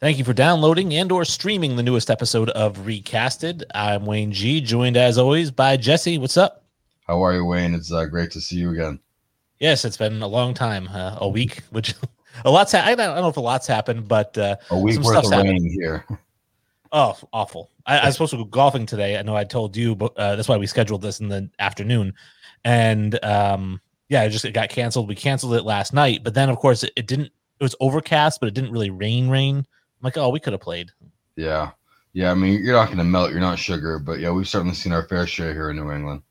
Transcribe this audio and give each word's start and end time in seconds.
Thank 0.00 0.16
you 0.16 0.24
for 0.24 0.32
downloading 0.32 0.94
and 0.94 1.10
or 1.10 1.24
streaming 1.24 1.74
the 1.74 1.82
newest 1.82 2.08
episode 2.08 2.50
of 2.50 2.76
Recasted. 2.86 3.64
I'm 3.74 4.06
Wayne 4.06 4.30
G, 4.30 4.60
joined 4.60 4.96
as 4.96 5.18
always 5.18 5.50
by 5.50 5.76
Jesse. 5.76 6.18
What's 6.18 6.36
up? 6.36 6.62
How 7.08 7.20
are 7.24 7.34
you, 7.34 7.44
Wayne? 7.44 7.74
It's 7.74 7.90
uh, 7.90 8.04
great 8.04 8.30
to 8.30 8.40
see 8.40 8.58
you 8.58 8.70
again. 8.70 9.00
Yes, 9.58 9.84
it's 9.84 9.96
been 9.96 10.22
a 10.22 10.26
long 10.28 10.54
time, 10.54 10.86
uh, 10.86 11.16
a 11.20 11.28
week, 11.28 11.64
which 11.70 11.96
a 12.44 12.50
lot's. 12.50 12.70
Ha- 12.70 12.82
I, 12.84 12.94
don't, 12.94 13.10
I 13.10 13.14
don't 13.14 13.22
know 13.22 13.28
if 13.28 13.38
a 13.38 13.40
lot's 13.40 13.66
happened, 13.66 14.06
but 14.06 14.38
uh, 14.38 14.54
a 14.70 14.78
week 14.78 15.00
worth 15.00 15.24
of 15.24 15.32
rain 15.32 15.68
here. 15.68 16.06
Oh, 16.92 17.18
awful! 17.32 17.68
I, 17.84 17.98
I, 17.98 18.06
was 18.06 18.14
supposed 18.14 18.30
to 18.30 18.36
go 18.36 18.44
golfing 18.44 18.86
today. 18.86 19.18
I 19.18 19.22
know 19.22 19.34
I 19.34 19.42
told 19.42 19.76
you, 19.76 19.96
but 19.96 20.16
uh, 20.16 20.36
that's 20.36 20.46
why 20.46 20.58
we 20.58 20.68
scheduled 20.68 21.02
this 21.02 21.18
in 21.18 21.26
the 21.26 21.50
afternoon. 21.58 22.14
And 22.64 23.18
um, 23.24 23.80
yeah, 24.08 24.22
it 24.22 24.30
just 24.30 24.44
it 24.44 24.52
got 24.52 24.68
canceled. 24.68 25.08
We 25.08 25.16
canceled 25.16 25.54
it 25.54 25.64
last 25.64 25.92
night, 25.92 26.22
but 26.22 26.34
then 26.34 26.50
of 26.50 26.58
course 26.58 26.84
it, 26.84 26.92
it 26.94 27.08
didn't. 27.08 27.32
It 27.58 27.64
was 27.64 27.74
overcast, 27.80 28.38
but 28.38 28.46
it 28.46 28.54
didn't 28.54 28.70
really 28.70 28.90
rain. 28.90 29.28
Rain. 29.28 29.66
I'm 30.00 30.04
like, 30.04 30.16
oh, 30.16 30.28
we 30.28 30.40
could 30.40 30.52
have 30.52 30.62
played. 30.62 30.90
Yeah, 31.36 31.72
yeah. 32.12 32.30
I 32.30 32.34
mean, 32.34 32.62
you're 32.62 32.74
not 32.74 32.86
going 32.86 32.98
to 32.98 33.04
melt. 33.04 33.30
You're 33.30 33.40
not 33.40 33.58
sugar, 33.58 33.98
but 33.98 34.20
yeah, 34.20 34.30
we've 34.30 34.48
certainly 34.48 34.74
seen 34.74 34.92
our 34.92 35.06
fair 35.08 35.26
share 35.26 35.52
here 35.52 35.70
in 35.70 35.76
New 35.76 35.90
England. 35.90 36.22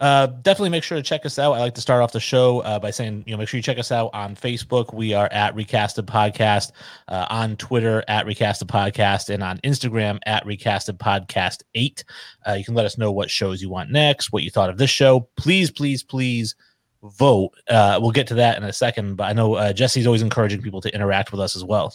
Uh, 0.00 0.26
definitely 0.26 0.70
make 0.70 0.82
sure 0.82 0.96
to 0.96 1.02
check 1.02 1.26
us 1.26 1.38
out. 1.38 1.52
I 1.52 1.58
like 1.58 1.74
to 1.74 1.80
start 1.82 2.02
off 2.02 2.12
the 2.12 2.20
show 2.20 2.60
uh, 2.60 2.78
by 2.78 2.90
saying, 2.90 3.22
you 3.26 3.32
know, 3.32 3.38
make 3.38 3.48
sure 3.48 3.58
you 3.58 3.62
check 3.62 3.78
us 3.78 3.92
out 3.92 4.08
on 4.14 4.34
Facebook. 4.34 4.94
We 4.94 5.12
are 5.12 5.28
at 5.30 5.54
Recasted 5.54 6.06
Podcast, 6.06 6.72
uh, 7.08 7.26
on 7.28 7.56
Twitter 7.56 8.02
at 8.08 8.24
Recasted 8.24 8.64
Podcast, 8.64 9.28
and 9.28 9.42
on 9.42 9.58
Instagram 9.58 10.18
at 10.24 10.42
Recasted 10.46 10.96
Podcast 10.96 11.62
8. 11.74 12.02
Uh, 12.48 12.52
you 12.52 12.64
can 12.64 12.72
let 12.72 12.86
us 12.86 12.96
know 12.96 13.12
what 13.12 13.30
shows 13.30 13.60
you 13.60 13.68
want 13.68 13.90
next, 13.90 14.32
what 14.32 14.42
you 14.42 14.50
thought 14.50 14.70
of 14.70 14.78
this 14.78 14.90
show. 14.90 15.28
Please, 15.36 15.70
please, 15.70 16.02
please 16.02 16.54
vote. 17.02 17.50
Uh, 17.68 17.98
we'll 18.00 18.10
get 18.10 18.26
to 18.28 18.34
that 18.34 18.56
in 18.56 18.64
a 18.64 18.72
second, 18.72 19.16
but 19.16 19.24
I 19.24 19.34
know 19.34 19.54
uh, 19.54 19.74
Jesse's 19.74 20.06
always 20.06 20.22
encouraging 20.22 20.62
people 20.62 20.80
to 20.80 20.94
interact 20.94 21.30
with 21.30 21.42
us 21.42 21.56
as 21.56 21.64
well. 21.64 21.94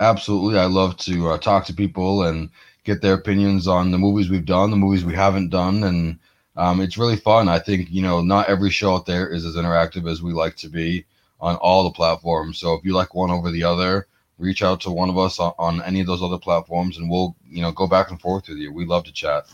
Absolutely. 0.00 0.58
I 0.58 0.66
love 0.66 0.96
to 0.98 1.38
talk 1.38 1.64
to 1.66 1.74
people 1.74 2.22
and 2.24 2.50
get 2.84 3.00
their 3.02 3.14
opinions 3.14 3.66
on 3.66 3.90
the 3.90 3.98
movies 3.98 4.28
we've 4.28 4.44
done, 4.44 4.70
the 4.70 4.76
movies 4.76 5.04
we 5.04 5.14
haven't 5.14 5.50
done, 5.50 5.84
and 5.84 6.18
um, 6.56 6.80
it's 6.80 6.98
really 6.98 7.16
fun. 7.16 7.48
I 7.48 7.58
think 7.58 7.88
you 7.90 8.02
know 8.02 8.20
not 8.20 8.48
every 8.48 8.70
show 8.70 8.94
out 8.94 9.06
there 9.06 9.28
is 9.28 9.44
as 9.44 9.56
interactive 9.56 10.10
as 10.10 10.22
we 10.22 10.32
like 10.32 10.56
to 10.56 10.68
be 10.68 11.04
on 11.40 11.56
all 11.56 11.84
the 11.84 11.90
platforms. 11.90 12.58
So 12.58 12.74
if 12.74 12.84
you 12.84 12.92
like 12.94 13.14
one 13.14 13.30
over 13.30 13.50
the 13.50 13.64
other, 13.64 14.06
reach 14.38 14.62
out 14.62 14.80
to 14.82 14.90
one 14.90 15.08
of 15.10 15.18
us 15.18 15.38
on, 15.40 15.52
on 15.58 15.82
any 15.82 16.00
of 16.00 16.06
those 16.06 16.22
other 16.22 16.38
platforms, 16.38 16.98
and 16.98 17.10
we'll 17.10 17.34
you 17.48 17.62
know 17.62 17.72
go 17.72 17.86
back 17.86 18.10
and 18.10 18.20
forth 18.20 18.48
with 18.48 18.58
you. 18.58 18.72
We 18.72 18.84
love 18.84 19.04
to 19.04 19.12
chat. 19.12 19.46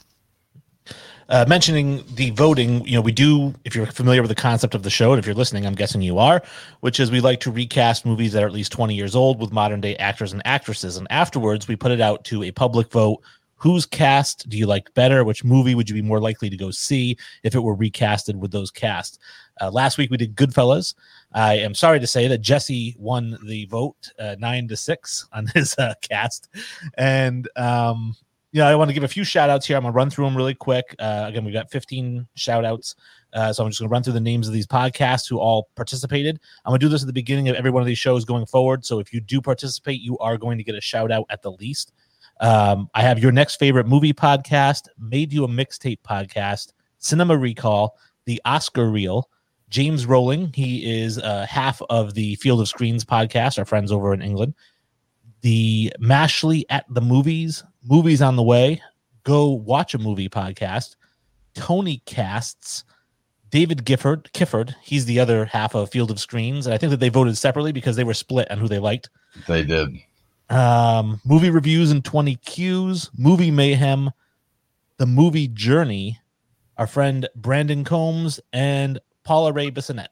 Uh, 1.28 1.44
mentioning 1.48 2.04
the 2.14 2.30
voting, 2.30 2.84
you 2.86 2.94
know, 2.94 3.00
we 3.00 3.12
do, 3.12 3.54
if 3.64 3.74
you're 3.74 3.86
familiar 3.86 4.22
with 4.22 4.28
the 4.28 4.34
concept 4.34 4.74
of 4.74 4.82
the 4.82 4.90
show, 4.90 5.12
and 5.12 5.18
if 5.18 5.26
you're 5.26 5.34
listening, 5.34 5.64
I'm 5.66 5.74
guessing 5.74 6.02
you 6.02 6.18
are, 6.18 6.42
which 6.80 7.00
is 7.00 7.10
we 7.10 7.20
like 7.20 7.40
to 7.40 7.50
recast 7.50 8.04
movies 8.04 8.32
that 8.32 8.42
are 8.42 8.46
at 8.46 8.52
least 8.52 8.72
20 8.72 8.94
years 8.94 9.14
old 9.14 9.40
with 9.40 9.52
modern 9.52 9.80
day 9.80 9.96
actors 9.96 10.32
and 10.32 10.42
actresses. 10.44 10.96
And 10.96 11.06
afterwards, 11.10 11.68
we 11.68 11.76
put 11.76 11.92
it 11.92 12.00
out 12.00 12.24
to 12.24 12.42
a 12.42 12.50
public 12.50 12.90
vote 12.90 13.22
whose 13.62 13.86
cast 13.86 14.48
do 14.48 14.58
you 14.58 14.66
like 14.66 14.92
better? 14.94 15.22
Which 15.22 15.44
movie 15.44 15.76
would 15.76 15.88
you 15.88 15.94
be 15.94 16.02
more 16.02 16.18
likely 16.18 16.50
to 16.50 16.56
go 16.56 16.72
see 16.72 17.16
if 17.44 17.54
it 17.54 17.60
were 17.60 17.76
recasted 17.76 18.34
with 18.34 18.50
those 18.50 18.72
casts? 18.72 19.20
Uh, 19.60 19.70
last 19.70 19.98
week 19.98 20.10
we 20.10 20.16
did 20.16 20.34
Goodfellas. 20.34 20.94
I 21.32 21.58
am 21.58 21.72
sorry 21.72 22.00
to 22.00 22.06
say 22.08 22.26
that 22.26 22.38
Jesse 22.38 22.96
won 22.98 23.38
the 23.46 23.66
vote 23.66 24.10
uh, 24.18 24.34
nine 24.40 24.66
to 24.66 24.76
six 24.76 25.28
on 25.32 25.46
his 25.54 25.76
uh, 25.78 25.94
cast, 26.02 26.48
and 26.98 27.48
um, 27.54 28.16
you 28.52 28.60
know 28.60 28.66
I 28.66 28.74
want 28.74 28.88
to 28.90 28.94
give 28.94 29.04
a 29.04 29.08
few 29.08 29.24
shout 29.24 29.50
outs 29.50 29.66
here. 29.66 29.76
I'm 29.76 29.82
gonna 29.82 29.92
run 29.92 30.10
through 30.10 30.26
them 30.26 30.36
really 30.36 30.54
quick. 30.54 30.94
Uh, 30.98 31.24
again, 31.28 31.44
we've 31.44 31.54
got 31.54 31.70
15 31.70 32.26
shout 32.34 32.64
outs. 32.64 32.94
Uh, 33.32 33.52
so 33.52 33.64
I'm 33.64 33.70
just 33.70 33.80
going 33.80 33.88
to 33.88 33.92
run 33.92 34.02
through 34.02 34.12
the 34.12 34.20
names 34.20 34.46
of 34.46 34.52
these 34.52 34.66
podcasts 34.66 35.28
who 35.28 35.38
all 35.38 35.70
participated. 35.74 36.38
I'm 36.64 36.70
going 36.70 36.80
to 36.80 36.86
do 36.86 36.90
this 36.90 37.02
at 37.02 37.06
the 37.06 37.12
beginning 37.12 37.48
of 37.48 37.56
every 37.56 37.70
one 37.70 37.82
of 37.82 37.86
these 37.86 37.98
shows 37.98 38.24
going 38.24 38.46
forward. 38.46 38.84
So 38.84 38.98
if 38.98 39.12
you 39.12 39.20
do 39.20 39.40
participate, 39.40 40.00
you 40.00 40.18
are 40.18 40.36
going 40.36 40.58
to 40.58 40.64
get 40.64 40.74
a 40.74 40.80
shout 40.80 41.10
out 41.10 41.24
at 41.30 41.42
the 41.42 41.52
least. 41.52 41.92
Um, 42.40 42.90
I 42.94 43.02
have 43.02 43.18
your 43.18 43.32
next 43.32 43.56
favorite 43.56 43.86
movie 43.86 44.12
podcast, 44.12 44.88
Made 44.98 45.32
You 45.32 45.44
a 45.44 45.48
Mixtape 45.48 46.00
podcast, 46.06 46.72
Cinema 46.98 47.36
Recall, 47.36 47.96
The 48.26 48.40
Oscar 48.44 48.90
Reel, 48.90 49.30
James 49.68 50.04
Rowling. 50.04 50.52
He 50.54 51.00
is 51.00 51.18
uh, 51.18 51.46
half 51.48 51.80
of 51.88 52.14
the 52.14 52.34
Field 52.36 52.60
of 52.60 52.68
Screens 52.68 53.04
podcast, 53.04 53.58
our 53.58 53.64
friends 53.64 53.90
over 53.92 54.12
in 54.12 54.20
England. 54.20 54.54
The 55.42 55.92
Mashley 56.00 56.64
at 56.70 56.86
the 56.88 57.00
Movies, 57.00 57.62
Movies 57.84 58.22
on 58.22 58.36
the 58.36 58.42
Way, 58.42 58.80
Go 59.24 59.50
Watch 59.50 59.94
a 59.94 59.98
Movie 59.98 60.28
podcast, 60.28 60.96
Tony 61.54 62.02
Casts, 62.06 62.84
David 63.50 63.84
Gifford, 63.84 64.30
Kifford. 64.32 64.74
He's 64.82 65.04
the 65.04 65.20
other 65.20 65.44
half 65.44 65.74
of 65.74 65.90
Field 65.90 66.10
of 66.10 66.18
Screens. 66.18 66.66
And 66.66 66.74
I 66.74 66.78
think 66.78 66.90
that 66.90 67.00
they 67.00 67.10
voted 67.10 67.36
separately 67.36 67.72
because 67.72 67.96
they 67.96 68.04
were 68.04 68.14
split 68.14 68.50
on 68.50 68.58
who 68.58 68.68
they 68.68 68.78
liked. 68.78 69.10
They 69.46 69.62
did 69.62 69.98
um, 70.52 71.20
movie 71.24 71.50
reviews 71.50 71.90
and 71.90 72.04
20 72.04 72.36
Qs, 72.36 73.10
movie 73.16 73.50
mayhem, 73.50 74.10
the 74.98 75.06
movie 75.06 75.48
journey, 75.48 76.20
our 76.76 76.86
friend 76.86 77.28
Brandon 77.34 77.84
Combs 77.84 78.38
and 78.52 79.00
Paula 79.24 79.52
Ray 79.52 79.70
Bissonette. 79.70 80.08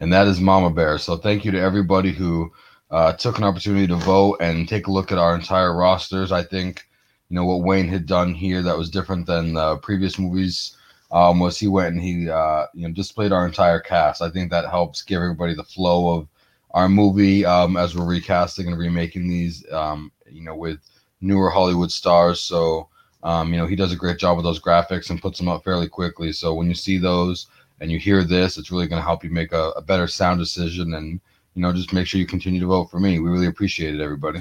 And 0.00 0.12
that 0.12 0.26
is 0.26 0.40
Mama 0.40 0.70
Bear. 0.70 0.98
So 0.98 1.16
thank 1.16 1.44
you 1.44 1.50
to 1.52 1.58
everybody 1.58 2.12
who 2.12 2.52
uh, 2.90 3.12
took 3.12 3.38
an 3.38 3.44
opportunity 3.44 3.86
to 3.86 3.96
vote 3.96 4.36
and 4.40 4.68
take 4.68 4.86
a 4.86 4.92
look 4.92 5.10
at 5.10 5.18
our 5.18 5.34
entire 5.34 5.74
rosters. 5.74 6.32
I 6.32 6.42
think, 6.42 6.86
you 7.28 7.34
know, 7.34 7.44
what 7.44 7.62
Wayne 7.62 7.88
had 7.88 8.06
done 8.06 8.34
here 8.34 8.62
that 8.62 8.78
was 8.78 8.90
different 8.90 9.26
than 9.26 9.54
the 9.54 9.76
previous 9.78 10.18
movies 10.18 10.76
um, 11.10 11.40
was 11.40 11.58
he 11.58 11.68
went 11.68 11.94
and 11.94 12.02
he, 12.02 12.30
uh, 12.30 12.66
you 12.74 12.86
know, 12.86 12.94
displayed 12.94 13.32
our 13.32 13.46
entire 13.46 13.80
cast. 13.80 14.22
I 14.22 14.30
think 14.30 14.50
that 14.50 14.70
helps 14.70 15.02
give 15.02 15.20
everybody 15.20 15.54
the 15.54 15.64
flow 15.64 16.16
of 16.16 16.28
our 16.72 16.88
movie 16.88 17.44
um, 17.44 17.76
as 17.76 17.96
we're 17.96 18.04
recasting 18.04 18.68
and 18.68 18.78
remaking 18.78 19.28
these, 19.28 19.64
um, 19.72 20.12
you 20.30 20.42
know, 20.42 20.54
with 20.54 20.78
newer 21.20 21.50
Hollywood 21.50 21.90
stars. 21.90 22.40
So, 22.40 22.88
um, 23.22 23.52
you 23.52 23.58
know, 23.58 23.66
he 23.66 23.76
does 23.76 23.92
a 23.92 23.96
great 23.96 24.18
job 24.18 24.36
with 24.36 24.44
those 24.44 24.60
graphics 24.60 25.10
and 25.10 25.22
puts 25.22 25.38
them 25.38 25.48
up 25.48 25.64
fairly 25.64 25.88
quickly. 25.88 26.32
So 26.32 26.54
when 26.54 26.68
you 26.68 26.74
see 26.74 26.98
those 26.98 27.46
and 27.80 27.90
you 27.90 27.98
hear 27.98 28.22
this, 28.22 28.58
it's 28.58 28.70
really 28.70 28.86
going 28.86 29.00
to 29.00 29.06
help 29.06 29.24
you 29.24 29.30
make 29.30 29.52
a, 29.52 29.70
a 29.70 29.82
better 29.82 30.06
sound 30.06 30.38
decision 30.38 30.94
and, 30.94 31.20
you 31.56 31.62
know, 31.62 31.72
just 31.72 31.92
make 31.92 32.06
sure 32.06 32.20
you 32.20 32.26
continue 32.26 32.60
to 32.60 32.66
vote 32.66 32.90
for 32.90 33.00
me. 33.00 33.18
We 33.18 33.30
really 33.30 33.46
appreciate 33.46 33.94
it, 33.94 34.00
everybody. 34.00 34.40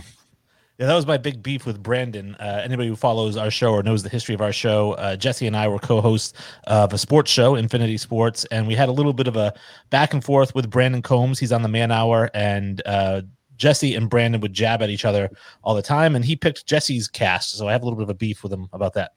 Yeah, 0.77 0.87
that 0.87 0.95
was 0.95 1.07
my 1.07 1.17
big 1.17 1.41
beef 1.41 1.65
with 1.65 1.81
Brandon. 1.81 2.35
Uh, 2.35 2.61
anybody 2.61 2.89
who 2.89 2.97
follows 2.97 3.37
our 3.37 3.49
show 3.49 3.71
or 3.71 3.81
knows 3.81 4.03
the 4.03 4.09
history 4.09 4.35
of 4.35 4.41
our 4.41 4.51
show, 4.51 4.91
uh, 4.93 5.15
Jesse 5.15 5.47
and 5.47 5.55
I 5.55 5.69
were 5.69 5.79
co-hosts 5.79 6.33
of 6.65 6.91
a 6.91 6.97
sports 6.97 7.31
show, 7.31 7.55
Infinity 7.55 7.95
Sports, 7.95 8.43
and 8.51 8.67
we 8.67 8.75
had 8.75 8.89
a 8.89 8.91
little 8.91 9.13
bit 9.13 9.29
of 9.29 9.37
a 9.37 9.53
back 9.89 10.13
and 10.13 10.21
forth 10.21 10.53
with 10.53 10.69
Brandon 10.69 11.01
Combs. 11.01 11.39
He's 11.39 11.53
on 11.53 11.61
the 11.61 11.69
Man 11.69 11.93
Hour, 11.93 12.29
and 12.33 12.81
uh, 12.85 13.21
Jesse 13.55 13.95
and 13.95 14.09
Brandon 14.09 14.41
would 14.41 14.51
jab 14.51 14.81
at 14.81 14.89
each 14.89 15.05
other 15.05 15.29
all 15.63 15.75
the 15.75 15.81
time, 15.81 16.13
and 16.17 16.25
he 16.25 16.35
picked 16.35 16.65
Jesse's 16.65 17.07
cast, 17.07 17.51
so 17.51 17.69
I 17.69 17.71
have 17.71 17.81
a 17.81 17.85
little 17.85 17.97
bit 17.97 18.03
of 18.03 18.09
a 18.09 18.15
beef 18.15 18.43
with 18.43 18.51
him 18.51 18.67
about 18.73 18.93
that. 18.95 19.11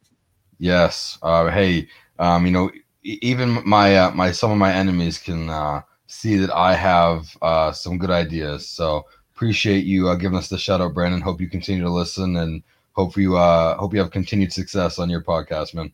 Yes. 0.59 1.19
Uh, 1.23 1.51
hey, 1.51 1.89
um, 2.21 2.47
you 2.47 2.53
know, 2.53 2.71
even 3.03 3.61
my 3.69 3.97
uh, 3.97 4.11
my 4.13 4.31
some 4.31 4.53
of 4.53 4.59
my 4.59 4.73
enemies 4.73 5.19
can 5.19 5.51
uh, 5.51 5.81
see 6.09 6.37
that 6.39 6.51
I 6.51 6.75
have 6.75 7.37
some 7.75 7.99
good 7.99 8.11
ideas. 8.11 8.67
So 8.67 9.07
appreciate 9.39 9.85
you 9.85 10.09
uh, 10.09 10.17
giving 10.17 10.37
us 10.37 10.49
the 10.49 10.59
shout 10.59 10.81
out, 10.81 10.95
Brandon. 10.95 11.21
Hope 11.21 11.41
you 11.41 11.49
continue 11.49 11.85
to 11.85 11.91
listen 11.91 12.37
and 12.37 12.61
hope 12.95 13.17
you 13.17 13.37
uh, 13.37 13.77
hope 13.77 13.95
you 13.95 14.01
have 14.01 14.11
continued 14.11 14.53
success 14.53 14.99
on 14.99 15.09
your 15.09 15.23
podcast, 15.23 15.75
man. 15.75 15.93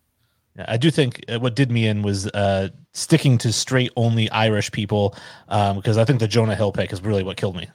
Yeah, 0.57 0.65
I 0.67 0.79
do 0.79 0.91
think 0.91 1.23
uh, 1.29 1.39
what 1.39 1.55
did 1.55 1.71
me 1.71 1.87
in 1.87 2.01
was 2.01 2.27
uh, 2.29 2.71
sticking 2.93 3.37
to 3.39 3.53
straight 3.53 3.91
only 3.97 4.31
Irish 4.31 4.73
people 4.73 5.15
because 5.47 5.97
um, 5.99 6.01
I 6.01 6.07
think 6.07 6.21
the 6.21 6.29
Jonah 6.29 6.55
Hill 6.55 6.73
pick 6.73 6.91
is 6.91 7.03
really 7.03 7.23
what 7.23 7.37
killed 7.37 7.57
me. 7.57 7.69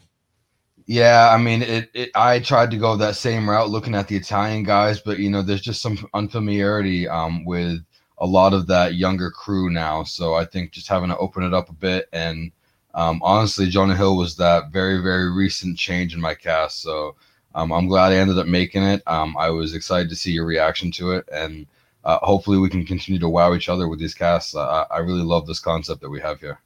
Yeah, 0.88 1.30
I 1.32 1.38
mean, 1.38 1.62
it, 1.62 1.92
it, 1.94 2.10
I 2.16 2.40
tried 2.40 2.72
to 2.72 2.78
go 2.78 2.96
that 2.96 3.16
same 3.16 3.48
route, 3.48 3.70
looking 3.70 3.94
at 3.94 4.08
the 4.08 4.16
Italian 4.16 4.64
guys, 4.64 5.00
but 5.00 5.20
you 5.20 5.30
know, 5.30 5.44
there's 5.44 5.62
just 5.62 5.84
some 5.84 6.10
unfamiliarity 6.16 7.08
um, 7.08 7.46
with 7.46 7.80
a 8.20 8.26
lot 8.26 8.54
of 8.54 8.68
that 8.68 8.96
younger 8.96 9.32
crew 9.32 9.70
now. 9.70 10.04
So 10.04 10.36
I 10.36 10.46
think 10.46 10.72
just 10.72 10.88
having 10.88 11.10
to 11.10 11.18
open 11.18 11.44
it 11.44 11.54
up 11.54 11.70
a 11.70 11.74
bit 11.74 12.08
and 12.14 12.52
um, 12.94 13.22
honestly, 13.24 13.68
Jonah 13.68 13.96
Hill 13.96 14.18
was 14.18 14.36
that 14.38 14.72
very, 14.72 15.02
very 15.02 15.32
recent 15.32 15.78
change 15.78 16.14
in 16.14 16.22
my 16.22 16.34
cast. 16.34 16.82
So 16.82 17.16
um, 17.56 17.72
I'm 17.72 17.88
glad 17.88 18.12
I 18.12 18.18
ended 18.18 18.38
up 18.38 18.48
making 18.48 18.84
it. 18.84 19.04
Um, 19.08 19.38
I 19.38 19.50
was 19.50 19.76
excited 19.76 20.10
to 20.10 20.16
see 20.16 20.32
your 20.32 20.46
reaction 20.46 20.92
to 20.94 21.12
it. 21.12 21.28
And 21.32 21.68
uh, 22.04 22.18
hopefully 22.20 22.58
we 22.58 22.70
can 22.70 22.86
continue 22.86 23.20
to 23.20 23.30
wow 23.30 23.54
each 23.54 23.70
other 23.70 23.88
with 23.88 24.00
these 24.00 24.14
casts. 24.14 24.56
Uh, 24.56 24.86
I 24.90 25.00
really 25.00 25.22
love 25.22 25.46
this 25.46 25.60
concept 25.60 26.02
that 26.02 26.10
we 26.10 26.20
have 26.22 26.40
here. 26.40 26.60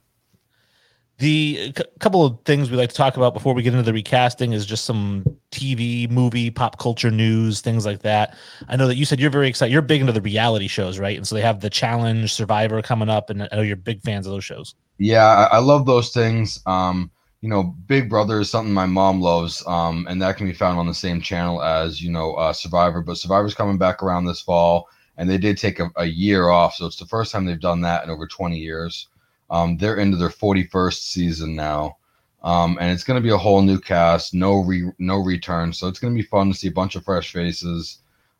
The 1.18 1.72
c- 1.76 1.84
couple 2.00 2.24
of 2.24 2.38
things 2.44 2.70
we 2.70 2.76
like 2.76 2.90
to 2.90 2.94
talk 2.94 3.16
about 3.16 3.34
before 3.34 3.54
we 3.54 3.62
get 3.62 3.72
into 3.72 3.84
the 3.84 3.92
recasting 3.92 4.52
is 4.52 4.66
just 4.66 4.84
some 4.84 5.24
TV, 5.52 6.10
movie, 6.10 6.50
pop 6.50 6.78
culture 6.78 7.10
news, 7.10 7.60
things 7.60 7.86
like 7.86 8.02
that. 8.02 8.36
I 8.68 8.76
know 8.76 8.88
that 8.88 8.96
you 8.96 9.04
said 9.04 9.20
you're 9.20 9.30
very 9.30 9.48
excited. 9.48 9.72
You're 9.72 9.82
big 9.82 10.00
into 10.00 10.12
the 10.12 10.20
reality 10.20 10.66
shows, 10.66 10.98
right? 10.98 11.16
And 11.16 11.26
so 11.26 11.34
they 11.34 11.42
have 11.42 11.60
the 11.60 11.70
Challenge, 11.70 12.32
Survivor 12.32 12.82
coming 12.82 13.08
up, 13.08 13.30
and 13.30 13.44
I 13.44 13.56
know 13.56 13.62
you're 13.62 13.76
big 13.76 14.02
fans 14.02 14.26
of 14.26 14.32
those 14.32 14.44
shows. 14.44 14.74
Yeah, 14.98 15.24
I, 15.24 15.56
I 15.56 15.58
love 15.58 15.86
those 15.86 16.10
things. 16.10 16.60
Um, 16.66 17.10
you 17.44 17.50
know, 17.50 17.62
Big 17.62 18.08
Brother 18.08 18.40
is 18.40 18.48
something 18.48 18.72
my 18.72 18.86
mom 18.86 19.20
loves, 19.20 19.62
um, 19.66 20.06
and 20.08 20.20
that 20.22 20.38
can 20.38 20.46
be 20.46 20.54
found 20.54 20.78
on 20.78 20.86
the 20.86 20.94
same 20.94 21.20
channel 21.20 21.62
as 21.62 22.00
you 22.00 22.10
know 22.10 22.32
uh, 22.34 22.54
Survivor. 22.54 23.02
But 23.02 23.18
Survivor's 23.18 23.54
coming 23.54 23.76
back 23.76 24.02
around 24.02 24.24
this 24.24 24.40
fall, 24.40 24.88
and 25.18 25.28
they 25.28 25.36
did 25.36 25.58
take 25.58 25.78
a, 25.78 25.90
a 25.96 26.06
year 26.06 26.48
off, 26.48 26.74
so 26.74 26.86
it's 26.86 26.96
the 26.96 27.04
first 27.04 27.32
time 27.32 27.44
they've 27.44 27.60
done 27.60 27.82
that 27.82 28.02
in 28.02 28.08
over 28.08 28.26
20 28.26 28.58
years. 28.58 29.08
Um, 29.54 29.76
they're 29.76 29.98
into 29.98 30.16
their 30.16 30.30
41st 30.30 30.98
season 30.98 31.54
now. 31.54 31.96
Um, 32.42 32.76
and 32.80 32.90
it's 32.90 33.04
going 33.04 33.22
to 33.22 33.26
be 33.26 33.32
a 33.32 33.38
whole 33.38 33.62
new 33.62 33.78
cast, 33.78 34.34
no 34.34 34.58
re, 34.58 34.90
no 34.98 35.18
return. 35.18 35.72
So 35.72 35.86
it's 35.86 36.00
going 36.00 36.12
to 36.12 36.20
be 36.20 36.26
fun 36.26 36.50
to 36.50 36.58
see 36.58 36.66
a 36.66 36.72
bunch 36.72 36.96
of 36.96 37.04
fresh 37.04 37.32
faces. 37.32 37.98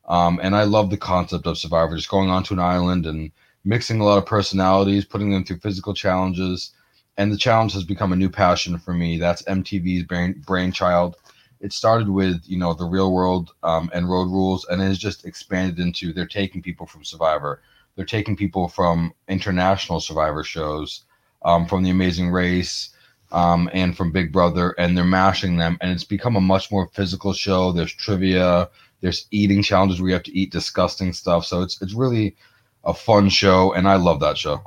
Um, 0.08 0.40
and 0.42 0.56
I 0.56 0.64
love 0.64 0.90
the 0.90 0.96
concept 0.96 1.46
of 1.46 1.56
Survivor, 1.56 1.94
just 1.94 2.10
going 2.10 2.30
onto 2.30 2.52
an 2.54 2.58
island 2.60 3.06
and 3.06 3.30
mixing 3.64 4.00
a 4.00 4.04
lot 4.04 4.18
of 4.18 4.26
personalities, 4.26 5.04
putting 5.04 5.30
them 5.30 5.44
through 5.44 5.60
physical 5.60 5.94
challenges. 5.94 6.72
And 7.16 7.32
the 7.32 7.38
challenge 7.38 7.74
has 7.74 7.84
become 7.84 8.12
a 8.12 8.16
new 8.16 8.28
passion 8.28 8.76
for 8.76 8.92
me. 8.92 9.16
That's 9.16 9.42
MTV's 9.42 10.02
brain, 10.02 10.42
brainchild. 10.44 11.14
It 11.60 11.72
started 11.72 12.08
with 12.08 12.42
you 12.44 12.58
know 12.58 12.74
the 12.74 12.86
real 12.86 13.12
world 13.12 13.54
um, 13.62 13.88
and 13.94 14.10
road 14.10 14.24
rules, 14.24 14.66
and 14.66 14.82
it 14.82 14.86
has 14.86 14.98
just 14.98 15.24
expanded 15.24 15.78
into 15.78 16.12
they're 16.12 16.26
taking 16.26 16.60
people 16.60 16.86
from 16.86 17.04
Survivor, 17.04 17.62
they're 17.96 18.04
taking 18.04 18.36
people 18.36 18.68
from 18.68 19.12
international 19.28 20.00
Survivor 20.00 20.44
shows, 20.44 21.04
um, 21.44 21.66
from 21.66 21.82
The 21.82 21.90
Amazing 21.90 22.30
Race, 22.30 22.90
um, 23.32 23.68
and 23.72 23.96
from 23.96 24.12
Big 24.12 24.32
Brother, 24.32 24.74
and 24.78 24.96
they're 24.96 25.04
mashing 25.04 25.56
them, 25.56 25.76
and 25.80 25.90
it's 25.90 26.04
become 26.04 26.36
a 26.36 26.40
much 26.40 26.70
more 26.70 26.88
physical 26.92 27.32
show. 27.32 27.72
There's 27.72 27.92
trivia, 27.92 28.68
there's 29.00 29.26
eating 29.30 29.62
challenges 29.62 30.00
where 30.00 30.08
you 30.08 30.14
have 30.14 30.22
to 30.24 30.36
eat 30.36 30.52
disgusting 30.52 31.12
stuff. 31.12 31.44
So 31.44 31.62
it's 31.62 31.80
it's 31.82 31.94
really 31.94 32.36
a 32.84 32.94
fun 32.94 33.28
show, 33.28 33.72
and 33.72 33.88
I 33.88 33.96
love 33.96 34.20
that 34.20 34.38
show. 34.38 34.62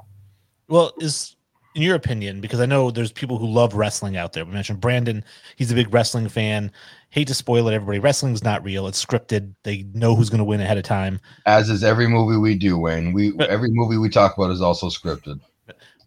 Well, 0.68 0.94
is 1.00 1.35
in 1.75 1.81
your 1.81 1.95
opinion, 1.95 2.41
because 2.41 2.59
I 2.59 2.65
know 2.65 2.91
there's 2.91 3.12
people 3.12 3.38
who 3.38 3.47
love 3.47 3.73
wrestling 3.73 4.18
out 4.18 4.33
there. 4.33 4.44
We 4.44 4.51
mentioned 4.51 4.81
Brandon; 4.81 5.23
he's 5.56 5.71
a 5.71 5.75
big 5.75 5.94
wrestling 5.94 6.27
fan. 6.27 6.71
Hate 7.09 7.27
to 7.27 7.33
spoil 7.33 7.68
it, 7.68 7.74
everybody. 7.74 8.00
Wrestling's 8.00 8.44
not 8.44 8.63
real; 8.63 8.88
it's 8.88 9.04
scripted. 9.04 9.54
They 9.63 9.83
know 9.94 10.15
who's 10.15 10.30
going 10.30 10.39
to 10.39 10.44
win 10.44 10.62
ahead 10.62 10.77
of 10.77 10.83
time. 10.83 11.19
As 11.45 11.69
is 11.69 11.83
every 11.83 12.07
movie 12.07 12.38
we 12.38 12.56
do, 12.56 12.77
Wayne. 12.77 13.13
We 13.13 13.31
but, 13.31 13.50
every 13.50 13.69
movie 13.71 13.98
we 13.98 14.09
talk 14.09 14.38
about 14.38 14.51
is 14.51 14.62
also 14.62 14.89
scripted. 14.89 15.39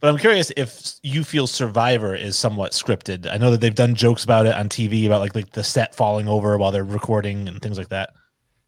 But 0.01 0.09
I'm 0.09 0.19
curious 0.19 0.51
if 0.57 0.95
you 1.03 1.25
feel 1.25 1.47
Survivor 1.47 2.15
is 2.15 2.39
somewhat 2.39 2.73
scripted. 2.73 3.31
I 3.31 3.37
know 3.37 3.51
that 3.51 3.61
they've 3.61 3.75
done 3.75 3.95
jokes 3.95 4.25
about 4.25 4.47
it 4.47 4.55
on 4.55 4.71
TV 4.71 5.05
about 5.05 5.21
like 5.21 5.35
like 5.35 5.51
the 5.53 5.63
set 5.63 5.95
falling 5.95 6.27
over 6.27 6.57
while 6.57 6.73
they're 6.73 6.85
recording 6.85 7.47
and 7.47 7.61
things 7.61 7.77
like 7.77 7.91
that. 7.91 8.15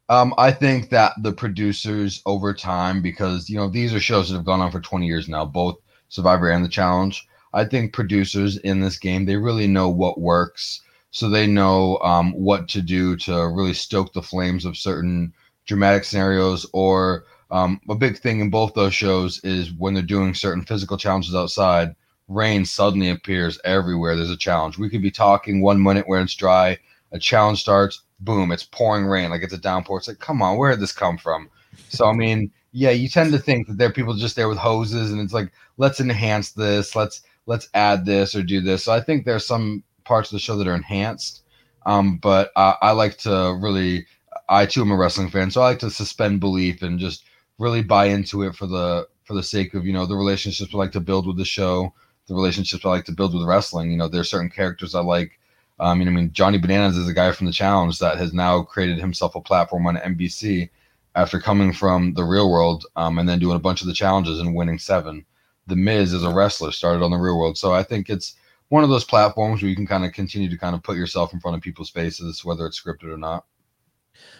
Um, 0.09 0.35
I 0.37 0.51
think 0.51 0.89
that 0.91 1.13
the 1.23 1.31
producers 1.31 2.21
over 2.27 2.53
time, 2.53 3.01
because 3.01 3.49
you 3.49 3.57
know 3.57 3.67
these 3.67 3.95
are 3.95 3.99
shows 3.99 4.29
that 4.29 4.35
have 4.35 4.45
gone 4.45 4.61
on 4.61 4.71
for 4.71 4.79
20 4.79 5.07
years 5.07 5.27
now, 5.27 5.43
both 5.43 5.77
Survivor 6.09 6.51
and 6.51 6.63
the 6.63 6.69
Challenge. 6.69 7.27
I 7.53 7.65
think 7.65 7.93
producers 7.93 8.57
in 8.57 8.79
this 8.79 8.99
game 8.99 9.25
they 9.25 9.37
really 9.37 9.65
know 9.65 9.89
what 9.89 10.21
works, 10.21 10.81
so 11.13 11.29
they 11.29 11.45
know 11.45 11.99
um, 11.99 12.33
what 12.33 12.67
to 12.67 12.81
do 12.81 13.15
to 13.15 13.47
really 13.47 13.73
stoke 13.73 14.11
the 14.13 14.21
flames 14.21 14.65
of 14.65 14.75
certain 14.75 15.31
dramatic 15.67 16.03
scenarios 16.03 16.65
or 16.73 17.25
um, 17.51 17.79
a 17.87 17.93
big 17.93 18.17
thing 18.17 18.39
in 18.39 18.49
both 18.49 18.73
those 18.73 18.95
shows 18.95 19.39
is 19.43 19.71
when 19.73 19.93
they're 19.93 20.01
doing 20.01 20.33
certain 20.33 20.63
physical 20.63 20.97
challenges 20.97 21.35
outside, 21.35 21.95
rain 22.27 22.65
suddenly 22.65 23.11
appears 23.11 23.59
everywhere. 23.63 24.15
There's 24.15 24.31
a 24.31 24.35
challenge. 24.35 24.79
We 24.79 24.89
could 24.89 25.03
be 25.03 25.11
talking 25.11 25.61
one 25.61 25.81
minute 25.81 26.07
where 26.07 26.19
it's 26.19 26.33
dry, 26.33 26.79
a 27.11 27.19
challenge 27.19 27.61
starts, 27.61 28.01
boom, 28.19 28.51
it's 28.51 28.63
pouring 28.63 29.05
rain, 29.05 29.29
like 29.29 29.43
it's 29.43 29.53
a 29.53 29.59
downpour. 29.59 29.99
It's 29.99 30.07
like, 30.07 30.17
come 30.17 30.41
on, 30.41 30.57
where 30.57 30.71
did 30.71 30.79
this 30.79 30.91
come 30.91 31.19
from? 31.19 31.47
So 31.89 32.07
I 32.07 32.13
mean, 32.13 32.51
yeah, 32.71 32.89
you 32.89 33.07
tend 33.07 33.31
to 33.33 33.39
think 33.39 33.67
that 33.67 33.77
there 33.77 33.89
are 33.89 33.93
people 33.93 34.15
just 34.15 34.35
there 34.35 34.49
with 34.49 34.57
hoses, 34.57 35.11
and 35.11 35.21
it's 35.21 35.33
like, 35.33 35.51
let's 35.77 35.99
enhance 35.99 36.53
this, 36.53 36.95
let's 36.95 37.21
let's 37.45 37.69
add 37.75 38.03
this 38.03 38.33
or 38.33 38.41
do 38.41 38.61
this. 38.61 38.83
So 38.83 38.93
I 38.93 38.99
think 38.99 39.25
there's 39.25 39.45
some 39.45 39.83
parts 40.05 40.29
of 40.29 40.35
the 40.35 40.39
show 40.39 40.57
that 40.57 40.67
are 40.67 40.75
enhanced, 40.75 41.43
um, 41.85 42.17
but 42.17 42.51
I, 42.55 42.75
I 42.81 42.91
like 42.91 43.17
to 43.19 43.57
really, 43.61 44.05
I 44.49 44.65
too 44.65 44.81
am 44.81 44.91
a 44.91 44.95
wrestling 44.95 45.29
fan, 45.29 45.51
so 45.51 45.61
I 45.61 45.69
like 45.69 45.79
to 45.79 45.91
suspend 45.91 46.39
belief 46.39 46.81
and 46.81 46.99
just 46.99 47.25
really 47.59 47.83
buy 47.83 48.05
into 48.05 48.43
it 48.43 48.55
for 48.55 48.67
the 48.67 49.07
for 49.23 49.33
the 49.33 49.43
sake 49.43 49.73
of 49.73 49.85
you 49.85 49.93
know 49.93 50.05
the 50.05 50.15
relationships 50.15 50.71
I 50.73 50.77
like 50.77 50.91
to 50.93 50.99
build 50.99 51.27
with 51.27 51.37
the 51.37 51.45
show, 51.45 51.93
the 52.27 52.35
relationships 52.35 52.85
I 52.85 52.89
like 52.89 53.05
to 53.05 53.11
build 53.11 53.33
with 53.33 53.47
wrestling. 53.47 53.91
You 53.91 53.97
know, 53.97 54.07
there's 54.07 54.29
certain 54.29 54.49
characters 54.49 54.95
I 54.95 55.01
like. 55.01 55.39
I 55.79 55.95
mean, 55.95 56.07
I 56.07 56.11
mean, 56.11 56.31
Johnny 56.31 56.59
Bananas 56.59 56.97
is 56.97 57.07
a 57.09 57.13
guy 57.13 57.31
from 57.31 57.47
the 57.47 57.51
challenge 57.51 57.99
that 57.99 58.17
has 58.17 58.31
now 58.31 58.61
created 58.61 58.99
himself 58.99 59.35
a 59.35 59.41
platform 59.41 59.87
on 59.87 59.97
NBC 59.97 60.69
after 61.15 61.39
coming 61.39 61.73
from 61.73 62.13
the 62.13 62.23
real 62.23 62.49
world 62.49 62.85
um, 62.95 63.17
and 63.19 63.27
then 63.27 63.39
doing 63.39 63.55
a 63.55 63.59
bunch 63.59 63.81
of 63.81 63.87
the 63.87 63.93
challenges 63.93 64.39
and 64.39 64.55
winning 64.55 64.79
seven. 64.79 65.25
The 65.67 65.75
Miz 65.75 66.13
is 66.13 66.23
a 66.23 66.33
wrestler, 66.33 66.71
started 66.71 67.03
on 67.03 67.11
the 67.11 67.17
real 67.17 67.37
world. 67.37 67.57
So 67.57 67.73
I 67.73 67.83
think 67.83 68.09
it's 68.09 68.35
one 68.73 68.83
of 68.83 68.89
those 68.89 69.05
platforms 69.05 69.61
where 69.61 69.69
you 69.69 69.75
can 69.75 69.85
kind 69.85 70.03
of 70.03 70.11
continue 70.13 70.49
to 70.49 70.57
kind 70.57 70.73
of 70.73 70.81
put 70.81 70.97
yourself 70.97 71.31
in 71.31 71.39
front 71.39 71.55
of 71.55 71.61
people's 71.61 71.91
faces, 71.91 72.43
whether 72.43 72.65
it's 72.65 72.81
scripted 72.81 73.03
or 73.03 73.17
not. 73.17 73.45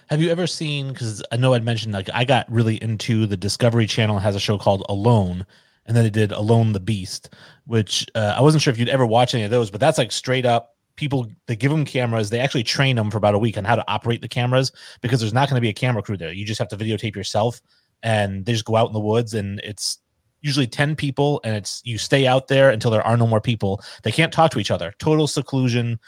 Have 0.08 0.24
you 0.24 0.32
ever 0.32 0.48
seen? 0.48 0.88
Because 0.88 1.22
I 1.32 1.38
know 1.38 1.54
I'd 1.54 1.64
mentioned 1.64 1.94
like 1.94 2.10
I 2.12 2.26
got 2.26 2.52
really 2.52 2.82
into 2.82 3.28
the 3.28 3.38
Discovery 3.38 3.86
Channel 3.86 4.18
has 4.18 4.36
a 4.36 4.40
show 4.40 4.58
called 4.58 4.88
Alone, 4.90 5.46
and 5.86 5.96
then 5.96 6.04
they 6.04 6.10
did 6.10 6.32
Alone 6.32 6.72
the 6.72 6.80
Beast, 6.80 7.30
which 7.68 8.08
uh, 8.16 8.34
I 8.36 8.42
wasn't 8.42 8.64
sure 8.64 8.74
if 8.74 8.80
you'd 8.80 8.90
ever 8.90 9.06
watch 9.06 9.36
any 9.36 9.44
of 9.44 9.52
those, 9.52 9.70
but 9.70 9.80
that's 9.80 10.00
like 10.00 10.12
straight 10.12 10.48
up 10.48 10.78
people. 10.96 11.28
They 11.46 11.56
give 11.56 11.70
them 11.70 11.86
cameras. 11.86 12.32
They 12.32 12.40
actually 12.40 12.64
train 12.64 12.96
them 12.96 13.12
for 13.12 13.20
about 13.20 13.36
a 13.36 13.40
week 13.40 13.60
on 13.60 13.66
how 13.66 13.76
to 13.76 13.88
operate 13.88 14.22
the 14.22 14.28
cameras 14.28 14.72
because 15.02 15.20
there's 15.20 15.32
not 15.32 15.48
going 15.48 15.58
to 15.58 15.62
be 15.62 15.70
a 15.70 15.74
camera 15.74 16.02
crew 16.02 16.18
there. 16.18 16.34
You 16.34 16.44
just 16.44 16.58
have 16.58 16.70
to 16.70 16.78
videotape 16.78 17.16
yourself, 17.16 17.62
and 18.02 18.48
they 18.48 18.54
just 18.54 18.66
go 18.66 18.78
out 18.78 18.88
in 18.88 18.94
the 18.94 19.00
woods, 19.00 19.36
and 19.36 19.60
it's 19.60 20.00
usually 20.44 20.68
10 20.68 20.96
people 20.96 21.42
and 21.44 21.56
it's 21.56 21.82
you 21.84 21.98
stay 21.98 22.28
out 22.28 22.48
there 22.48 22.70
until 22.70 22.92
there 22.92 23.02
are 23.02 23.18
no 23.18 23.26
more 23.26 23.42
people 23.42 23.82
they 24.04 24.12
can't 24.12 24.32
talk 24.32 24.52
to 24.52 24.60
each 24.60 24.70
other 24.70 24.94
total 25.00 25.26
seclusion 25.26 26.00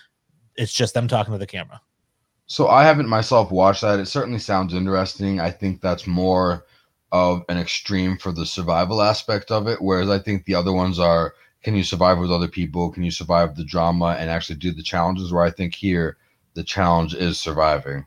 it's 0.55 0.73
just 0.73 0.93
them 0.93 1.07
talking 1.07 1.33
to 1.33 1.39
the 1.39 1.47
camera 1.47 1.81
so 2.47 2.67
I 2.67 2.83
haven't 2.83 3.09
myself 3.09 3.51
watched 3.51 3.81
that. 3.81 3.99
It 3.99 4.05
certainly 4.05 4.39
sounds 4.39 4.73
interesting. 4.73 5.39
I 5.39 5.49
think 5.49 5.81
that's 5.81 6.05
more 6.05 6.65
of 7.11 7.43
an 7.49 7.57
extreme 7.57 8.17
for 8.17 8.31
the 8.31 8.45
survival 8.45 9.01
aspect 9.01 9.51
of 9.51 9.67
it, 9.67 9.81
whereas 9.81 10.09
I 10.09 10.19
think 10.19 10.45
the 10.45 10.55
other 10.55 10.71
ones 10.73 10.99
are 10.99 11.33
can 11.63 11.75
you 11.75 11.83
survive 11.83 12.19
with 12.19 12.31
other 12.31 12.47
people? 12.47 12.91
Can 12.91 13.01
you 13.01 13.09
survive 13.09 13.55
the 13.55 13.63
drama 13.63 14.15
and 14.19 14.29
actually 14.29 14.57
do 14.57 14.71
the 14.71 14.83
challenges? 14.83 15.33
Where 15.33 15.43
I 15.43 15.49
think 15.49 15.73
here 15.73 16.17
the 16.53 16.63
challenge 16.63 17.15
is 17.15 17.39
surviving 17.39 18.05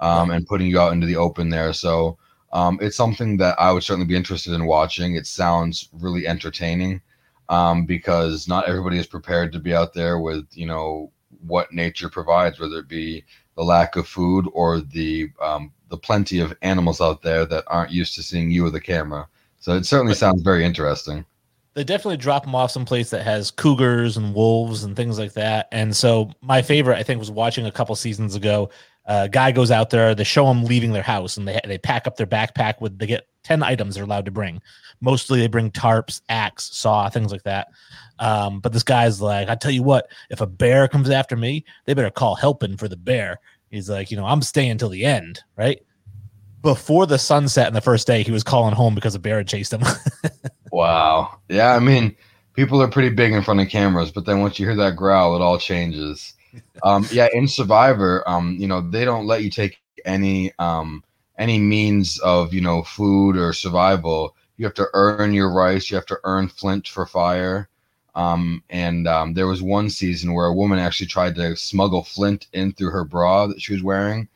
um, 0.00 0.30
and 0.30 0.46
putting 0.46 0.66
you 0.66 0.78
out 0.78 0.92
into 0.92 1.06
the 1.06 1.16
open 1.16 1.48
there. 1.48 1.72
So 1.72 2.18
um, 2.52 2.78
it's 2.80 2.96
something 2.96 3.36
that 3.38 3.60
I 3.60 3.72
would 3.72 3.82
certainly 3.82 4.06
be 4.06 4.16
interested 4.16 4.52
in 4.52 4.66
watching. 4.66 5.16
It 5.16 5.26
sounds 5.26 5.88
really 5.92 6.26
entertaining 6.26 7.02
um, 7.48 7.84
because 7.84 8.48
not 8.48 8.68
everybody 8.68 8.98
is 8.98 9.06
prepared 9.06 9.52
to 9.52 9.58
be 9.58 9.74
out 9.74 9.92
there 9.94 10.18
with 10.18 10.46
you 10.52 10.66
know 10.66 11.12
what 11.46 11.72
nature 11.72 12.08
provides, 12.08 12.58
whether 12.58 12.78
it 12.78 12.88
be 12.88 13.24
the 13.56 13.64
lack 13.64 13.96
of 13.96 14.06
food 14.06 14.46
or 14.52 14.80
the 14.80 15.30
um, 15.42 15.72
the 15.88 15.96
plenty 15.96 16.40
of 16.40 16.56
animals 16.62 17.00
out 17.00 17.22
there 17.22 17.44
that 17.46 17.64
aren't 17.66 17.92
used 17.92 18.14
to 18.14 18.22
seeing 18.22 18.50
you 18.50 18.64
with 18.64 18.74
a 18.74 18.80
camera. 18.80 19.26
So 19.58 19.72
it 19.72 19.86
certainly 19.86 20.14
sounds 20.14 20.42
very 20.42 20.64
interesting. 20.64 21.24
They 21.74 21.84
definitely 21.84 22.16
drop 22.16 22.44
them 22.44 22.54
off 22.54 22.70
someplace 22.70 23.10
that 23.10 23.22
has 23.22 23.50
cougars 23.50 24.16
and 24.16 24.34
wolves 24.34 24.84
and 24.84 24.96
things 24.96 25.18
like 25.18 25.34
that. 25.34 25.68
And 25.70 25.96
so 25.96 26.32
my 26.40 26.60
favorite, 26.60 26.98
I 26.98 27.02
think, 27.02 27.20
was 27.20 27.30
watching 27.30 27.66
a 27.66 27.70
couple 27.70 27.94
seasons 27.94 28.34
ago. 28.34 28.70
A 29.08 29.28
guy 29.28 29.52
goes 29.52 29.70
out 29.70 29.90
there. 29.90 30.14
They 30.14 30.24
show 30.24 30.50
him 30.50 30.64
leaving 30.64 30.92
their 30.92 31.02
house, 31.02 31.36
and 31.36 31.48
they 31.48 31.60
they 31.64 31.78
pack 31.78 32.06
up 32.06 32.16
their 32.16 32.26
backpack 32.26 32.80
with 32.80 32.98
they 32.98 33.06
get 33.06 33.26
ten 33.42 33.62
items 33.62 33.94
they're 33.94 34.04
allowed 34.04 34.26
to 34.26 34.30
bring. 34.30 34.60
Mostly 35.00 35.40
they 35.40 35.46
bring 35.48 35.70
tarps, 35.70 36.20
axe, 36.28 36.68
saw, 36.76 37.08
things 37.08 37.32
like 37.32 37.44
that. 37.44 37.68
Um, 38.18 38.60
but 38.60 38.72
this 38.72 38.82
guy's 38.82 39.20
like, 39.20 39.48
I 39.48 39.54
tell 39.54 39.70
you 39.70 39.82
what, 39.82 40.10
if 40.28 40.40
a 40.40 40.46
bear 40.46 40.88
comes 40.88 41.08
after 41.08 41.36
me, 41.36 41.64
they 41.86 41.94
better 41.94 42.10
call 42.10 42.34
helping 42.34 42.76
for 42.76 42.88
the 42.88 42.96
bear. 42.96 43.40
He's 43.70 43.88
like, 43.88 44.10
you 44.10 44.16
know, 44.16 44.26
I'm 44.26 44.42
staying 44.42 44.78
till 44.78 44.88
the 44.88 45.04
end, 45.04 45.40
right? 45.56 45.80
Before 46.62 47.06
the 47.06 47.18
sunset 47.18 47.68
in 47.68 47.74
the 47.74 47.80
first 47.80 48.06
day, 48.06 48.22
he 48.22 48.32
was 48.32 48.42
calling 48.42 48.74
home 48.74 48.94
because 48.94 49.14
a 49.14 49.18
bear 49.18 49.38
had 49.38 49.48
chased 49.48 49.72
him. 49.72 49.82
wow. 50.72 51.38
Yeah, 51.48 51.74
I 51.74 51.78
mean, 51.78 52.16
people 52.54 52.82
are 52.82 52.88
pretty 52.88 53.10
big 53.10 53.32
in 53.32 53.42
front 53.42 53.60
of 53.60 53.68
cameras, 53.68 54.10
but 54.10 54.26
then 54.26 54.40
once 54.40 54.58
you 54.58 54.66
hear 54.66 54.76
that 54.76 54.96
growl, 54.96 55.36
it 55.36 55.42
all 55.42 55.58
changes. 55.58 56.34
Um, 56.82 57.06
yeah, 57.10 57.28
in 57.32 57.48
Survivor, 57.48 58.22
um, 58.28 58.56
you 58.58 58.66
know, 58.66 58.80
they 58.80 59.04
don't 59.04 59.26
let 59.26 59.42
you 59.42 59.50
take 59.50 59.78
any 60.04 60.52
um 60.58 61.02
any 61.38 61.58
means 61.58 62.18
of, 62.20 62.52
you 62.54 62.60
know, 62.60 62.82
food 62.82 63.36
or 63.36 63.52
survival. 63.52 64.34
You 64.56 64.64
have 64.66 64.74
to 64.74 64.88
earn 64.94 65.32
your 65.32 65.50
rice, 65.52 65.90
you 65.90 65.96
have 65.96 66.06
to 66.06 66.18
earn 66.24 66.48
flint 66.48 66.88
for 66.88 67.06
fire. 67.06 67.68
Um, 68.14 68.62
and 68.70 69.06
um, 69.06 69.34
there 69.34 69.46
was 69.46 69.62
one 69.62 69.88
season 69.90 70.32
where 70.34 70.46
a 70.46 70.54
woman 70.54 70.78
actually 70.78 71.06
tried 71.06 71.36
to 71.36 71.56
smuggle 71.56 72.02
flint 72.04 72.48
in 72.52 72.72
through 72.72 72.90
her 72.90 73.04
bra 73.04 73.46
that 73.46 73.60
she 73.60 73.72
was 73.74 73.82
wearing, 73.82 74.28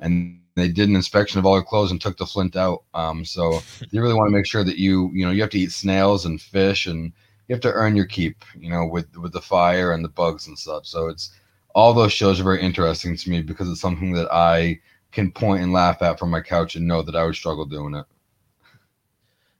and 0.00 0.20
they 0.20 0.34
did 0.36 0.54
an 0.88 0.96
inspection 0.96 1.38
of 1.38 1.46
all 1.46 1.54
her 1.54 1.62
clothes 1.62 1.90
and 1.92 2.00
took 2.00 2.16
the 2.16 2.26
flint 2.26 2.56
out. 2.56 2.56
Um, 2.66 2.96
so 2.96 3.38
you 3.90 4.00
really 4.02 4.14
want 4.14 4.16
to 4.16 4.36
make 4.36 4.46
sure 4.46 4.64
that 4.64 4.78
you, 4.78 5.10
you 5.14 5.24
know, 5.24 5.30
you 5.30 5.40
have 5.42 5.50
to 5.50 5.58
eat 5.58 5.70
snails 5.72 6.24
and 6.24 6.40
fish, 6.40 6.86
and 6.86 7.12
you 7.46 7.54
have 7.54 7.60
to 7.62 7.72
earn 7.72 7.94
your 7.94 8.06
keep, 8.06 8.44
you 8.58 8.68
know, 8.70 8.86
with 8.86 9.16
with 9.16 9.32
the 9.32 9.40
fire 9.40 9.92
and 9.92 10.04
the 10.04 10.08
bugs 10.08 10.46
and 10.48 10.58
stuff. 10.58 10.86
So 10.86 11.08
it's 11.08 11.37
all 11.74 11.94
those 11.94 12.12
shows 12.12 12.40
are 12.40 12.44
very 12.44 12.62
interesting 12.62 13.16
to 13.16 13.30
me 13.30 13.42
because 13.42 13.68
it's 13.68 13.80
something 13.80 14.12
that 14.12 14.32
I 14.32 14.80
can 15.12 15.30
point 15.30 15.62
and 15.62 15.72
laugh 15.72 16.02
at 16.02 16.18
from 16.18 16.30
my 16.30 16.40
couch 16.40 16.76
and 16.76 16.86
know 16.86 17.02
that 17.02 17.16
I 17.16 17.24
would 17.24 17.34
struggle 17.34 17.64
doing 17.64 17.94
it. 17.94 18.04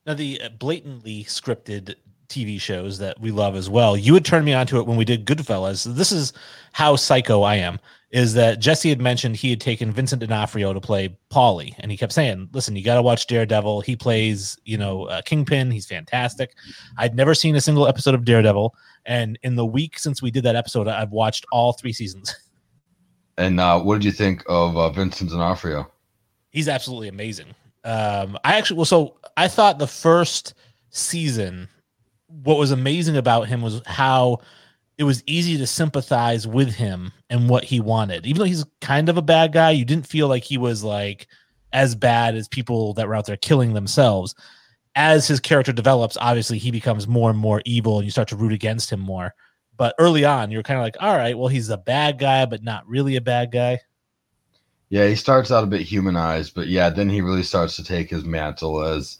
Now, 0.07 0.15
the 0.15 0.41
uh, 0.41 0.49
blatantly 0.50 1.25
scripted 1.25 1.97
TV 2.28 2.61
shows 2.61 2.99
that 2.99 3.20
we 3.20 3.30
love 3.30 3.56
as 3.56 3.68
well. 3.70 3.97
You 3.97 4.14
had 4.14 4.25
turned 4.25 4.44
me 4.44 4.54
onto 4.54 4.78
it 4.78 4.87
when 4.87 4.97
we 4.97 5.04
did 5.04 5.26
Goodfellas. 5.26 5.85
This 5.94 6.12
is 6.12 6.32
how 6.73 6.97
psycho 6.97 7.42
I 7.42 7.56
am. 7.56 7.78
Is 8.11 8.32
that 8.35 8.58
Jesse 8.58 8.88
had 8.88 9.02
mentioned 9.02 9.37
he 9.37 9.50
had 9.50 9.61
taken 9.61 9.92
Vincent 9.92 10.20
D'Onofrio 10.20 10.73
to 10.73 10.80
play 10.80 11.14
Paulie, 11.30 11.75
and 11.80 11.90
he 11.90 11.97
kept 11.99 12.14
saying, 12.14 12.49
"Listen, 12.52 12.75
you 12.75 12.82
got 12.82 12.94
to 12.94 13.02
watch 13.02 13.26
Daredevil. 13.26 13.82
He 13.82 13.97
plays, 13.97 14.56
you 14.64 14.78
know, 14.78 15.04
uh, 15.04 15.20
Kingpin. 15.20 15.70
He's 15.70 15.85
fantastic." 15.85 16.54
I'd 16.97 17.14
never 17.14 17.35
seen 17.35 17.54
a 17.54 17.61
single 17.61 17.87
episode 17.87 18.14
of 18.14 18.25
Daredevil, 18.25 18.75
and 19.04 19.38
in 19.42 19.56
the 19.56 19.66
week 19.66 19.99
since 19.99 20.23
we 20.23 20.30
did 20.30 20.42
that 20.44 20.56
episode, 20.56 20.88
I've 20.88 21.11
watched 21.11 21.44
all 21.52 21.75
three 21.75 21.92
seasons. 21.92 22.35
And 23.38 23.61
uh, 23.61 23.80
what 23.80 23.94
did 23.94 24.04
you 24.04 24.12
think 24.12 24.42
of 24.49 24.76
uh, 24.76 24.90
Vincent 24.90 25.30
D'Onofrio? 25.30 25.88
He's 26.50 26.68
absolutely 26.68 27.06
amazing. 27.06 27.54
Um, 27.85 28.37
I 28.44 28.58
actually, 28.58 28.78
well, 28.78 28.85
so 28.85 29.16
I 29.37 29.47
thought 29.47 29.78
the 29.78 29.87
first 29.87 30.54
season, 30.90 31.68
what 32.28 32.58
was 32.58 32.70
amazing 32.70 33.16
about 33.16 33.49
him 33.49 33.62
was 33.62 33.82
how 33.87 34.40
it 34.99 35.04
was 35.04 35.23
easy 35.26 35.56
to 35.58 35.66
sympathize 35.66 36.47
with 36.47 36.75
him 36.75 37.12
and 37.30 37.49
what 37.49 37.64
he 37.64 37.80
wanted. 37.80 38.26
Even 38.26 38.40
though 38.40 38.44
he's 38.44 38.64
kind 38.80 39.08
of 39.08 39.16
a 39.16 39.23
bad 39.23 39.52
guy, 39.52 39.70
you 39.70 39.85
didn't 39.85 40.06
feel 40.06 40.28
like 40.28 40.44
he 40.44 40.58
was 40.58 40.82
like 40.82 41.28
as 41.73 41.94
bad 41.94 42.35
as 42.35 42.49
people 42.49 42.94
that 42.94 43.06
were 43.06 43.14
out 43.14 43.26
there 43.26 43.37
killing 43.37 43.75
themselves. 43.75 44.35
As 44.94 45.28
his 45.28 45.38
character 45.38 45.73
develops, 45.73 46.16
obviously 46.20 46.58
he 46.58 46.73
becomes 46.73 47.06
more 47.06 47.30
and 47.30 47.38
more 47.38 47.62
evil 47.64 47.99
and 47.99 48.04
you 48.04 48.11
start 48.11 48.28
to 48.28 48.37
root 48.37 48.52
against 48.52 48.90
him 48.90 49.00
more. 49.00 49.35
But 49.76 49.94
early 50.00 50.25
on, 50.25 50.50
you're 50.50 50.64
kind 50.64 50.80
of 50.80 50.85
like, 50.85 50.97
all 50.99 51.16
right, 51.16 51.38
well, 51.38 51.47
he's 51.47 51.68
a 51.68 51.76
bad 51.76 52.18
guy, 52.18 52.47
but 52.47 52.64
not 52.64 52.88
really 52.88 53.14
a 53.14 53.20
bad 53.20 53.52
guy. 53.52 53.78
Yeah, 54.88 55.06
he 55.06 55.14
starts 55.14 55.52
out 55.52 55.62
a 55.62 55.68
bit 55.68 55.82
humanized, 55.82 56.54
but 56.54 56.66
yeah, 56.66 56.90
then 56.90 57.08
he 57.08 57.20
really 57.20 57.44
starts 57.44 57.76
to 57.76 57.85
take 57.85 58.11
his 58.11 58.25
mantle 58.25 58.82
as 58.82 59.18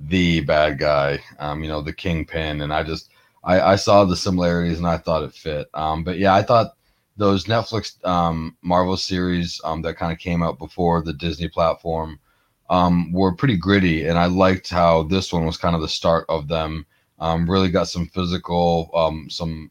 the 0.00 0.40
bad 0.40 0.78
guy, 0.78 1.20
um, 1.38 1.62
you 1.62 1.68
know, 1.68 1.82
the 1.82 1.92
kingpin. 1.92 2.62
And 2.62 2.72
I 2.72 2.82
just, 2.82 3.10
I, 3.44 3.60
I 3.60 3.76
saw 3.76 4.04
the 4.04 4.16
similarities 4.16 4.78
and 4.78 4.86
I 4.86 4.96
thought 4.96 5.24
it 5.24 5.34
fit. 5.34 5.68
Um, 5.74 6.04
but 6.04 6.18
yeah, 6.18 6.34
I 6.34 6.42
thought 6.42 6.76
those 7.16 7.44
Netflix 7.44 8.02
um, 8.06 8.56
Marvel 8.62 8.96
series 8.96 9.60
um, 9.64 9.82
that 9.82 9.96
kind 9.96 10.12
of 10.12 10.18
came 10.18 10.42
out 10.42 10.58
before 10.58 11.02
the 11.02 11.12
Disney 11.12 11.48
platform 11.48 12.18
um, 12.70 13.12
were 13.12 13.34
pretty 13.34 13.56
gritty, 13.56 14.06
and 14.06 14.16
I 14.18 14.26
liked 14.26 14.70
how 14.70 15.02
this 15.02 15.32
one 15.32 15.44
was 15.44 15.56
kind 15.56 15.74
of 15.74 15.82
the 15.82 15.88
start 15.88 16.24
of 16.28 16.48
them. 16.48 16.86
Um, 17.18 17.50
really 17.50 17.68
got 17.68 17.88
some 17.88 18.06
physical, 18.06 18.90
um, 18.94 19.28
some 19.28 19.70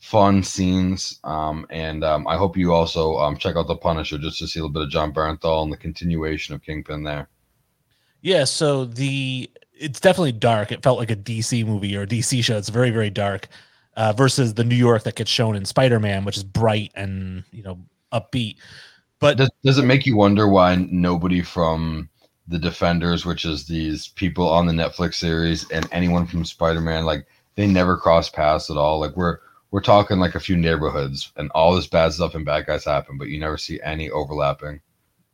fun 0.00 0.42
scenes, 0.42 1.20
um, 1.22 1.66
and 1.70 2.04
I 2.04 2.36
hope 2.36 2.56
you 2.56 2.72
also 2.72 3.32
check 3.34 3.54
out 3.54 3.68
the 3.68 3.76
Punisher 3.76 4.18
just 4.18 4.38
to 4.38 4.48
see 4.48 4.58
a 4.58 4.62
little 4.62 4.72
bit 4.72 4.82
of 4.82 4.90
Jon 4.90 5.12
Bernthal 5.12 5.62
and 5.62 5.72
the 5.72 5.76
continuation 5.76 6.54
of 6.54 6.62
Kingpin 6.62 7.04
there. 7.04 7.28
Yeah, 8.22 8.44
so 8.44 8.84
the 8.84 9.48
it's 9.78 10.00
definitely 10.00 10.32
dark. 10.32 10.72
It 10.72 10.82
felt 10.82 10.98
like 10.98 11.10
a 11.10 11.16
DC 11.16 11.64
movie 11.64 11.96
or 11.96 12.02
a 12.02 12.06
DC 12.06 12.42
show. 12.42 12.56
It's 12.56 12.68
very 12.68 12.90
very 12.90 13.10
dark 13.10 13.48
uh, 13.96 14.12
versus 14.12 14.54
the 14.54 14.64
New 14.64 14.76
York 14.76 15.02
that 15.04 15.16
gets 15.16 15.30
shown 15.30 15.56
in 15.56 15.64
Spider 15.64 15.98
Man, 15.98 16.24
which 16.24 16.36
is 16.36 16.44
bright 16.44 16.92
and 16.94 17.44
you 17.52 17.62
know 17.62 17.78
upbeat. 18.12 18.56
But 19.18 19.36
does, 19.36 19.50
does 19.64 19.78
it 19.78 19.84
make 19.84 20.06
you 20.06 20.16
wonder 20.16 20.48
why 20.48 20.76
nobody 20.76 21.42
from 21.42 22.08
the 22.46 22.58
Defenders, 22.58 23.26
which 23.26 23.44
is 23.44 23.66
these 23.66 24.08
people 24.08 24.48
on 24.48 24.66
the 24.66 24.72
Netflix 24.72 25.14
series, 25.14 25.68
and 25.70 25.88
anyone 25.90 26.26
from 26.26 26.44
Spider 26.44 26.80
Man, 26.80 27.04
like 27.04 27.26
they 27.56 27.66
never 27.66 27.96
cross 27.96 28.28
paths 28.28 28.70
at 28.70 28.76
all? 28.76 29.00
Like 29.00 29.16
we're 29.16 29.38
we're 29.70 29.80
talking 29.80 30.18
like 30.18 30.34
a 30.34 30.40
few 30.40 30.56
neighborhoods, 30.56 31.32
and 31.36 31.50
all 31.50 31.74
this 31.74 31.88
bad 31.88 32.12
stuff 32.12 32.34
and 32.34 32.44
bad 32.44 32.66
guys 32.66 32.84
happen, 32.84 33.18
but 33.18 33.28
you 33.28 33.40
never 33.40 33.58
see 33.58 33.80
any 33.82 34.10
overlapping. 34.10 34.80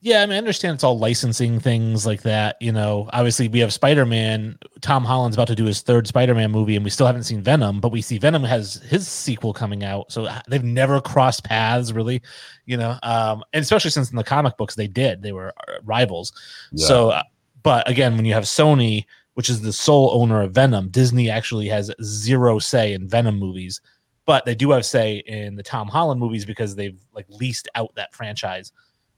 Yeah, 0.04 0.20
I 0.20 0.26
mean, 0.26 0.34
I 0.34 0.36
understand 0.36 0.74
it's 0.74 0.84
all 0.84 0.98
licensing 0.98 1.58
things 1.58 2.04
like 2.04 2.20
that. 2.24 2.58
You 2.60 2.72
know, 2.72 3.08
obviously 3.14 3.48
we 3.48 3.60
have 3.60 3.72
Spider 3.72 4.04
Man. 4.04 4.58
Tom 4.82 5.02
Holland's 5.02 5.34
about 5.34 5.46
to 5.46 5.54
do 5.54 5.64
his 5.64 5.80
third 5.80 6.06
Spider 6.06 6.34
Man 6.34 6.50
movie, 6.50 6.76
and 6.76 6.84
we 6.84 6.90
still 6.90 7.06
haven't 7.06 7.22
seen 7.22 7.40
Venom, 7.40 7.80
but 7.80 7.90
we 7.90 8.02
see 8.02 8.18
Venom 8.18 8.44
has 8.44 8.74
his 8.86 9.08
sequel 9.08 9.54
coming 9.54 9.82
out. 9.82 10.12
So 10.12 10.26
uh, 10.26 10.42
they've 10.46 10.62
never 10.62 11.00
crossed 11.00 11.44
paths, 11.44 11.90
really. 11.90 12.20
You 12.66 12.76
know, 12.76 12.98
um, 13.02 13.44
and 13.54 13.62
especially 13.62 13.92
since 13.92 14.10
in 14.10 14.16
the 14.16 14.24
comic 14.24 14.58
books 14.58 14.74
they 14.74 14.88
did, 14.88 15.22
they 15.22 15.32
were 15.32 15.54
uh, 15.56 15.78
rivals. 15.84 16.34
Yeah. 16.72 16.86
So, 16.86 17.08
uh, 17.08 17.22
but 17.62 17.88
again, 17.88 18.14
when 18.14 18.26
you 18.26 18.34
have 18.34 18.44
Sony, 18.44 19.06
which 19.32 19.48
is 19.48 19.62
the 19.62 19.72
sole 19.72 20.10
owner 20.12 20.42
of 20.42 20.52
Venom, 20.52 20.90
Disney 20.90 21.30
actually 21.30 21.68
has 21.68 21.90
zero 22.02 22.58
say 22.58 22.92
in 22.92 23.08
Venom 23.08 23.38
movies, 23.38 23.80
but 24.26 24.44
they 24.44 24.54
do 24.54 24.70
have 24.72 24.84
say 24.84 25.22
in 25.26 25.56
the 25.56 25.62
Tom 25.62 25.88
Holland 25.88 26.20
movies 26.20 26.44
because 26.44 26.76
they've 26.76 27.00
like 27.14 27.24
leased 27.30 27.68
out 27.74 27.94
that 27.94 28.14
franchise. 28.14 28.70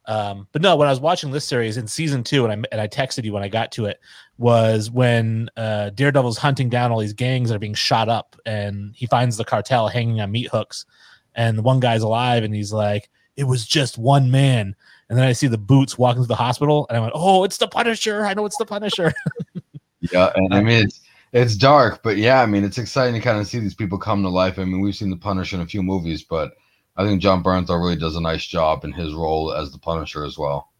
Um, 0.06 0.46
but 0.52 0.62
no, 0.62 0.76
when 0.76 0.86
I 0.86 0.90
was 0.90 1.00
watching 1.00 1.32
this 1.32 1.44
series 1.44 1.76
in 1.76 1.86
season 1.88 2.22
two, 2.22 2.44
and 2.44 2.52
I 2.52 2.68
and 2.70 2.80
I 2.80 2.86
texted 2.86 3.24
you 3.24 3.32
when 3.32 3.42
I 3.42 3.48
got 3.48 3.72
to 3.72 3.86
it, 3.86 4.00
was 4.38 4.90
when 4.90 5.50
uh, 5.56 5.90
Daredevil's 5.90 6.38
hunting 6.38 6.68
down 6.68 6.92
all 6.92 7.00
these 7.00 7.12
gangs 7.12 7.48
that 7.48 7.56
are 7.56 7.60
being 7.60 7.74
shot 7.74 8.08
up, 8.08 8.36
and 8.46 8.94
he 8.94 9.06
finds 9.06 9.36
the 9.36 9.44
cartel 9.44 9.88
hanging 9.88 10.20
on 10.20 10.30
meat 10.30 10.48
hooks, 10.50 10.86
and 11.34 11.64
one 11.64 11.80
guy's 11.80 12.02
alive, 12.02 12.44
and 12.44 12.54
he's 12.54 12.72
like, 12.72 13.10
"It 13.36 13.44
was 13.44 13.66
just 13.66 13.98
one 13.98 14.30
man." 14.30 14.76
And 15.08 15.18
then 15.18 15.26
I 15.26 15.32
see 15.32 15.46
the 15.46 15.58
boots 15.58 15.98
walking 15.98 16.22
to 16.22 16.28
the 16.28 16.34
hospital, 16.36 16.86
and 16.88 16.96
I 16.96 17.00
went, 17.00 17.12
"Oh, 17.16 17.42
it's 17.42 17.58
the 17.58 17.68
Punisher! 17.68 18.24
I 18.24 18.34
know 18.34 18.46
it's 18.46 18.58
the 18.58 18.66
Punisher." 18.66 19.12
yeah, 20.12 20.30
and 20.36 20.54
I 20.54 20.62
mean 20.62 20.84
it's 20.84 21.00
it's 21.32 21.56
dark, 21.56 22.04
but 22.04 22.16
yeah, 22.16 22.42
I 22.42 22.46
mean 22.46 22.62
it's 22.62 22.78
exciting 22.78 23.14
to 23.14 23.20
kind 23.20 23.40
of 23.40 23.48
see 23.48 23.58
these 23.58 23.74
people 23.74 23.98
come 23.98 24.22
to 24.22 24.28
life. 24.28 24.58
I 24.60 24.64
mean 24.64 24.80
we've 24.80 24.94
seen 24.94 25.10
the 25.10 25.16
Punisher 25.16 25.56
in 25.56 25.62
a 25.62 25.66
few 25.66 25.82
movies, 25.82 26.22
but 26.22 26.52
I 26.96 27.04
think 27.04 27.20
Jon 27.20 27.42
Bernthal 27.42 27.78
really 27.78 27.96
does 27.96 28.16
a 28.16 28.20
nice 28.20 28.46
job 28.46 28.84
in 28.84 28.92
his 28.92 29.12
role 29.14 29.52
as 29.52 29.70
the 29.70 29.78
Punisher 29.78 30.24
as 30.24 30.38
well. 30.38 30.72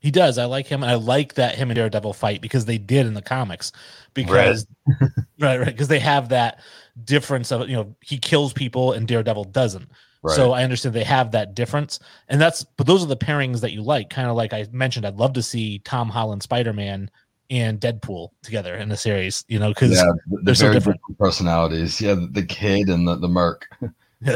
He 0.00 0.10
does. 0.10 0.38
I 0.38 0.46
like 0.46 0.66
him. 0.66 0.82
I 0.82 0.94
like 0.94 1.34
that 1.34 1.56
him 1.56 1.70
and 1.70 1.76
Daredevil 1.76 2.14
fight 2.14 2.40
because 2.40 2.64
they 2.64 2.78
did 2.78 3.06
in 3.06 3.12
the 3.12 3.22
comics. 3.22 3.70
Because 4.14 4.66
right, 4.86 5.10
right, 5.40 5.58
right. 5.58 5.66
Because 5.66 5.88
they 5.88 5.98
have 5.98 6.30
that 6.30 6.60
difference 7.04 7.52
of 7.52 7.68
you 7.68 7.76
know 7.76 7.94
he 8.00 8.18
kills 8.18 8.52
people 8.52 8.92
and 8.92 9.06
Daredevil 9.06 9.44
doesn't. 9.44 9.90
Right. 10.22 10.36
So 10.36 10.52
I 10.52 10.64
understand 10.64 10.94
they 10.94 11.04
have 11.04 11.32
that 11.32 11.54
difference, 11.54 12.00
and 12.28 12.40
that's 12.40 12.64
but 12.64 12.86
those 12.86 13.02
are 13.02 13.06
the 13.06 13.16
pairings 13.16 13.60
that 13.60 13.72
you 13.72 13.82
like. 13.82 14.08
Kind 14.08 14.28
of 14.28 14.36
like 14.36 14.54
I 14.54 14.66
mentioned, 14.72 15.06
I'd 15.06 15.16
love 15.16 15.34
to 15.34 15.42
see 15.42 15.80
Tom 15.80 16.08
Holland 16.08 16.42
Spider 16.42 16.72
Man 16.72 17.10
and 17.50 17.78
Deadpool 17.80 18.30
together 18.42 18.76
in 18.76 18.88
the 18.88 18.96
series. 18.96 19.44
You 19.48 19.58
know, 19.58 19.68
because 19.68 19.92
yeah, 19.92 20.12
they're 20.44 20.54
so 20.54 20.72
different 20.72 21.00
personalities. 21.18 22.00
Yeah, 22.00 22.16
the 22.30 22.42
kid 22.42 22.88
and 22.88 23.06
the 23.06 23.16
the 23.16 23.28
merc. 23.28 23.66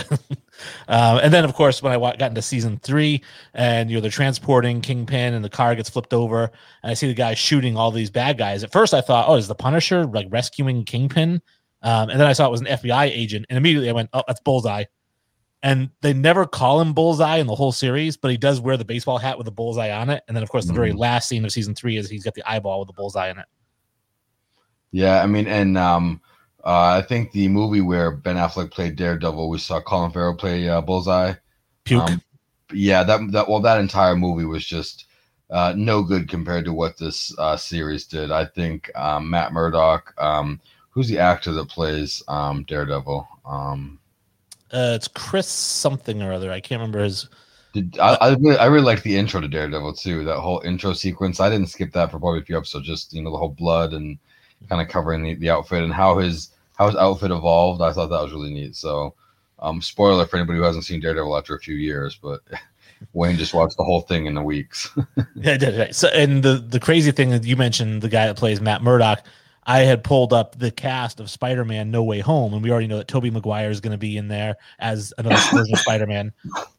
um, 0.88 1.18
and 1.18 1.32
then, 1.32 1.44
of 1.44 1.54
course, 1.54 1.82
when 1.82 1.92
I 1.92 1.98
got 1.98 2.22
into 2.22 2.42
season 2.42 2.78
three, 2.78 3.22
and 3.52 3.90
you 3.90 3.96
know 3.96 4.00
they're 4.00 4.10
transporting 4.10 4.80
Kingpin, 4.80 5.34
and 5.34 5.44
the 5.44 5.50
car 5.50 5.74
gets 5.74 5.90
flipped 5.90 6.14
over, 6.14 6.44
and 6.82 6.90
I 6.90 6.94
see 6.94 7.06
the 7.06 7.14
guy 7.14 7.34
shooting 7.34 7.76
all 7.76 7.90
these 7.90 8.10
bad 8.10 8.38
guys. 8.38 8.64
At 8.64 8.72
first, 8.72 8.94
I 8.94 9.00
thought, 9.00 9.28
"Oh, 9.28 9.34
is 9.34 9.48
the 9.48 9.54
Punisher 9.54 10.06
like 10.06 10.26
rescuing 10.30 10.84
Kingpin?" 10.84 11.42
Um, 11.82 12.08
and 12.08 12.18
then 12.18 12.26
I 12.26 12.32
saw 12.32 12.46
it 12.46 12.50
was 12.50 12.62
an 12.62 12.68
FBI 12.68 13.06
agent, 13.06 13.46
and 13.50 13.58
immediately 13.58 13.90
I 13.90 13.92
went, 13.92 14.10
"Oh, 14.14 14.22
that's 14.26 14.40
Bullseye." 14.40 14.84
And 15.62 15.90
they 16.02 16.12
never 16.12 16.44
call 16.46 16.80
him 16.80 16.92
Bullseye 16.92 17.38
in 17.38 17.46
the 17.46 17.54
whole 17.54 17.72
series, 17.72 18.18
but 18.18 18.30
he 18.30 18.36
does 18.36 18.60
wear 18.60 18.76
the 18.76 18.84
baseball 18.84 19.16
hat 19.16 19.38
with 19.38 19.46
the 19.46 19.50
bullseye 19.50 19.90
on 19.90 20.10
it. 20.10 20.22
And 20.28 20.36
then, 20.36 20.42
of 20.42 20.50
course, 20.50 20.66
the 20.66 20.72
mm-hmm. 20.72 20.76
very 20.76 20.92
last 20.92 21.26
scene 21.26 21.42
of 21.42 21.52
season 21.52 21.74
three 21.74 21.96
is 21.96 22.10
he's 22.10 22.22
got 22.22 22.34
the 22.34 22.42
eyeball 22.46 22.80
with 22.80 22.88
the 22.88 22.92
bullseye 22.92 23.30
in 23.30 23.38
it. 23.38 23.46
Yeah, 24.92 25.22
I 25.22 25.26
mean, 25.26 25.46
and 25.46 25.78
um, 25.78 26.20
uh, 26.64 26.98
I 26.98 27.02
think 27.02 27.32
the 27.32 27.48
movie 27.48 27.82
where 27.82 28.10
Ben 28.10 28.36
Affleck 28.36 28.70
played 28.70 28.96
Daredevil, 28.96 29.50
we 29.50 29.58
saw 29.58 29.80
Colin 29.80 30.10
Farrell 30.10 30.34
play 30.34 30.68
uh, 30.68 30.80
Bullseye. 30.80 31.34
Puke. 31.84 32.10
Um, 32.10 32.22
yeah, 32.72 33.02
that 33.04 33.20
that 33.32 33.48
well, 33.48 33.60
that 33.60 33.80
entire 33.80 34.16
movie 34.16 34.46
was 34.46 34.64
just 34.64 35.06
uh, 35.50 35.74
no 35.76 36.02
good 36.02 36.28
compared 36.28 36.64
to 36.64 36.72
what 36.72 36.96
this 36.96 37.36
uh, 37.38 37.56
series 37.56 38.06
did. 38.06 38.30
I 38.30 38.46
think 38.46 38.90
um, 38.96 39.28
Matt 39.28 39.52
Murdock, 39.52 40.14
um, 40.16 40.58
who's 40.90 41.08
the 41.08 41.18
actor 41.18 41.52
that 41.52 41.68
plays 41.68 42.22
um, 42.28 42.64
Daredevil? 42.64 43.28
Um, 43.44 44.00
uh, 44.72 44.94
it's 44.96 45.08
Chris 45.08 45.46
something 45.46 46.22
or 46.22 46.32
other. 46.32 46.50
I 46.50 46.60
can't 46.60 46.80
remember 46.80 47.04
his. 47.04 47.28
Did, 47.74 47.98
I, 47.98 48.14
I 48.14 48.34
really, 48.36 48.56
I 48.56 48.66
really 48.66 48.86
like 48.86 49.02
the 49.02 49.16
intro 49.16 49.40
to 49.42 49.48
Daredevil 49.48 49.94
too. 49.94 50.24
That 50.24 50.40
whole 50.40 50.62
intro 50.64 50.94
sequence. 50.94 51.40
I 51.40 51.50
didn't 51.50 51.68
skip 51.68 51.92
that 51.92 52.10
for 52.10 52.18
probably 52.18 52.40
a 52.40 52.44
few 52.44 52.56
episodes. 52.56 52.86
Just 52.86 53.12
you 53.12 53.22
know 53.22 53.30
the 53.30 53.38
whole 53.38 53.50
blood 53.50 53.92
and 53.92 54.18
kind 54.70 54.80
of 54.80 54.88
covering 54.88 55.22
the, 55.22 55.34
the 55.34 55.50
outfit 55.50 55.82
and 55.82 55.92
how 55.92 56.18
his 56.18 56.53
how 56.74 56.86
his 56.86 56.96
outfit 56.96 57.30
evolved. 57.30 57.80
I 57.82 57.92
thought 57.92 58.10
that 58.10 58.22
was 58.22 58.32
really 58.32 58.52
neat. 58.52 58.76
So, 58.76 59.14
um, 59.60 59.80
spoiler 59.80 60.26
for 60.26 60.36
anybody 60.36 60.58
who 60.58 60.64
hasn't 60.64 60.84
seen 60.84 61.00
Daredevil 61.00 61.36
after 61.36 61.54
a 61.54 61.60
few 61.60 61.76
years, 61.76 62.18
but 62.20 62.40
Wayne 63.12 63.36
just 63.36 63.54
watched 63.54 63.76
the 63.76 63.84
whole 63.84 64.02
thing 64.02 64.26
in 64.26 64.34
the 64.34 64.42
weeks. 64.42 64.90
yeah, 65.34 65.56
did. 65.56 65.78
Right. 65.78 65.94
So, 65.94 66.08
and 66.08 66.42
the 66.42 66.56
the 66.56 66.80
crazy 66.80 67.12
thing 67.12 67.30
that 67.30 67.44
you 67.44 67.56
mentioned, 67.56 68.02
the 68.02 68.08
guy 68.08 68.26
that 68.26 68.36
plays 68.36 68.60
Matt 68.60 68.82
Murdock, 68.82 69.24
I 69.66 69.80
had 69.80 70.04
pulled 70.04 70.32
up 70.32 70.58
the 70.58 70.70
cast 70.70 71.20
of 71.20 71.30
Spider-Man: 71.30 71.90
No 71.90 72.02
Way 72.02 72.20
Home, 72.20 72.54
and 72.54 72.62
we 72.62 72.70
already 72.70 72.86
know 72.86 72.98
that 72.98 73.08
Tobey 73.08 73.30
Maguire 73.30 73.70
is 73.70 73.80
going 73.80 73.92
to 73.92 73.98
be 73.98 74.16
in 74.16 74.28
there 74.28 74.56
as 74.78 75.12
another 75.18 75.36
version 75.52 75.74
of 75.74 75.80
Spider-Man. 75.80 76.32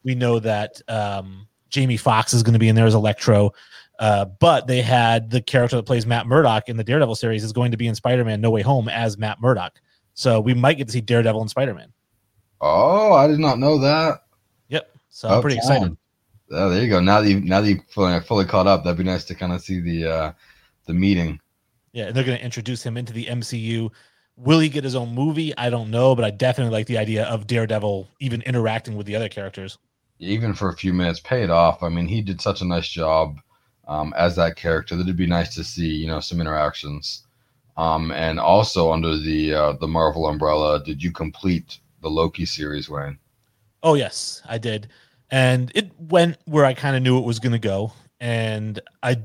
We 0.04 0.14
know 0.14 0.38
that 0.40 0.80
um, 0.88 1.46
Jamie 1.70 1.96
Foxx 1.96 2.34
is 2.34 2.42
going 2.42 2.54
to 2.54 2.58
be 2.58 2.68
in 2.68 2.76
there 2.76 2.86
as 2.86 2.94
Electro. 2.94 3.52
Uh, 3.98 4.26
but 4.26 4.66
they 4.66 4.82
had 4.82 5.30
the 5.30 5.40
character 5.40 5.74
that 5.76 5.84
plays 5.84 6.04
Matt 6.04 6.26
Murdock 6.26 6.68
in 6.68 6.76
the 6.76 6.84
Daredevil 6.84 7.14
series 7.14 7.42
is 7.42 7.52
going 7.52 7.70
to 7.70 7.78
be 7.78 7.86
in 7.86 7.94
Spider-Man: 7.94 8.40
No 8.40 8.50
Way 8.50 8.62
Home 8.62 8.88
as 8.88 9.16
Matt 9.16 9.40
Murdock. 9.40 9.80
So 10.16 10.40
we 10.40 10.52
might 10.52 10.74
get 10.74 10.88
to 10.88 10.92
see 10.92 11.00
Daredevil 11.00 11.40
and 11.40 11.48
Spider 11.48 11.74
Man. 11.74 11.92
Oh, 12.60 13.12
I 13.12 13.28
did 13.28 13.38
not 13.38 13.60
know 13.60 13.78
that. 13.78 14.24
Yep. 14.68 14.90
So 15.08 15.28
I'm 15.28 15.40
pretty 15.40 15.58
excited. 15.58 15.96
Oh, 16.50 16.70
there 16.70 16.82
you 16.82 16.90
go. 16.90 17.00
Now 17.00 17.20
that 17.20 17.30
you 17.30 17.40
now 17.40 17.60
that 17.60 17.68
you 17.68 17.80
fully, 17.88 18.20
fully 18.20 18.44
caught 18.44 18.66
up, 18.66 18.82
that'd 18.82 18.98
be 18.98 19.04
nice 19.04 19.24
to 19.26 19.34
kind 19.34 19.52
of 19.52 19.60
see 19.60 19.80
the 19.80 20.10
uh 20.10 20.32
the 20.86 20.94
meeting. 20.94 21.38
Yeah, 21.92 22.06
and 22.06 22.16
they're 22.16 22.24
going 22.24 22.36
to 22.36 22.44
introduce 22.44 22.82
him 22.82 22.96
into 22.96 23.12
the 23.12 23.26
MCU 23.26 23.90
Will 24.36 24.60
he 24.60 24.68
get 24.68 24.84
his 24.84 24.94
own 24.94 25.14
movie? 25.14 25.56
I 25.56 25.70
don't 25.70 25.90
know, 25.90 26.14
but 26.14 26.24
I 26.24 26.30
definitely 26.30 26.72
like 26.72 26.86
the 26.86 26.98
idea 26.98 27.24
of 27.24 27.46
Daredevil 27.46 28.08
even 28.20 28.42
interacting 28.42 28.94
with 28.94 29.06
the 29.06 29.16
other 29.16 29.30
characters. 29.30 29.78
Even 30.18 30.52
for 30.52 30.68
a 30.68 30.76
few 30.76 30.92
minutes, 30.92 31.20
pay 31.20 31.42
it 31.42 31.50
off. 31.50 31.82
I 31.82 31.88
mean, 31.88 32.06
he 32.06 32.20
did 32.20 32.42
such 32.42 32.60
a 32.60 32.66
nice 32.66 32.86
job 32.86 33.38
um, 33.88 34.12
as 34.16 34.36
that 34.36 34.56
character 34.56 34.94
that 34.94 35.04
it'd 35.04 35.16
be 35.16 35.26
nice 35.26 35.54
to 35.54 35.64
see, 35.64 35.88
you 35.88 36.06
know, 36.06 36.20
some 36.20 36.40
interactions. 36.40 37.25
Um, 37.76 38.10
and 38.12 38.40
also 38.40 38.90
under 38.90 39.18
the 39.18 39.54
uh, 39.54 39.72
the 39.72 39.88
Marvel 39.88 40.26
umbrella, 40.26 40.82
did 40.82 41.02
you 41.02 41.12
complete 41.12 41.78
the 42.00 42.08
Loki 42.08 42.46
series, 42.46 42.88
Wayne? 42.88 43.18
Oh 43.82 43.94
yes, 43.94 44.42
I 44.48 44.58
did, 44.58 44.88
and 45.30 45.70
it 45.74 45.90
went 45.98 46.38
where 46.46 46.64
I 46.64 46.74
kind 46.74 46.96
of 46.96 47.02
knew 47.02 47.18
it 47.18 47.24
was 47.24 47.38
going 47.38 47.52
to 47.52 47.58
go, 47.58 47.92
and 48.18 48.80
I 49.02 49.18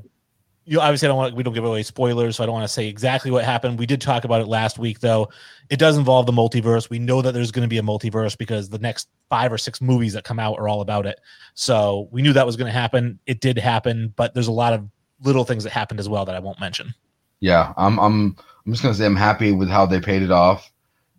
you 0.64 0.76
know, 0.76 0.82
obviously 0.82 1.06
I 1.06 1.10
don't 1.10 1.16
want 1.16 1.34
we 1.34 1.42
don't 1.42 1.54
give 1.54 1.64
away 1.64 1.82
spoilers, 1.82 2.36
so 2.36 2.42
I 2.42 2.46
don't 2.46 2.54
want 2.54 2.64
to 2.64 2.72
say 2.72 2.86
exactly 2.86 3.30
what 3.30 3.44
happened. 3.44 3.78
We 3.78 3.86
did 3.86 4.00
talk 4.00 4.24
about 4.24 4.40
it 4.40 4.46
last 4.46 4.78
week, 4.78 5.00
though. 5.00 5.28
It 5.70 5.78
does 5.78 5.96
involve 5.96 6.26
the 6.26 6.32
multiverse. 6.32 6.88
We 6.88 6.98
know 6.98 7.20
that 7.22 7.32
there's 7.32 7.50
going 7.50 7.64
to 7.64 7.68
be 7.68 7.78
a 7.78 7.82
multiverse 7.82 8.38
because 8.38 8.68
the 8.68 8.78
next 8.78 9.08
five 9.28 9.52
or 9.52 9.58
six 9.58 9.80
movies 9.80 10.12
that 10.12 10.24
come 10.24 10.38
out 10.38 10.58
are 10.58 10.68
all 10.68 10.80
about 10.80 11.06
it. 11.06 11.20
So 11.54 12.08
we 12.12 12.22
knew 12.22 12.32
that 12.34 12.46
was 12.46 12.56
going 12.56 12.72
to 12.72 12.78
happen. 12.78 13.18
It 13.26 13.40
did 13.40 13.58
happen, 13.58 14.12
but 14.14 14.34
there's 14.34 14.46
a 14.46 14.52
lot 14.52 14.72
of 14.72 14.88
little 15.22 15.44
things 15.44 15.64
that 15.64 15.70
happened 15.70 15.98
as 15.98 16.08
well 16.08 16.24
that 16.26 16.34
I 16.34 16.38
won't 16.38 16.60
mention. 16.60 16.94
Yeah, 17.42 17.74
I'm 17.76 17.98
I'm 17.98 18.36
I'm 18.64 18.72
just 18.72 18.84
gonna 18.84 18.94
say 18.94 19.04
I'm 19.04 19.16
happy 19.16 19.50
with 19.50 19.68
how 19.68 19.84
they 19.84 20.00
paid 20.00 20.22
it 20.22 20.30
off. 20.30 20.70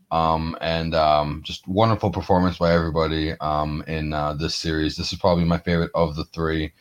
Um, 0.09 0.55
and 0.61 0.95
um, 0.95 1.41
just 1.43 1.67
wonderful 1.67 2.11
performance 2.11 2.57
by 2.59 2.71
everybody 2.71 3.31
um, 3.41 3.83
in 3.87 4.13
uh, 4.13 4.33
this 4.33 4.55
series. 4.55 4.95
This 4.95 5.11
is 5.11 5.19
probably 5.19 5.43
my 5.43 5.57
favorite 5.57 5.91
of 5.95 6.15
the 6.15 6.23
three. 6.25 6.71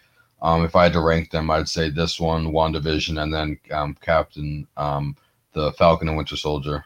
Um, 0.42 0.64
if 0.64 0.76
I 0.76 0.84
had 0.84 0.92
to 0.92 1.00
rank 1.00 1.30
them, 1.30 1.50
I'd 1.50 1.68
say 1.68 1.88
this 1.88 2.20
one, 2.20 2.52
WandaVision, 2.52 3.20
and 3.20 3.34
then 3.34 3.58
um, 3.72 3.96
Captain, 4.00 4.68
um, 4.76 5.16
the 5.54 5.72
Falcon 5.72 6.08
and 6.08 6.16
Winter 6.16 6.37
Soldier. 6.37 6.84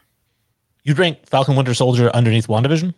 You'd 0.83 0.97
rank 0.97 1.27
Falcon 1.27 1.55
Winter 1.55 1.73
Soldier 1.73 2.09
underneath 2.15 2.47
WandaVision? 2.47 2.93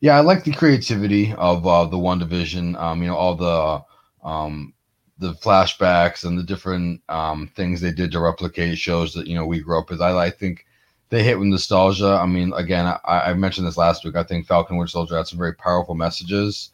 Yeah, 0.00 0.16
I 0.16 0.20
like 0.20 0.44
the 0.44 0.52
creativity 0.52 1.32
of 1.32 1.66
uh, 1.66 1.86
the 1.86 1.96
WandaVision. 1.96 2.78
Um, 2.78 3.02
you 3.02 3.08
know, 3.08 3.16
all 3.16 3.34
the 3.34 4.28
um, 4.28 4.74
the 5.22 5.34
flashbacks 5.34 6.24
and 6.24 6.38
the 6.38 6.42
different 6.42 7.00
um, 7.08 7.48
things 7.54 7.80
they 7.80 7.92
did 7.92 8.12
to 8.12 8.20
replicate 8.20 8.76
shows 8.76 9.14
that 9.14 9.26
you 9.26 9.34
know 9.34 9.46
we 9.46 9.60
grew 9.60 9.78
up 9.78 9.88
with. 9.88 10.02
I, 10.02 10.26
I 10.26 10.30
think 10.30 10.66
they 11.08 11.22
hit 11.22 11.38
with 11.38 11.48
nostalgia. 11.48 12.18
I 12.20 12.26
mean, 12.26 12.52
again, 12.54 12.86
I, 12.86 12.98
I 13.04 13.34
mentioned 13.34 13.66
this 13.66 13.76
last 13.76 14.04
week. 14.04 14.16
I 14.16 14.22
think 14.22 14.46
Falcon 14.46 14.76
Winter 14.76 14.90
Soldier 14.90 15.16
had 15.16 15.26
some 15.26 15.38
very 15.38 15.54
powerful 15.54 15.94
messages 15.94 16.70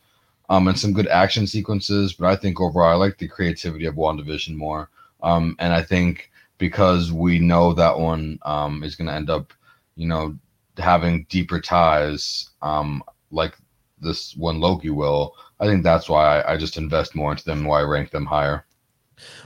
um, 0.48 0.68
and 0.68 0.78
some 0.78 0.92
good 0.92 1.08
action 1.08 1.46
sequences. 1.46 2.12
But 2.12 2.28
I 2.28 2.36
think 2.36 2.60
overall, 2.60 2.90
I 2.90 2.94
like 2.94 3.18
the 3.18 3.28
creativity 3.28 3.84
of 3.84 3.96
WandaVision 3.96 4.54
more. 4.54 4.90
Um, 5.22 5.56
and 5.58 5.72
I 5.72 5.82
think 5.82 6.30
because 6.58 7.12
we 7.12 7.38
know 7.38 7.72
that 7.74 7.98
one 7.98 8.38
um, 8.42 8.82
is 8.82 8.96
going 8.96 9.08
to 9.08 9.14
end 9.14 9.30
up, 9.30 9.52
you 9.96 10.06
know, 10.06 10.36
having 10.76 11.26
deeper 11.28 11.60
ties, 11.60 12.50
um, 12.62 13.02
like 13.30 13.54
this 14.00 14.36
one 14.36 14.60
Loki 14.60 14.90
will. 14.90 15.34
I 15.60 15.66
think 15.66 15.82
that's 15.82 16.08
why 16.08 16.42
I, 16.46 16.56
just 16.56 16.76
invest 16.76 17.14
more 17.14 17.32
into 17.32 17.44
them. 17.44 17.64
Why 17.64 17.80
I 17.80 17.84
rank 17.84 18.10
them 18.10 18.26
higher. 18.26 18.64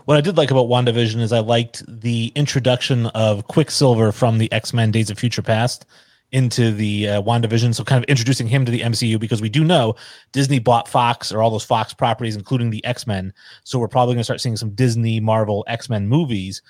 What 0.05 0.19
I 0.19 0.21
did 0.21 0.37
like 0.37 0.51
about 0.51 0.67
WandaVision 0.67 1.21
is 1.21 1.33
I 1.33 1.39
liked 1.39 1.83
the 1.89 2.33
introduction 2.35 3.07
of 3.07 3.47
Quicksilver 3.49 4.13
from 4.13 4.39
the 4.39 4.53
X 4.53 4.75
Men 4.75 4.91
Days 4.91 5.11
of 5.11 5.19
Future 5.19 5.43
Past 5.43 5.87
into 6.33 6.73
the 6.73 7.09
uh, 7.09 7.23
WandaVision. 7.23 7.75
So, 7.75 7.85
kind 7.85 8.03
of 8.03 8.09
introducing 8.09 8.47
him 8.47 8.65
to 8.67 8.73
the 8.73 8.81
MCU 8.81 9.19
because 9.19 9.41
we 9.41 9.49
do 9.49 9.65
know 9.65 9.95
Disney 10.33 10.59
bought 10.59 10.89
Fox 10.89 11.33
or 11.33 11.43
all 11.43 11.51
those 11.51 11.65
Fox 11.65 11.95
properties, 11.95 12.37
including 12.37 12.71
the 12.71 12.85
X 12.85 13.07
Men. 13.07 13.33
So, 13.65 13.79
we're 13.79 13.89
probably 13.89 14.15
going 14.15 14.21
to 14.21 14.25
start 14.25 14.41
seeing 14.41 14.57
some 14.57 14.71
Disney, 14.75 15.21
Marvel, 15.21 15.65
X 15.69 15.89
Men 15.89 16.09
movies. 16.09 16.61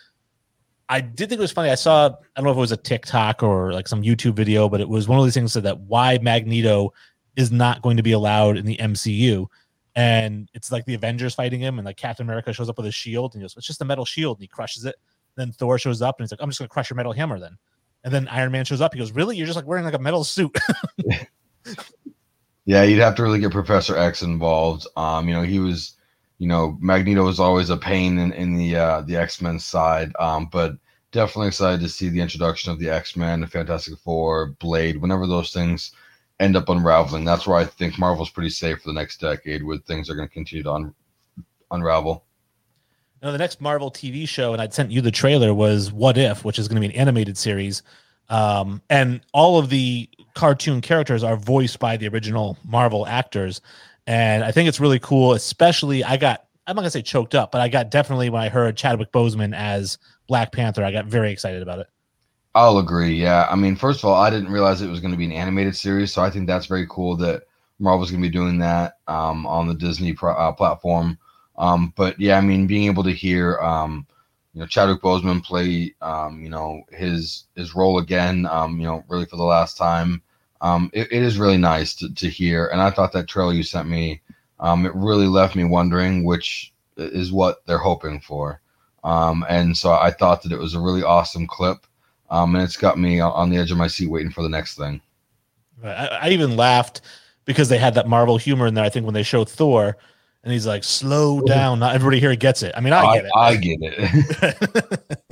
I 0.88 1.00
did 1.00 1.30
think 1.30 1.38
it 1.38 1.40
was 1.40 1.52
funny. 1.52 1.70
I 1.70 1.76
saw, 1.76 2.06
I 2.06 2.10
don't 2.36 2.44
know 2.44 2.50
if 2.50 2.56
it 2.56 2.60
was 2.60 2.72
a 2.72 2.76
TikTok 2.76 3.42
or 3.42 3.72
like 3.72 3.88
some 3.88 4.02
YouTube 4.02 4.34
video, 4.34 4.68
but 4.68 4.80
it 4.80 4.88
was 4.88 5.08
one 5.08 5.18
of 5.18 5.24
these 5.24 5.32
things 5.32 5.54
that 5.54 5.62
that 5.62 5.80
why 5.80 6.18
Magneto 6.20 6.92
is 7.36 7.50
not 7.50 7.82
going 7.82 7.96
to 7.96 8.02
be 8.02 8.12
allowed 8.12 8.56
in 8.56 8.66
the 8.66 8.76
MCU. 8.76 9.46
And 9.94 10.48
it's 10.54 10.72
like 10.72 10.84
the 10.86 10.94
Avengers 10.94 11.34
fighting 11.34 11.60
him, 11.60 11.78
and 11.78 11.84
like 11.84 11.96
Captain 11.96 12.26
America 12.26 12.52
shows 12.52 12.68
up 12.68 12.78
with 12.78 12.86
a 12.86 12.92
shield, 12.92 13.34
and 13.34 13.42
he 13.42 13.44
goes, 13.44 13.54
It's 13.56 13.66
just 13.66 13.82
a 13.82 13.84
metal 13.84 14.06
shield, 14.06 14.38
and 14.38 14.42
he 14.42 14.48
crushes 14.48 14.84
it. 14.84 14.96
Then 15.36 15.52
Thor 15.52 15.78
shows 15.78 16.00
up, 16.00 16.18
and 16.18 16.24
he's 16.24 16.32
like, 16.32 16.40
I'm 16.42 16.48
just 16.48 16.58
going 16.58 16.68
to 16.68 16.72
crush 16.72 16.88
your 16.88 16.96
metal 16.96 17.12
hammer 17.12 17.38
then. 17.38 17.58
And 18.04 18.12
then 18.12 18.28
Iron 18.28 18.52
Man 18.52 18.64
shows 18.64 18.80
up. 18.80 18.92
He 18.92 18.98
goes, 18.98 19.12
"Really? 19.12 19.36
You're 19.36 19.46
just 19.46 19.56
like 19.56 19.66
wearing 19.66 19.84
like 19.84 19.94
a 19.94 19.98
metal 19.98 20.24
suit." 20.24 20.56
yeah, 22.64 22.82
you'd 22.82 22.98
have 22.98 23.14
to 23.16 23.22
really 23.22 23.38
get 23.38 23.52
Professor 23.52 23.96
X 23.96 24.22
involved. 24.22 24.86
Um, 24.96 25.28
you 25.28 25.34
know, 25.34 25.42
he 25.42 25.60
was, 25.60 25.94
you 26.38 26.48
know, 26.48 26.76
Magneto 26.80 27.24
was 27.24 27.38
always 27.38 27.70
a 27.70 27.76
pain 27.76 28.18
in, 28.18 28.32
in 28.32 28.56
the 28.56 28.76
uh, 28.76 29.00
the 29.02 29.16
X 29.16 29.40
Men 29.40 29.58
side. 29.58 30.12
Um, 30.18 30.48
but 30.50 30.76
definitely 31.12 31.48
excited 31.48 31.80
to 31.80 31.88
see 31.88 32.08
the 32.08 32.20
introduction 32.20 32.72
of 32.72 32.80
the 32.80 32.90
X 32.90 33.16
Men, 33.16 33.42
the 33.42 33.46
Fantastic 33.46 33.96
Four, 33.98 34.56
Blade. 34.58 34.96
Whenever 34.96 35.26
those 35.26 35.52
things 35.52 35.92
end 36.40 36.56
up 36.56 36.68
unraveling, 36.68 37.24
that's 37.24 37.46
where 37.46 37.56
I 37.56 37.64
think 37.64 37.98
Marvel's 37.98 38.30
pretty 38.30 38.50
safe 38.50 38.80
for 38.80 38.88
the 38.88 38.94
next 38.94 39.20
decade, 39.20 39.62
with 39.62 39.84
things 39.84 40.10
are 40.10 40.14
going 40.14 40.28
to 40.28 40.34
continue 40.34 40.62
to 40.64 40.72
un- 40.72 40.94
unravel. 41.70 42.24
Now, 43.22 43.30
the 43.30 43.38
next 43.38 43.60
Marvel 43.60 43.90
TV 43.90 44.26
show, 44.26 44.52
and 44.52 44.60
I'd 44.60 44.74
sent 44.74 44.90
you 44.90 45.00
the 45.00 45.12
trailer, 45.12 45.54
was 45.54 45.92
What 45.92 46.18
If, 46.18 46.44
which 46.44 46.58
is 46.58 46.66
going 46.66 46.82
to 46.82 46.88
be 46.88 46.92
an 46.92 47.00
animated 47.00 47.38
series. 47.38 47.82
Um, 48.28 48.82
and 48.90 49.20
all 49.32 49.58
of 49.58 49.68
the 49.68 50.08
cartoon 50.34 50.80
characters 50.80 51.22
are 51.22 51.36
voiced 51.36 51.78
by 51.78 51.96
the 51.96 52.08
original 52.08 52.56
Marvel 52.64 53.06
actors. 53.06 53.60
And 54.06 54.42
I 54.42 54.50
think 54.50 54.68
it's 54.68 54.80
really 54.80 54.98
cool, 54.98 55.34
especially 55.34 56.02
I 56.02 56.16
got, 56.16 56.46
I'm 56.66 56.74
not 56.74 56.82
going 56.82 56.86
to 56.86 56.90
say 56.90 57.02
choked 57.02 57.34
up, 57.34 57.52
but 57.52 57.60
I 57.60 57.68
got 57.68 57.90
definitely 57.90 58.30
when 58.30 58.42
I 58.42 58.48
heard 58.48 58.76
Chadwick 58.76 59.12
Boseman 59.12 59.54
as 59.54 59.98
Black 60.26 60.50
Panther, 60.50 60.82
I 60.82 60.90
got 60.90 61.06
very 61.06 61.30
excited 61.30 61.62
about 61.62 61.78
it. 61.78 61.88
I'll 62.54 62.78
agree. 62.78 63.14
Yeah. 63.14 63.46
I 63.50 63.56
mean, 63.56 63.76
first 63.76 64.00
of 64.00 64.06
all, 64.06 64.14
I 64.14 64.30
didn't 64.30 64.52
realize 64.52 64.82
it 64.82 64.90
was 64.90 65.00
going 65.00 65.12
to 65.12 65.18
be 65.18 65.24
an 65.24 65.32
animated 65.32 65.74
series. 65.74 66.12
So 66.12 66.22
I 66.22 66.30
think 66.30 66.46
that's 66.46 66.66
very 66.66 66.86
cool 66.88 67.16
that 67.16 67.44
Marvel's 67.78 68.10
going 68.10 68.22
to 68.22 68.28
be 68.28 68.32
doing 68.32 68.58
that 68.58 68.98
um, 69.08 69.46
on 69.46 69.68
the 69.68 69.74
Disney 69.74 70.12
pro- 70.12 70.34
uh, 70.34 70.52
platform. 70.52 71.18
Um, 71.56 71.92
but 71.96 72.18
yeah, 72.20 72.36
I 72.38 72.40
mean, 72.42 72.66
being 72.66 72.84
able 72.84 73.04
to 73.04 73.12
hear, 73.12 73.58
um, 73.58 74.06
you 74.52 74.60
know, 74.60 74.66
Chadwick 74.66 75.00
Boseman 75.00 75.42
play, 75.42 75.94
um, 76.02 76.42
you 76.42 76.50
know, 76.50 76.82
his 76.90 77.44
his 77.56 77.74
role 77.74 77.98
again, 77.98 78.46
um, 78.46 78.78
you 78.78 78.86
know, 78.86 79.02
really 79.08 79.24
for 79.24 79.36
the 79.36 79.44
last 79.44 79.78
time, 79.78 80.22
um, 80.60 80.90
it, 80.92 81.08
it 81.10 81.22
is 81.22 81.38
really 81.38 81.56
nice 81.56 81.94
to, 81.96 82.14
to 82.14 82.28
hear. 82.28 82.66
And 82.66 82.82
I 82.82 82.90
thought 82.90 83.12
that 83.12 83.28
trailer 83.28 83.54
you 83.54 83.62
sent 83.62 83.88
me, 83.88 84.20
it 84.62 84.94
really 84.94 85.26
left 85.26 85.56
me 85.56 85.64
wondering 85.64 86.24
which 86.24 86.72
is 86.98 87.32
what 87.32 87.64
they're 87.66 87.78
hoping 87.78 88.20
for. 88.20 88.60
And 89.02 89.76
so 89.76 89.92
I 89.92 90.10
thought 90.10 90.42
that 90.42 90.52
it 90.52 90.58
was 90.58 90.74
a 90.74 90.80
really 90.80 91.02
awesome 91.02 91.46
clip. 91.46 91.86
Um, 92.32 92.54
and 92.54 92.64
it's 92.64 92.78
got 92.78 92.98
me 92.98 93.20
on 93.20 93.50
the 93.50 93.58
edge 93.58 93.70
of 93.70 93.76
my 93.76 93.86
seat 93.86 94.08
waiting 94.08 94.32
for 94.32 94.42
the 94.42 94.48
next 94.48 94.76
thing. 94.76 95.02
I, 95.84 96.06
I 96.06 96.28
even 96.30 96.56
laughed 96.56 97.02
because 97.44 97.68
they 97.68 97.76
had 97.76 97.94
that 97.94 98.08
Marvel 98.08 98.38
humor 98.38 98.66
in 98.66 98.72
there. 98.72 98.84
I 98.84 98.88
think 98.88 99.04
when 99.04 99.12
they 99.12 99.22
showed 99.22 99.50
Thor, 99.50 99.98
and 100.42 100.52
he's 100.52 100.66
like, 100.66 100.82
"Slow 100.82 101.42
down." 101.42 101.78
Not 101.78 101.94
everybody 101.94 102.20
here 102.20 102.34
gets 102.34 102.62
it. 102.62 102.72
I 102.74 102.80
mean, 102.80 102.94
I, 102.94 103.02
I 103.04 103.14
get 103.14 103.24
it. 103.24 103.30
I 103.36 103.56
get 103.56 103.78
it. 103.82 105.22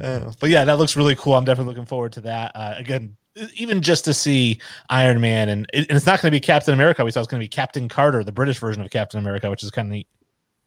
uh, 0.00 0.32
but 0.38 0.50
yeah, 0.50 0.66
that 0.66 0.78
looks 0.78 0.96
really 0.96 1.16
cool. 1.16 1.34
I'm 1.34 1.46
definitely 1.46 1.72
looking 1.72 1.86
forward 1.86 2.12
to 2.12 2.20
that. 2.22 2.52
Uh, 2.54 2.74
again, 2.76 3.16
even 3.54 3.80
just 3.80 4.04
to 4.04 4.12
see 4.12 4.60
Iron 4.90 5.18
Man, 5.20 5.48
and, 5.48 5.66
it, 5.72 5.88
and 5.88 5.96
it's 5.96 6.06
not 6.06 6.20
going 6.20 6.30
to 6.30 6.36
be 6.36 6.40
Captain 6.40 6.74
America. 6.74 7.04
We 7.06 7.10
saw 7.10 7.20
it's 7.20 7.28
going 7.28 7.40
to 7.40 7.44
be 7.44 7.48
Captain 7.48 7.88
Carter, 7.88 8.22
the 8.22 8.32
British 8.32 8.58
version 8.58 8.82
of 8.82 8.90
Captain 8.90 9.18
America, 9.18 9.48
which 9.48 9.64
is 9.64 9.70
kind 9.70 9.88
of 9.88 9.92
neat. 9.92 10.08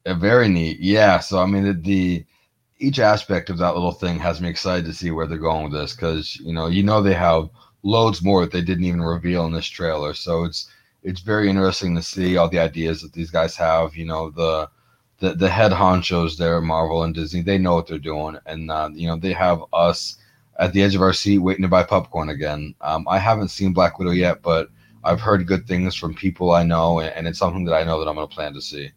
Yeah, 0.07 0.13
very 0.13 0.49
neat. 0.49 0.79
Yeah. 0.79 1.19
So 1.19 1.39
I 1.39 1.45
mean, 1.45 1.65
the, 1.65 1.73
the 1.73 2.25
each 2.79 2.99
aspect 2.99 3.49
of 3.49 3.57
that 3.57 3.73
little 3.73 3.91
thing 3.91 4.17
has 4.19 4.41
me 4.41 4.49
excited 4.49 4.85
to 4.85 4.93
see 4.93 5.11
where 5.11 5.27
they're 5.27 5.37
going 5.37 5.65
with 5.65 5.73
this 5.73 5.93
because 5.93 6.37
you 6.37 6.53
know 6.53 6.67
you 6.67 6.81
know 6.81 7.01
they 7.01 7.13
have 7.13 7.49
loads 7.83 8.21
more 8.21 8.41
that 8.41 8.51
they 8.51 8.61
didn't 8.61 8.85
even 8.85 9.01
reveal 9.01 9.45
in 9.45 9.53
this 9.53 9.67
trailer. 9.67 10.13
So 10.13 10.45
it's 10.45 10.69
it's 11.03 11.21
very 11.21 11.49
interesting 11.49 11.95
to 11.95 12.01
see 12.01 12.37
all 12.37 12.49
the 12.49 12.59
ideas 12.59 13.01
that 13.01 13.13
these 13.13 13.31
guys 13.31 13.55
have. 13.55 13.95
You 13.95 14.05
know, 14.05 14.29
the 14.31 14.69
the, 15.19 15.33
the 15.33 15.49
head 15.49 15.71
honchos 15.71 16.37
there, 16.37 16.61
Marvel 16.61 17.03
and 17.03 17.13
Disney, 17.13 17.41
they 17.41 17.57
know 17.57 17.75
what 17.75 17.87
they're 17.87 17.99
doing, 17.99 18.37
and 18.45 18.71
uh, 18.71 18.89
you 18.93 19.07
know 19.07 19.17
they 19.17 19.33
have 19.33 19.63
us 19.73 20.17
at 20.57 20.73
the 20.73 20.81
edge 20.81 20.95
of 20.95 21.01
our 21.01 21.13
seat 21.13 21.39
waiting 21.39 21.63
to 21.63 21.69
buy 21.69 21.83
popcorn 21.83 22.29
again. 22.29 22.75
Um, 22.81 23.07
I 23.07 23.17
haven't 23.17 23.49
seen 23.49 23.73
Black 23.73 23.97
Widow 23.97 24.11
yet, 24.11 24.41
but 24.41 24.69
I've 25.03 25.21
heard 25.21 25.47
good 25.47 25.67
things 25.67 25.95
from 25.95 26.13
people 26.13 26.51
I 26.51 26.63
know, 26.63 26.99
and, 26.99 27.13
and 27.15 27.27
it's 27.27 27.39
something 27.39 27.65
that 27.65 27.75
I 27.75 27.83
know 27.83 27.99
that 27.99 28.09
I'm 28.09 28.15
going 28.15 28.27
to 28.27 28.33
plan 28.33 28.53
to 28.53 28.61
see. 28.61 28.91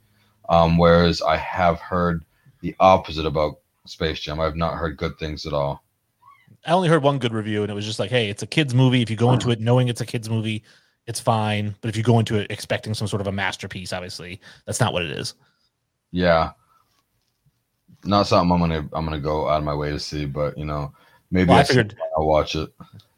Um, 0.48 0.76
whereas 0.76 1.22
I 1.22 1.36
have 1.36 1.78
heard 1.80 2.24
the 2.60 2.74
opposite 2.80 3.26
about 3.26 3.61
Space 3.86 4.20
Jam. 4.20 4.40
I've 4.40 4.56
not 4.56 4.74
heard 4.74 4.96
good 4.96 5.18
things 5.18 5.46
at 5.46 5.52
all. 5.52 5.84
I 6.64 6.72
only 6.72 6.88
heard 6.88 7.02
one 7.02 7.18
good 7.18 7.32
review, 7.32 7.62
and 7.62 7.70
it 7.70 7.74
was 7.74 7.86
just 7.86 7.98
like, 7.98 8.10
"Hey, 8.10 8.30
it's 8.30 8.42
a 8.42 8.46
kids 8.46 8.74
movie. 8.74 9.02
If 9.02 9.10
you 9.10 9.16
go 9.16 9.32
into 9.32 9.50
it 9.50 9.60
knowing 9.60 9.88
it's 9.88 10.00
a 10.00 10.06
kids 10.06 10.30
movie, 10.30 10.62
it's 11.06 11.20
fine. 11.20 11.74
But 11.80 11.88
if 11.88 11.96
you 11.96 12.02
go 12.02 12.18
into 12.18 12.38
it 12.38 12.50
expecting 12.50 12.94
some 12.94 13.08
sort 13.08 13.20
of 13.20 13.26
a 13.26 13.32
masterpiece, 13.32 13.92
obviously 13.92 14.40
that's 14.66 14.80
not 14.80 14.92
what 14.92 15.02
it 15.02 15.10
is. 15.10 15.34
Yeah, 16.12 16.50
not 18.04 18.26
something 18.26 18.52
I'm 18.52 18.60
gonna 18.60 18.88
I'm 18.92 19.04
gonna 19.04 19.20
go 19.20 19.48
out 19.48 19.58
of 19.58 19.64
my 19.64 19.74
way 19.74 19.90
to 19.90 19.98
see, 19.98 20.26
but 20.26 20.56
you 20.56 20.64
know, 20.64 20.92
maybe 21.30 21.50
well, 21.50 21.58
I 21.58 21.64
figured 21.64 21.96
I'll 22.16 22.26
watch 22.26 22.54
it. 22.54 22.70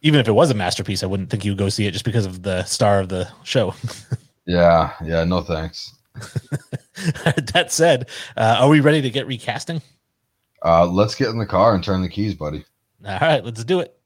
Even 0.03 0.20
if 0.20 0.29
it 0.29 0.33
was 0.33 0.50
a 0.50 0.55
masterpiece, 0.55 1.03
I 1.03 1.07
wouldn't 1.07 1.31
think 1.31 1.44
you 1.44 1.53
would 1.53 1.59
go 1.59 1.68
see 1.68 1.87
it 1.87 1.92
just 1.92 2.05
because 2.05 2.27
of 2.27 2.42
the 2.42 2.62
star 2.64 3.00
of 3.00 3.09
the 3.09 3.29
show. 3.42 3.74
yeah, 4.46 4.92
yeah, 5.03 5.24
no 5.24 5.40
thanks. 5.40 5.94
that 6.14 7.66
said, 7.68 8.09
uh, 8.37 8.59
are 8.61 8.68
we 8.68 8.81
ready 8.81 9.03
to 9.03 9.11
get 9.11 9.27
recasting? 9.27 9.83
Uh, 10.64 10.87
let's 10.87 11.14
get 11.14 11.29
in 11.29 11.38
the 11.38 11.46
car 11.46 11.74
and 11.74 11.85
turn 11.85 12.03
the 12.03 12.09
keys, 12.09 12.35
buddy. 12.35 12.64
All 13.07 13.18
right, 13.20 13.44
let's 13.44 13.64
do 13.64 13.81
it. 13.81 13.98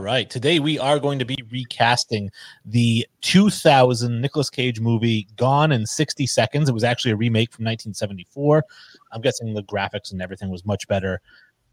Right. 0.00 0.28
Today 0.28 0.58
we 0.58 0.78
are 0.78 0.98
going 0.98 1.18
to 1.18 1.24
be 1.24 1.36
recasting 1.50 2.30
the 2.64 3.06
2000 3.20 4.20
Nicolas 4.20 4.50
Cage 4.50 4.80
movie 4.80 5.28
Gone 5.36 5.72
in 5.72 5.86
60 5.86 6.26
Seconds. 6.26 6.68
It 6.68 6.72
was 6.72 6.84
actually 6.84 7.12
a 7.12 7.16
remake 7.16 7.52
from 7.52 7.64
1974. 7.64 8.64
I'm 9.12 9.20
guessing 9.20 9.52
the 9.52 9.62
graphics 9.62 10.12
and 10.12 10.22
everything 10.22 10.50
was 10.50 10.64
much 10.64 10.88
better 10.88 11.20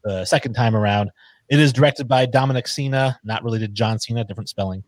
the 0.04 0.26
second 0.26 0.54
time 0.54 0.76
around. 0.76 1.12
It 1.50 1.60
is 1.60 1.72
directed 1.72 2.08
by 2.08 2.26
Dominic 2.26 2.68
Sena, 2.68 3.20
not 3.24 3.44
related 3.44 3.68
to 3.68 3.74
John 3.74 4.00
Cena, 4.00 4.24
different 4.24 4.50
spelling. 4.50 4.84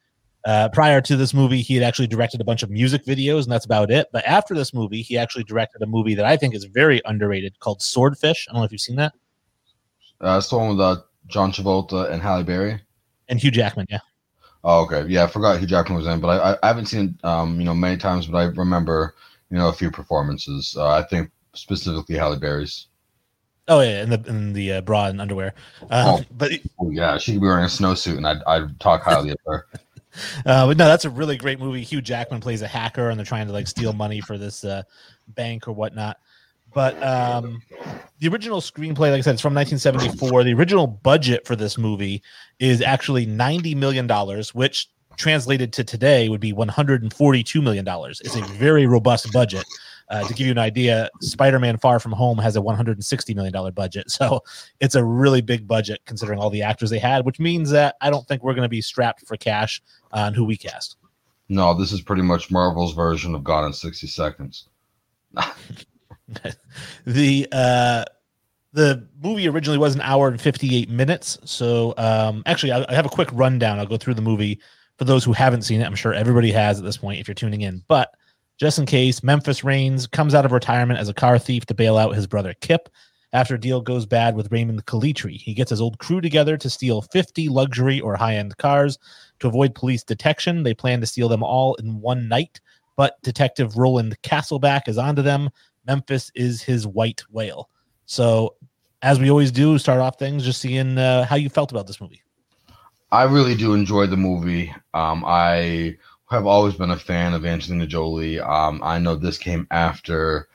Uh, 0.46 0.70
prior 0.70 1.02
to 1.02 1.16
this 1.16 1.34
movie, 1.34 1.62
he 1.62 1.76
had 1.76 1.84
actually 1.84 2.08
directed 2.08 2.42
a 2.42 2.46
bunch 2.46 2.64
of 2.64 2.70
music 2.70 3.06
videos, 3.06 3.44
and 3.44 3.52
that's 3.52 3.66
about 3.66 3.92
it. 3.92 4.08
But 4.12 4.26
after 4.26 4.54
this 4.54 4.74
movie, 4.74 5.02
he 5.02 5.18
actually 5.18 5.44
directed 5.44 5.82
a 5.82 5.86
movie 5.86 6.16
that 6.16 6.26
I 6.26 6.38
think 6.38 6.56
is 6.56 6.66
very 6.66 7.02
underrated 7.06 7.60
called 7.60 7.82
Swordfish. 7.82 8.48
I 8.48 8.54
don't 8.54 8.62
know 8.62 8.66
if 8.66 8.72
you've 8.72 8.82
seen 8.82 8.96
that. 8.98 9.14
Uh, 10.22 10.38
it's 10.38 10.50
the 10.50 10.58
one 10.58 10.70
with 10.70 10.80
uh, 10.80 11.02
John 11.28 11.52
Travolta 11.52 12.10
and 12.12 12.22
Halle 12.22 12.44
Berry. 12.44 12.82
And 13.30 13.40
Hugh 13.40 13.52
Jackman, 13.52 13.86
yeah. 13.90 14.00
Oh, 14.64 14.82
okay. 14.84 15.06
Yeah, 15.08 15.24
I 15.24 15.28
forgot 15.28 15.60
Hugh 15.60 15.68
Jackman 15.68 15.98
was 15.98 16.08
in, 16.08 16.20
but 16.20 16.28
I, 16.28 16.58
I, 16.62 16.68
haven't 16.68 16.88
seen 16.88 17.18
um, 17.24 17.60
you 17.60 17.66
know, 17.66 17.74
many 17.74 17.96
times, 17.96 18.28
but 18.28 18.38
I 18.38 18.44
remember, 18.46 19.16
you 19.50 19.58
know, 19.58 19.70
a 19.70 19.74
few 19.74 19.90
performances. 19.90 20.76
Uh, 20.78 20.90
I 20.90 21.04
think 21.04 21.32
specifically 21.54 22.16
Halle 22.16 22.38
Berry's. 22.38 22.88
Oh 23.70 23.82
yeah, 23.82 24.02
in 24.02 24.10
the 24.10 24.24
in 24.28 24.52
the 24.54 24.74
uh, 24.74 24.82
bra 24.82 25.06
and 25.06 25.22
underwear. 25.22 25.54
Um, 25.92 26.08
Oh. 26.08 26.22
But 26.36 26.52
Oh, 26.80 26.90
yeah, 26.90 27.18
she 27.18 27.34
could 27.34 27.42
be 27.42 27.48
wearing 27.48 27.66
a 27.66 27.68
snowsuit, 27.68 28.18
and 28.18 28.28
I'd, 28.28 28.42
I'd 28.48 28.80
talk 28.80 29.04
highly 29.04 29.30
of 29.30 29.38
her. 29.46 29.68
uh, 30.46 30.66
but 30.66 30.76
no, 30.76 30.88
that's 30.88 31.06
a 31.06 31.10
really 31.10 31.38
great 31.38 31.60
movie. 31.60 31.84
Hugh 31.84 32.02
Jackman 32.02 32.42
plays 32.42 32.64
a 32.64 32.68
hacker, 32.68 33.10
and 33.10 33.20
they're 33.20 33.26
trying 33.26 33.46
to 33.46 33.54
like 33.54 33.68
steal 33.68 33.94
money 33.94 34.22
for 34.22 34.40
this 34.40 34.66
uh, 34.66 34.82
bank 35.30 35.68
or 35.68 35.74
whatnot. 35.74 36.18
But 36.74 37.02
um, 37.04 37.62
the 38.20 38.28
original 38.28 38.62
screenplay, 38.62 39.12
like 39.12 39.20
I 39.20 39.22
said, 39.22 39.34
it's 39.34 39.42
from 39.42 39.56
1974. 39.56 40.44
The 40.44 40.54
original 40.54 40.88
budget 40.88 41.46
for 41.46 41.56
this 41.56 41.78
movie 41.78 42.22
is 42.60 42.82
actually 42.82 43.26
90 43.26 43.76
million 43.76 44.08
dollars, 44.08 44.54
which 44.54 44.88
translated 45.18 45.74
to 45.74 45.84
today 45.84 46.30
would 46.30 46.40
be 46.40 46.54
142 46.54 47.62
million 47.62 47.86
dollars. 47.86 48.22
It's 48.24 48.36
a 48.36 48.44
very 48.54 48.86
robust 48.86 49.32
budget. 49.32 49.66
Uh, 50.10 50.28
to 50.28 50.34
give 50.34 50.48
you 50.48 50.52
an 50.52 50.58
idea, 50.58 51.08
Spider-Man: 51.22 51.78
Far 51.78 52.00
From 52.00 52.14
Home 52.14 52.40
has 52.40 52.56
a 52.56 52.62
160 52.62 53.34
million 53.36 53.54
dollar 53.54 53.72
budget, 53.72 54.10
so 54.12 54.44
it's 54.80 54.96
a 54.96 55.04
really 55.04 55.42
big 55.42 55.68
budget 55.68 56.02
considering 56.06 56.40
all 56.40 56.50
the 56.50 56.64
actors 56.64 56.90
they 56.90 57.00
had. 57.00 57.26
Which 57.26 57.40
means 57.40 57.70
that 57.72 57.96
I 58.02 58.10
don't 58.10 58.28
think 58.28 58.44
we're 58.44 58.56
going 58.56 58.64
to 58.64 58.70
be 58.70 58.82
strapped 58.82 59.28
for 59.28 59.38
cash 59.38 59.82
on 60.12 60.34
who 60.34 60.46
we 60.46 60.58
cast. 60.58 60.98
No, 61.48 61.74
this 61.74 61.92
is 61.92 62.02
pretty 62.02 62.22
much 62.22 62.52
Marvel's 62.52 62.94
version 62.94 63.34
of 63.34 63.44
Gone 63.44 63.66
in 63.66 63.74
60 63.74 64.08
Seconds. 64.08 64.68
the 67.06 67.48
uh 67.52 68.06
the 68.72 69.08
movie 69.22 69.48
originally 69.48 69.80
was 69.80 69.96
an 69.96 70.02
hour 70.02 70.28
and 70.28 70.40
58 70.40 70.90
minutes 70.90 71.40
so 71.44 71.94
um 71.98 72.44
actually 72.46 72.72
I, 72.72 72.86
I 72.88 72.94
have 72.94 73.06
a 73.06 73.10
quick 73.10 73.30
rundown. 73.32 73.80
I'll 73.80 73.86
go 73.86 73.98
through 73.98 74.16
the 74.16 74.22
movie. 74.22 74.60
For 74.98 75.06
those 75.06 75.24
who 75.24 75.32
haven't 75.32 75.62
seen 75.62 75.80
it 75.80 75.86
i'm 75.86 75.96
sure 75.96 76.14
everybody 76.14 76.52
has 76.52 76.78
at 76.78 76.86
this 76.86 76.98
point 76.98 77.20
if 77.20 77.28
you're 77.28 77.36
tuning 77.36 77.62
in. 77.62 77.84
But 77.88 78.14
just 78.60 78.78
in 78.78 78.86
case 78.86 79.24
memphis 79.24 79.64
raines 79.64 80.08
comes 80.08 80.36
out 80.36 80.46
of 80.46 80.52
retirement 80.52 81.00
as 81.00 81.10
a 81.10 81.14
car 81.14 81.40
thief 81.40 81.66
to 81.68 81.74
bail 81.74 81.98
out 81.98 82.16
his 82.16 82.28
brother 82.28 82.54
kip. 82.62 82.90
After 83.32 83.56
a 83.56 83.60
deal 83.60 83.80
goes 83.80 84.06
bad 84.06 84.36
with 84.36 84.52
raymond 84.52 84.86
calitri 84.86 85.38
he 85.38 85.54
gets 85.54 85.70
his 85.70 85.82
old 85.82 86.00
crew 86.00 86.22
together 86.22 86.58
to 86.58 86.70
steal 86.70 87.02
50 87.02 87.48
luxury 87.50 88.02
or 88.02 88.16
high-end 88.16 88.58
cars. 88.58 88.98
To 89.40 89.48
avoid 89.48 89.74
police 89.74 90.04
detection 90.04 90.64
they 90.64 90.74
plan 90.74 91.00
to 91.00 91.08
steal 91.08 91.30
them 91.30 91.44
all 91.44 91.76
in 91.76 92.02
one 92.02 92.28
night. 92.28 92.60
But 92.98 93.22
detective 93.24 93.78
roland 93.78 94.18
castlebeck 94.24 94.88
is 94.88 94.98
onto 94.98 95.22
them 95.22 95.50
Memphis 95.90 96.32
is 96.36 96.62
his 96.62 96.86
white 96.86 97.24
whale. 97.32 97.68
So, 98.06 98.56
as 99.02 99.20
we 99.20 99.32
always 99.32 99.52
do, 99.52 99.80
start 99.80 100.00
off 100.02 100.20
things 100.20 100.46
just 100.46 100.62
seeing 100.62 101.00
uh, 101.00 101.26
how 101.26 101.36
you 101.36 101.50
felt 101.50 101.72
about 101.72 101.88
this 101.88 102.00
movie. 102.00 102.22
I 103.12 103.24
really 103.24 103.56
do 103.56 103.74
enjoy 103.74 104.06
the 104.06 104.18
movie. 104.18 104.72
Um, 104.94 105.24
I 105.26 105.98
have 106.30 106.46
always 106.46 106.76
been 106.76 106.92
a 106.92 106.98
fan 106.98 107.34
of 107.34 107.44
Angelina 107.44 107.88
Jolie. 107.88 108.40
Um, 108.40 108.82
I 108.84 109.00
know 109.00 109.16
this 109.16 109.40
came 109.40 109.66
after 109.72 110.48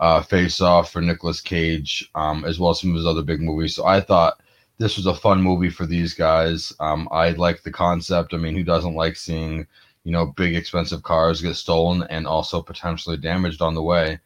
uh, 0.00 0.22
Face 0.22 0.60
Off 0.60 0.90
for 0.90 1.00
Nicolas 1.00 1.40
Cage, 1.40 2.10
um, 2.16 2.44
as 2.44 2.58
well 2.58 2.70
as 2.70 2.80
some 2.80 2.90
of 2.90 2.96
his 2.96 3.06
other 3.06 3.22
big 3.22 3.40
movies. 3.40 3.76
So 3.76 3.86
I 3.86 4.00
thought 4.00 4.40
this 4.78 4.96
was 4.96 5.06
a 5.06 5.14
fun 5.14 5.40
movie 5.40 5.70
for 5.70 5.86
these 5.86 6.14
guys. 6.14 6.72
Um, 6.80 7.08
I 7.12 7.30
like 7.30 7.62
the 7.62 7.70
concept. 7.70 8.34
I 8.34 8.38
mean, 8.38 8.56
who 8.56 8.64
doesn't 8.64 8.96
like 8.96 9.14
seeing, 9.14 9.68
you 10.02 10.10
know, 10.10 10.26
big 10.26 10.56
expensive 10.56 11.04
cars 11.04 11.42
get 11.42 11.54
stolen 11.54 12.02
and 12.10 12.26
also 12.26 12.60
potentially 12.60 13.18
damaged 13.18 13.62
on 13.62 13.74
the 13.74 13.82
way? 13.84 14.18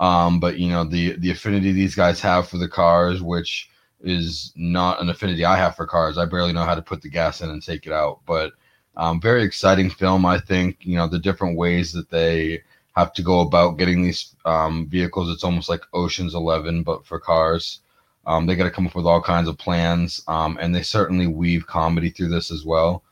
Um, 0.00 0.40
but 0.40 0.58
you 0.58 0.68
know, 0.68 0.84
the 0.84 1.16
the 1.16 1.30
affinity 1.30 1.72
these 1.72 1.94
guys 1.94 2.20
have 2.20 2.48
for 2.48 2.58
the 2.58 2.68
cars, 2.68 3.22
which 3.22 3.70
is 4.00 4.52
not 4.56 5.00
an 5.00 5.10
affinity 5.10 5.44
I 5.44 5.56
have 5.56 5.74
for 5.76 5.86
cars. 5.86 6.18
I 6.18 6.24
barely 6.24 6.52
know 6.52 6.64
how 6.64 6.74
to 6.76 6.82
put 6.82 7.02
the 7.02 7.08
gas 7.08 7.40
in 7.40 7.50
and 7.50 7.62
take 7.62 7.86
it 7.86 7.92
out. 7.92 8.20
But 8.26 8.52
um, 8.96 9.20
very 9.20 9.42
exciting 9.42 9.90
film, 9.90 10.24
I 10.24 10.38
think. 10.38 10.78
You 10.80 10.96
know, 10.96 11.08
the 11.08 11.18
different 11.18 11.56
ways 11.56 11.92
that 11.92 12.10
they 12.10 12.62
have 12.94 13.12
to 13.14 13.22
go 13.22 13.40
about 13.40 13.78
getting 13.78 14.02
these 14.02 14.34
um, 14.44 14.88
vehicles. 14.88 15.30
It's 15.30 15.44
almost 15.44 15.68
like 15.68 15.82
Ocean's 15.92 16.34
Eleven, 16.34 16.82
but 16.82 17.06
for 17.06 17.18
cars. 17.18 17.80
Um, 18.26 18.44
they 18.44 18.56
got 18.56 18.64
to 18.64 18.70
come 18.70 18.86
up 18.86 18.94
with 18.94 19.06
all 19.06 19.22
kinds 19.22 19.48
of 19.48 19.56
plans, 19.56 20.22
um, 20.28 20.58
and 20.60 20.74
they 20.74 20.82
certainly 20.82 21.26
weave 21.26 21.66
comedy 21.66 22.10
through 22.10 22.28
this 22.28 22.50
as 22.50 22.62
well. 22.62 23.02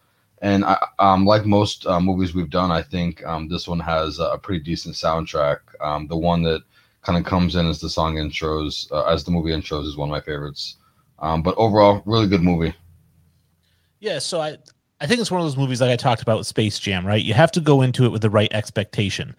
And 0.42 0.62
I, 0.62 0.77
um, 0.99 1.25
like 1.25 1.46
most 1.46 1.87
uh, 1.87 2.01
movies 2.01 2.35
we've 2.35 2.51
done, 2.51 2.70
I 2.70 2.83
think 2.83 3.25
um, 3.25 3.49
this 3.49 3.66
one 3.66 3.81
has 3.81 4.18
a 4.18 4.37
pretty 4.37 4.62
decent 4.62 4.94
soundtrack. 4.94 5.59
Um, 5.81 6.07
the 6.07 6.18
one 6.18 6.42
that 6.42 6.62
kind 7.06 7.16
of 7.16 7.24
comes 7.24 7.54
in 7.54 7.66
as 7.66 7.80
the 7.80 7.88
song 7.88 8.16
intros, 8.16 8.90
uh, 8.90 9.04
as 9.04 9.22
the 9.22 9.30
movie 9.30 9.50
intros, 9.50 9.86
is 9.86 9.96
one 9.96 10.08
of 10.08 10.12
my 10.12 10.20
favorites. 10.20 10.76
Um, 11.20 11.40
but 11.40 11.54
overall, 11.56 12.02
really 12.04 12.26
good 12.26 12.42
movie. 12.42 12.74
Yeah, 14.00 14.18
so 14.18 14.40
I 14.40 14.58
I 15.00 15.06
think 15.06 15.20
it's 15.20 15.30
one 15.30 15.40
of 15.40 15.46
those 15.46 15.56
movies 15.56 15.80
like 15.80 15.90
I 15.90 15.96
talked 15.96 16.20
about 16.20 16.38
with 16.38 16.46
Space 16.46 16.78
Jam, 16.78 17.06
right? 17.06 17.22
You 17.22 17.32
have 17.32 17.52
to 17.52 17.60
go 17.60 17.80
into 17.82 18.04
it 18.04 18.12
with 18.12 18.22
the 18.22 18.30
right 18.30 18.52
expectation. 18.52 19.36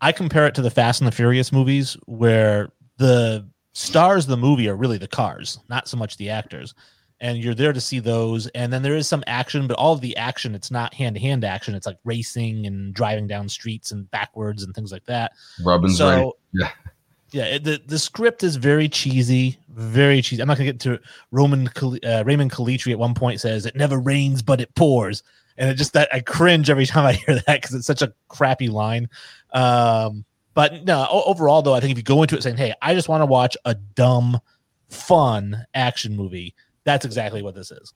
I 0.00 0.12
compare 0.12 0.46
it 0.46 0.54
to 0.54 0.62
the 0.62 0.70
Fast 0.70 1.00
and 1.00 1.08
the 1.08 1.12
Furious 1.12 1.50
movies 1.52 1.96
where 2.06 2.70
the 2.98 3.48
stars 3.72 4.24
of 4.24 4.30
the 4.30 4.36
movie 4.36 4.68
are 4.68 4.76
really 4.76 4.98
the 4.98 5.08
cars, 5.08 5.58
not 5.68 5.88
so 5.88 5.96
much 5.96 6.16
the 6.16 6.30
actors. 6.30 6.74
And 7.20 7.38
you're 7.38 7.54
there 7.54 7.72
to 7.72 7.80
see 7.80 7.98
those. 7.98 8.46
And 8.48 8.72
then 8.72 8.82
there 8.82 8.94
is 8.94 9.08
some 9.08 9.24
action, 9.26 9.66
but 9.66 9.76
all 9.76 9.92
of 9.92 10.00
the 10.00 10.16
action, 10.16 10.54
it's 10.54 10.70
not 10.70 10.94
hand 10.94 11.16
to 11.16 11.20
hand 11.20 11.42
action. 11.42 11.74
It's 11.74 11.86
like 11.86 11.98
racing 12.04 12.66
and 12.66 12.94
driving 12.94 13.26
down 13.26 13.48
streets 13.48 13.90
and 13.90 14.08
backwards 14.12 14.62
and 14.62 14.72
things 14.72 14.92
like 14.92 15.04
that. 15.06 15.32
Robin's 15.64 15.98
so, 15.98 16.08
ready. 16.08 16.30
Yeah. 16.52 16.70
Yeah, 17.30 17.44
it- 17.44 17.64
the 17.64 17.80
the 17.86 17.98
script 17.98 18.42
is 18.42 18.56
very 18.56 18.88
cheesy, 18.88 19.58
very 19.68 20.22
cheesy. 20.22 20.40
I'm 20.40 20.48
not 20.48 20.56
gonna 20.56 20.72
get 20.72 20.80
to 20.80 20.98
Roman 21.30 21.68
uh, 22.04 22.22
Raymond 22.24 22.50
Calitri 22.52 22.92
at 22.92 22.98
one 22.98 23.14
point 23.14 23.40
says 23.40 23.66
it 23.66 23.76
never 23.76 23.98
rains 23.98 24.42
but 24.42 24.60
it 24.60 24.74
pours, 24.74 25.22
and 25.56 25.68
it 25.70 25.74
just 25.74 25.92
that 25.92 26.08
I 26.12 26.20
cringe 26.20 26.70
every 26.70 26.86
time 26.92 27.04
I 27.04 27.12
hear 27.12 27.34
that 27.46 27.60
because 27.60 27.74
it's 27.74 27.86
such 27.86 28.02
a 28.02 28.12
crappy 28.28 28.68
line. 28.68 29.08
Um, 29.52 30.24
but 30.54 30.84
no, 30.84 31.06
overall 31.10 31.62
though, 31.62 31.74
I 31.74 31.80
think 31.80 31.92
if 31.92 31.98
you 31.98 32.02
go 32.04 32.22
into 32.22 32.36
it 32.36 32.42
saying, 32.42 32.56
"Hey, 32.56 32.72
I 32.82 32.94
just 32.94 33.08
want 33.08 33.20
to 33.20 33.26
watch 33.26 33.56
a 33.64 33.74
dumb, 33.74 34.40
fun 34.88 35.64
action 35.74 36.16
movie," 36.16 36.54
that's 36.84 37.04
exactly 37.04 37.42
what 37.42 37.54
this 37.54 37.70
is. 37.70 37.92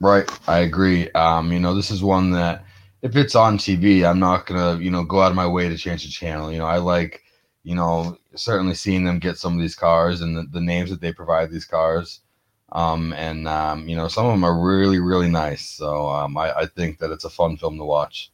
Right, 0.00 0.30
I 0.48 0.58
agree. 0.58 1.10
Um, 1.12 1.52
you 1.52 1.58
know, 1.58 1.74
this 1.74 1.90
is 1.90 2.02
one 2.02 2.30
that 2.32 2.64
if 3.02 3.16
it's 3.16 3.34
on 3.34 3.58
TV, 3.58 4.04
I'm 4.08 4.18
not 4.18 4.46
gonna, 4.46 4.78
you 4.80 4.90
know, 4.90 5.04
go 5.04 5.20
out 5.20 5.30
of 5.30 5.36
my 5.36 5.46
way 5.46 5.68
to 5.68 5.76
change 5.76 6.04
the 6.04 6.10
channel. 6.10 6.52
You 6.52 6.58
know, 6.58 6.66
I 6.66 6.78
like, 6.78 7.22
you 7.64 7.74
know, 7.74 8.16
certainly 8.36 8.74
seeing 8.74 9.04
them 9.04 9.18
get 9.18 9.38
some 9.38 9.54
of 9.54 9.60
these 9.60 9.74
cars 9.74 10.20
and 10.20 10.36
the, 10.36 10.44
the 10.50 10.60
names 10.60 10.90
that 10.90 11.00
they 11.00 11.12
provide 11.12 11.50
these 11.50 11.64
cars. 11.64 12.20
Um, 12.72 13.12
and 13.12 13.46
um, 13.48 13.88
you 13.88 13.96
know, 13.96 14.08
some 14.08 14.26
of 14.26 14.32
them 14.32 14.44
are 14.44 14.58
really, 14.58 14.98
really 14.98 15.28
nice. 15.28 15.62
So 15.68 16.08
um, 16.08 16.36
I, 16.36 16.52
I 16.52 16.66
think 16.66 16.98
that 16.98 17.10
it's 17.12 17.24
a 17.24 17.30
fun 17.30 17.56
film 17.56 17.78
to 17.78 17.84
watch. 17.84 18.32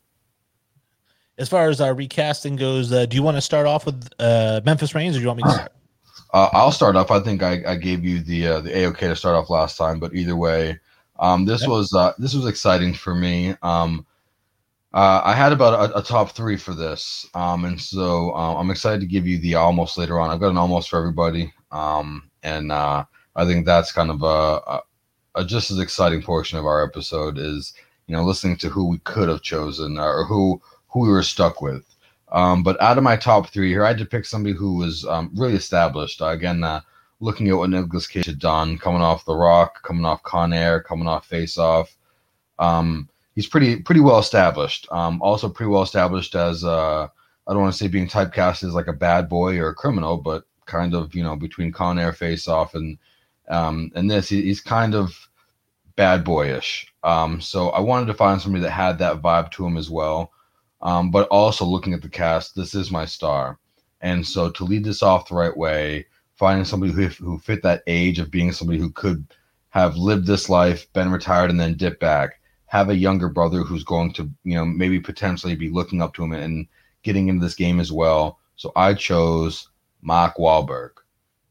As 1.38 1.48
far 1.48 1.68
as 1.68 1.80
our 1.80 1.94
recasting 1.94 2.56
goes, 2.56 2.92
uh, 2.92 3.06
do 3.06 3.16
you 3.16 3.22
want 3.22 3.36
to 3.36 3.40
start 3.40 3.66
off 3.66 3.86
with 3.86 4.08
uh, 4.18 4.60
Memphis 4.64 4.94
Raines, 4.94 5.16
or 5.16 5.18
do 5.18 5.22
you 5.22 5.28
want 5.28 5.38
me 5.38 5.44
to 5.44 5.50
start? 5.50 5.72
Uh, 6.34 6.48
I'll 6.52 6.72
start 6.72 6.96
off. 6.96 7.10
I 7.10 7.20
think 7.20 7.42
I, 7.42 7.62
I 7.66 7.76
gave 7.76 8.04
you 8.04 8.20
the 8.20 8.46
uh, 8.48 8.60
the 8.60 8.70
AOK 8.70 8.98
to 9.00 9.16
start 9.16 9.36
off 9.36 9.50
last 9.50 9.76
time, 9.76 9.98
but 10.00 10.14
either 10.14 10.34
way, 10.34 10.80
um, 11.18 11.44
this 11.44 11.60
Yep. 11.60 11.68
was 11.68 11.92
uh, 11.92 12.12
this 12.18 12.32
was 12.34 12.46
exciting 12.46 12.94
for 12.94 13.14
me. 13.14 13.54
Um, 13.62 14.06
uh, 14.94 15.22
I 15.24 15.34
had 15.34 15.52
about 15.52 15.90
a, 15.90 15.98
a 15.98 16.02
top 16.02 16.32
three 16.32 16.56
for 16.56 16.74
this, 16.74 17.26
um, 17.34 17.64
and 17.64 17.80
so 17.80 18.32
uh, 18.32 18.56
I'm 18.56 18.70
excited 18.70 19.00
to 19.00 19.06
give 19.06 19.26
you 19.26 19.38
the 19.38 19.54
almost 19.54 19.96
later 19.96 20.20
on. 20.20 20.30
I've 20.30 20.40
got 20.40 20.50
an 20.50 20.58
almost 20.58 20.90
for 20.90 20.98
everybody, 20.98 21.52
um, 21.70 22.30
and 22.42 22.70
uh, 22.70 23.04
I 23.34 23.44
think 23.46 23.64
that's 23.64 23.90
kind 23.90 24.10
of 24.10 24.22
a, 24.22 24.82
a, 25.34 25.44
just 25.44 25.70
as 25.70 25.78
exciting 25.78 26.22
portion 26.22 26.58
of 26.58 26.66
our 26.66 26.84
episode 26.84 27.38
is 27.38 27.72
you 28.06 28.14
know 28.14 28.22
listening 28.22 28.56
to 28.58 28.68
who 28.68 28.86
we 28.86 28.98
could 28.98 29.30
have 29.30 29.40
chosen 29.40 29.98
or 29.98 30.24
who 30.24 30.60
who 30.88 31.00
we 31.00 31.08
were 31.08 31.22
stuck 31.22 31.62
with. 31.62 31.86
Um, 32.30 32.62
but 32.62 32.80
out 32.80 32.98
of 32.98 33.04
my 33.04 33.16
top 33.16 33.48
three 33.48 33.70
here, 33.70 33.84
I 33.84 33.88
had 33.88 33.98
to 33.98 34.04
pick 34.04 34.26
somebody 34.26 34.54
who 34.54 34.76
was 34.76 35.06
um, 35.06 35.30
really 35.34 35.54
established. 35.54 36.20
Uh, 36.20 36.26
again, 36.26 36.64
uh, 36.64 36.80
looking 37.20 37.48
at 37.48 37.56
what 37.56 37.70
Nicolas 37.70 38.06
Cage 38.06 38.26
had 38.26 38.38
done, 38.38 38.76
coming 38.76 39.00
off 39.00 39.24
The 39.24 39.34
Rock, 39.34 39.82
coming 39.82 40.04
off 40.04 40.22
Con 40.22 40.52
Air, 40.52 40.82
coming 40.82 41.06
off 41.06 41.26
Face 41.26 41.56
Off. 41.56 41.96
Um, 42.58 43.08
he's 43.34 43.46
pretty 43.46 43.76
pretty 43.76 44.00
well 44.00 44.18
established. 44.18 44.86
Um, 44.90 45.20
also 45.22 45.48
pretty 45.48 45.70
well 45.70 45.82
established 45.82 46.34
as 46.34 46.64
uh, 46.64 47.08
I 47.46 47.52
don't 47.52 47.62
want 47.62 47.72
to 47.72 47.78
say 47.78 47.88
being 47.88 48.08
typecast 48.08 48.64
as 48.64 48.74
like 48.74 48.88
a 48.88 48.92
bad 48.92 49.28
boy 49.28 49.58
or 49.58 49.68
a 49.68 49.74
criminal, 49.74 50.16
but 50.16 50.44
kind 50.66 50.94
of 50.94 51.14
you 51.14 51.22
know 51.22 51.36
between 51.36 51.72
Con 51.72 51.98
Air, 51.98 52.12
Face 52.12 52.48
Off, 52.48 52.74
and 52.74 52.98
um, 53.48 53.90
and 53.94 54.10
this 54.10 54.28
he, 54.28 54.42
he's 54.42 54.60
kind 54.60 54.94
of 54.94 55.28
bad 55.96 56.24
boyish. 56.24 56.86
Um, 57.02 57.40
so 57.40 57.70
I 57.70 57.80
wanted 57.80 58.06
to 58.06 58.14
find 58.14 58.40
somebody 58.40 58.62
that 58.62 58.70
had 58.70 58.98
that 58.98 59.20
vibe 59.20 59.50
to 59.52 59.66
him 59.66 59.76
as 59.76 59.90
well. 59.90 60.32
Um, 60.80 61.10
but 61.10 61.28
also 61.28 61.64
looking 61.64 61.94
at 61.94 62.02
the 62.02 62.08
cast, 62.08 62.56
this 62.56 62.74
is 62.74 62.90
my 62.90 63.04
star. 63.04 63.58
And 64.00 64.26
so 64.26 64.50
to 64.50 64.64
lead 64.64 64.84
this 64.84 65.02
off 65.02 65.28
the 65.28 65.36
right 65.36 65.56
way, 65.56 66.06
finding 66.34 66.64
somebody 66.64 66.92
who, 66.92 67.06
who 67.06 67.38
fit 67.38 67.62
that 67.62 67.84
age 67.86 68.18
of 68.18 68.30
being 68.30 68.50
somebody 68.50 68.78
who 68.78 68.90
could 68.90 69.24
have 69.70 69.96
lived 69.96 70.26
this 70.26 70.48
life, 70.48 70.92
been 70.92 71.12
retired, 71.12 71.50
and 71.50 71.60
then 71.60 71.76
dip 71.76 72.00
back, 72.00 72.40
have 72.72 72.88
a 72.88 72.96
younger 72.96 73.28
brother 73.28 73.60
who's 73.64 73.84
going 73.84 74.10
to, 74.14 74.30
you 74.44 74.54
know, 74.54 74.64
maybe 74.64 74.98
potentially 74.98 75.54
be 75.54 75.68
looking 75.68 76.00
up 76.00 76.14
to 76.14 76.24
him 76.24 76.32
and 76.32 76.66
getting 77.02 77.28
into 77.28 77.44
this 77.44 77.54
game 77.54 77.78
as 77.78 77.92
well. 77.92 78.38
So 78.56 78.72
I 78.74 78.94
chose 78.94 79.68
Mark 80.00 80.36
Wahlberg. 80.38 80.92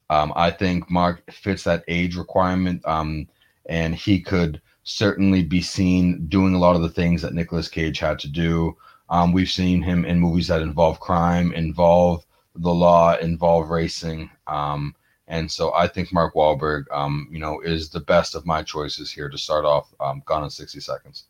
Um, 0.10 0.34
I 0.36 0.50
think 0.50 0.90
Mark 0.90 1.32
fits 1.32 1.64
that 1.66 1.84
age 1.88 2.16
requirement, 2.16 2.84
um, 2.88 3.28
and 3.68 3.94
he 3.94 4.20
could 4.20 4.64
certainly 4.82 5.44
be 5.44 5.62
seen 5.62 6.26
doing 6.26 6.56
a 6.56 6.60
lot 6.60 6.76
of 6.76 6.82
the 6.82 6.90
things 6.90 7.22
that 7.22 7.36
Nicolas 7.36 7.70
Cage 7.70 8.00
had 8.00 8.18
to 8.18 8.28
do. 8.28 8.76
Um, 9.12 9.32
we've 9.32 9.48
seen 9.48 9.84
him 9.84 10.06
in 10.06 10.20
movies 10.20 10.48
that 10.48 10.64
involve 10.64 11.00
crime, 11.00 11.54
involve 11.54 12.26
the 12.56 12.74
law, 12.74 13.16
involve 13.18 13.70
racing. 13.70 14.32
Um, 14.48 14.96
and 15.32 15.50
so 15.50 15.74
I 15.74 15.88
think 15.88 16.12
Mark 16.12 16.36
Wahlberg, 16.36 16.84
um, 16.92 17.30
you 17.32 17.40
know, 17.40 17.62
is 17.62 17.90
the 17.90 18.02
best 18.02 18.36
of 18.36 18.46
my 18.46 18.62
choices 18.62 19.10
here 19.10 19.30
to 19.30 19.38
start 19.38 19.64
off 19.64 19.94
um, 20.02 20.22
Gone 20.26 20.44
in 20.44 20.50
60 20.50 20.82
Seconds. 20.82 21.24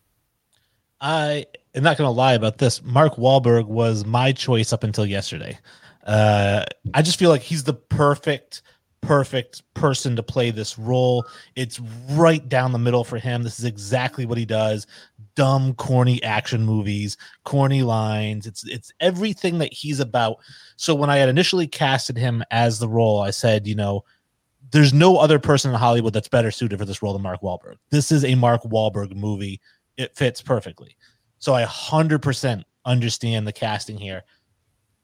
I 1.00 1.46
am 1.76 1.84
not 1.84 1.98
going 1.98 2.08
to 2.08 2.12
lie 2.12 2.34
about 2.34 2.58
this. 2.58 2.82
Mark 2.82 3.16
Wahlberg 3.18 3.68
was 3.68 4.04
my 4.04 4.32
choice 4.32 4.74
up 4.74 4.84
until 4.84 5.06
yesterday. 5.06 5.60
Uh, 6.04 6.66
I 6.96 7.04
just 7.04 7.20
feel 7.20 7.30
like 7.30 7.44
he's 7.44 7.64
the 7.64 7.76
perfect 7.76 8.64
perfect 9.02 9.64
person 9.74 10.16
to 10.16 10.24
play 10.24 10.52
this 10.52 10.78
role. 10.78 11.26
It's 11.56 11.80
right 12.12 12.48
down 12.48 12.72
the 12.72 12.80
middle 12.80 13.04
for 13.04 13.18
him. 13.18 13.44
This 13.44 13.60
is 13.60 13.66
exactly 13.66 14.26
what 14.26 14.38
he 14.38 14.46
does. 14.46 14.88
Dumb, 15.36 15.74
corny 15.74 16.22
action 16.24 16.64
movies, 16.64 17.18
corny 17.44 17.84
lines. 17.84 18.46
It's 18.46 18.66
it's 18.68 18.92
everything 19.00 19.58
that 19.60 19.74
he's 19.74 20.00
about. 20.00 20.38
So 20.78 20.94
when 20.96 21.10
I 21.10 21.18
had 21.18 21.30
initially 21.30 21.68
casted 21.68 22.18
him 22.18 22.44
as 22.52 22.80
the 22.80 22.88
role, 22.88 23.22
I 23.22 23.32
said, 23.32 23.68
you 23.68 23.76
know, 23.76 24.04
there's 24.72 24.94
no 24.94 25.18
other 25.18 25.40
person 25.40 25.72
in 25.72 25.78
Hollywood 25.78 26.14
that's 26.14 26.30
better 26.30 26.52
suited 26.52 26.78
for 26.80 26.86
this 26.86 27.02
role 27.02 27.14
than 27.14 27.22
Mark 27.22 27.42
Wahlberg. 27.42 27.76
This 27.90 28.12
is 28.12 28.24
a 28.24 28.36
Mark 28.36 28.64
Wahlberg 28.64 29.16
movie. 29.16 29.60
It 29.98 30.16
fits 30.16 30.42
perfectly. 30.42 30.96
So 31.40 31.54
I 31.54 31.64
100% 31.64 32.64
understand 32.86 33.48
the 33.48 33.54
casting 33.54 33.98
here. 33.98 34.22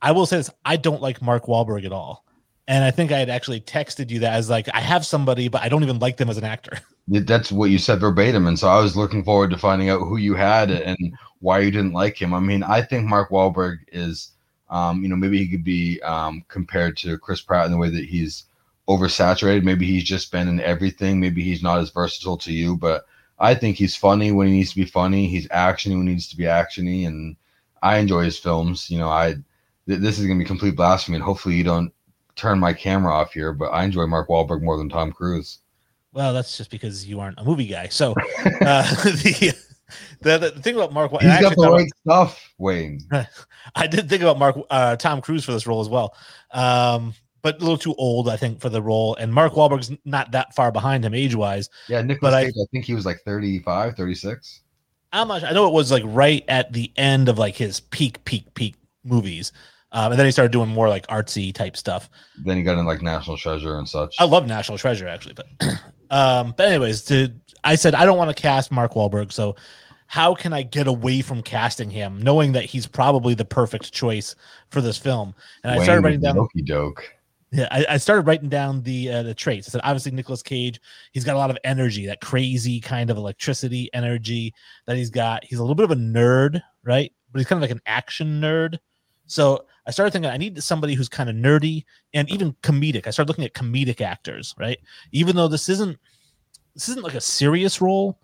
I 0.02 0.12
will 0.12 0.26
say 0.26 0.38
this: 0.38 0.52
I 0.64 0.78
don't 0.78 1.02
like 1.02 1.22
Mark 1.22 1.46
Wahlberg 1.46 1.86
at 1.86 1.92
all 1.92 2.27
and 2.68 2.84
I 2.84 2.92
think 2.92 3.12
I 3.12 3.20
had 3.20 3.30
actually 3.30 3.62
texted 3.62 4.10
you 4.10 4.20
that 4.20 4.34
as 4.34 4.50
like 4.50 4.68
I 4.74 4.82
have 4.82 5.06
somebody, 5.06 5.48
but 5.48 5.62
I 5.62 5.70
don't 5.70 5.84
even 5.84 6.00
like 6.00 6.18
them 6.18 6.30
as 6.30 6.38
an 6.38 6.44
actor. 6.44 6.80
That's 7.08 7.52
what 7.52 7.70
you 7.70 7.78
said 7.78 8.02
verbatim, 8.02 8.48
and 8.48 8.60
so 8.60 8.68
I 8.68 8.82
was 8.82 8.98
looking 8.98 9.24
forward 9.24 9.52
to 9.52 9.58
finding 9.58 9.90
out 9.90 10.00
who 10.00 10.18
you 10.18 10.36
had 10.36 10.70
and 10.70 10.98
why 11.40 11.60
you 11.60 11.72
didn't 11.72 11.94
like 11.94 12.22
him. 12.22 12.34
I 12.34 12.40
mean, 12.40 12.64
I 12.64 12.82
think 12.82 13.06
Mark 13.06 13.30
Wahlberg 13.30 13.78
is, 13.92 14.32
um, 14.70 15.02
you 15.02 15.08
know, 15.08 15.16
maybe 15.16 15.38
he 15.38 15.48
could 15.48 15.64
be 15.64 16.02
um, 16.02 16.44
compared 16.50 16.98
to 16.98 17.18
Chris 17.18 17.42
Pratt 17.42 17.66
in 17.66 17.72
the 17.72 17.78
way 17.78 17.90
that 17.90 18.06
he's 18.06 18.44
oversaturated. 18.90 19.64
Maybe 19.64 19.86
he's 19.86 20.04
just 20.04 20.32
been 20.32 20.50
in 20.50 20.60
everything. 20.60 21.20
Maybe 21.20 21.44
he's 21.44 21.64
not 21.64 21.80
as 21.80 21.92
versatile 21.92 22.38
to 22.38 22.52
you, 22.52 22.76
but 22.76 23.06
I 23.40 23.54
think 23.54 23.78
he's 23.78 23.96
funny 23.96 24.32
when 24.34 24.48
he 24.48 24.54
needs 24.54 24.72
to 24.72 24.76
be 24.76 24.86
funny. 24.86 25.28
He's 25.28 25.48
actiony 25.50 25.98
when 25.98 26.08
he 26.08 26.14
needs 26.14 26.28
to 26.30 26.38
be 26.38 26.44
actiony, 26.44 27.08
and 27.08 27.38
I 27.82 28.00
enjoy 28.00 28.24
his 28.24 28.38
films. 28.38 28.90
You 28.90 28.98
know, 28.98 29.10
I 29.10 29.36
th- 29.88 30.00
this 30.02 30.20
is 30.20 30.26
gonna 30.26 30.40
be 30.40 30.46
complete 30.46 30.76
blasphemy, 30.76 31.16
and 31.16 31.24
hopefully 31.24 31.56
you 31.56 31.64
don't 31.64 31.94
turn 32.38 32.60
my 32.60 32.72
camera 32.72 33.14
off 33.14 33.34
here, 33.34 33.52
but 33.52 33.70
I 33.70 33.84
enjoy 33.84 34.06
Mark 34.06 34.30
Wahlberg 34.30 34.62
more 34.62 34.78
than 34.78 34.88
Tom 34.88 35.12
Cruise. 35.12 35.60
Well, 36.14 36.34
that's 36.34 36.58
just 36.58 36.72
because 36.72 37.06
you 37.06 37.20
aren't 37.20 37.40
a 37.40 37.44
movie 37.44 37.68
guy. 37.68 37.90
So 37.90 38.12
uh, 38.62 38.94
the, 39.04 39.56
the, 40.22 40.38
the 40.38 40.52
thing 40.62 40.76
about 40.76 40.94
Mark, 40.94 41.12
he's 41.12 41.22
got 41.22 41.56
the 41.56 41.70
right 41.70 41.88
about, 42.06 42.30
stuff. 42.30 42.54
Wayne, 42.58 43.02
I 43.76 43.88
did 43.88 44.10
think 44.10 44.22
about 44.22 44.40
Mark 44.40 44.58
uh, 44.70 44.96
Tom 44.96 45.22
Cruise 45.22 45.44
for 45.44 45.52
this 45.52 45.68
role 45.68 45.82
as 45.82 45.90
well, 45.90 46.16
um, 46.52 47.14
but 47.42 47.58
a 47.58 47.60
little 47.60 47.78
too 47.78 47.96
old, 47.98 48.30
I 48.30 48.38
think, 48.38 48.62
for 48.62 48.70
the 48.70 48.82
role. 48.82 49.16
And 49.16 49.34
Mark 49.34 49.54
Wahlberg's 49.54 49.92
not 50.06 50.32
that 50.32 50.56
far 50.56 50.72
behind 50.72 51.04
him 51.04 51.14
age 51.14 51.36
wise. 51.36 51.70
Yeah, 51.88 52.02
Nicolas 52.02 52.34
Cage, 52.34 52.54
I, 52.58 52.62
I 52.62 52.66
think 52.72 52.86
he 52.86 52.94
was 52.94 53.06
like 53.06 53.20
35, 53.22 53.96
36. 53.96 54.62
How 55.14 55.26
much? 55.26 55.44
I 55.44 55.52
know 55.52 55.68
it 55.68 55.74
was 55.74 55.92
like 55.92 56.04
right 56.06 56.44
at 56.48 56.74
the 56.74 56.92
end 56.98 57.30
of 57.30 57.38
like 57.38 57.56
his 57.56 57.80
peak, 57.80 58.24
peak, 58.26 58.54
peak 58.54 58.76
movies. 59.04 59.52
Um, 59.98 60.12
and 60.12 60.20
then 60.20 60.28
he 60.28 60.32
started 60.32 60.52
doing 60.52 60.70
more 60.70 60.88
like 60.88 61.08
artsy 61.08 61.52
type 61.52 61.76
stuff. 61.76 62.08
Then 62.46 62.56
he 62.56 62.62
got 62.62 62.78
in 62.78 62.86
like 62.86 63.02
National 63.02 63.36
Treasure 63.36 63.80
and 63.80 63.90
such. 63.90 64.16
I 64.20 64.26
love 64.26 64.46
National 64.46 64.78
Treasure 64.78 65.08
actually, 65.08 65.34
but 65.34 65.48
um, 66.12 66.54
but 66.56 66.68
anyways, 66.68 67.02
to 67.06 67.34
I 67.64 67.74
said 67.74 67.96
I 67.96 68.06
don't 68.06 68.16
want 68.16 68.30
to 68.30 68.40
cast 68.40 68.72
Mark 68.72 68.94
Wahlberg, 68.94 69.32
so 69.32 69.56
how 70.06 70.36
can 70.36 70.54
I 70.54 70.62
get 70.62 70.86
away 70.86 71.24
from 71.24 71.42
casting 71.42 71.90
him, 71.90 72.22
knowing 72.22 72.52
that 72.52 72.66
he's 72.66 72.86
probably 72.86 73.34
the 73.34 73.44
perfect 73.44 73.92
choice 73.92 74.36
for 74.70 74.82
this 74.82 75.00
film? 75.00 75.34
And 75.64 75.72
Wayne 75.72 75.82
I 75.82 75.84
started 75.84 76.04
writing 76.04 76.20
down. 76.20 76.48
Doke. 76.66 77.16
Yeah, 77.52 77.68
I, 77.72 77.86
I, 77.92 77.98
started 77.98 78.28
writing 78.28 78.50
down 78.50 78.84
the 78.84 79.10
uh, 79.10 79.24
the 79.24 79.34
traits. 79.34 79.68
I 79.68 79.72
said 79.72 79.82
obviously 79.84 80.12
Nicolas 80.12 80.44
Cage, 80.44 80.80
he's 81.12 81.24
got 81.24 81.36
a 81.36 81.40
lot 81.40 81.50
of 81.50 81.58
energy, 81.64 82.06
that 82.06 82.22
crazy 82.22 82.80
kind 82.80 83.10
of 83.10 83.18
electricity 83.18 83.90
energy 83.94 84.54
that 84.86 84.96
he's 84.96 85.10
got. 85.10 85.44
He's 85.44 85.58
a 85.58 85.64
little 85.64 85.74
bit 85.74 85.86
of 85.86 85.92
a 85.92 85.96
nerd, 85.96 86.62
right? 86.84 87.12
But 87.32 87.40
he's 87.40 87.48
kind 87.48 87.58
of 87.58 87.62
like 87.62 87.72
an 87.72 87.82
action 87.88 88.40
nerd. 88.40 88.78
So 89.26 89.66
I 89.88 89.92
started 89.92 90.12
thinking 90.12 90.30
I 90.30 90.38
need 90.38 90.62
somebody 90.62 90.94
who's 90.94 91.08
kind 91.08 91.30
of 91.30 91.36
nerdy 91.36 91.86
and 92.14 92.30
even 92.30 92.54
comedic. 92.62 93.08
I 93.08 93.12
started 93.12 93.30
looking 93.30 93.46
at 93.46 93.54
comedic 93.54 94.02
actors, 94.02 94.54
right? 94.60 94.78
Even 95.14 95.36
though 95.36 95.48
this 95.48 95.70
isn't 95.70 95.98
this 96.76 96.90
isn't 96.90 97.04
like 97.04 97.16
a 97.16 97.22
serious 97.22 97.82
role, 97.82 98.20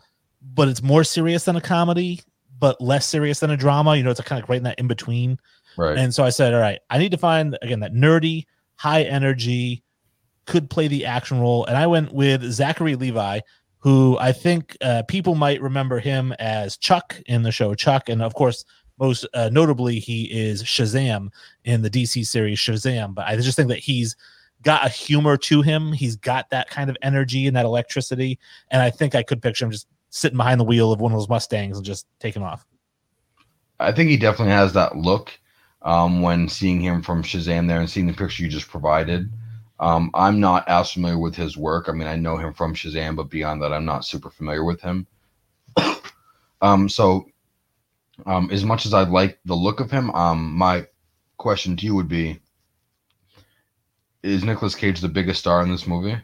but 0.54 0.68
it's 0.68 0.84
more 0.84 1.04
serious 1.04 1.46
than 1.46 1.56
a 1.56 1.62
comedy, 1.62 2.22
but 2.60 2.80
less 2.82 3.08
serious 3.08 3.40
than 3.40 3.50
a 3.50 3.58
drama. 3.58 3.96
You 3.96 4.04
know, 4.04 4.12
it's 4.12 4.20
a 4.20 4.24
kind 4.24 4.44
of 4.44 4.50
right 4.50 4.58
in 4.58 4.64
that 4.64 4.78
in 4.78 4.88
between. 4.88 5.40
Right. 5.78 5.98
And 5.98 6.14
so 6.14 6.24
I 6.24 6.30
said, 6.30 6.54
all 6.54 6.60
right, 6.60 6.80
I 6.90 6.98
need 6.98 7.12
to 7.12 7.18
find 7.18 7.58
again 7.62 7.80
that 7.80 7.94
nerdy, 7.94 8.46
high 8.76 9.04
energy, 9.04 9.84
could 10.46 10.70
play 10.70 10.88
the 10.88 11.06
action 11.06 11.40
role, 11.40 11.66
and 11.66 11.78
I 11.78 11.88
went 11.88 12.12
with 12.14 12.44
Zachary 12.52 12.96
Levi, 12.96 13.40
who 13.80 14.18
I 14.20 14.34
think 14.34 14.76
uh, 14.82 15.04
people 15.08 15.36
might 15.36 15.62
remember 15.62 16.00
him 16.00 16.34
as 16.40 16.78
Chuck 16.78 17.20
in 17.26 17.44
the 17.44 17.52
show 17.52 17.74
Chuck, 17.74 18.10
and 18.10 18.22
of 18.22 18.34
course 18.34 18.66
most 19.00 19.28
uh, 19.34 19.50
notably, 19.52 20.00
he 20.00 20.26
is 20.26 20.64
Shazam 20.64 21.30
in 21.66 21.82
the 21.82 21.90
DC 21.90 22.26
series 22.26 22.60
Shazam. 22.60 23.14
But 23.16 23.28
I 23.28 23.36
just 23.36 23.56
think 23.56 23.70
that 23.70 23.80
he's 23.80 24.16
got 24.62 24.86
a 24.86 24.90
humor 24.90 25.38
to 25.38 25.62
him. 25.62 25.92
He's 25.92 26.16
got 26.16 26.50
that 26.50 26.70
kind 26.70 26.90
of 26.90 26.98
energy 27.02 27.48
and 27.48 27.56
that 27.56 27.66
electricity. 27.66 28.40
And 28.72 28.82
I 28.82 28.90
think 28.90 29.16
I 29.16 29.24
could 29.24 29.42
picture 29.42 29.66
him 29.66 29.72
just 29.72 29.88
sitting 30.10 30.38
behind 30.38 30.60
the 30.60 30.66
wheel 30.66 30.92
of 30.92 31.02
one 31.02 31.12
of 31.12 31.18
those 31.18 31.30
Mustangs 31.30 31.78
and 31.78 31.86
just 31.86 32.08
taking 32.20 32.44
off. 32.44 32.66
I 33.80 33.92
think 33.92 34.10
he 34.10 34.18
definitely 34.18 34.54
has 34.54 34.74
that 34.74 34.96
look 34.96 35.38
um, 35.82 36.22
when 36.22 36.48
seeing 36.48 36.80
him 36.80 37.02
from 37.02 37.24
Shazam 37.24 37.68
there 37.68 37.80
and 37.80 37.90
seeing 37.90 38.08
the 38.08 38.14
picture 38.14 38.44
you 38.44 38.50
just 38.50 38.70
provided. 38.70 39.30
Um, 39.80 40.12
I'm 40.14 40.40
not 40.40 40.68
as 40.70 40.92
familiar 40.92 41.18
with 41.18 41.36
his 41.36 41.58
work. 41.58 41.90
I 41.90 41.92
mean, 41.92 42.08
I 42.08 42.16
know 42.16 42.38
him 42.38 42.54
from 42.54 42.74
Shazam, 42.74 43.16
but 43.16 43.30
beyond 43.30 43.62
that, 43.62 43.74
I'm 43.74 43.86
not 43.86 44.06
super 44.06 44.30
familiar 44.30 44.64
with 44.64 44.80
him. 44.82 45.06
um, 46.62 46.88
so 46.88 47.26
um, 48.26 48.50
as 48.52 48.64
much 48.64 48.86
as 48.86 48.94
I 48.94 49.04
like 49.04 49.40
the 49.46 49.56
look 49.56 49.80
of 49.80 49.92
him, 49.92 50.12
um, 50.12 50.54
my 50.54 50.88
question 51.38 51.76
to 51.78 51.86
you 51.86 51.96
would 51.96 52.08
be: 52.08 52.40
Is 54.22 54.44
Nicolas 54.44 54.76
Cage 54.76 55.02
the 55.02 55.10
biggest 55.10 55.40
star 55.40 55.62
in 55.62 55.70
this 55.70 55.88
movie? 55.88 56.18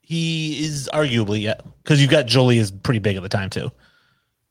He 0.00 0.64
is 0.64 0.90
arguably, 0.92 1.42
yeah, 1.42 1.54
because 1.82 2.00
you've 2.00 2.10
got 2.10 2.26
Jolie 2.26 2.58
is 2.58 2.70
pretty 2.70 2.98
big 2.98 3.16
at 3.16 3.22
the 3.22 3.28
time 3.28 3.50
too. 3.50 3.70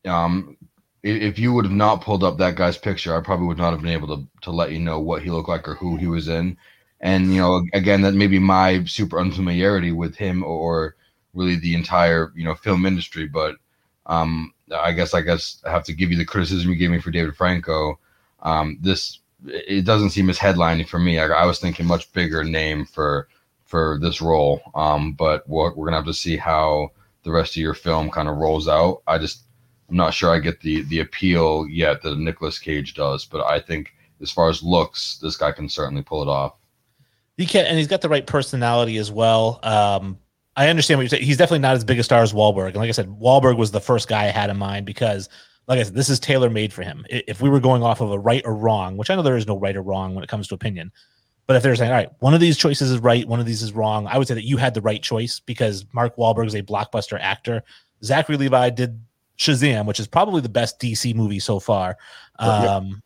Um, 0.05 0.57
if 1.03 1.39
you 1.39 1.53
would 1.53 1.65
have 1.65 1.73
not 1.73 2.01
pulled 2.01 2.23
up 2.23 2.37
that 2.37 2.55
guy's 2.55 2.77
picture, 2.77 3.15
I 3.15 3.21
probably 3.21 3.47
would 3.47 3.57
not 3.57 3.71
have 3.71 3.81
been 3.81 3.91
able 3.91 4.07
to 4.15 4.27
to 4.41 4.51
let 4.51 4.71
you 4.71 4.79
know 4.79 4.99
what 4.99 5.23
he 5.23 5.29
looked 5.29 5.49
like 5.49 5.67
or 5.67 5.75
who 5.75 5.97
he 5.97 6.07
was 6.07 6.27
in. 6.27 6.57
And 6.99 7.33
you 7.33 7.41
know, 7.41 7.63
again, 7.73 8.01
that 8.01 8.13
may 8.13 8.27
be 8.27 8.39
my 8.39 8.83
super 8.85 9.19
unfamiliarity 9.19 9.91
with 9.91 10.15
him 10.15 10.43
or 10.43 10.95
really 11.33 11.55
the 11.55 11.73
entire 11.75 12.31
you 12.35 12.43
know 12.43 12.55
film 12.55 12.85
industry, 12.85 13.27
but 13.27 13.55
um, 14.05 14.53
I 14.75 14.91
guess 14.91 15.13
I 15.13 15.21
guess 15.21 15.61
I 15.65 15.71
have 15.71 15.83
to 15.85 15.93
give 15.93 16.11
you 16.11 16.17
the 16.17 16.25
criticism 16.25 16.69
you 16.69 16.75
gave 16.75 16.91
me 16.91 16.99
for 16.99 17.11
David 17.11 17.35
Franco. 17.35 17.99
Um, 18.41 18.77
this 18.81 19.19
it 19.45 19.85
doesn't 19.85 20.11
seem 20.11 20.29
as 20.29 20.37
headlining 20.37 20.87
for 20.87 20.99
me. 20.99 21.19
I, 21.19 21.25
I, 21.25 21.45
was 21.45 21.59
thinking 21.59 21.87
much 21.87 22.11
bigger 22.13 22.43
name 22.43 22.85
for 22.85 23.27
for 23.65 23.97
this 24.01 24.21
role. 24.21 24.61
Um, 24.75 25.13
but 25.13 25.47
we're, 25.49 25.71
gonna 25.71 25.95
have 25.95 26.05
to 26.05 26.13
see 26.13 26.37
how 26.37 26.91
the 27.23 27.31
rest 27.31 27.53
of 27.53 27.61
your 27.61 27.73
film 27.73 28.11
kind 28.11 28.29
of 28.29 28.37
rolls 28.37 28.67
out. 28.67 29.01
I 29.07 29.17
just 29.17 29.43
I'm 29.89 29.95
not 29.95 30.13
sure 30.13 30.33
I 30.33 30.39
get 30.39 30.61
the 30.61 30.81
the 30.83 30.99
appeal 30.99 31.67
yet 31.67 32.01
that 32.01 32.17
Nicolas 32.17 32.59
Cage 32.59 32.93
does, 32.93 33.25
but 33.25 33.45
I 33.45 33.59
think 33.59 33.93
as 34.21 34.31
far 34.31 34.49
as 34.49 34.61
looks, 34.61 35.17
this 35.17 35.37
guy 35.37 35.51
can 35.51 35.67
certainly 35.67 36.03
pull 36.03 36.21
it 36.21 36.27
off. 36.27 36.55
He 37.37 37.45
can, 37.45 37.65
and 37.65 37.77
he's 37.77 37.87
got 37.87 38.01
the 38.01 38.09
right 38.09 38.25
personality 38.25 38.97
as 38.97 39.11
well. 39.11 39.59
Um, 39.63 40.19
I 40.55 40.67
understand 40.67 40.97
what 40.97 41.03
you're 41.03 41.09
saying. 41.09 41.23
He's 41.23 41.37
definitely 41.37 41.59
not 41.59 41.75
as 41.75 41.83
big 41.83 41.99
a 41.99 42.03
star 42.03 42.21
as 42.21 42.33
Wahlberg. 42.33 42.69
And 42.69 42.77
like 42.77 42.89
I 42.89 42.91
said, 42.91 43.07
Wahlberg 43.07 43.57
was 43.57 43.71
the 43.71 43.79
first 43.79 44.07
guy 44.07 44.25
I 44.25 44.31
had 44.31 44.49
in 44.49 44.57
mind 44.57 44.85
because, 44.85 45.29
like 45.67 45.79
I 45.79 45.83
said, 45.83 45.93
this 45.93 46.09
is 46.09 46.19
tailor 46.19 46.49
made 46.49 46.73
for 46.73 46.83
him. 46.83 47.05
If 47.09 47.41
we 47.41 47.49
were 47.49 47.59
going 47.59 47.83
off 47.83 48.01
of 48.01 48.11
a 48.11 48.19
right 48.19 48.41
or 48.45 48.55
wrong, 48.55 48.97
which 48.97 49.09
I 49.09 49.15
know 49.15 49.21
there 49.21 49.37
is 49.37 49.47
no 49.47 49.57
right 49.57 49.75
or 49.75 49.81
wrong 49.81 50.13
when 50.13 50.23
it 50.23 50.29
comes 50.29 50.47
to 50.49 50.55
opinion, 50.55 50.91
but 51.47 51.55
if 51.55 51.63
they're 51.63 51.75
saying, 51.75 51.91
all 51.91 51.97
right, 51.97 52.09
one 52.19 52.33
of 52.33 52.39
these 52.39 52.57
choices 52.57 52.91
is 52.91 52.99
right, 52.99 53.27
one 53.27 53.39
of 53.39 53.45
these 53.45 53.61
is 53.61 53.73
wrong, 53.73 54.07
I 54.07 54.17
would 54.17 54.27
say 54.27 54.33
that 54.33 54.45
you 54.45 54.57
had 54.57 54.73
the 54.73 54.81
right 54.81 55.01
choice 55.01 55.39
because 55.39 55.85
Mark 55.93 56.15
Wahlberg 56.17 56.47
is 56.47 56.55
a 56.55 56.63
blockbuster 56.63 57.17
actor. 57.19 57.63
Zachary 58.03 58.37
Levi 58.37 58.69
did 58.71 59.01
Shazam, 59.37 59.85
which 59.85 59.99
is 59.99 60.07
probably 60.07 60.41
the 60.41 60.49
best 60.49 60.79
DC 60.79 61.15
movie 61.15 61.39
so 61.39 61.59
far. 61.59 61.97
Um, 62.39 63.01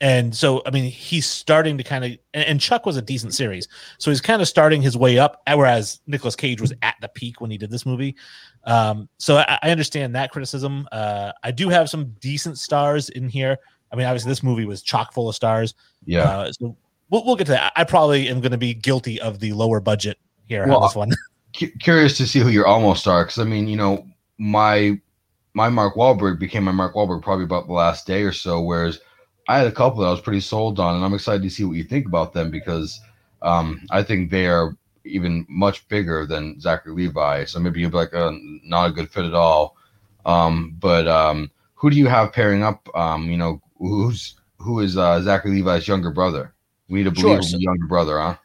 and 0.00 0.34
so, 0.34 0.60
I 0.66 0.70
mean, 0.70 0.90
he's 0.90 1.26
starting 1.26 1.78
to 1.78 1.84
kind 1.84 2.04
of, 2.04 2.12
and, 2.34 2.60
Chuck 2.60 2.84
was 2.84 2.96
a 2.96 3.02
decent 3.02 3.32
series. 3.32 3.68
So 3.98 4.10
he's 4.10 4.20
kind 4.20 4.42
of 4.42 4.48
starting 4.48 4.82
his 4.82 4.96
way 4.96 5.18
up, 5.18 5.40
whereas 5.46 6.00
Nicolas 6.06 6.34
Cage 6.34 6.60
was 6.60 6.72
at 6.82 6.96
the 7.00 7.08
peak 7.08 7.40
when 7.40 7.50
he 7.50 7.56
did 7.56 7.70
this 7.70 7.86
movie. 7.86 8.16
Um, 8.64 9.08
so 9.18 9.36
I, 9.36 9.58
I, 9.62 9.70
understand 9.70 10.14
that 10.16 10.32
criticism. 10.32 10.88
Uh, 10.90 11.32
I 11.42 11.52
do 11.52 11.68
have 11.68 11.88
some 11.88 12.14
decent 12.20 12.58
stars 12.58 13.08
in 13.10 13.28
here. 13.28 13.56
I 13.92 13.96
mean, 13.96 14.06
obviously, 14.06 14.30
this 14.30 14.42
movie 14.42 14.64
was 14.64 14.82
chock 14.82 15.12
full 15.12 15.28
of 15.28 15.36
stars. 15.36 15.74
Yeah. 16.04 16.24
Uh, 16.24 16.52
so 16.52 16.76
we'll, 17.10 17.24
we'll 17.24 17.36
get 17.36 17.46
to 17.46 17.52
that. 17.52 17.72
I 17.76 17.84
probably 17.84 18.28
am 18.28 18.40
going 18.40 18.52
to 18.52 18.58
be 18.58 18.74
guilty 18.74 19.20
of 19.20 19.38
the 19.38 19.52
lower 19.52 19.80
budget 19.80 20.18
here 20.46 20.66
well, 20.66 20.78
on 20.78 20.82
this 20.82 20.96
one. 20.96 21.12
curious 21.80 22.16
to 22.16 22.26
see 22.26 22.40
who 22.40 22.48
your 22.48 22.66
almost 22.66 23.06
are. 23.06 23.24
Cause 23.24 23.38
I 23.38 23.44
mean, 23.44 23.68
you 23.68 23.76
know, 23.76 24.06
my, 24.38 25.00
my 25.54 25.68
Mark 25.68 25.94
Wahlberg 25.94 26.40
became 26.40 26.64
my 26.64 26.72
Mark 26.72 26.94
Wahlberg 26.94 27.22
probably 27.22 27.44
about 27.44 27.68
the 27.68 27.72
last 27.72 28.06
day 28.06 28.22
or 28.22 28.32
so, 28.32 28.60
whereas 28.60 28.98
I 29.48 29.58
had 29.58 29.66
a 29.66 29.72
couple 29.72 30.00
that 30.00 30.08
I 30.08 30.10
was 30.10 30.20
pretty 30.20 30.40
sold 30.40 30.80
on, 30.80 30.96
and 30.96 31.04
I'm 31.04 31.14
excited 31.14 31.42
to 31.42 31.50
see 31.50 31.64
what 31.64 31.76
you 31.76 31.84
think 31.84 32.06
about 32.06 32.32
them 32.32 32.50
because 32.50 33.00
um, 33.42 33.80
I 33.90 34.02
think 34.02 34.30
they 34.30 34.46
are 34.46 34.76
even 35.04 35.46
much 35.48 35.86
bigger 35.88 36.26
than 36.26 36.58
Zachary 36.60 36.94
Levi. 36.94 37.44
So 37.44 37.60
maybe 37.60 37.80
you'll 37.80 37.90
be 37.90 37.96
like, 37.96 38.14
uh, 38.14 38.32
not 38.64 38.88
a 38.88 38.92
good 38.92 39.10
fit 39.10 39.24
at 39.24 39.34
all. 39.34 39.76
Um, 40.24 40.76
but 40.80 41.06
um, 41.06 41.50
who 41.74 41.90
do 41.90 41.96
you 41.96 42.06
have 42.06 42.32
pairing 42.32 42.62
up? 42.62 42.88
Um, 42.94 43.30
you 43.30 43.36
know, 43.36 43.60
who's 43.78 44.36
who 44.58 44.80
is 44.80 44.96
uh, 44.96 45.20
Zachary 45.20 45.52
Levi's 45.52 45.86
younger 45.86 46.10
brother? 46.10 46.54
We 46.88 47.02
need 47.02 47.14
to 47.14 47.22
believe 47.22 47.44
sure. 47.44 47.60
younger 47.60 47.86
brother, 47.86 48.18
huh? 48.18 48.36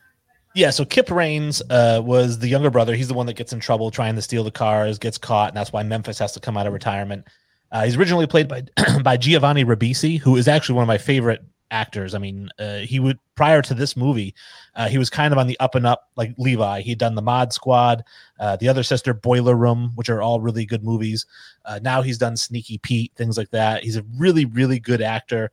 Yeah, 0.56 0.72
so 0.72 0.84
Kip 0.84 1.12
Raines 1.12 1.62
uh, 1.70 2.02
was 2.04 2.40
the 2.40 2.48
younger 2.48 2.70
brother. 2.70 2.96
He's 2.96 3.08
the 3.08 3.14
one 3.14 3.28
that 3.28 3.36
gets 3.36 3.54
in 3.54 3.60
trouble 3.60 3.92
trying 3.92 4.16
to 4.16 4.22
steal 4.22 4.44
the 4.44 4.52
cars, 4.52 4.98
gets 4.98 5.18
caught, 5.18 5.50
and 5.50 5.58
that's 5.58 5.72
why 5.72 5.84
Memphis 5.84 6.20
has 6.20 6.34
to 6.34 6.40
come 6.40 6.58
out 6.58 6.68
of 6.68 6.74
retirement. 6.74 7.26
Uh, 7.72 7.86
he's 7.86 7.96
originally 7.96 8.28
played 8.28 8.48
by 8.48 8.64
by 9.04 9.18
Giovanni 9.18 9.66
Ribisi, 9.66 10.20
who 10.20 10.36
is 10.36 10.48
actually 10.48 10.76
one 10.76 10.84
of 10.84 10.88
my 10.88 10.98
favorite 10.98 11.44
actors. 11.72 12.16
I 12.16 12.18
mean, 12.18 12.50
uh, 12.58 12.80
he 12.80 13.00
would 13.00 13.20
prior 13.36 13.62
to 13.62 13.74
this 13.74 13.96
movie, 13.96 14.34
uh, 14.76 14.88
he 14.88 14.98
was 14.98 15.10
kind 15.10 15.32
of 15.32 15.38
on 15.38 15.48
the 15.48 15.60
up 15.60 15.76
and 15.76 15.86
up 15.86 16.10
like 16.16 16.34
Levi. 16.38 16.82
He'd 16.82 16.98
done 16.98 17.16
the 17.16 17.22
Mod 17.22 17.54
Squad, 17.54 18.04
uh, 18.40 18.56
the 18.56 18.68
other 18.68 18.84
sister, 18.84 19.14
Boiler 19.14 19.56
Room, 19.56 19.92
which 19.96 20.10
are 20.10 20.22
all 20.22 20.42
really 20.42 20.66
good 20.66 20.84
movies. 20.84 21.26
Uh, 21.66 21.80
now 21.84 22.02
he's 22.02 22.18
done 22.18 22.36
Sneaky 22.36 22.80
Pete, 22.80 23.12
things 23.16 23.38
like 23.38 23.52
that. 23.52 23.84
He's 23.84 23.98
a 23.98 24.06
really 24.18 24.46
really 24.46 24.80
good 24.80 25.02
actor, 25.02 25.52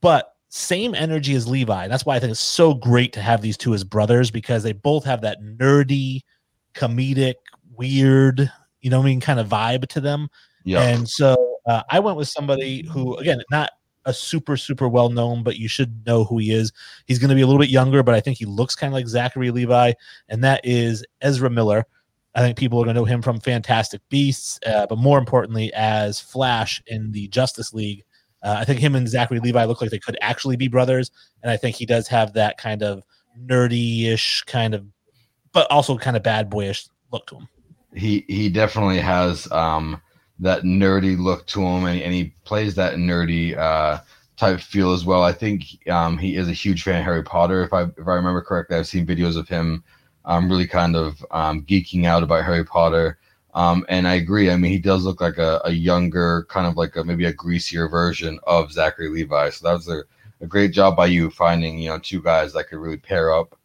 but 0.00 0.34
same 0.50 0.94
energy 0.94 1.34
as 1.34 1.46
Levi. 1.46 1.88
That's 1.88 2.06
why 2.06 2.16
I 2.16 2.20
think 2.20 2.30
it's 2.30 2.40
so 2.40 2.72
great 2.72 3.12
to 3.12 3.20
have 3.20 3.42
these 3.42 3.56
two 3.56 3.74
as 3.74 3.84
brothers 3.84 4.30
because 4.30 4.62
they 4.62 4.72
both 4.72 5.04
have 5.04 5.20
that 5.20 5.42
nerdy, 5.42 6.22
comedic, 6.74 7.34
weird, 7.74 8.50
you 8.80 8.88
know, 8.88 9.00
I 9.00 9.04
mean, 9.04 9.20
kind 9.20 9.40
of 9.40 9.48
vibe 9.48 9.88
to 9.88 10.00
them 10.00 10.30
yeah. 10.68 10.82
And 10.82 11.08
so 11.08 11.56
uh, 11.66 11.82
I 11.90 11.98
went 11.98 12.16
with 12.16 12.28
somebody 12.28 12.86
who, 12.86 13.16
again, 13.16 13.42
not 13.50 13.70
a 14.04 14.12
super 14.12 14.56
super 14.56 14.88
well 14.88 15.08
known, 15.08 15.42
but 15.42 15.58
you 15.58 15.68
should 15.68 16.06
know 16.06 16.24
who 16.24 16.38
he 16.38 16.50
is. 16.50 16.72
He's 17.06 17.18
going 17.18 17.30
to 17.30 17.34
be 17.34 17.42
a 17.42 17.46
little 17.46 17.60
bit 17.60 17.70
younger, 17.70 18.02
but 18.02 18.14
I 18.14 18.20
think 18.20 18.38
he 18.38 18.44
looks 18.44 18.74
kind 18.74 18.92
of 18.92 18.94
like 18.94 19.08
Zachary 19.08 19.50
Levi, 19.50 19.92
and 20.28 20.44
that 20.44 20.60
is 20.64 21.04
Ezra 21.20 21.50
Miller. 21.50 21.84
I 22.34 22.40
think 22.40 22.58
people 22.58 22.78
are 22.80 22.84
going 22.84 22.94
to 22.94 23.00
know 23.00 23.06
him 23.06 23.22
from 23.22 23.40
Fantastic 23.40 24.00
Beasts, 24.10 24.60
uh, 24.66 24.86
but 24.86 24.98
more 24.98 25.18
importantly, 25.18 25.72
as 25.74 26.20
Flash 26.20 26.82
in 26.86 27.10
the 27.12 27.28
Justice 27.28 27.72
League. 27.72 28.04
Uh, 28.42 28.56
I 28.58 28.64
think 28.64 28.78
him 28.78 28.94
and 28.94 29.08
Zachary 29.08 29.40
Levi 29.40 29.64
look 29.64 29.80
like 29.80 29.90
they 29.90 29.98
could 29.98 30.16
actually 30.20 30.56
be 30.56 30.68
brothers, 30.68 31.10
and 31.42 31.50
I 31.50 31.56
think 31.56 31.76
he 31.76 31.86
does 31.86 32.06
have 32.08 32.34
that 32.34 32.56
kind 32.56 32.82
of 32.82 33.02
nerdy-ish 33.38 34.42
kind 34.42 34.74
of, 34.74 34.86
but 35.52 35.68
also 35.70 35.98
kind 35.98 36.16
of 36.16 36.22
bad 36.22 36.48
boyish 36.48 36.86
look 37.10 37.26
to 37.28 37.36
him. 37.36 37.48
He 37.94 38.24
he 38.28 38.48
definitely 38.48 39.00
has. 39.00 39.50
um 39.50 40.00
that 40.40 40.62
nerdy 40.62 41.18
look 41.18 41.46
to 41.48 41.60
him, 41.60 41.84
and, 41.84 42.00
and 42.00 42.14
he 42.14 42.32
plays 42.44 42.74
that 42.76 42.94
nerdy 42.94 43.56
uh, 43.56 44.00
type 44.36 44.60
feel 44.60 44.92
as 44.92 45.04
well. 45.04 45.22
I 45.22 45.32
think 45.32 45.64
um, 45.88 46.16
he 46.18 46.36
is 46.36 46.48
a 46.48 46.52
huge 46.52 46.82
fan 46.82 47.00
of 47.00 47.04
Harry 47.04 47.22
Potter. 47.22 47.62
If 47.62 47.72
I 47.72 47.82
if 47.82 48.06
I 48.06 48.14
remember 48.14 48.40
correctly, 48.40 48.76
I've 48.76 48.86
seen 48.86 49.06
videos 49.06 49.36
of 49.36 49.48
him 49.48 49.82
um, 50.24 50.48
really 50.48 50.66
kind 50.66 50.94
of 50.94 51.24
um, 51.30 51.62
geeking 51.62 52.04
out 52.04 52.22
about 52.22 52.44
Harry 52.44 52.64
Potter. 52.64 53.18
Um, 53.54 53.84
and 53.88 54.06
I 54.06 54.14
agree. 54.14 54.50
I 54.50 54.56
mean, 54.56 54.70
he 54.70 54.78
does 54.78 55.04
look 55.04 55.20
like 55.20 55.38
a, 55.38 55.60
a 55.64 55.72
younger, 55.72 56.46
kind 56.48 56.66
of 56.66 56.76
like 56.76 56.94
a, 56.96 57.02
maybe 57.02 57.24
a 57.24 57.32
greasier 57.32 57.88
version 57.88 58.38
of 58.46 58.70
Zachary 58.70 59.08
Levi. 59.08 59.50
So 59.50 59.66
that 59.66 59.72
was 59.72 59.88
a, 59.88 60.02
a 60.40 60.46
great 60.46 60.72
job 60.72 60.96
by 60.96 61.06
you 61.06 61.30
finding, 61.30 61.78
you 61.78 61.88
know, 61.88 61.98
two 61.98 62.22
guys 62.22 62.52
that 62.52 62.68
could 62.68 62.78
really 62.78 62.98
pair 62.98 63.34
up. 63.34 63.58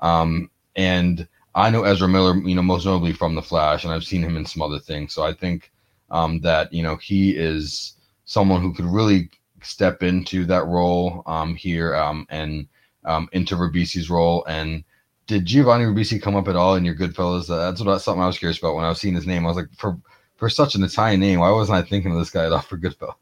Um, 0.00 0.50
and 0.76 1.26
I 1.54 1.70
know 1.70 1.82
Ezra 1.82 2.08
Miller, 2.08 2.36
you 2.36 2.54
know, 2.54 2.62
most 2.62 2.84
notably 2.84 3.14
from 3.14 3.34
The 3.34 3.42
Flash, 3.42 3.84
and 3.84 3.92
I've 3.92 4.04
seen 4.04 4.22
him 4.22 4.36
in 4.36 4.46
some 4.46 4.62
other 4.62 4.78
things. 4.78 5.12
So 5.12 5.24
I 5.24 5.32
think 5.32 5.72
um, 6.12 6.40
that 6.40 6.72
you 6.72 6.82
know 6.82 6.96
he 6.96 7.30
is 7.30 7.96
someone 8.24 8.62
who 8.62 8.72
could 8.72 8.84
really 8.84 9.28
step 9.62 10.02
into 10.02 10.44
that 10.44 10.66
role 10.66 11.22
um, 11.26 11.54
here 11.54 11.96
um, 11.96 12.26
and 12.30 12.68
um, 13.04 13.28
into 13.32 13.56
Ribisi's 13.56 14.10
role. 14.10 14.44
And 14.46 14.84
did 15.26 15.46
Giovanni 15.46 15.84
Ribisi 15.84 16.20
come 16.20 16.36
up 16.36 16.48
at 16.48 16.56
all 16.56 16.76
in 16.76 16.84
your 16.84 16.94
Goodfellas? 16.94 17.50
Uh, 17.50 17.56
that's 17.56 17.82
what 17.82 17.98
something 18.00 18.22
I 18.22 18.26
was 18.26 18.38
curious 18.38 18.58
about 18.58 18.74
when 18.74 18.84
I 18.84 18.88
was 18.88 19.00
seeing 19.00 19.14
his 19.14 19.26
name. 19.26 19.44
I 19.44 19.48
was 19.48 19.56
like, 19.56 19.72
for 19.76 19.98
for 20.36 20.48
such 20.48 20.74
an 20.74 20.84
Italian 20.84 21.20
name, 21.20 21.40
why 21.40 21.50
wasn't 21.50 21.78
I 21.78 21.82
thinking 21.82 22.12
of 22.12 22.18
this 22.18 22.30
guy 22.30 22.46
at 22.46 22.52
all 22.52 22.60
for 22.60 22.76
Goodfellas? 22.76 23.14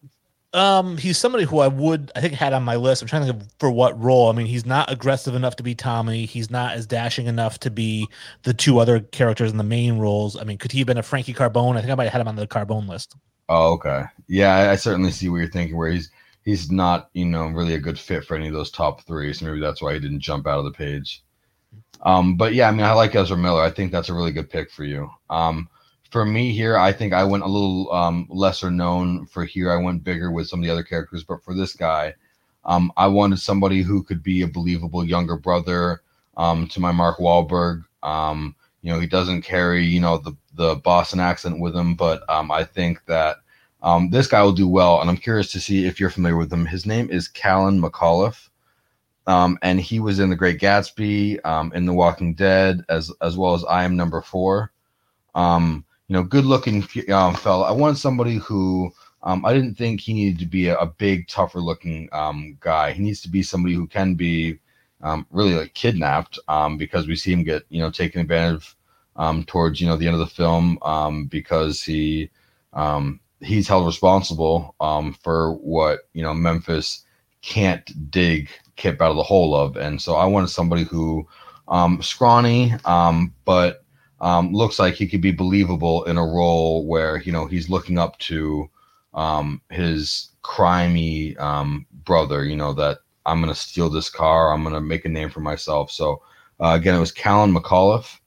Um, 0.52 0.96
he's 0.96 1.16
somebody 1.16 1.44
who 1.44 1.60
I 1.60 1.68
would 1.68 2.10
I 2.16 2.20
think 2.20 2.34
had 2.34 2.52
on 2.52 2.64
my 2.64 2.74
list. 2.74 3.02
I'm 3.02 3.08
trying 3.08 3.24
to 3.26 3.32
think 3.32 3.44
for 3.58 3.70
what 3.70 4.00
role. 4.02 4.28
I 4.28 4.32
mean, 4.32 4.46
he's 4.46 4.66
not 4.66 4.90
aggressive 4.90 5.34
enough 5.34 5.54
to 5.56 5.62
be 5.62 5.76
Tommy. 5.76 6.26
He's 6.26 6.50
not 6.50 6.74
as 6.74 6.86
dashing 6.86 7.26
enough 7.26 7.60
to 7.60 7.70
be 7.70 8.08
the 8.42 8.52
two 8.52 8.80
other 8.80 9.00
characters 9.00 9.52
in 9.52 9.58
the 9.58 9.64
main 9.64 9.98
roles. 9.98 10.36
I 10.36 10.42
mean, 10.42 10.58
could 10.58 10.72
he 10.72 10.78
have 10.78 10.86
been 10.88 10.98
a 10.98 11.04
Frankie 11.04 11.34
Carbone? 11.34 11.76
I 11.76 11.80
think 11.80 11.92
I 11.92 11.94
might 11.94 12.04
have 12.04 12.12
had 12.14 12.20
him 12.22 12.28
on 12.28 12.36
the 12.36 12.48
Carbone 12.48 12.88
list. 12.88 13.14
Oh, 13.48 13.72
okay. 13.74 14.04
Yeah, 14.26 14.56
I, 14.56 14.72
I 14.72 14.76
certainly 14.76 15.12
see 15.12 15.28
what 15.28 15.36
you're 15.38 15.50
thinking. 15.50 15.76
Where 15.76 15.90
he's 15.90 16.10
he's 16.44 16.70
not, 16.70 17.10
you 17.12 17.26
know, 17.26 17.46
really 17.46 17.74
a 17.74 17.80
good 17.80 17.98
fit 17.98 18.24
for 18.24 18.36
any 18.36 18.48
of 18.48 18.54
those 18.54 18.70
top 18.72 19.02
three. 19.02 19.32
So 19.32 19.46
maybe 19.46 19.60
that's 19.60 19.80
why 19.80 19.94
he 19.94 20.00
didn't 20.00 20.20
jump 20.20 20.48
out 20.48 20.58
of 20.58 20.64
the 20.64 20.72
page. 20.72 21.22
Um, 22.02 22.36
but 22.36 22.54
yeah, 22.54 22.68
I 22.68 22.72
mean, 22.72 22.82
I 22.82 22.92
like 22.92 23.14
Ezra 23.14 23.36
Miller. 23.36 23.62
I 23.62 23.70
think 23.70 23.92
that's 23.92 24.08
a 24.08 24.14
really 24.14 24.32
good 24.32 24.50
pick 24.50 24.70
for 24.70 24.84
you. 24.84 25.10
Um, 25.28 25.68
for 26.10 26.24
me 26.24 26.52
here, 26.52 26.76
I 26.76 26.92
think 26.92 27.12
I 27.12 27.24
went 27.24 27.44
a 27.44 27.48
little 27.48 27.90
um, 27.92 28.26
lesser 28.30 28.70
known 28.70 29.26
for 29.26 29.44
here. 29.44 29.72
I 29.72 29.82
went 29.82 30.04
bigger 30.04 30.30
with 30.30 30.48
some 30.48 30.60
of 30.60 30.64
the 30.64 30.72
other 30.72 30.82
characters, 30.82 31.24
but 31.24 31.42
for 31.42 31.54
this 31.54 31.74
guy, 31.74 32.14
um, 32.64 32.92
I 32.96 33.06
wanted 33.06 33.38
somebody 33.38 33.82
who 33.82 34.02
could 34.02 34.22
be 34.22 34.42
a 34.42 34.48
believable 34.48 35.04
younger 35.04 35.36
brother 35.36 36.02
um, 36.36 36.66
to 36.68 36.80
my 36.80 36.92
Mark 36.92 37.18
Wahlberg. 37.18 37.84
Um, 38.02 38.56
you 38.82 38.92
know, 38.92 38.98
he 38.98 39.06
doesn't 39.06 39.42
carry 39.42 39.84
you 39.84 40.00
know 40.00 40.18
the 40.18 40.32
the 40.54 40.76
Boston 40.76 41.20
accent 41.20 41.60
with 41.60 41.76
him, 41.76 41.94
but 41.94 42.28
um, 42.28 42.50
I 42.50 42.64
think 42.64 43.04
that 43.06 43.36
um, 43.82 44.10
this 44.10 44.26
guy 44.26 44.42
will 44.42 44.52
do 44.52 44.68
well. 44.68 45.00
And 45.00 45.08
I'm 45.08 45.16
curious 45.16 45.52
to 45.52 45.60
see 45.60 45.86
if 45.86 46.00
you're 46.00 46.10
familiar 46.10 46.36
with 46.36 46.52
him. 46.52 46.66
His 46.66 46.86
name 46.86 47.08
is 47.10 47.28
Callan 47.28 47.80
McAuliffe. 47.80 48.48
and 49.26 49.80
he 49.80 50.00
was 50.00 50.18
in 50.18 50.28
The 50.28 50.36
Great 50.36 50.60
Gatsby, 50.60 51.38
in 51.74 51.86
The 51.86 51.94
Walking 51.94 52.34
Dead, 52.34 52.84
as 52.88 53.12
as 53.22 53.36
well 53.36 53.54
as 53.54 53.64
I 53.64 53.84
Am 53.84 53.96
Number 53.96 54.20
Four. 54.20 54.72
Um, 55.34 55.84
you 56.10 56.16
know, 56.16 56.24
good 56.24 56.44
looking 56.44 56.82
um, 57.12 57.36
fella. 57.36 57.68
I 57.68 57.70
wanted 57.70 57.96
somebody 57.96 58.34
who 58.34 58.92
um, 59.22 59.44
I 59.44 59.54
didn't 59.54 59.76
think 59.76 60.00
he 60.00 60.12
needed 60.12 60.40
to 60.40 60.46
be 60.46 60.66
a, 60.66 60.76
a 60.78 60.86
big, 60.86 61.28
tougher 61.28 61.60
looking 61.60 62.08
um, 62.10 62.56
guy. 62.58 62.90
He 62.90 63.00
needs 63.00 63.20
to 63.22 63.28
be 63.28 63.44
somebody 63.44 63.76
who 63.76 63.86
can 63.86 64.14
be 64.14 64.58
um, 65.02 65.24
really 65.30 65.54
like 65.54 65.72
kidnapped 65.74 66.36
um, 66.48 66.76
because 66.76 67.06
we 67.06 67.14
see 67.14 67.32
him 67.32 67.44
get, 67.44 67.62
you 67.68 67.78
know, 67.78 67.92
taken 67.92 68.20
advantage 68.20 68.56
of 68.56 68.76
um, 69.14 69.44
towards, 69.44 69.80
you 69.80 69.86
know, 69.86 69.96
the 69.96 70.06
end 70.08 70.14
of 70.14 70.18
the 70.18 70.26
film 70.26 70.78
because 71.28 71.80
he 71.80 72.28
he's 73.40 73.68
held 73.68 73.86
responsible 73.86 74.74
for 75.22 75.52
what, 75.52 76.08
you 76.12 76.24
know, 76.24 76.34
Memphis 76.34 77.04
can't 77.42 78.10
dig 78.10 78.48
Kip 78.74 79.00
out 79.00 79.12
of 79.12 79.16
the 79.16 79.22
hole 79.22 79.54
of. 79.54 79.76
And 79.76 80.02
so 80.02 80.16
I 80.16 80.24
wanted 80.24 80.48
somebody 80.48 80.82
who 80.82 81.28
um, 81.68 82.02
scrawny, 82.02 82.74
um, 82.84 83.32
but 83.44 83.84
um, 84.20 84.52
looks 84.52 84.78
like 84.78 84.94
he 84.94 85.06
could 85.06 85.20
be 85.20 85.32
believable 85.32 86.04
in 86.04 86.18
a 86.18 86.26
role 86.26 86.86
where 86.86 87.18
you 87.22 87.32
know 87.32 87.46
he's 87.46 87.70
looking 87.70 87.98
up 87.98 88.18
to 88.18 88.68
um, 89.14 89.60
his 89.70 90.30
crimey 90.42 91.38
um, 91.40 91.86
brother. 92.04 92.44
You 92.44 92.56
know 92.56 92.72
that 92.74 92.98
I'm 93.26 93.40
going 93.40 93.52
to 93.52 93.58
steal 93.58 93.90
this 93.90 94.10
car. 94.10 94.52
I'm 94.52 94.62
going 94.62 94.74
to 94.74 94.80
make 94.80 95.04
a 95.04 95.08
name 95.08 95.30
for 95.30 95.40
myself. 95.40 95.90
So 95.90 96.22
uh, 96.60 96.74
again, 96.78 96.94
it 96.94 97.00
was 97.00 97.12
Callan 97.12 97.54
McAuliffe. 97.54 98.18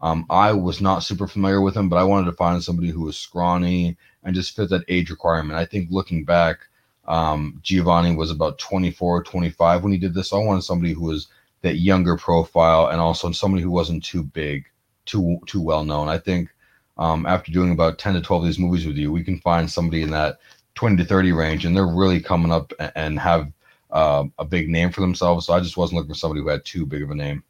Um, 0.00 0.26
I 0.30 0.52
was 0.52 0.80
not 0.80 1.02
super 1.02 1.26
familiar 1.26 1.60
with 1.60 1.76
him, 1.76 1.88
but 1.88 1.96
I 1.96 2.04
wanted 2.04 2.26
to 2.26 2.36
find 2.36 2.62
somebody 2.62 2.88
who 2.88 3.02
was 3.02 3.18
scrawny 3.18 3.96
and 4.22 4.34
just 4.34 4.54
fit 4.54 4.70
that 4.70 4.84
age 4.88 5.10
requirement. 5.10 5.58
I 5.58 5.64
think 5.64 5.88
looking 5.90 6.24
back, 6.24 6.58
um, 7.06 7.58
Giovanni 7.62 8.14
was 8.14 8.30
about 8.30 8.58
24, 8.58 9.24
25 9.24 9.82
when 9.82 9.92
he 9.92 9.98
did 9.98 10.14
this. 10.14 10.28
So 10.28 10.40
I 10.40 10.44
wanted 10.44 10.62
somebody 10.62 10.92
who 10.92 11.04
was 11.04 11.28
that 11.62 11.76
younger 11.76 12.16
profile 12.16 12.88
and 12.88 13.00
also 13.00 13.32
somebody 13.32 13.62
who 13.62 13.70
wasn't 13.70 14.04
too 14.04 14.22
big, 14.22 14.66
too 15.08 15.38
too 15.46 15.60
well 15.60 15.84
known. 15.84 16.08
I 16.08 16.18
think 16.18 16.50
um, 16.98 17.26
after 17.26 17.50
doing 17.50 17.72
about 17.72 17.98
10 17.98 18.14
to 18.14 18.20
12 18.20 18.42
of 18.42 18.46
these 18.46 18.58
movies 18.58 18.86
with 18.86 18.96
you, 18.96 19.10
we 19.10 19.24
can 19.24 19.40
find 19.40 19.70
somebody 19.70 20.02
in 20.02 20.10
that 20.10 20.38
20 20.74 20.96
to 20.96 21.04
30 21.04 21.32
range, 21.32 21.64
and 21.64 21.76
they're 21.76 21.86
really 21.86 22.20
coming 22.20 22.52
up 22.52 22.72
and 22.94 23.18
have 23.18 23.52
uh, 23.90 24.24
a 24.38 24.44
big 24.44 24.68
name 24.68 24.90
for 24.90 25.00
themselves. 25.00 25.46
So 25.46 25.52
I 25.52 25.60
just 25.60 25.76
wasn't 25.76 25.96
looking 25.96 26.14
for 26.14 26.18
somebody 26.18 26.40
who 26.40 26.48
had 26.48 26.64
too 26.64 26.86
big 26.86 27.02
of 27.02 27.10
a 27.10 27.14
name. 27.14 27.42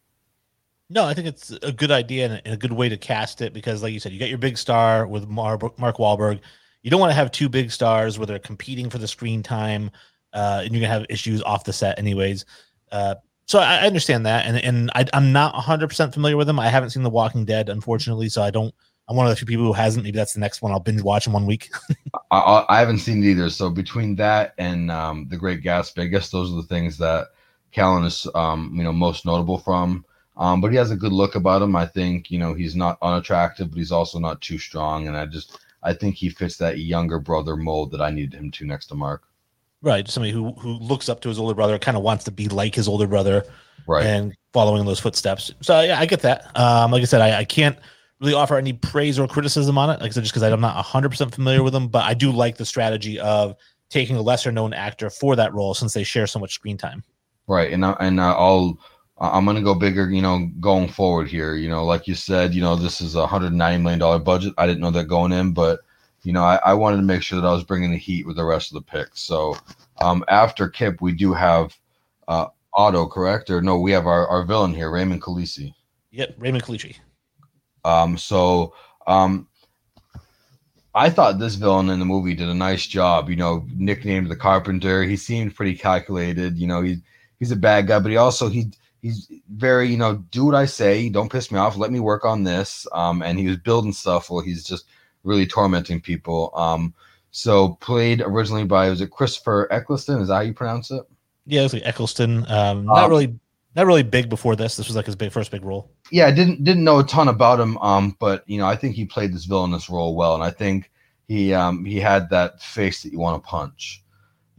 No, 0.91 1.05
I 1.05 1.13
think 1.13 1.27
it's 1.27 1.51
a 1.63 1.73
good 1.73 1.91
idea 1.91 2.41
and 2.45 2.55
a 2.55 2.57
good 2.57 2.73
way 2.73 2.89
to 2.89 2.97
cast 2.97 3.43
it 3.43 3.53
because, 3.53 3.83
like 3.83 3.93
you 3.93 4.01
said, 4.01 4.13
you 4.13 4.19
got 4.19 4.31
your 4.31 4.39
big 4.39 4.57
star 4.57 5.07
with 5.07 5.29
Mark, 5.29 5.79
Mark 5.79 5.97
Wahlberg. 5.97 6.41
You 6.83 6.91
don't 6.91 7.01
want 7.01 7.11
to 7.11 7.17
have 7.17 7.31
two 7.31 7.49
big 7.49 7.71
stars 7.71 8.19
where 8.19 8.27
they're 8.27 8.39
competing 8.39 8.89
for 8.89 8.97
the 8.97 9.09
screen 9.09 9.43
time, 9.43 9.91
uh, 10.33 10.63
and 10.65 10.73
you're 10.73 10.81
gonna 10.81 10.93
have 10.93 11.05
issues 11.11 11.43
off 11.43 11.65
the 11.65 11.73
set, 11.73 11.99
anyways. 11.99 12.47
Uh, 12.91 13.17
so 13.49 13.59
I, 13.59 13.87
understand 13.87 14.27
that, 14.27 14.47
and 14.47 14.59
and 14.59 14.91
I, 14.95 15.07
am 15.15 15.33
not 15.33 15.55
100 15.55 15.89
percent 15.89 16.13
familiar 16.13 16.37
with 16.37 16.47
them. 16.47 16.61
I 16.61 16.69
haven't 16.69 16.91
seen 16.91 17.03
The 17.03 17.11
Walking 17.11 17.45
Dead, 17.45 17.69
unfortunately, 17.69 18.29
so 18.29 18.43
I 18.43 18.51
don't. 18.51 18.75
I'm 19.09 19.17
one 19.17 19.27
of 19.27 19.31
the 19.31 19.37
few 19.37 19.47
people 19.47 19.65
who 19.65 19.73
hasn't. 19.73 20.05
Maybe 20.05 20.19
that's 20.19 20.35
the 20.35 20.41
next 20.41 20.61
one 20.61 20.71
I'll 20.71 20.81
binge 20.81 21.01
watch 21.01 21.27
in 21.27 21.33
one 21.33 21.47
week. 21.47 21.71
I, 22.31 22.67
I, 22.69 22.79
haven't 22.79 22.99
seen 22.99 23.25
it 23.25 23.31
either. 23.31 23.49
So 23.49 23.71
between 23.71 24.17
that 24.17 24.53
and 24.59 24.91
um, 24.91 25.27
The 25.31 25.39
Great 25.39 25.63
Gatsby, 25.63 26.03
I 26.03 26.07
guess 26.09 26.29
those 26.29 26.53
are 26.53 26.57
the 26.57 26.69
things 26.69 26.99
that 26.99 27.29
Callan 27.73 28.05
is, 28.05 28.27
um, 28.35 28.71
you 28.75 28.85
know, 28.85 28.93
most 28.93 29.25
notable 29.25 29.57
from. 29.57 30.05
Um, 30.37 30.61
but 30.61 30.71
he 30.71 30.77
has 30.77 30.91
a 30.91 30.97
good 30.97 31.13
look 31.13 31.35
about 31.35 31.63
him. 31.63 31.75
I 31.75 31.87
think 31.87 32.31
you 32.31 32.39
know 32.39 32.53
he's 32.53 32.77
not 32.77 32.99
unattractive, 33.03 33.71
but 33.71 33.79
he's 33.79 33.93
also 33.93 34.19
not 34.19 34.41
too 34.41 34.59
strong. 34.59 35.09
And 35.09 35.17
I 35.17 35.25
just 35.25 35.59
I 35.83 35.95
think 35.95 36.15
he 36.15 36.29
fits 36.29 36.57
that 36.59 36.79
younger 36.79 37.19
brother 37.19 37.57
mold 37.57 37.91
that 37.93 38.03
I 38.03 38.11
needed 38.11 38.39
him 38.39 38.51
to 38.53 38.67
next 38.67 38.87
to 38.87 38.95
Mark. 38.95 39.25
Right, 39.81 40.09
somebody 40.09 40.33
who 40.33 40.53
who 40.53 40.71
looks 40.79 41.09
up 41.09 41.21
to 41.21 41.29
his 41.29 41.39
older 41.39 41.55
brother, 41.55 41.79
kind 41.79 41.97
of 41.97 42.03
wants 42.03 42.25
to 42.25 42.31
be 42.31 42.49
like 42.49 42.75
his 42.75 42.89
older 42.89 43.07
brother, 43.07 43.45
right, 43.87 44.05
and 44.05 44.37
following 44.53 44.85
those 44.85 44.99
footsteps. 44.99 45.53
So 45.61 45.81
yeah, 45.81 46.01
I 46.01 46.07
get 46.07 46.21
that. 46.23 46.51
Um, 46.59 46.91
like 46.91 47.03
I 47.03 47.05
said, 47.05 47.21
I, 47.21 47.41
I 47.41 47.45
can't 47.45 47.79
really 48.21 48.35
offer 48.35 48.57
any 48.57 48.73
praise 48.73 49.19
or 49.19 49.29
criticism 49.29 49.79
on 49.79 49.91
it. 49.91 50.01
Like 50.01 50.11
I 50.11 50.15
said, 50.15 50.25
just 50.25 50.35
because 50.35 50.43
I'm 50.43 50.61
not 50.61 50.75
100 50.75 51.11
percent 51.11 51.35
familiar 51.35 51.63
with 51.63 51.73
them, 51.73 51.89
but 51.89 52.05
I 52.05 52.15
do 52.15 52.33
like 52.33 52.57
the 52.57 52.67
strategy 52.67 53.21
of 53.21 53.55
taking 53.89 54.17
a 54.17 54.21
lesser 54.21 54.51
known 54.51 54.73
actor 54.73 55.11
for 55.11 55.37
that 55.37 55.55
role 55.55 55.75
since 55.75 55.95
they 55.95 56.03
share 56.03 56.27
so 56.27 56.41
much 56.41 56.55
screen 56.55 56.77
time. 56.77 57.05
Right, 57.47 57.73
and 57.73 57.85
I, 57.85 57.97
and 58.01 58.21
I'll 58.21 58.79
I'm 59.21 59.45
going 59.45 59.57
to 59.57 59.63
go 59.63 59.75
bigger, 59.75 60.09
you 60.11 60.23
know, 60.23 60.49
going 60.61 60.89
forward 60.89 61.29
here. 61.29 61.57
You 61.57 61.69
know, 61.69 61.85
like 61.85 62.07
you 62.07 62.15
said, 62.15 62.55
you 62.55 62.61
know, 62.61 62.77
this 62.77 63.01
is 63.01 63.17
a 63.17 63.27
$190 63.27 63.83
million 63.83 64.23
budget. 64.23 64.55
I 64.57 64.67
didn't 64.67 64.81
know 64.81 64.91
that 64.93 65.05
going 65.05 65.33
in, 65.33 65.53
but, 65.53 65.81
you 66.23 66.33
know, 66.33 66.43
I, 66.43 66.57
I 66.57 66.75
wanted 66.75 66.99
to 66.99 67.03
make 67.03 67.23
sure 67.23 67.41
that 67.41 67.47
I 67.47 67.53
was 67.53 67.65
bringing 67.65 67.91
the 67.91 67.99
heat 67.99 68.27
with 68.27 68.37
the 68.37 68.45
rest 68.45 68.71
of 68.71 68.75
the 68.75 68.91
picks. 68.91 69.23
So 69.23 69.57
um, 70.01 70.25
after 70.29 70.69
Kip, 70.69 71.01
we 71.01 71.13
do 71.13 71.33
have 71.33 71.77
uh, 72.27 72.47
Otto, 72.75 73.07
correct? 73.07 73.51
Or 73.51 73.61
no, 73.61 73.79
we 73.79 73.93
have 73.93 74.07
our, 74.07 74.27
our 74.29 74.45
villain 74.45 74.75
here, 74.75 74.91
Raymond 74.91 75.23
Calitri. 75.23 75.75
Yep, 76.11 76.37
Raymond 76.39 76.65
Calitri. 76.65 76.97
Um, 77.85 78.19
so 78.19 78.75
um, 79.07 79.49
I 80.95 81.11
thought 81.11 81.39
this 81.39 81.55
villain 81.55 81.91
in 81.91 81.99
the 81.99 82.05
movie 82.05 82.35
did 82.35 82.49
a 82.49 82.55
nice 82.55 82.87
job. 82.87 83.31
You 83.31 83.37
know, 83.37 83.67
nicknamed 83.75 84.31
the 84.31 84.37
Carpenter. 84.37 85.05
He 85.05 85.17
seemed 85.17 85.55
pretty 85.55 85.77
calculated. 85.77 86.59
You 86.59 86.67
know, 86.67 86.83
he 86.83 86.99
he's 87.39 87.53
a 87.53 87.57
bad 87.57 87.87
guy, 87.87 88.01
but 88.01 88.11
he 88.11 88.17
also 88.17 88.49
he 88.49 88.73
he's 89.03 89.31
very, 89.49 89.89
you 89.89 89.97
know, 89.97 90.17
do 90.31 90.45
what 90.45 90.55
I 90.55 90.67
say, 90.67 91.09
don't 91.09 91.31
piss 91.31 91.53
me 91.53 91.59
off, 91.59 91.77
let 91.77 91.93
me 91.93 92.01
work 92.01 92.25
on 92.25 92.45
this. 92.45 92.87
Um, 92.93 93.23
and 93.23 93.39
he 93.39 93.47
was 93.47 93.59
building 93.59 93.93
stuff 93.93 94.31
while 94.31 94.43
he's 94.43 94.65
just 94.65 94.87
really 95.25 95.47
tormenting 95.47 96.01
people. 96.01 96.53
Um, 96.55 96.95
so 97.31 97.75
played 97.81 98.21
originally 98.21 98.65
by 98.65 98.89
was 98.91 99.01
it 99.01 99.11
Christopher 99.11 99.69
Eccleston? 99.71 100.21
Is 100.21 100.29
that 100.29 100.35
how 100.35 100.41
you 100.41 100.55
pronounce 100.55 100.91
it? 100.91 101.03
Yeah, 101.47 101.63
it's 101.63 101.75
like 101.75 101.87
Eccleston. 101.87 102.45
Um, 102.51 102.87
not 102.87 103.05
um, 103.05 103.11
really, 103.11 103.39
not 103.75 103.87
really 103.87 104.03
big 104.03 104.29
before 104.29 104.57
this. 104.57 104.77
This 104.77 104.87
was 104.87 104.97
like 104.97 105.07
his 105.07 105.17
big 105.17 105.33
first 105.33 105.51
big 105.51 105.65
role. 105.65 105.91
Yeah, 106.11 106.27
I 106.27 106.31
didn't 106.31 106.65
didn't 106.65 106.85
know 106.85 106.99
a 106.99 107.05
ton 107.05 107.29
about 107.29 107.61
him. 107.61 107.79
Um, 107.79 108.17
but 108.19 108.45
you 108.47 108.59
know, 108.59 108.67
I 108.67 108.77
think 108.77 108.97
he 108.97 109.05
played 109.05 109.33
this 109.33 109.45
villainous 109.45 109.89
role 109.89 110.17
well, 110.17 110.35
and 110.35 110.43
I 110.43 110.51
think 110.51 110.91
he 111.27 111.55
um 111.55 111.85
he 111.85 112.01
had 112.01 112.31
that 112.31 112.63
face 112.63 113.03
that 113.03 113.13
you 113.13 113.19
want 113.19 113.43
to 113.43 113.49
punch. 113.49 114.03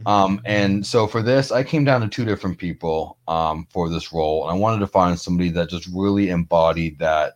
Um, 0.05 0.41
and 0.45 0.85
so 0.85 1.07
for 1.07 1.21
this, 1.21 1.51
I 1.51 1.63
came 1.63 1.83
down 1.83 2.01
to 2.01 2.07
two 2.07 2.25
different 2.25 2.57
people 2.57 3.17
um, 3.27 3.67
for 3.69 3.89
this 3.89 4.13
role, 4.13 4.47
and 4.47 4.55
I 4.55 4.59
wanted 4.59 4.79
to 4.79 4.87
find 4.87 5.19
somebody 5.19 5.49
that 5.49 5.69
just 5.69 5.89
really 5.93 6.29
embodied 6.29 6.99
that, 6.99 7.33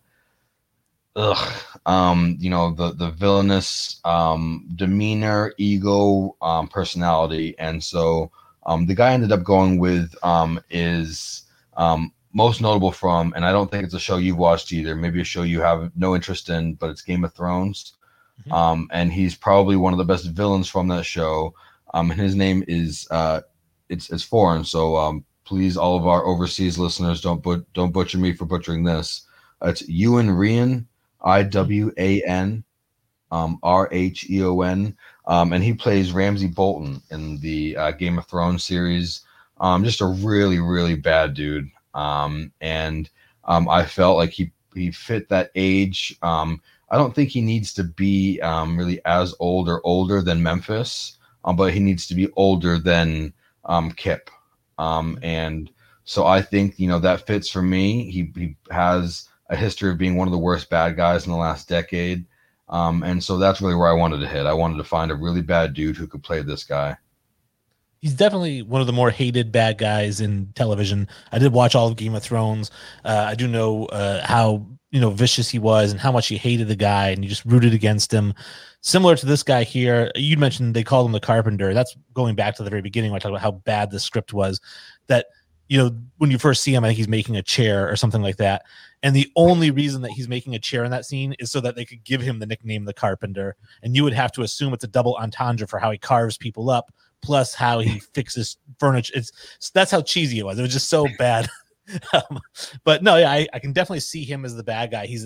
ugh, 1.16 1.54
um, 1.86 2.38
you 2.40 2.50
know, 2.50 2.74
the 2.74 2.94
the 2.94 3.12
villainous 3.12 4.00
um, 4.06 4.68
demeanor, 4.76 5.54
ego, 5.58 6.36
um, 6.42 6.68
personality. 6.68 7.56
And 7.60 7.84
so 7.84 8.32
um, 8.66 8.86
the 8.86 8.96
guy 8.96 9.10
I 9.10 9.14
ended 9.14 9.32
up 9.32 9.44
going 9.44 9.78
with 9.80 10.14
um, 10.24 10.60
is 10.70 11.44
um, 11.78 12.12
most 12.34 12.62
notable 12.62 12.92
from, 12.92 13.34
and 13.36 13.46
I 13.46 13.52
don't 13.52 13.70
think 13.70 13.84
it's 13.84 13.94
a 13.94 14.00
show 14.00 14.18
you've 14.18 14.38
watched 14.38 14.72
either. 14.72 14.96
Maybe 14.96 15.22
a 15.22 15.26
show 15.26 15.44
you 15.44 15.62
have 15.62 15.92
no 15.96 16.16
interest 16.16 16.50
in, 16.50 16.76
but 16.76 16.90
it's 16.90 17.02
Game 17.02 17.24
of 17.24 17.34
Thrones. 17.34 17.94
Mm-hmm. 18.42 18.52
Um, 18.52 18.88
and 18.92 19.14
he's 19.14 19.36
probably 19.36 19.76
one 19.76 19.94
of 19.94 20.00
the 20.00 20.06
best 20.06 20.26
villains 20.26 20.68
from 20.68 20.88
that 20.88 21.06
show. 21.06 21.54
Um, 21.94 22.10
and 22.10 22.20
his 22.20 22.36
name 22.36 22.64
is 22.68 23.08
uh, 23.12 23.42
it's 23.90 24.10
it's 24.10 24.24
foreign, 24.24 24.66
so 24.66 24.96
um, 24.96 25.24
please, 25.46 25.78
all 25.78 25.96
of 25.96 26.08
our 26.08 26.26
overseas 26.26 26.80
listeners, 26.80 27.22
don't 27.22 27.44
but 27.44 27.72
don't 27.74 27.94
butcher 27.94 28.18
me 28.18 28.34
for 28.34 28.46
butchering 28.46 28.84
this. 28.84 29.28
Uh, 29.64 29.70
it's 29.70 29.84
Iwan 29.84 30.30
Rheon, 30.30 30.86
I 31.24 31.44
W 31.44 31.92
A 31.98 32.22
N, 32.24 32.64
um, 33.32 33.60
R 33.64 33.90
H 33.92 34.30
E 34.30 34.44
O 34.44 34.62
N, 34.62 34.96
um, 35.28 35.54
and 35.54 35.64
he 35.64 35.74
plays 35.74 36.12
Ramsay 36.12 36.48
Bolton 36.48 37.02
in 37.12 37.40
the 37.40 37.78
uh, 37.78 37.92
Game 37.92 38.18
of 38.18 38.28
Thrones 38.28 38.64
series. 38.64 39.22
Um, 39.60 39.84
just 39.84 40.02
a 40.02 40.06
really 40.06 40.60
really 40.60 40.96
bad 40.96 41.34
dude. 41.34 41.70
Um, 41.94 42.52
and 42.62 43.10
um, 43.46 43.70
I 43.70 43.86
felt 43.86 44.18
like 44.18 44.32
he 44.32 44.52
he 44.74 44.92
fit 44.92 45.30
that 45.30 45.52
age. 45.56 46.16
Um, 46.22 46.62
I 46.90 46.98
don't 46.98 47.16
think 47.16 47.30
he 47.30 47.42
needs 47.42 47.74
to 47.74 47.84
be 47.84 48.40
really 48.42 49.00
as 49.06 49.34
old 49.40 49.70
or 49.70 49.82
older 49.84 50.22
than 50.22 50.44
Memphis 50.44 51.18
but 51.56 51.74
he 51.74 51.80
needs 51.80 52.08
to 52.08 52.16
be 52.16 52.32
older 52.36 52.78
than 52.80 53.34
Kip. 53.96 54.30
And 54.78 55.70
so 56.06 56.26
I 56.26 56.42
think 56.42 56.80
you 56.80 56.88
know 56.88 57.00
that 57.00 57.26
fits 57.26 57.50
for 57.50 57.62
me. 57.62 58.12
He 58.12 58.32
he 58.36 58.56
has 58.72 59.28
a 59.50 59.56
history 59.56 59.92
of 59.92 59.98
being 59.98 60.16
one 60.16 60.28
of 60.28 60.32
the 60.32 60.38
worst 60.38 60.70
bad 60.70 60.96
guys 60.96 61.26
in 61.26 61.32
the 61.32 61.38
last 61.38 61.68
decade. 61.68 62.26
Um, 62.70 63.04
and 63.04 63.24
so 63.24 63.38
that's 63.38 63.62
really 63.62 63.76
where 63.76 63.90
I 63.90 63.94
wanted 63.94 64.20
to 64.20 64.28
hit. 64.28 64.46
I 64.46 64.54
wanted 64.54 64.78
to 64.78 64.84
find 64.84 65.12
a 65.12 65.16
really 65.16 65.42
bad 65.42 65.74
dude 65.74 65.98
who 65.98 66.08
could 66.08 66.24
play 66.24 66.42
this 66.42 66.64
guy. 66.64 66.98
He's 68.00 68.14
definitely 68.14 68.64
one 68.64 68.82
of 68.82 68.88
the 68.88 68.94
more 68.94 69.12
hated 69.12 69.52
bad 69.52 69.78
guys 69.78 70.20
in 70.20 70.52
television. 70.56 71.08
I 71.32 71.40
did 71.40 71.54
watch 71.54 71.76
all 71.76 71.88
of 71.88 71.96
Game 71.96 72.16
of 72.16 72.24
Thrones. 72.24 72.72
Uh, 73.06 73.28
I 73.30 73.36
do 73.36 73.48
know 73.48 73.86
uh, 73.86 74.26
how 74.26 74.66
you 74.92 75.00
know 75.00 75.10
vicious 75.10 75.50
he 75.50 75.58
was 75.58 75.92
and 75.92 76.00
how 76.00 76.12
much 76.12 76.28
he 76.28 76.38
hated 76.38 76.68
the 76.68 76.76
guy, 76.76 77.10
and 77.10 77.24
you 77.24 77.30
just 77.30 77.46
rooted 77.46 77.74
against 77.74 78.14
him 78.14 78.34
similar 78.82 79.16
to 79.16 79.26
this 79.26 79.42
guy 79.42 79.64
here. 79.64 80.12
You 80.16 80.36
mentioned 80.36 80.76
they 80.76 80.84
called 80.84 81.06
him 81.06 81.14
the 81.14 81.20
carpenter. 81.20 81.74
That's 81.74 81.96
going 82.14 82.36
back 82.36 82.56
to 82.56 82.64
the 82.64 82.70
very 82.70 82.82
beginning 82.82 83.12
when 83.12 83.18
I 83.18 83.20
talked 83.20 83.32
about 83.32 83.42
how 83.42 83.52
bad 83.52 83.90
the 83.90 84.00
script 84.00 84.34
was. 84.34 84.60
That 85.08 85.28
you 85.74 85.80
know 85.80 85.90
when 86.18 86.30
you 86.30 86.38
first 86.38 86.62
see 86.62 86.72
him, 86.72 86.84
I 86.84 86.90
think 86.90 86.98
he's 86.98 87.08
making 87.08 87.36
a 87.36 87.42
chair 87.42 87.90
or 87.90 87.96
something 87.96 88.22
like 88.22 88.38
that. 88.38 88.62
And 89.02 89.16
the 89.16 89.32
only 89.36 89.72
reason 89.72 90.04
that 90.04 90.12
he's 90.12 90.28
making 90.28 90.54
a 90.54 90.60
chair 90.60 90.84
in 90.84 90.92
that 90.92 91.04
scene 91.04 91.34
is 91.40 91.52
so 91.52 91.60
that 91.62 91.76
they 91.76 91.84
could 91.84 92.04
give 92.04 92.22
him 92.22 92.38
the 92.38 92.46
nickname 92.46 92.86
the 92.86 92.94
carpenter. 92.94 93.56
And 93.82 93.96
you 93.96 94.04
would 94.04 94.14
have 94.14 94.32
to 94.34 94.44
assume 94.44 94.72
it's 94.76 94.84
a 94.84 94.88
double 94.88 95.16
entendre 95.16 95.68
for 95.68 95.80
how 95.80 95.90
he 95.90 95.98
carves 95.98 96.38
people 96.38 96.70
up, 96.70 96.94
plus 97.24 97.56
how 97.56 97.80
he 97.80 98.00
fixes 98.14 98.58
furniture. 98.78 99.14
It's 99.16 99.32
that's 99.74 99.90
how 99.90 100.04
cheesy 100.04 100.38
it 100.38 100.46
was. 100.46 100.60
It 100.60 100.62
was 100.62 100.74
just 100.74 100.90
so 100.90 101.08
bad. 101.18 101.50
um, 102.14 102.40
but 102.84 103.02
no, 103.02 103.18
yeah, 103.18 103.32
I, 103.32 103.48
I 103.52 103.58
can 103.58 103.74
definitely 103.74 104.02
see 104.02 104.24
him 104.24 104.46
as 104.46 104.56
the 104.56 104.64
bad 104.64 104.92
guy. 104.92 105.08
He's 105.08 105.26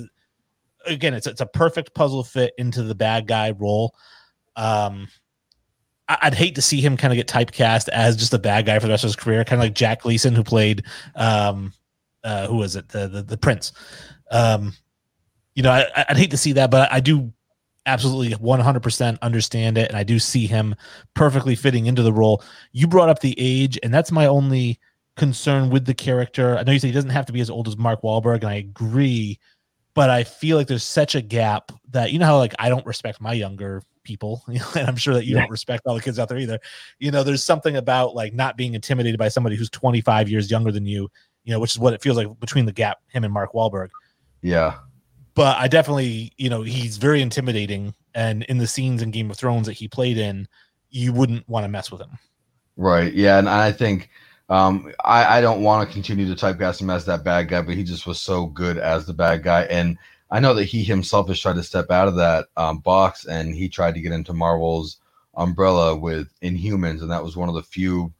again, 0.85 1.13
it's 1.13 1.27
it's 1.27 1.41
a 1.41 1.45
perfect 1.45 1.93
puzzle 1.93 2.23
fit 2.23 2.53
into 2.57 2.83
the 2.83 2.95
bad 2.95 3.27
guy 3.27 3.51
role. 3.51 3.93
Um, 4.55 5.09
I'd 6.09 6.33
hate 6.33 6.55
to 6.55 6.61
see 6.61 6.79
him 6.79 6.95
kind 6.95 7.11
of 7.11 7.17
get 7.17 7.27
typecast 7.27 7.89
as 7.89 8.15
just 8.15 8.33
a 8.33 8.39
bad 8.39 8.65
guy 8.65 8.79
for 8.79 8.87
the 8.87 8.93
rest 8.93 9.03
of 9.03 9.09
his 9.09 9.15
career, 9.15 9.43
kind 9.43 9.61
of 9.61 9.65
like 9.65 9.75
Jack 9.75 10.03
Gleeson, 10.03 10.35
who 10.35 10.43
played, 10.43 10.83
um, 11.15 11.73
uh, 12.23 12.47
who 12.47 12.57
was 12.57 12.75
it, 12.75 12.89
the 12.89 13.07
the, 13.07 13.23
the 13.23 13.37
Prince. 13.37 13.73
Um, 14.31 14.73
you 15.53 15.63
know, 15.63 15.71
I, 15.71 16.05
would 16.09 16.17
hate 16.17 16.31
to 16.31 16.37
see 16.37 16.53
that, 16.53 16.71
but 16.71 16.91
I 16.91 16.99
do 16.99 17.33
absolutely 17.85 18.35
100% 18.35 19.19
understand 19.21 19.77
it, 19.77 19.89
and 19.89 19.97
I 19.97 20.03
do 20.03 20.19
see 20.19 20.45
him 20.45 20.75
perfectly 21.13 21.55
fitting 21.55 21.87
into 21.87 22.03
the 22.03 22.13
role. 22.13 22.43
You 22.71 22.87
brought 22.87 23.09
up 23.09 23.19
the 23.19 23.35
age, 23.37 23.79
and 23.83 23.93
that's 23.93 24.11
my 24.11 24.27
only 24.27 24.79
concern 25.15 25.69
with 25.69 25.85
the 25.85 25.93
character. 25.93 26.57
I 26.57 26.63
know 26.63 26.71
you 26.73 26.79
say 26.79 26.87
he 26.87 26.93
doesn't 26.93 27.09
have 27.09 27.25
to 27.25 27.33
be 27.33 27.41
as 27.41 27.49
old 27.49 27.67
as 27.67 27.75
Mark 27.75 28.01
Wahlberg, 28.01 28.41
and 28.41 28.49
I 28.49 28.55
agree 28.55 29.39
but 29.97 30.11
I 30.11 30.25
feel 30.25 30.57
like 30.57 30.67
there's 30.67 30.83
such 30.83 31.15
a 31.15 31.23
gap 31.23 31.71
that 31.89 32.11
you 32.11 32.19
know 32.19 32.27
how 32.27 32.37
like 32.37 32.53
I 32.59 32.69
don't 32.69 32.85
respect 32.85 33.19
my 33.19 33.33
younger 33.33 33.81
people, 34.07 34.43
and 34.47 34.87
I'm 34.87 34.95
sure 34.95 35.13
that 35.13 35.25
you 35.25 35.35
yeah. 35.35 35.41
don't 35.41 35.51
respect 35.51 35.85
all 35.85 35.93
the 35.93 36.01
kids 36.01 36.17
out 36.17 36.29
there 36.29 36.39
either. 36.39 36.59
You 36.97 37.11
know, 37.11 37.23
there's 37.23 37.43
something 37.43 37.75
about 37.75 38.15
like 38.15 38.33
not 38.33 38.57
being 38.57 38.73
intimidated 38.73 39.19
by 39.19 39.27
somebody 39.27 39.55
who's 39.55 39.69
25 39.69 40.29
years 40.29 40.49
younger 40.49 40.71
than 40.71 40.85
you, 40.85 41.11
you 41.43 41.53
know, 41.53 41.59
which 41.59 41.71
is 41.71 41.79
what 41.79 41.93
it 41.93 42.01
feels 42.01 42.17
like 42.17 42.39
between 42.39 42.65
the 42.65 42.71
gap 42.71 42.99
him 43.09 43.23
and 43.23 43.33
Mark 43.33 43.53
Wahlberg. 43.53 43.89
Yeah. 44.41 44.77
but 45.35 45.57
I 45.57 45.67
definitely, 45.67 46.31
you 46.37 46.49
know, 46.49 46.63
he's 46.63 46.97
very 46.97 47.21
intimidating. 47.21 47.93
And 48.15 48.43
in 48.43 48.57
the 48.57 48.67
scenes 48.67 49.01
in 49.01 49.11
Game 49.11 49.29
of 49.29 49.37
Thrones 49.37 49.67
that 49.67 49.73
he 49.73 49.87
played 49.87 50.17
in, 50.17 50.47
you 50.89 51.13
wouldn't 51.13 51.47
want 51.47 51.63
to 51.65 51.67
mess 51.67 51.91
with 51.91 52.01
him. 52.01 52.17
Right. 52.77 53.13
Yeah. 53.13 53.37
And 53.37 53.49
I 53.49 53.71
think 53.71 54.09
um, 54.49 54.93
I, 55.03 55.37
I 55.37 55.41
don't 55.41 55.61
want 55.61 55.87
to 55.87 55.93
continue 55.93 56.33
to 56.33 56.45
typecast 56.45 56.81
him 56.81 56.89
as 56.89 57.05
that 57.05 57.23
bad 57.23 57.49
guy, 57.49 57.61
but 57.61 57.75
he 57.75 57.83
just 57.83 58.07
was 58.07 58.19
so 58.19 58.45
good 58.45 58.77
as 58.77 59.05
the 59.05 59.13
bad 59.13 59.43
guy. 59.43 59.63
And 59.63 59.97
I 60.29 60.39
know 60.39 60.53
that 60.55 60.65
he 60.65 60.83
himself 60.83 61.27
has 61.29 61.39
tried 61.39 61.55
to 61.55 61.63
step 61.63 61.89
out 61.89 62.07
of 62.07 62.15
that 62.15 62.47
um, 62.57 62.79
box 62.79 63.25
and 63.25 63.55
he 63.55 63.69
tried 63.69 63.95
to 63.95 64.01
get 64.01 64.11
into 64.11 64.33
Marvel's 64.33 64.97
umbrella 65.35 65.95
with 65.95 66.33
Inhumans. 66.41 67.01
And 67.01 67.11
that 67.11 67.23
was 67.23 67.37
one 67.37 67.49
of 67.49 67.55
the 67.55 67.63
few 67.63 68.13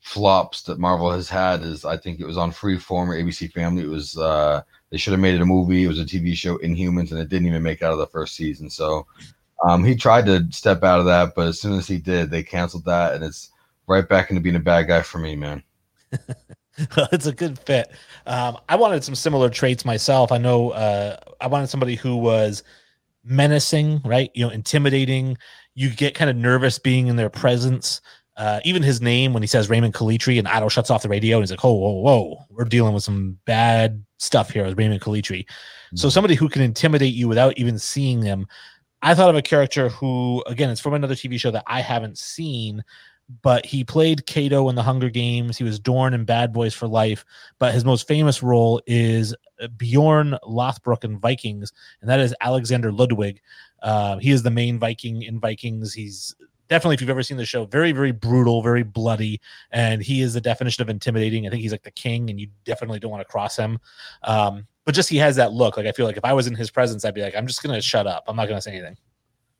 flops 0.00 0.62
that 0.62 0.78
Marvel 0.78 1.10
has 1.10 1.28
had 1.28 1.62
is 1.62 1.84
I 1.84 1.96
think 1.96 2.20
it 2.20 2.26
was 2.26 2.36
on 2.36 2.52
Freeform 2.52 3.08
or 3.08 3.14
ABC 3.14 3.52
Family. 3.52 3.84
It 3.84 3.88
was 3.88 4.16
uh, 4.16 4.62
they 4.90 4.96
should 4.98 5.12
have 5.12 5.20
made 5.20 5.34
it 5.34 5.40
a 5.40 5.46
movie. 5.46 5.84
It 5.84 5.88
was 5.88 6.00
a 6.00 6.04
TV 6.04 6.34
show, 6.34 6.58
Inhumans, 6.58 7.10
and 7.10 7.20
it 7.20 7.28
didn't 7.28 7.48
even 7.48 7.62
make 7.62 7.82
out 7.82 7.92
of 7.92 7.98
the 7.98 8.06
first 8.06 8.36
season. 8.36 8.68
So 8.68 9.06
um, 9.64 9.84
he 9.84 9.94
tried 9.94 10.26
to 10.26 10.46
step 10.50 10.82
out 10.82 10.98
of 10.98 11.06
that, 11.06 11.34
but 11.34 11.46
as 11.46 11.60
soon 11.60 11.78
as 11.78 11.86
he 11.86 11.98
did, 11.98 12.30
they 12.30 12.42
canceled 12.42 12.84
that, 12.84 13.14
and 13.14 13.24
it's 13.24 13.50
right 13.86 14.08
back 14.08 14.30
into 14.30 14.42
being 14.42 14.56
a 14.56 14.60
bad 14.60 14.88
guy 14.88 15.02
for 15.02 15.18
me, 15.18 15.36
man. 15.36 15.62
it's 17.12 17.26
a 17.26 17.32
good 17.32 17.58
fit. 17.58 17.90
Um, 18.26 18.58
I 18.68 18.76
wanted 18.76 19.04
some 19.04 19.14
similar 19.14 19.50
traits 19.50 19.84
myself. 19.84 20.32
I 20.32 20.38
know 20.38 20.70
uh, 20.70 21.16
I 21.40 21.46
wanted 21.46 21.68
somebody 21.68 21.94
who 21.94 22.16
was 22.16 22.62
menacing, 23.24 24.00
right? 24.04 24.30
You 24.34 24.46
know, 24.46 24.52
intimidating. 24.52 25.36
You 25.74 25.90
get 25.90 26.14
kind 26.14 26.30
of 26.30 26.36
nervous 26.36 26.78
being 26.78 27.06
in 27.06 27.16
their 27.16 27.30
presence. 27.30 28.00
Uh, 28.36 28.60
even 28.64 28.82
his 28.82 29.02
name 29.02 29.34
when 29.34 29.42
he 29.42 29.46
says 29.46 29.68
Raymond 29.68 29.92
Calitri 29.92 30.38
and 30.38 30.48
Otto 30.48 30.68
shuts 30.68 30.90
off 30.90 31.02
the 31.02 31.08
radio 31.08 31.36
and 31.36 31.42
he's 31.42 31.50
like, 31.50 31.64
"Oh, 31.64 31.74
whoa, 31.74 32.00
whoa, 32.00 32.44
we're 32.48 32.64
dealing 32.64 32.94
with 32.94 33.04
some 33.04 33.38
bad 33.44 34.02
stuff 34.18 34.50
here 34.50 34.64
with 34.64 34.78
Raymond 34.78 35.02
Calitri." 35.02 35.44
Mm-hmm. 35.44 35.96
So 35.96 36.08
somebody 36.08 36.34
who 36.34 36.48
can 36.48 36.62
intimidate 36.62 37.12
you 37.12 37.28
without 37.28 37.58
even 37.58 37.78
seeing 37.78 38.20
them. 38.20 38.46
I 39.02 39.14
thought 39.14 39.30
of 39.30 39.36
a 39.36 39.42
character 39.42 39.88
who, 39.88 40.42
again, 40.46 40.70
it's 40.70 40.80
from 40.80 40.94
another 40.94 41.16
TV 41.16 41.38
show 41.38 41.50
that 41.50 41.64
I 41.66 41.80
haven't 41.80 42.18
seen, 42.18 42.84
but 43.40 43.64
he 43.64 43.84
played 43.84 44.26
Cato 44.26 44.68
in 44.68 44.74
the 44.74 44.82
Hunger 44.82 45.08
Games. 45.08 45.56
He 45.56 45.64
was 45.64 45.78
Dorn 45.78 46.14
in 46.14 46.24
Bad 46.24 46.52
Boys 46.52 46.74
for 46.74 46.86
Life, 46.86 47.24
but 47.58 47.72
his 47.72 47.84
most 47.84 48.06
famous 48.06 48.42
role 48.42 48.82
is 48.86 49.34
Bjorn 49.76 50.36
Lothbrok 50.44 51.04
in 51.04 51.18
Vikings, 51.18 51.72
and 52.00 52.10
that 52.10 52.20
is 52.20 52.34
Alexander 52.40 52.92
Ludwig. 52.92 53.40
Uh, 53.82 54.18
he 54.18 54.30
is 54.30 54.42
the 54.42 54.50
main 54.50 54.78
Viking 54.78 55.22
in 55.22 55.40
Vikings. 55.40 55.94
He's 55.94 56.34
definitely, 56.68 56.94
if 56.94 57.00
you've 57.00 57.10
ever 57.10 57.22
seen 57.22 57.36
the 57.36 57.44
show, 57.44 57.64
very, 57.64 57.92
very 57.92 58.12
brutal, 58.12 58.62
very 58.62 58.82
bloody, 58.82 59.40
and 59.70 60.02
he 60.02 60.20
is 60.20 60.34
the 60.34 60.40
definition 60.40 60.82
of 60.82 60.88
intimidating. 60.88 61.46
I 61.46 61.50
think 61.50 61.62
he's 61.62 61.72
like 61.72 61.82
the 61.82 61.90
king, 61.90 62.30
and 62.30 62.40
you 62.40 62.48
definitely 62.64 62.98
don't 62.98 63.10
want 63.10 63.20
to 63.20 63.30
cross 63.30 63.56
him. 63.56 63.78
Um, 64.22 64.66
but 64.84 64.94
just 64.94 65.08
he 65.08 65.18
has 65.18 65.36
that 65.36 65.52
look. 65.52 65.76
Like 65.76 65.86
I 65.86 65.92
feel 65.92 66.06
like 66.06 66.16
if 66.16 66.24
I 66.24 66.32
was 66.32 66.46
in 66.46 66.54
his 66.54 66.70
presence, 66.70 67.04
I'd 67.04 67.14
be 67.14 67.22
like, 67.22 67.36
I'm 67.36 67.46
just 67.46 67.62
gonna 67.62 67.80
shut 67.80 68.06
up. 68.06 68.24
I'm 68.26 68.36
not 68.36 68.48
gonna 68.48 68.60
say 68.60 68.72
anything. 68.72 68.96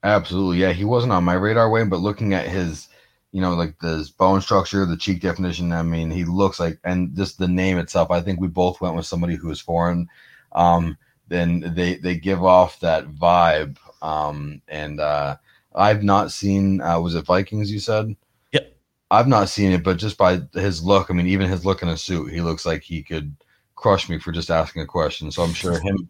Absolutely, 0.04 0.58
yeah. 0.58 0.72
He 0.72 0.84
wasn't 0.84 1.12
on 1.12 1.22
my 1.22 1.34
radar, 1.34 1.70
Wayne, 1.70 1.88
but 1.88 2.00
looking 2.00 2.34
at 2.34 2.48
his, 2.48 2.88
you 3.32 3.40
know, 3.40 3.54
like 3.54 3.78
the 3.80 4.08
bone 4.18 4.40
structure, 4.42 4.84
the 4.84 4.96
cheek 4.96 5.20
definition. 5.20 5.72
I 5.72 5.82
mean, 5.82 6.10
he 6.10 6.24
looks 6.24 6.60
like, 6.60 6.78
and 6.84 7.16
just 7.16 7.38
the 7.38 7.48
name 7.48 7.78
itself. 7.78 8.10
I 8.10 8.20
think 8.20 8.40
we 8.40 8.48
both 8.48 8.80
went 8.80 8.94
with 8.94 9.06
somebody 9.06 9.36
who 9.36 9.50
is 9.50 9.60
foreign. 9.60 10.08
Um, 10.52 10.98
then 11.28 11.72
they 11.74 11.96
they 11.96 12.16
give 12.16 12.44
off 12.44 12.78
that 12.80 13.08
vibe. 13.08 13.78
Um, 14.02 14.60
and 14.68 15.00
uh, 15.00 15.36
I've 15.74 16.02
not 16.02 16.30
seen. 16.30 16.82
Uh, 16.82 17.00
was 17.00 17.14
it 17.14 17.24
Vikings? 17.24 17.72
You 17.72 17.80
said. 17.80 18.14
Yep. 18.52 18.76
I've 19.10 19.28
not 19.28 19.48
seen 19.48 19.72
it, 19.72 19.82
but 19.82 19.96
just 19.96 20.18
by 20.18 20.40
his 20.52 20.82
look, 20.82 21.10
I 21.10 21.14
mean, 21.14 21.26
even 21.26 21.48
his 21.48 21.64
look 21.64 21.82
in 21.82 21.88
a 21.88 21.96
suit, 21.96 22.32
he 22.32 22.40
looks 22.40 22.66
like 22.66 22.82
he 22.82 23.02
could 23.02 23.34
crush 23.76 24.08
me 24.08 24.18
for 24.18 24.32
just 24.32 24.50
asking 24.50 24.82
a 24.82 24.86
question. 24.86 25.30
So 25.30 25.42
I'm 25.42 25.52
sure 25.52 25.78
him, 25.78 26.08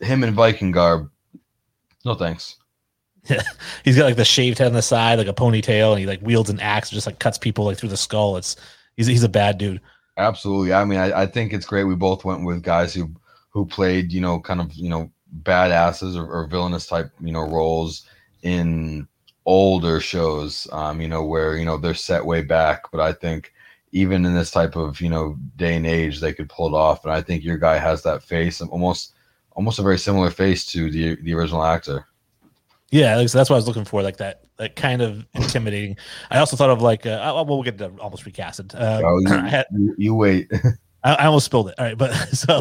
him 0.00 0.24
in 0.24 0.34
Viking 0.34 0.70
garb. 0.70 1.10
No 2.04 2.14
thanks. 2.14 2.56
He's 3.84 3.96
got 3.96 4.04
like 4.04 4.16
the 4.16 4.24
shaved 4.24 4.58
head 4.58 4.66
on 4.66 4.74
the 4.74 4.82
side, 4.82 5.18
like 5.18 5.28
a 5.28 5.34
ponytail, 5.34 5.92
and 5.92 6.00
he 6.00 6.06
like 6.06 6.20
wields 6.22 6.50
an 6.50 6.60
axe, 6.60 6.90
and 6.90 6.94
just 6.94 7.06
like 7.06 7.18
cuts 7.18 7.38
people 7.38 7.64
like 7.64 7.78
through 7.78 7.88
the 7.88 7.96
skull. 7.96 8.36
It's 8.36 8.56
he's 8.96 9.06
he's 9.06 9.22
a 9.22 9.28
bad 9.28 9.58
dude. 9.58 9.80
Absolutely. 10.16 10.72
I 10.72 10.84
mean, 10.84 10.98
I, 10.98 11.22
I 11.22 11.26
think 11.26 11.52
it's 11.52 11.66
great. 11.66 11.84
We 11.84 11.96
both 11.96 12.24
went 12.24 12.44
with 12.44 12.62
guys 12.62 12.94
who 12.94 13.10
who 13.50 13.64
played, 13.64 14.12
you 14.12 14.20
know, 14.20 14.40
kind 14.40 14.60
of 14.60 14.72
you 14.74 14.88
know 14.88 15.10
badasses 15.42 16.16
or, 16.16 16.26
or 16.26 16.46
villainous 16.46 16.86
type, 16.86 17.10
you 17.20 17.32
know, 17.32 17.42
roles 17.42 18.06
in 18.42 19.08
older 19.46 20.00
shows, 20.00 20.68
um, 20.72 21.00
you 21.00 21.08
know, 21.08 21.24
where 21.24 21.56
you 21.56 21.64
know 21.64 21.76
they're 21.76 21.94
set 21.94 22.24
way 22.24 22.42
back. 22.42 22.90
But 22.92 23.00
I 23.00 23.12
think 23.12 23.52
even 23.92 24.24
in 24.24 24.34
this 24.34 24.50
type 24.50 24.76
of 24.76 25.00
you 25.00 25.08
know 25.08 25.36
day 25.56 25.76
and 25.76 25.86
age, 25.86 26.20
they 26.20 26.32
could 26.32 26.48
pull 26.48 26.68
it 26.68 26.76
off. 26.76 27.04
And 27.04 27.12
I 27.12 27.22
think 27.22 27.42
your 27.44 27.58
guy 27.58 27.78
has 27.78 28.02
that 28.02 28.22
face, 28.22 28.60
almost 28.60 29.14
almost 29.52 29.78
a 29.78 29.82
very 29.82 29.98
similar 29.98 30.30
face 30.30 30.66
to 30.66 30.90
the 30.90 31.16
the 31.22 31.34
original 31.34 31.64
actor. 31.64 32.06
Yeah, 32.90 33.26
so 33.26 33.38
that's 33.38 33.50
what 33.50 33.56
I 33.56 33.58
was 33.58 33.66
looking 33.66 33.84
for, 33.84 34.02
like 34.02 34.18
that, 34.18 34.44
that 34.56 34.76
kind 34.76 35.02
of 35.02 35.26
intimidating. 35.34 35.96
I 36.30 36.38
also 36.38 36.56
thought 36.56 36.70
of 36.70 36.80
like, 36.80 37.06
uh, 37.06 37.32
well, 37.34 37.46
we'll 37.46 37.62
get 37.62 37.78
to 37.78 37.88
almost 37.98 38.24
recasted. 38.24 38.74
Uh, 38.74 39.02
oh, 39.04 39.18
you, 39.18 39.28
had, 39.48 39.66
you, 39.72 39.94
you, 39.98 40.14
wait. 40.14 40.50
I, 41.02 41.14
I, 41.14 41.26
almost 41.26 41.46
spilled 41.46 41.70
it. 41.70 41.74
All 41.78 41.86
right, 41.86 41.98
but 41.98 42.12
so 42.32 42.60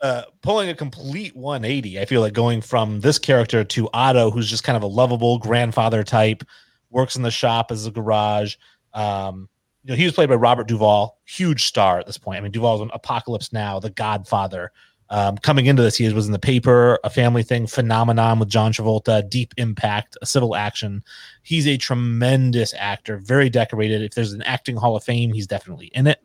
uh, 0.00 0.22
pulling 0.42 0.68
a 0.68 0.74
complete 0.74 1.34
180. 1.34 2.00
I 2.00 2.04
feel 2.04 2.20
like 2.20 2.32
going 2.32 2.60
from 2.60 3.00
this 3.00 3.18
character 3.18 3.64
to 3.64 3.88
Otto, 3.92 4.30
who's 4.30 4.48
just 4.48 4.64
kind 4.64 4.76
of 4.76 4.82
a 4.82 4.86
lovable 4.86 5.38
grandfather 5.38 6.04
type, 6.04 6.44
works 6.90 7.16
in 7.16 7.22
the 7.22 7.30
shop 7.30 7.70
as 7.70 7.86
a 7.86 7.90
garage. 7.90 8.56
Um, 8.94 9.48
you 9.84 9.90
know, 9.90 9.96
he 9.96 10.04
was 10.04 10.12
played 10.12 10.28
by 10.28 10.34
Robert 10.36 10.68
Duvall, 10.68 11.18
huge 11.24 11.64
star 11.64 11.98
at 11.98 12.06
this 12.06 12.18
point. 12.18 12.38
I 12.38 12.40
mean, 12.40 12.52
Duvall's 12.52 12.80
on 12.80 12.90
Apocalypse 12.92 13.52
Now, 13.52 13.80
The 13.80 13.90
Godfather. 13.90 14.72
Um, 15.12 15.36
coming 15.38 15.66
into 15.66 15.82
this, 15.82 15.96
he 15.96 16.10
was 16.12 16.26
in 16.26 16.32
the 16.32 16.38
paper, 16.38 17.00
a 17.02 17.10
family 17.10 17.42
thing, 17.42 17.66
phenomenon 17.66 18.38
with 18.38 18.48
John 18.48 18.72
Travolta, 18.72 19.28
deep 19.28 19.52
impact, 19.56 20.16
a 20.22 20.26
civil 20.26 20.54
action. 20.54 21.02
He's 21.42 21.66
a 21.66 21.76
tremendous 21.76 22.72
actor, 22.78 23.18
very 23.18 23.50
decorated. 23.50 24.02
If 24.02 24.14
there's 24.14 24.32
an 24.32 24.42
acting 24.42 24.76
hall 24.76 24.94
of 24.94 25.02
fame, 25.02 25.32
he's 25.32 25.48
definitely 25.48 25.86
in 25.94 26.06
it. 26.06 26.22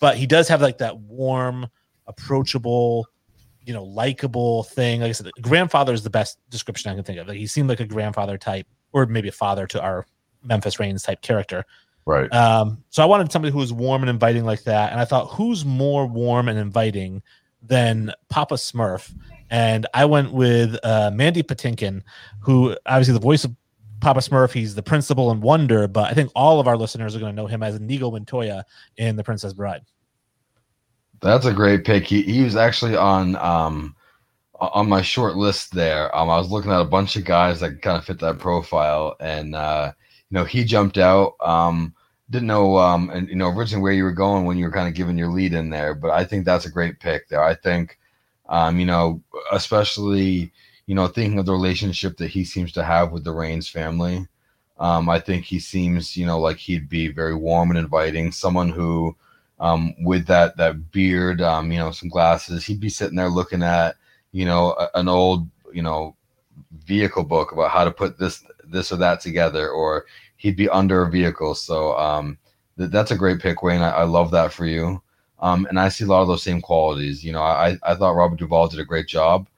But 0.00 0.16
he 0.16 0.26
does 0.26 0.48
have 0.48 0.60
like 0.60 0.78
that 0.78 0.98
warm, 0.98 1.68
approachable, 2.08 3.06
you 3.64 3.72
know, 3.72 3.84
likable 3.84 4.64
thing. 4.64 5.00
Like 5.00 5.10
I 5.10 5.12
said, 5.12 5.30
grandfather 5.40 5.92
is 5.92 6.02
the 6.02 6.10
best 6.10 6.38
description 6.50 6.90
I 6.90 6.96
can 6.96 7.04
think 7.04 7.20
of. 7.20 7.28
Like 7.28 7.38
he 7.38 7.46
seemed 7.46 7.68
like 7.68 7.80
a 7.80 7.86
grandfather 7.86 8.36
type, 8.36 8.66
or 8.92 9.06
maybe 9.06 9.28
a 9.28 9.32
father 9.32 9.66
to 9.68 9.80
our 9.80 10.06
Memphis 10.42 10.80
Raines 10.80 11.04
type 11.04 11.22
character. 11.22 11.64
Right. 12.04 12.32
Um, 12.32 12.82
so 12.90 13.02
I 13.02 13.06
wanted 13.06 13.30
somebody 13.30 13.52
who 13.52 13.58
was 13.58 13.72
warm 13.72 14.02
and 14.02 14.10
inviting 14.10 14.44
like 14.44 14.64
that. 14.64 14.90
And 14.90 15.00
I 15.00 15.04
thought, 15.04 15.26
who's 15.26 15.64
more 15.64 16.06
warm 16.06 16.48
and 16.48 16.58
inviting 16.58 17.22
than 17.62 18.12
Papa 18.28 18.54
Smurf? 18.54 19.12
And 19.50 19.86
I 19.94 20.04
went 20.04 20.32
with 20.32 20.78
uh, 20.82 21.10
Mandy 21.12 21.42
Patinkin, 21.42 22.02
who 22.40 22.76
obviously 22.86 23.14
the 23.14 23.20
voice 23.20 23.44
of 23.44 23.54
Papa 24.00 24.20
Smurf. 24.20 24.52
He's 24.52 24.74
the 24.74 24.82
principal 24.82 25.30
in 25.30 25.40
Wonder, 25.40 25.88
but 25.88 26.10
I 26.10 26.14
think 26.14 26.30
all 26.34 26.60
of 26.60 26.68
our 26.68 26.76
listeners 26.76 27.16
are 27.16 27.18
going 27.18 27.34
to 27.34 27.36
know 27.36 27.46
him 27.46 27.62
as 27.62 27.76
Inigo 27.76 28.10
Montoya 28.10 28.64
in 28.96 29.16
The 29.16 29.24
Princess 29.24 29.52
Bride. 29.52 29.82
That's 31.20 31.46
a 31.46 31.52
great 31.52 31.84
pick. 31.84 32.06
He 32.06 32.22
he 32.22 32.44
was 32.44 32.54
actually 32.54 32.94
on 32.94 33.34
um 33.36 33.96
on 34.60 34.88
my 34.88 35.02
short 35.02 35.36
list 35.36 35.74
there. 35.74 36.14
Um, 36.16 36.30
I 36.30 36.38
was 36.38 36.50
looking 36.50 36.70
at 36.70 36.80
a 36.80 36.84
bunch 36.84 37.16
of 37.16 37.24
guys 37.24 37.60
that 37.60 37.82
kind 37.82 37.96
of 37.96 38.04
fit 38.04 38.18
that 38.20 38.38
profile, 38.38 39.16
and 39.20 39.54
uh, 39.54 39.92
you 40.30 40.34
know 40.34 40.44
he 40.44 40.64
jumped 40.64 40.98
out. 40.98 41.34
Um, 41.40 41.94
didn't 42.30 42.48
know 42.48 42.76
um 42.78 43.10
and 43.10 43.28
you 43.28 43.36
know 43.36 43.48
originally 43.48 43.82
where 43.82 43.92
you 43.92 44.04
were 44.04 44.12
going 44.12 44.44
when 44.44 44.58
you 44.58 44.66
were 44.66 44.72
kind 44.72 44.88
of 44.88 44.94
giving 44.94 45.18
your 45.18 45.28
lead 45.28 45.52
in 45.54 45.70
there, 45.70 45.94
but 45.94 46.10
I 46.10 46.24
think 46.24 46.44
that's 46.44 46.66
a 46.66 46.70
great 46.70 47.00
pick 47.00 47.28
there. 47.28 47.42
I 47.42 47.54
think 47.54 47.98
um 48.48 48.78
you 48.80 48.86
know 48.86 49.22
especially 49.52 50.52
you 50.86 50.94
know 50.94 51.08
thinking 51.08 51.38
of 51.38 51.46
the 51.46 51.52
relationship 51.52 52.16
that 52.18 52.30
he 52.30 52.44
seems 52.44 52.72
to 52.72 52.84
have 52.84 53.12
with 53.12 53.24
the 53.24 53.32
Raines 53.32 53.68
family. 53.68 54.26
Um, 54.78 55.08
I 55.08 55.18
think 55.20 55.44
he 55.44 55.58
seems 55.58 56.16
you 56.16 56.26
know 56.26 56.38
like 56.40 56.56
he'd 56.58 56.88
be 56.88 57.08
very 57.08 57.34
warm 57.34 57.70
and 57.70 57.78
inviting, 57.78 58.32
someone 58.32 58.70
who 58.70 59.16
um, 59.60 59.94
with 60.04 60.26
that 60.26 60.56
that 60.56 60.92
beard, 60.92 61.40
um, 61.40 61.72
you 61.72 61.78
know, 61.78 61.90
some 61.90 62.08
glasses. 62.08 62.64
He'd 62.64 62.80
be 62.80 62.88
sitting 62.88 63.16
there 63.16 63.28
looking 63.28 63.62
at, 63.62 63.96
you 64.32 64.44
know, 64.44 64.72
a, 64.78 64.88
an 64.94 65.08
old, 65.08 65.48
you 65.72 65.82
know, 65.82 66.14
vehicle 66.84 67.24
book 67.24 67.52
about 67.52 67.70
how 67.70 67.84
to 67.84 67.90
put 67.90 68.18
this 68.18 68.44
this 68.70 68.92
or 68.92 68.96
that 68.96 69.20
together, 69.20 69.70
or 69.70 70.06
he'd 70.36 70.56
be 70.56 70.68
under 70.68 71.02
a 71.02 71.10
vehicle. 71.10 71.54
So 71.54 71.96
um, 71.98 72.38
th- 72.76 72.90
that's 72.90 73.10
a 73.10 73.16
great 73.16 73.40
pick, 73.40 73.62
Wayne. 73.62 73.82
I, 73.82 73.90
I 73.90 74.04
love 74.04 74.30
that 74.32 74.52
for 74.52 74.66
you. 74.66 75.02
Um, 75.40 75.66
and 75.66 75.78
I 75.78 75.88
see 75.88 76.04
a 76.04 76.08
lot 76.08 76.22
of 76.22 76.28
those 76.28 76.42
same 76.42 76.60
qualities. 76.60 77.24
You 77.24 77.32
know, 77.32 77.42
I, 77.42 77.76
I 77.82 77.94
thought 77.94 78.16
Robert 78.16 78.38
Duvall 78.38 78.68
did 78.68 78.80
a 78.80 78.84
great 78.84 79.06
job. 79.06 79.48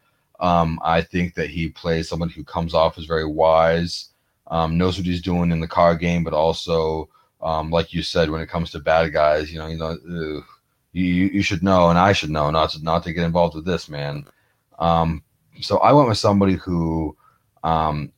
Um, 0.40 0.78
I 0.82 1.02
think 1.02 1.34
that 1.34 1.50
he 1.50 1.68
plays 1.68 2.08
someone 2.08 2.30
who 2.30 2.44
comes 2.44 2.74
off 2.74 2.98
as 2.98 3.04
very 3.04 3.26
wise, 3.26 4.10
um, 4.48 4.78
knows 4.78 4.96
what 4.96 5.06
he's 5.06 5.22
doing 5.22 5.52
in 5.52 5.60
the 5.60 5.68
car 5.68 5.94
game, 5.94 6.24
but 6.24 6.32
also 6.32 7.08
um, 7.42 7.70
like 7.70 7.92
you 7.94 8.02
said, 8.02 8.30
when 8.30 8.40
it 8.40 8.48
comes 8.48 8.70
to 8.70 8.78
bad 8.80 9.12
guys, 9.12 9.52
you 9.52 9.58
know, 9.58 9.66
you 9.66 9.78
know, 9.78 9.92
ugh, 9.92 10.44
you 10.92 11.04
you 11.04 11.42
should 11.42 11.62
know, 11.62 11.88
and 11.88 11.98
I 11.98 12.12
should 12.12 12.30
know 12.30 12.50
not 12.50 12.70
to 12.70 12.82
not 12.82 13.02
to 13.04 13.12
get 13.12 13.24
involved 13.24 13.54
with 13.54 13.64
this 13.64 13.88
man. 13.88 14.26
Um, 14.78 15.22
so 15.60 15.78
I 15.78 15.92
went 15.92 16.08
with 16.08 16.18
somebody 16.18 16.54
who 16.54 17.16
um, 17.62 18.12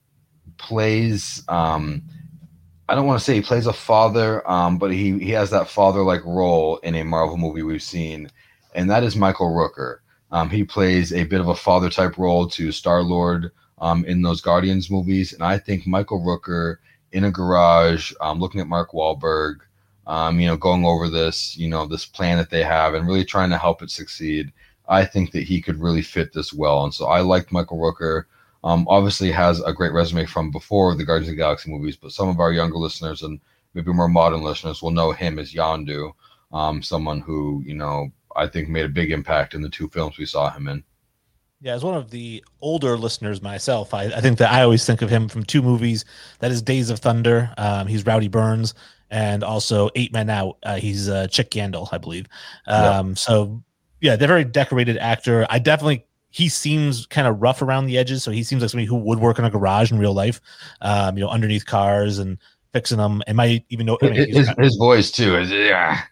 plays. 0.62 1.42
Um, 1.48 2.02
I 2.88 2.94
don't 2.94 3.06
want 3.06 3.18
to 3.18 3.24
say 3.24 3.34
he 3.34 3.42
plays 3.42 3.66
a 3.66 3.72
father, 3.72 4.48
um, 4.50 4.78
but 4.78 4.92
he 4.92 5.18
he 5.18 5.30
has 5.30 5.50
that 5.50 5.68
father 5.68 6.02
like 6.02 6.24
role 6.24 6.78
in 6.78 6.94
a 6.94 7.04
Marvel 7.04 7.36
movie 7.36 7.62
we've 7.62 7.82
seen, 7.82 8.30
and 8.74 8.90
that 8.90 9.02
is 9.04 9.16
Michael 9.16 9.50
Rooker. 9.50 9.98
Um, 10.30 10.48
he 10.48 10.64
plays 10.64 11.12
a 11.12 11.24
bit 11.24 11.40
of 11.40 11.48
a 11.48 11.54
father 11.54 11.90
type 11.90 12.16
role 12.16 12.48
to 12.48 12.72
Star 12.72 13.02
Lord 13.02 13.52
um, 13.78 14.04
in 14.06 14.22
those 14.22 14.40
Guardians 14.40 14.90
movies, 14.90 15.32
and 15.32 15.42
I 15.42 15.58
think 15.58 15.86
Michael 15.86 16.20
Rooker 16.20 16.76
in 17.12 17.24
a 17.24 17.30
garage, 17.30 18.12
um, 18.20 18.40
looking 18.40 18.60
at 18.60 18.66
Mark 18.66 18.92
Wahlberg, 18.92 19.56
um, 20.06 20.40
you 20.40 20.46
know, 20.46 20.56
going 20.56 20.84
over 20.84 21.08
this, 21.08 21.56
you 21.56 21.68
know, 21.68 21.86
this 21.86 22.06
plan 22.06 22.38
that 22.38 22.50
they 22.50 22.62
have, 22.62 22.94
and 22.94 23.06
really 23.06 23.24
trying 23.24 23.50
to 23.50 23.58
help 23.58 23.82
it 23.82 23.90
succeed. 23.90 24.52
I 24.88 25.04
think 25.04 25.32
that 25.32 25.44
he 25.44 25.60
could 25.60 25.80
really 25.80 26.02
fit 26.02 26.32
this 26.32 26.52
well, 26.52 26.84
and 26.84 26.92
so 26.92 27.06
I 27.06 27.20
like 27.20 27.52
Michael 27.52 27.78
Rooker. 27.78 28.24
Um, 28.64 28.86
obviously, 28.88 29.30
has 29.32 29.60
a 29.60 29.72
great 29.72 29.92
resume 29.92 30.24
from 30.26 30.50
before 30.50 30.94
the 30.94 31.04
Guardians 31.04 31.28
of 31.28 31.36
the 31.36 31.42
Galaxy 31.42 31.70
movies, 31.70 31.96
but 31.96 32.12
some 32.12 32.28
of 32.28 32.38
our 32.38 32.52
younger 32.52 32.76
listeners 32.76 33.22
and 33.22 33.40
maybe 33.74 33.92
more 33.92 34.08
modern 34.08 34.42
listeners 34.42 34.82
will 34.82 34.90
know 34.90 35.12
him 35.12 35.38
as 35.38 35.52
Yondu, 35.52 36.12
um, 36.52 36.82
someone 36.82 37.20
who 37.20 37.62
you 37.66 37.74
know 37.74 38.10
I 38.36 38.46
think 38.46 38.68
made 38.68 38.84
a 38.84 38.90
big 38.90 39.10
impact 39.10 39.54
in 39.54 39.62
the 39.62 39.68
two 39.68 39.88
films 39.88 40.18
we 40.18 40.26
saw 40.26 40.50
him 40.50 40.68
in. 40.68 40.84
Yeah, 41.60 41.74
as 41.74 41.84
one 41.84 41.94
of 41.94 42.10
the 42.10 42.44
older 42.60 42.98
listeners 42.98 43.40
myself, 43.40 43.94
I, 43.94 44.04
I 44.06 44.20
think 44.20 44.38
that 44.38 44.52
I 44.52 44.62
always 44.62 44.84
think 44.84 45.00
of 45.00 45.10
him 45.10 45.28
from 45.28 45.44
two 45.44 45.62
movies. 45.62 46.04
That 46.40 46.50
is 46.50 46.60
Days 46.60 46.90
of 46.90 46.98
Thunder. 46.98 47.54
Um, 47.56 47.86
he's 47.86 48.04
Rowdy 48.04 48.26
Burns, 48.28 48.74
and 49.10 49.44
also 49.44 49.88
Eight 49.94 50.12
Men 50.12 50.28
Out. 50.28 50.58
Uh, 50.62 50.76
he's 50.76 51.08
uh, 51.08 51.28
Chick 51.28 51.50
Yandel, 51.50 51.88
I 51.92 51.98
believe. 51.98 52.26
Um, 52.66 53.10
yeah. 53.10 53.14
So 53.14 53.62
yeah, 54.00 54.16
they're 54.16 54.28
very 54.28 54.44
decorated 54.44 54.98
actor. 54.98 55.46
I 55.48 55.60
definitely 55.60 56.04
he 56.33 56.49
seems 56.49 57.07
kind 57.07 57.28
of 57.28 57.41
rough 57.41 57.62
around 57.62 57.87
the 57.87 57.99
edges, 57.99 58.24
so 58.24 58.30
he 58.30 58.43
seems 58.43 58.62
like 58.62 58.70
somebody 58.70 58.87
who 58.87 58.97
would 58.97 59.20
work 59.20 59.39
in 59.39 59.45
a 59.45 59.51
garage 59.51 59.93
in 59.93 59.99
real 59.99 60.14
life. 60.14 60.41
Um, 60.80 61.16
you 61.16 61.22
know, 61.22 61.30
underneath 61.30 61.66
cars 61.66 62.18
and 62.18 62.39
fixing 62.72 62.99
them. 62.99 63.22
And 63.26 63.37
might 63.37 63.64
even 63.68 63.87
know 63.87 63.99
I 64.03 64.09
mean, 64.09 64.35
his, 64.35 64.51
his 64.59 64.76
voice 64.76 65.11
too 65.11 65.37
is 65.37 65.51
yeah. 65.51 66.03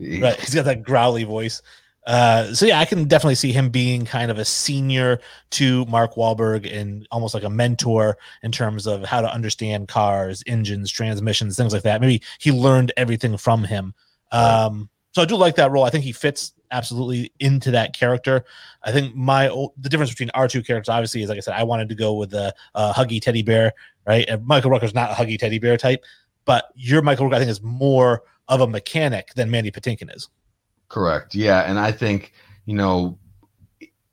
Right, 0.00 0.38
he's 0.38 0.54
got 0.54 0.64
that 0.66 0.82
growly 0.82 1.24
voice. 1.24 1.62
Uh, 2.06 2.54
so 2.54 2.66
yeah, 2.66 2.80
I 2.80 2.86
can 2.86 3.04
definitely 3.04 3.34
see 3.34 3.52
him 3.52 3.68
being 3.68 4.04
kind 4.04 4.30
of 4.30 4.38
a 4.38 4.44
senior 4.44 5.20
to 5.50 5.84
Mark 5.86 6.14
Wahlberg 6.14 6.72
and 6.72 7.06
almost 7.10 7.34
like 7.34 7.42
a 7.42 7.50
mentor 7.50 8.16
in 8.42 8.50
terms 8.50 8.86
of 8.86 9.04
how 9.04 9.20
to 9.20 9.32
understand 9.32 9.88
cars, 9.88 10.42
engines, 10.46 10.90
transmissions, 10.90 11.56
things 11.56 11.72
like 11.72 11.82
that. 11.82 12.00
Maybe 12.00 12.22
he 12.38 12.50
learned 12.50 12.92
everything 12.96 13.36
from 13.36 13.62
him. 13.62 13.94
Um, 14.32 14.88
so 15.12 15.22
I 15.22 15.26
do 15.26 15.36
like 15.36 15.56
that 15.56 15.70
role. 15.70 15.84
I 15.84 15.90
think 15.90 16.04
he 16.04 16.12
fits 16.12 16.52
absolutely 16.70 17.32
into 17.40 17.70
that 17.72 17.96
character. 17.96 18.44
I 18.82 18.92
think 18.92 19.14
my 19.14 19.48
the 19.76 19.88
difference 19.88 20.10
between 20.10 20.30
our 20.30 20.48
two 20.48 20.62
characters 20.62 20.88
obviously 20.88 21.22
is 21.22 21.28
like 21.28 21.38
I 21.38 21.40
said, 21.40 21.54
I 21.54 21.64
wanted 21.64 21.88
to 21.88 21.94
go 21.94 22.14
with 22.14 22.34
a, 22.34 22.54
a 22.74 22.92
huggy 22.92 23.20
teddy 23.20 23.42
bear, 23.42 23.72
right? 24.06 24.26
And 24.28 24.46
Michael 24.46 24.70
Rooker's 24.70 24.94
not 24.94 25.10
a 25.10 25.14
huggy 25.14 25.38
teddy 25.38 25.58
bear 25.58 25.76
type, 25.76 26.04
but 26.44 26.66
your 26.74 27.02
Michael 27.02 27.28
Rooker 27.28 27.34
I 27.34 27.38
think 27.38 27.50
is 27.50 27.62
more 27.62 28.22
of 28.48 28.60
a 28.60 28.66
mechanic 28.66 29.34
than 29.34 29.50
Mandy 29.50 29.70
Patinkin 29.70 30.14
is. 30.14 30.28
Correct. 30.88 31.34
Yeah, 31.34 31.62
and 31.62 31.78
I 31.78 31.92
think 31.92 32.32
you 32.66 32.74
know 32.74 33.18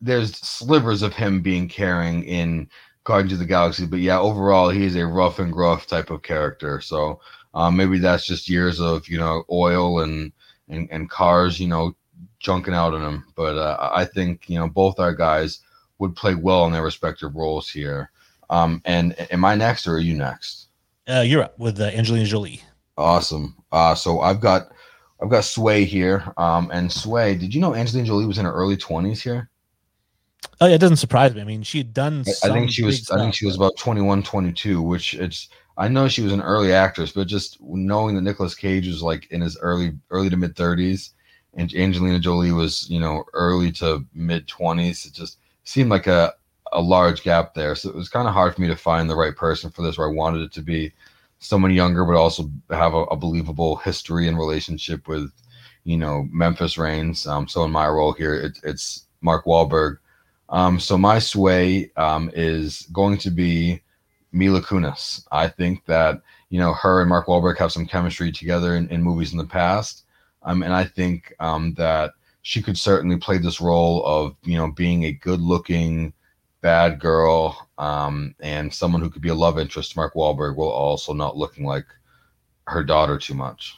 there's 0.02 0.38
slivers 0.38 1.02
of 1.02 1.14
him 1.14 1.42
being 1.42 1.68
caring 1.68 2.24
in 2.24 2.70
Guardians 3.06 3.34
of 3.34 3.40
the 3.40 3.46
Galaxy, 3.46 3.86
but 3.86 4.00
yeah, 4.00 4.20
overall 4.20 4.70
he's 4.70 4.96
a 4.96 5.06
rough 5.06 5.40
and 5.40 5.54
gruff 5.54 5.88
type 5.88 6.10
of 6.10 6.24
character. 6.24 6.82
So 6.82 7.22
um, 7.54 7.78
maybe 7.78 8.00
that's 8.00 8.26
just 8.26 8.50
years 8.50 8.80
of 8.82 9.08
you 9.08 9.18
know 9.18 9.44
oil 9.50 10.02
and 10.02 10.32
and, 10.68 10.90
and 10.92 11.10
cars, 11.10 11.60
you 11.60 11.68
know, 11.68 11.96
junking 12.46 12.74
out 12.74 12.94
on 12.94 13.02
him. 13.02 13.26
But 13.36 13.58
uh, 13.58 13.92
I 13.94 14.06
think 14.06 14.50
you 14.50 14.60
know 14.60 14.68
both 14.68 15.00
our 15.00 15.14
guys 15.14 15.60
would 16.00 16.16
play 16.16 16.36
well 16.36 16.66
in 16.66 16.74
their 16.74 16.84
respective 16.84 17.36
roles 17.36 17.70
here. 17.70 18.12
Um, 18.50 18.82
and 18.86 19.16
am 19.32 19.44
I 19.44 19.56
next 19.56 19.88
or 19.88 19.96
are 19.96 20.00
you 20.00 20.16
next? 20.16 20.68
Uh, 21.08 21.22
you're 21.22 21.44
up 21.44 21.58
with 21.58 21.80
uh, 21.80 21.86
Angelina 21.86 22.26
Jolie. 22.26 22.62
Awesome. 22.98 23.56
Uh, 23.72 23.96
so 23.96 24.22
I've 24.22 24.40
got 24.40 24.72
I've 25.22 25.30
got 25.30 25.44
Sway 25.46 25.86
here. 25.86 26.32
Um, 26.38 26.70
and 26.72 26.92
Sway, 26.92 27.36
did 27.36 27.54
you 27.54 27.62
know 27.62 27.76
Angelina 27.76 28.08
Jolie 28.08 28.26
was 28.26 28.38
in 28.38 28.46
her 28.46 28.54
early 28.54 28.78
twenties 28.78 29.22
here? 29.22 29.50
Oh 30.62 30.68
yeah, 30.68 30.76
it 30.76 30.82
doesn't 30.82 30.98
surprise 30.98 31.34
me. 31.34 31.42
I 31.42 31.44
mean, 31.44 31.64
she 31.64 31.80
had 31.80 31.94
done. 31.94 32.24
I 32.44 32.50
think 32.50 32.72
she 32.72 32.84
was. 32.84 33.10
I 33.12 33.18
think 33.18 33.34
she 33.34 33.46
was 33.46 33.56
about 33.56 33.78
21, 33.78 34.24
22, 34.24 34.82
which 34.82 35.14
it's. 35.16 35.50
I 35.78 35.90
know 35.90 36.08
she 36.08 36.22
was 36.22 36.32
an 36.32 36.42
early 36.42 36.72
actress, 36.72 37.12
but 37.12 37.28
just 37.28 37.58
knowing 37.62 38.16
that 38.16 38.22
Nicolas 38.22 38.56
Cage 38.56 38.88
was 38.88 39.02
like 39.02 39.30
in 39.32 39.42
his 39.42 39.58
early, 39.60 39.92
early 40.10 40.30
to 40.30 40.38
mid 40.38 40.56
thirties, 40.56 41.12
and 41.56 41.74
Angelina 41.74 42.20
Jolie 42.20 42.52
was, 42.52 42.90
you 42.90 43.00
know, 43.00 43.24
early 43.34 43.72
to 43.74 44.06
mid 44.14 44.48
twenties, 44.48 45.06
it 45.06 45.14
just 45.14 45.40
seemed 45.64 45.90
like 45.90 46.08
a 46.08 46.34
a 46.74 46.82
large 46.82 47.24
gap 47.24 47.54
there. 47.54 47.76
So 47.76 47.90
it 47.90 47.96
was 47.96 48.10
kind 48.10 48.28
of 48.28 48.34
hard 48.34 48.54
for 48.54 48.62
me 48.62 48.68
to 48.68 48.76
find 48.76 49.10
the 49.10 49.16
right 49.16 49.36
person 49.36 49.70
for 49.70 49.82
this, 49.82 49.98
where 49.98 50.10
I 50.10 50.14
wanted 50.14 50.42
it 50.42 50.52
to 50.54 50.62
be 50.62 50.92
someone 51.40 51.72
younger, 51.72 52.06
but 52.06 52.16
also 52.16 52.50
have 52.70 52.94
a, 52.94 53.04
a 53.04 53.16
believable 53.16 53.78
history 53.78 54.28
and 54.28 54.38
relationship 54.38 55.08
with, 55.08 55.32
you 55.84 55.98
know, 55.98 56.28
Memphis 56.32 56.78
Raines. 56.78 57.28
Um, 57.28 57.48
so 57.48 57.64
in 57.64 57.72
my 57.72 57.88
role 57.88 58.14
here, 58.14 58.34
it, 58.34 58.60
it's 58.64 59.06
Mark 59.22 59.46
Wahlberg. 59.46 59.98
Um, 60.50 60.80
so 60.80 60.98
my 60.98 61.20
sway 61.20 61.92
um, 61.98 62.32
is 62.34 62.84
going 62.92 63.18
to 63.20 63.32
be 63.32 63.82
Mila 64.32 64.62
Kunis. 64.62 65.26
I 65.32 65.48
think 65.48 65.86
that 65.86 66.22
you 66.50 66.60
know 66.60 66.74
her 66.74 67.02
and 67.02 67.10
Mark 67.10 67.28
Wahlberg 67.28 67.58
have 67.58 67.72
some 67.72 67.88
chemistry 67.88 68.32
together 68.32 68.76
in, 68.76 68.90
in 68.90 69.02
movies 69.02 69.32
in 69.32 69.38
the 69.38 69.46
past, 69.46 70.04
um, 70.46 70.64
and 70.64 70.74
I 70.74 70.84
think 70.84 71.34
um, 71.40 71.74
that 71.74 72.14
she 72.44 72.62
could 72.62 72.78
certainly 72.78 73.18
play 73.18 73.38
this 73.38 73.60
role 73.60 74.06
of 74.06 74.36
you 74.44 74.58
know 74.58 74.72
being 74.72 75.04
a 75.06 75.12
good-looking 75.12 76.14
bad 76.62 77.00
girl, 77.00 77.68
um, 77.78 78.34
and 78.40 78.74
someone 78.74 79.02
who 79.02 79.10
could 79.10 79.22
be 79.22 79.30
a 79.30 79.36
love 79.36 79.60
interest 79.60 79.92
to 79.92 80.00
Mark 80.00 80.14
Wahlberg 80.14 80.56
while 80.56 80.70
also 80.70 81.14
not 81.14 81.38
looking 81.38 81.66
like 81.66 81.86
her 82.68 82.84
daughter 82.84 83.18
too 83.18 83.34
much. 83.34 83.76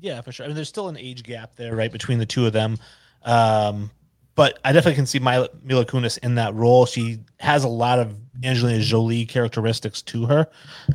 Yeah, 0.00 0.20
for 0.20 0.32
sure. 0.32 0.44
I 0.44 0.48
mean, 0.48 0.56
there's 0.56 0.68
still 0.68 0.88
an 0.88 0.96
age 0.96 1.22
gap 1.22 1.54
there, 1.56 1.76
right, 1.76 1.92
between 1.92 2.18
the 2.18 2.26
two 2.26 2.46
of 2.46 2.52
them. 2.52 2.78
Um, 3.24 3.90
but 4.34 4.58
I 4.64 4.72
definitely 4.72 4.96
can 4.96 5.06
see 5.06 5.18
Mila, 5.18 5.48
Mila 5.62 5.84
Kunis 5.84 6.18
in 6.18 6.34
that 6.36 6.54
role. 6.54 6.86
She 6.86 7.20
has 7.40 7.64
a 7.64 7.68
lot 7.68 7.98
of 7.98 8.16
Angelina 8.42 8.80
Jolie 8.80 9.26
characteristics 9.26 10.02
to 10.02 10.26
her, 10.26 10.46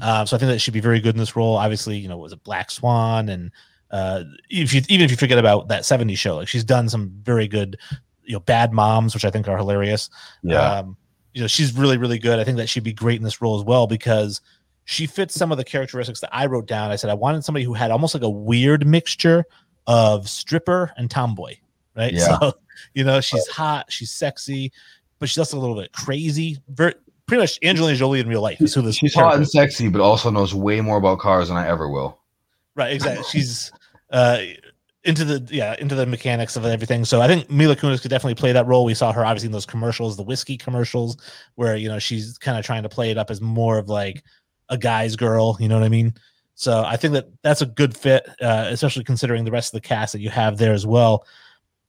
uh, 0.02 0.26
so 0.26 0.36
I 0.36 0.40
think 0.40 0.50
that 0.50 0.60
she'd 0.60 0.74
be 0.74 0.80
very 0.80 1.00
good 1.00 1.16
in 1.16 1.20
this 1.20 1.36
role. 1.36 1.56
Obviously, 1.56 1.98
you 1.98 2.08
know, 2.08 2.18
it 2.18 2.24
was 2.24 2.34
a 2.34 2.38
Black 2.38 2.72
Swan, 2.72 3.30
and 3.30 3.52
uh, 3.92 4.24
if 4.50 4.74
you 4.74 4.82
even 4.90 5.06
if 5.06 5.12
you 5.12 5.18
forget 5.18 5.38
about 5.38 5.68
that 5.70 5.84
'70s 5.84 6.18
show, 6.18 6.36
like 6.36 6.48
she's 6.48 6.64
done 6.64 6.90
some 6.90 7.12
very 7.24 7.48
good 7.48 7.78
you 8.24 8.34
know 8.34 8.42
bad 8.42 8.74
moms 8.74 9.14
which 9.14 9.24
i 9.24 9.30
think 9.30 9.48
are 9.48 9.58
hilarious. 9.58 10.10
Yeah. 10.44 10.80
Um, 10.80 10.98
you 11.34 11.42
know 11.42 11.48
she's 11.48 11.74
really 11.74 11.98
really 11.98 12.20
good. 12.20 12.40
I 12.40 12.44
think 12.44 12.58
that 12.58 12.68
she'd 12.68 12.84
be 12.84 12.94
great 12.94 13.18
in 13.18 13.24
this 13.24 13.42
role 13.42 13.58
as 13.58 13.64
well 13.64 13.88
because 13.88 14.42
she 14.86 15.06
fits 15.06 15.36
some 15.36 15.52
of 15.52 15.58
the 15.58 15.64
characteristics 15.64 16.22
that 16.22 16.30
i 16.34 16.46
wrote 16.46 16.68
down. 16.68 16.92
I 16.92 16.96
said 16.96 17.10
i 17.10 17.14
wanted 17.14 17.44
somebody 17.44 17.64
who 17.66 17.74
had 17.74 17.92
almost 17.92 18.14
like 18.14 18.24
a 18.24 18.30
weird 18.30 18.86
mixture 18.86 19.46
of 19.86 20.28
stripper 20.28 20.92
and 20.98 21.10
tomboy 21.10 21.56
right? 21.96 22.14
Yeah. 22.14 22.40
so 22.40 22.54
you 22.94 23.04
know 23.04 23.22
she's 23.22 23.48
hot 23.48 23.92
she's 23.92 24.12
sexy 24.12 24.72
but 25.20 25.28
she's 25.30 25.38
also 25.38 25.58
a 25.58 25.62
little 25.62 25.76
bit 25.76 25.92
crazy. 25.94 26.58
Very 26.70 26.94
pretty 27.26 27.42
much 27.42 27.60
angelina 27.64 27.98
jolie 27.98 28.20
in 28.20 28.28
real 28.28 28.42
life 28.42 28.62
is 28.62 28.74
who 28.74 28.82
this 28.82 28.96
she's 28.96 29.14
hot 29.14 29.36
and 29.36 29.50
sexy 29.50 29.90
but 29.90 30.00
also 30.00 30.30
knows 30.30 30.54
way 30.54 30.80
more 30.80 30.98
about 30.98 31.20
cars 31.20 31.48
than 31.50 31.58
i 31.58 31.68
ever 31.68 31.90
will. 31.90 32.20
Right 32.76 32.94
exactly. 32.94 33.26
She's 33.32 33.72
uh 34.12 34.40
into 35.04 35.24
the 35.24 35.56
yeah 35.56 35.76
into 35.80 35.96
the 35.96 36.06
mechanics 36.06 36.56
of 36.56 36.66
everything. 36.66 37.06
So 37.06 37.22
I 37.22 37.28
think 37.28 37.50
Mila 37.50 37.76
Kunis 37.76 38.02
could 38.02 38.12
definitely 38.12 38.36
play 38.36 38.52
that 38.52 38.68
role. 38.68 38.84
We 38.84 38.94
saw 38.94 39.14
her 39.14 39.26
obviously 39.26 39.48
in 39.48 39.54
those 39.54 39.66
commercials, 39.66 40.18
the 40.18 40.24
whiskey 40.24 40.58
commercials, 40.58 41.18
where 41.56 41.78
you 41.78 41.88
know 41.88 41.98
she's 41.98 42.38
kind 42.38 42.60
of 42.60 42.66
trying 42.66 42.84
to 42.84 42.90
play 42.90 43.10
it 43.10 43.18
up 43.18 43.32
as 43.32 43.40
more 43.40 43.78
of 43.78 43.88
like 43.88 44.24
a 44.70 44.78
guy's 44.78 45.16
girl. 45.16 45.58
You 45.60 45.70
know 45.70 45.76
what 45.76 45.86
I 45.86 45.90
mean? 45.90 46.14
So 46.56 46.84
I 46.84 46.98
think 46.98 47.14
that 47.14 47.30
that's 47.42 47.62
a 47.62 47.68
good 47.68 47.96
fit, 47.96 48.28
uh, 48.42 48.68
especially 48.70 49.04
considering 49.06 49.46
the 49.46 49.52
rest 49.52 49.74
of 49.74 49.82
the 49.82 49.88
cast 49.88 50.12
that 50.14 50.22
you 50.22 50.30
have 50.30 50.58
there 50.58 50.74
as 50.74 50.86
well. 50.86 51.26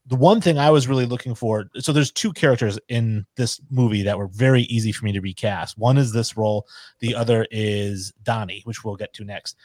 The 0.07 0.17
one 0.17 0.41
thing 0.41 0.59
I 0.59 0.71
was 0.71 0.87
really 0.87 1.07
looking 1.07 1.35
for, 1.35 1.71
so 1.81 1.93
there's 1.93 2.11
two 2.13 2.33
characters 2.33 2.79
in 2.89 3.27
this 3.37 3.61
movie 3.71 4.03
that 4.03 4.17
were 4.17 4.29
very 4.29 4.63
easy 4.63 4.93
for 4.93 5.05
me 5.07 5.13
to 5.13 5.21
recast. 5.21 5.77
One 5.77 5.99
is 5.99 6.13
this 6.13 6.37
role, 6.37 6.67
the 7.01 7.15
other 7.15 7.47
is 7.51 8.13
Donnie, 8.23 8.63
which 8.65 8.85
we'll 8.85 8.97
get 8.97 9.13
to 9.15 9.25
next. 9.25 9.57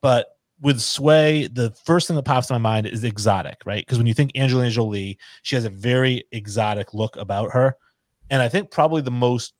But 0.00 0.36
with 0.64 0.80
Sway, 0.80 1.46
the 1.46 1.70
first 1.84 2.08
thing 2.08 2.16
that 2.16 2.24
pops 2.24 2.48
in 2.48 2.54
my 2.54 2.58
mind 2.58 2.86
is 2.86 3.04
exotic, 3.04 3.58
right? 3.66 3.84
Because 3.84 3.98
when 3.98 4.06
you 4.06 4.14
think 4.14 4.32
Angelina 4.34 4.70
Jolie, 4.70 5.18
she 5.42 5.56
has 5.56 5.66
a 5.66 5.70
very 5.70 6.24
exotic 6.32 6.94
look 6.94 7.16
about 7.16 7.52
her. 7.52 7.76
And 8.30 8.40
I 8.40 8.48
think 8.48 8.70
probably 8.70 9.02
the 9.02 9.10
most 9.10 9.52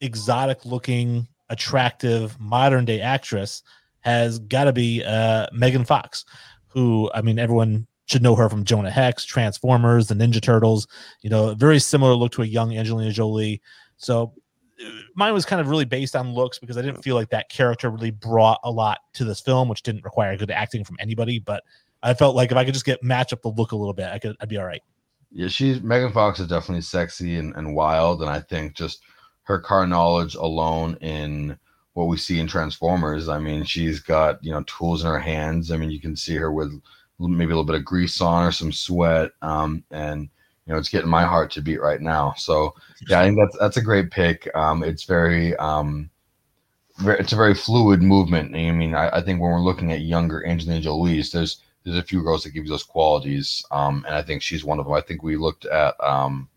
exotic 0.00 0.64
looking, 0.64 1.28
attractive 1.50 2.40
modern 2.40 2.86
day 2.86 3.02
actress 3.02 3.62
has 4.00 4.38
got 4.38 4.64
to 4.64 4.72
be 4.72 5.04
uh, 5.04 5.46
Megan 5.52 5.84
Fox, 5.84 6.24
who, 6.68 7.10
I 7.14 7.20
mean, 7.20 7.38
everyone 7.38 7.86
should 8.06 8.22
know 8.22 8.34
her 8.34 8.48
from 8.48 8.64
Jonah 8.64 8.90
Hex, 8.90 9.26
Transformers, 9.26 10.06
the 10.06 10.14
Ninja 10.14 10.40
Turtles, 10.40 10.86
you 11.20 11.28
know, 11.28 11.54
very 11.54 11.78
similar 11.78 12.14
look 12.14 12.32
to 12.32 12.42
a 12.42 12.46
young 12.46 12.74
Angelina 12.74 13.12
Jolie. 13.12 13.60
So 13.98 14.32
mine 15.14 15.32
was 15.32 15.44
kind 15.44 15.60
of 15.60 15.68
really 15.68 15.84
based 15.84 16.14
on 16.14 16.34
looks 16.34 16.58
because 16.58 16.76
I 16.76 16.82
didn't 16.82 17.02
feel 17.02 17.14
like 17.14 17.30
that 17.30 17.48
character 17.48 17.90
really 17.90 18.10
brought 18.10 18.60
a 18.64 18.70
lot 18.70 19.00
to 19.14 19.24
this 19.24 19.40
film, 19.40 19.68
which 19.68 19.82
didn't 19.82 20.04
require 20.04 20.36
good 20.36 20.50
acting 20.50 20.84
from 20.84 20.96
anybody. 21.00 21.38
But 21.38 21.64
I 22.02 22.14
felt 22.14 22.36
like 22.36 22.50
if 22.50 22.56
I 22.56 22.64
could 22.64 22.74
just 22.74 22.86
get 22.86 23.02
match 23.02 23.32
up 23.32 23.42
the 23.42 23.48
look 23.48 23.72
a 23.72 23.76
little 23.76 23.94
bit, 23.94 24.08
I 24.08 24.18
could 24.18 24.36
I'd 24.40 24.48
be 24.48 24.58
all 24.58 24.66
right. 24.66 24.82
Yeah, 25.32 25.48
she's 25.48 25.82
Megan 25.82 26.12
Fox 26.12 26.40
is 26.40 26.48
definitely 26.48 26.82
sexy 26.82 27.36
and, 27.36 27.54
and 27.56 27.74
wild, 27.74 28.20
and 28.22 28.30
I 28.30 28.40
think 28.40 28.74
just 28.74 29.02
her 29.42 29.58
car 29.58 29.86
knowledge 29.86 30.34
alone 30.34 30.96
in 31.00 31.58
what 31.94 32.08
we 32.08 32.16
see 32.16 32.38
in 32.38 32.46
Transformers. 32.46 33.28
I 33.28 33.38
mean, 33.38 33.64
she's 33.64 34.00
got 34.00 34.42
you 34.44 34.52
know 34.52 34.62
tools 34.64 35.02
in 35.02 35.10
her 35.10 35.18
hands. 35.18 35.70
I 35.70 35.76
mean, 35.76 35.90
you 35.90 36.00
can 36.00 36.16
see 36.16 36.36
her 36.36 36.52
with 36.52 36.80
maybe 37.18 37.44
a 37.44 37.48
little 37.48 37.64
bit 37.64 37.76
of 37.76 37.84
grease 37.84 38.20
on 38.20 38.44
or 38.44 38.52
some 38.52 38.72
sweat, 38.72 39.30
um, 39.42 39.82
and 39.90 40.28
you 40.66 40.72
know, 40.72 40.78
it's 40.78 40.88
getting 40.88 41.10
my 41.10 41.24
heart 41.24 41.50
to 41.52 41.62
beat 41.62 41.80
right 41.80 42.00
now. 42.00 42.34
So 42.36 42.74
yeah, 43.08 43.20
I 43.20 43.24
think 43.24 43.38
that's 43.38 43.58
that's 43.58 43.76
a 43.76 43.82
great 43.82 44.10
pick. 44.10 44.48
Um, 44.54 44.82
it's 44.82 45.04
very 45.04 45.54
um, 45.56 46.10
very, 46.98 47.20
it's 47.20 47.32
a 47.32 47.36
very 47.36 47.54
fluid 47.54 48.02
movement. 48.02 48.54
I 48.54 48.72
mean, 48.72 48.94
I, 48.94 49.08
I 49.10 49.20
think 49.22 49.40
when 49.40 49.52
we're 49.52 49.60
looking 49.60 49.92
at 49.92 50.00
younger 50.00 50.44
Angelina 50.46 50.80
Jolie, 50.80 51.22
there's 51.22 51.62
there's 51.84 51.96
a 51.96 52.02
few 52.02 52.22
girls 52.22 52.42
that 52.42 52.50
give 52.50 52.64
you 52.64 52.70
those 52.70 52.82
qualities, 52.82 53.64
um, 53.70 54.04
and 54.06 54.14
I 54.16 54.22
think 54.22 54.42
she's 54.42 54.64
one 54.64 54.80
of 54.80 54.86
them. 54.86 54.94
I 54.94 55.00
think 55.00 55.22
we 55.22 55.36
looked 55.36 55.66
at 55.66 55.94
um, 56.02 56.48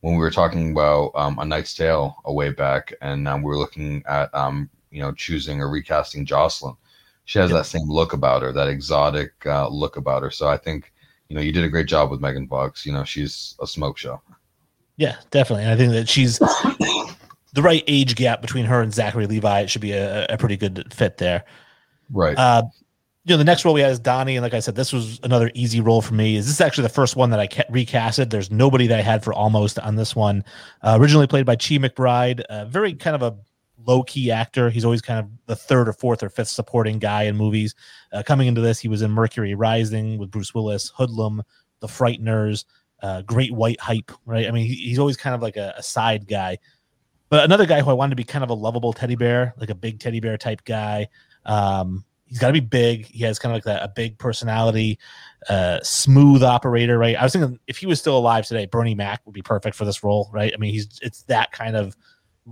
when 0.00 0.14
we 0.14 0.20
were 0.20 0.30
talking 0.30 0.72
about 0.72 1.12
um, 1.14 1.38
a 1.38 1.44
Knight's 1.44 1.74
Tale 1.74 2.16
a 2.24 2.32
way 2.32 2.50
back, 2.50 2.92
and 3.00 3.28
um, 3.28 3.42
we 3.42 3.48
were 3.48 3.58
looking 3.58 4.02
at 4.08 4.34
um, 4.34 4.68
you 4.90 5.00
know 5.00 5.12
choosing 5.12 5.60
or 5.60 5.70
recasting 5.70 6.26
Jocelyn. 6.26 6.74
She 7.26 7.38
has 7.38 7.52
that 7.52 7.66
same 7.66 7.88
look 7.88 8.12
about 8.12 8.42
her, 8.42 8.50
that 8.50 8.66
exotic 8.66 9.34
uh, 9.46 9.68
look 9.68 9.96
about 9.96 10.24
her. 10.24 10.32
So 10.32 10.48
I 10.48 10.56
think 10.56 10.92
you 11.30 11.36
know 11.36 11.40
you 11.40 11.52
did 11.52 11.64
a 11.64 11.68
great 11.68 11.86
job 11.86 12.10
with 12.10 12.20
Megan 12.20 12.46
Fox. 12.46 12.84
You 12.84 12.92
know 12.92 13.04
she's 13.04 13.54
a 13.62 13.66
smoke 13.66 13.96
show. 13.96 14.20
Yeah, 14.96 15.16
definitely. 15.30 15.64
And 15.64 15.72
I 15.72 15.76
think 15.76 15.92
that 15.92 16.08
she's 16.08 16.38
the 17.54 17.62
right 17.62 17.84
age 17.86 18.16
gap 18.16 18.42
between 18.42 18.66
her 18.66 18.82
and 18.82 18.92
Zachary 18.92 19.26
Levi. 19.26 19.60
It 19.60 19.70
should 19.70 19.80
be 19.80 19.92
a, 19.92 20.26
a 20.26 20.36
pretty 20.36 20.56
good 20.56 20.92
fit 20.92 21.16
there. 21.16 21.44
Right. 22.12 22.36
Uh, 22.36 22.64
you 23.24 23.34
know, 23.34 23.38
the 23.38 23.44
next 23.44 23.64
role 23.64 23.74
we 23.74 23.80
had 23.80 23.92
is 23.92 24.00
Donnie, 24.00 24.36
and 24.36 24.42
like 24.42 24.54
I 24.54 24.60
said, 24.60 24.74
this 24.74 24.92
was 24.92 25.20
another 25.22 25.50
easy 25.54 25.80
role 25.80 26.02
for 26.02 26.14
me. 26.14 26.36
Is 26.36 26.46
this 26.46 26.60
actually 26.60 26.82
the 26.82 26.88
first 26.88 27.16
one 27.16 27.30
that 27.30 27.38
I 27.38 27.46
ca- 27.46 27.64
recasted? 27.70 28.30
There's 28.30 28.50
nobody 28.50 28.86
that 28.88 28.98
I 28.98 29.02
had 29.02 29.22
for 29.22 29.32
almost 29.32 29.78
on 29.78 29.94
this 29.94 30.16
one. 30.16 30.42
Uh, 30.82 30.96
originally 30.98 31.26
played 31.26 31.46
by 31.46 31.54
Chi 31.54 31.76
McBride, 31.76 32.40
uh, 32.42 32.64
very 32.64 32.94
kind 32.94 33.14
of 33.14 33.22
a 33.22 33.36
low 33.86 34.02
key 34.02 34.30
actor. 34.30 34.70
He's 34.70 34.84
always 34.84 35.02
kind 35.02 35.20
of 35.20 35.28
the 35.46 35.56
third 35.56 35.88
or 35.88 35.92
fourth 35.92 36.22
or 36.22 36.28
fifth 36.28 36.48
supporting 36.48 36.98
guy 36.98 37.24
in 37.24 37.36
movies. 37.36 37.74
Uh, 38.12 38.22
coming 38.22 38.48
into 38.48 38.60
this, 38.60 38.78
he 38.78 38.88
was 38.88 39.02
in 39.02 39.10
Mercury 39.10 39.54
Rising 39.54 40.18
with 40.18 40.30
Bruce 40.30 40.54
Willis, 40.54 40.90
Hoodlum, 40.96 41.42
The 41.80 41.86
Frighteners, 41.86 42.64
uh, 43.02 43.22
Great 43.22 43.52
White 43.52 43.80
Hype. 43.80 44.10
Right? 44.26 44.46
I 44.46 44.50
mean, 44.50 44.66
he, 44.66 44.74
he's 44.74 44.98
always 44.98 45.16
kind 45.16 45.34
of 45.34 45.42
like 45.42 45.56
a, 45.56 45.74
a 45.76 45.82
side 45.82 46.26
guy. 46.26 46.58
But 47.28 47.44
another 47.44 47.66
guy 47.66 47.80
who 47.80 47.90
I 47.90 47.94
wanted 47.94 48.10
to 48.10 48.16
be 48.16 48.24
kind 48.24 48.42
of 48.42 48.50
a 48.50 48.54
lovable 48.54 48.92
teddy 48.92 49.14
bear, 49.14 49.54
like 49.56 49.70
a 49.70 49.74
big 49.74 50.00
teddy 50.00 50.18
bear 50.18 50.36
type 50.36 50.64
guy. 50.64 51.08
Um, 51.46 52.04
he's 52.26 52.38
got 52.38 52.48
to 52.48 52.52
be 52.52 52.60
big. 52.60 53.06
He 53.06 53.24
has 53.24 53.38
kind 53.38 53.52
of 53.52 53.56
like 53.56 53.64
that, 53.64 53.82
a 53.82 53.88
big 53.88 54.18
personality, 54.18 54.98
uh, 55.48 55.80
smooth 55.82 56.42
operator, 56.42 56.98
right? 56.98 57.16
I 57.16 57.22
was 57.22 57.32
thinking 57.32 57.58
if 57.66 57.76
he 57.76 57.86
was 57.86 57.98
still 58.00 58.18
alive 58.18 58.46
today, 58.46 58.66
Bernie 58.66 58.94
Mac 58.94 59.20
would 59.26 59.32
be 59.32 59.42
perfect 59.42 59.76
for 59.76 59.84
this 59.84 60.02
role, 60.02 60.28
right? 60.32 60.52
I 60.54 60.56
mean, 60.58 60.72
he's 60.72 60.98
it's 61.02 61.22
that 61.24 61.52
kind 61.52 61.76
of 61.76 61.96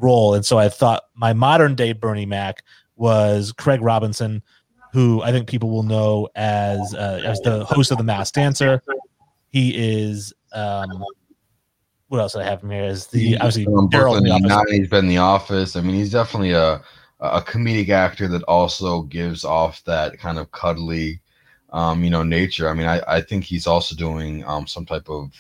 role, 0.01 0.35
and 0.35 0.45
so 0.45 0.59
I 0.59 0.69
thought 0.69 1.05
my 1.15 1.33
modern 1.33 1.75
day 1.75 1.93
Bernie 1.93 2.27
Mac 2.27 2.63
was 2.97 3.53
Craig 3.53 3.81
Robinson, 3.83 4.43
who 4.93 5.23
I 5.23 5.33
think 5.33 5.49
people 5.49 5.71
will 5.71 5.83
know 5.83 6.29
as 6.35 6.95
uh, 6.95 7.23
as 7.25 7.41
the 7.41 7.65
host 7.65 7.91
of 7.91 7.99
the 7.99 8.05
Masked 8.05 8.35
Dancer. 8.35 8.83
He 9.51 9.75
is. 9.77 10.33
Um, 10.53 11.05
what 12.09 12.21
else 12.21 12.33
did 12.33 12.43
I 12.43 12.45
have 12.45 12.63
him 12.63 12.71
here? 12.71 12.85
As 12.85 13.07
the 13.09 13.37
obviously 13.37 13.67
Darryl. 13.67 14.15
He's 14.71 14.89
been 14.89 15.05
in 15.05 15.09
the 15.09 15.19
office. 15.19 15.77
I 15.77 15.83
mean, 15.83 15.95
he's 15.95 16.11
definitely 16.11 16.53
a 16.53 16.83
a 17.21 17.41
comedic 17.41 17.89
actor 17.89 18.29
that 18.29 18.43
also 18.45 19.03
gives 19.03 19.45
off 19.45 19.83
that 19.85 20.19
kind 20.19 20.39
of 20.39 20.51
cuddly, 20.53 21.21
um, 21.71 22.05
you 22.05 22.11
know, 22.11 22.23
nature. 22.23 22.69
I 22.69 22.75
mean, 22.75 22.87
I, 22.87 23.03
I 23.09 23.21
think 23.21 23.45
he's 23.45 23.67
also 23.67 23.95
doing 23.95 24.45
um, 24.45 24.67
some 24.67 24.87
type 24.87 25.09
of 25.11 25.33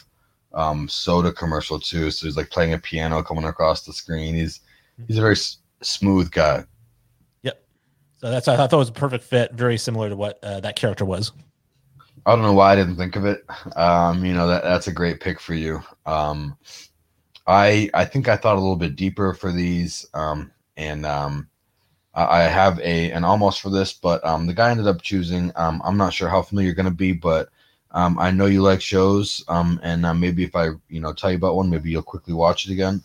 um, 0.52 0.88
soda 0.88 1.32
commercial 1.32 1.78
too. 1.78 2.10
So 2.10 2.26
he's 2.26 2.36
like 2.36 2.50
playing 2.50 2.72
a 2.72 2.78
piano 2.78 3.22
coming 3.22 3.44
across 3.44 3.84
the 3.84 3.92
screen. 3.92 4.34
He's 4.34 4.60
he's 5.06 5.18
a 5.18 5.22
very 5.22 5.34
s- 5.34 5.58
smooth 5.82 6.30
guy. 6.30 6.64
Yep. 7.42 7.62
So 8.16 8.30
that's 8.30 8.48
I 8.48 8.56
thought 8.56 8.72
it 8.72 8.76
was 8.76 8.88
a 8.88 8.92
perfect 8.92 9.24
fit. 9.24 9.52
Very 9.52 9.78
similar 9.78 10.08
to 10.08 10.16
what 10.16 10.38
uh, 10.42 10.60
that 10.60 10.76
character 10.76 11.04
was. 11.04 11.32
I 12.26 12.32
don't 12.32 12.42
know 12.42 12.52
why 12.52 12.72
I 12.72 12.76
didn't 12.76 12.96
think 12.96 13.16
of 13.16 13.24
it. 13.24 13.44
Um, 13.76 14.24
you 14.24 14.34
know 14.34 14.48
that 14.48 14.62
that's 14.62 14.88
a 14.88 14.92
great 14.92 15.20
pick 15.20 15.40
for 15.40 15.54
you. 15.54 15.82
Um, 16.06 16.56
I 17.46 17.88
I 17.94 18.04
think 18.04 18.28
I 18.28 18.36
thought 18.36 18.56
a 18.56 18.60
little 18.60 18.76
bit 18.76 18.96
deeper 18.96 19.32
for 19.34 19.52
these, 19.52 20.06
um, 20.14 20.52
and 20.76 21.06
um, 21.06 21.48
I 22.14 22.42
have 22.42 22.78
a 22.80 23.12
an 23.12 23.24
almost 23.24 23.60
for 23.60 23.70
this, 23.70 23.92
but 23.92 24.24
um, 24.24 24.46
the 24.46 24.54
guy 24.54 24.70
ended 24.70 24.86
up 24.86 25.02
choosing. 25.02 25.52
Um, 25.56 25.80
I'm 25.84 25.96
not 25.96 26.12
sure 26.12 26.28
how 26.28 26.42
familiar 26.42 26.66
you're 26.66 26.74
going 26.74 26.86
to 26.86 26.90
be, 26.90 27.12
but 27.12 27.48
um, 27.92 28.18
I 28.18 28.30
know 28.30 28.46
you 28.46 28.62
like 28.62 28.82
shows, 28.82 29.44
um, 29.48 29.80
and 29.82 30.04
uh, 30.04 30.14
maybe 30.14 30.44
if 30.44 30.54
I 30.54 30.70
you 30.88 31.00
know 31.00 31.12
tell 31.12 31.30
you 31.30 31.36
about 31.36 31.56
one, 31.56 31.70
maybe 31.70 31.90
you'll 31.90 32.02
quickly 32.02 32.34
watch 32.34 32.66
it 32.66 32.72
again. 32.72 33.02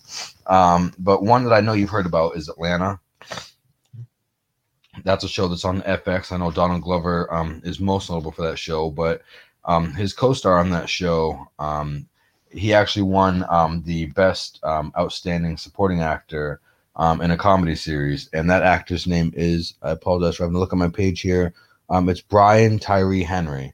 Um, 0.48 0.94
but 1.00 1.24
one 1.24 1.44
that 1.46 1.54
I 1.54 1.62
know 1.62 1.74
you've 1.74 1.90
heard 1.90 2.06
about 2.06 2.36
is 2.36 2.50
Atlanta. 2.50 3.00
That's 5.04 5.24
a 5.24 5.30
show 5.30 5.48
that's 5.48 5.66
on 5.66 5.82
FX. 5.82 6.32
I 6.32 6.38
know 6.38 6.52
Donald 6.52 6.84
Glover 6.84 7.34
um, 7.34 7.62
is 7.64 7.80
most 7.80 8.10
notable 8.10 8.32
for 8.32 8.44
that 8.44 8.60
show, 8.60 8.92
but 8.92 9.22
um, 9.66 9.94
his 9.94 10.14
co-star 10.14 10.60
on 10.60 10.70
that 10.72 10.90
show, 10.90 11.48
um, 11.58 12.08
he 12.52 12.74
actually 12.74 13.04
won 13.04 13.46
um, 13.50 13.82
the 13.84 14.08
best 14.08 14.60
um, 14.64 14.92
outstanding 14.98 15.58
supporting 15.58 16.02
actor 16.02 16.60
um, 16.96 17.22
in 17.22 17.32
a 17.32 17.38
comedy 17.38 17.76
series, 17.76 18.30
and 18.34 18.50
that 18.50 18.64
actor's 18.64 19.08
name 19.08 19.34
is 19.36 19.74
I 19.82 19.92
apologize 19.92 20.36
for 20.36 20.44
having 20.44 20.56
to 20.56 20.60
look 20.60 20.74
at 20.74 20.78
my 20.78 20.90
page 20.90 21.22
here. 21.22 21.54
Um, 21.90 22.10
it's 22.10 22.22
Brian 22.22 22.78
Tyree 22.80 23.24
Henry, 23.24 23.74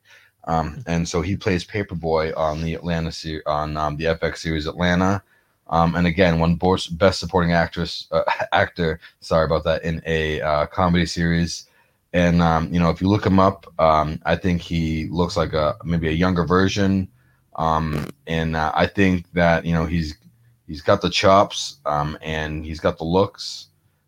um, 0.50 0.84
and 0.88 1.08
so 1.08 1.22
he 1.22 1.38
plays 1.38 1.64
Paper 1.64 1.94
Boi 1.94 2.34
on 2.36 2.64
the 2.64 2.74
Atlanta 2.74 3.12
on 3.46 3.78
um, 3.78 3.98
the 3.98 4.06
FX 4.06 4.38
series 4.38 4.66
Atlanta. 4.66 5.22
Um, 5.68 5.94
and 5.94 6.08
again, 6.08 6.40
one 6.40 6.56
best 6.88 7.20
supporting 7.20 7.54
actress 7.54 8.08
uh, 8.12 8.24
actor. 8.52 9.00
Sorry 9.20 9.46
about 9.46 9.64
that 9.66 9.84
in 9.84 10.02
a 10.08 10.42
uh, 10.42 10.66
comedy 10.66 11.06
series. 11.06 11.68
And 12.14 12.42
um, 12.42 12.74
you 12.74 12.80
know, 12.80 12.90
if 12.90 13.00
you 13.00 13.08
look 13.08 13.24
him 13.24 13.40
up, 13.40 13.72
um, 13.78 14.20
I 14.26 14.36
think 14.36 14.62
he 14.62 15.08
looks 15.10 15.38
like 15.38 15.54
a 15.54 15.78
maybe 15.84 16.08
a 16.08 16.14
younger 16.14 16.44
version. 16.46 17.08
Um, 17.56 18.08
and 18.26 18.56
uh, 18.56 18.72
I 18.74 18.88
think 18.88 19.32
that 19.34 19.66
you 19.66 19.74
know 19.74 19.86
he's 19.86 20.18
he's 20.66 20.82
got 20.82 21.02
the 21.02 21.12
chops 21.12 21.78
um, 21.86 22.18
and 22.24 22.66
he's 22.66 22.80
got 22.80 22.98
the 22.98 23.04
looks. 23.04 23.68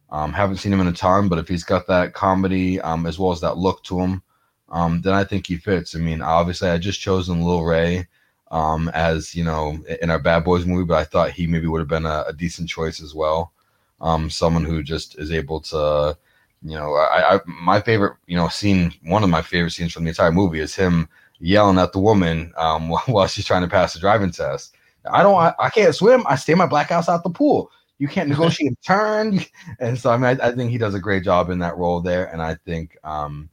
Um, 0.09 0.33
haven't 0.33 0.57
seen 0.57 0.73
him 0.73 0.81
in 0.81 0.87
a 0.87 0.93
ton, 0.93 1.29
but 1.29 1.37
if 1.37 1.47
he's 1.47 1.63
got 1.63 1.85
that 1.85 2.15
comedy 2.15 2.81
um, 2.81 3.05
as 3.05 3.19
well 3.19 3.31
as 3.31 3.41
that 3.41 3.57
look 3.57 3.83
to 3.83 3.99
him, 3.99 4.23
um, 4.71 5.01
then 5.01 5.13
I 5.13 5.23
think 5.23 5.47
he 5.47 5.57
fits. 5.57 5.95
I 5.95 5.99
mean, 5.99 6.21
obviously, 6.21 6.69
I 6.69 6.77
just 6.77 7.01
chosen 7.01 7.43
Lil 7.43 7.63
Rel 7.63 8.03
um, 8.49 8.89
as 8.89 9.35
you 9.35 9.43
know 9.43 9.77
in 10.01 10.09
our 10.09 10.19
Bad 10.19 10.43
Boys 10.43 10.65
movie, 10.65 10.85
but 10.85 10.97
I 10.97 11.03
thought 11.03 11.31
he 11.31 11.47
maybe 11.47 11.67
would 11.67 11.79
have 11.79 11.87
been 11.87 12.05
a, 12.05 12.25
a 12.27 12.33
decent 12.33 12.69
choice 12.69 13.01
as 13.01 13.13
well. 13.13 13.53
Um, 14.01 14.29
someone 14.29 14.63
who 14.63 14.81
just 14.81 15.19
is 15.19 15.31
able 15.31 15.61
to, 15.61 16.17
you 16.63 16.75
know, 16.75 16.95
I, 16.95 17.35
I 17.35 17.39
my 17.45 17.79
favorite, 17.79 18.17
you 18.25 18.35
know, 18.35 18.47
scene, 18.47 18.93
one 19.03 19.23
of 19.23 19.29
my 19.29 19.43
favorite 19.43 19.71
scenes 19.71 19.93
from 19.93 20.05
the 20.05 20.09
entire 20.09 20.31
movie 20.31 20.59
is 20.59 20.73
him 20.75 21.07
yelling 21.39 21.77
at 21.77 21.91
the 21.91 21.99
woman 21.99 22.51
um, 22.57 22.89
while 23.05 23.27
she's 23.27 23.45
trying 23.45 23.61
to 23.61 23.67
pass 23.67 23.93
the 23.93 23.99
driving 23.99 24.31
test 24.31 24.75
I 25.09 25.23
don't. 25.23 25.35
I, 25.35 25.53
I 25.59 25.69
can't 25.69 25.95
swim. 25.95 26.23
I 26.27 26.35
stay 26.35 26.53
my 26.53 26.65
black 26.65 26.89
house 26.89 27.09
out 27.09 27.23
the 27.23 27.29
pool. 27.29 27.71
You 27.97 28.07
can't 28.07 28.29
negotiate 28.33 28.73
a 28.73 28.75
turn. 28.85 29.39
And 29.79 29.97
so 29.97 30.11
I 30.11 30.17
mean, 30.17 30.39
I, 30.41 30.47
I, 30.47 30.51
think 30.51 30.71
he 30.71 30.77
does 30.77 30.95
a 30.95 30.99
great 30.99 31.23
job 31.23 31.49
in 31.49 31.59
that 31.59 31.77
role 31.77 32.01
there. 32.01 32.25
And 32.25 32.41
I 32.41 32.55
think, 32.65 32.97
um, 33.03 33.49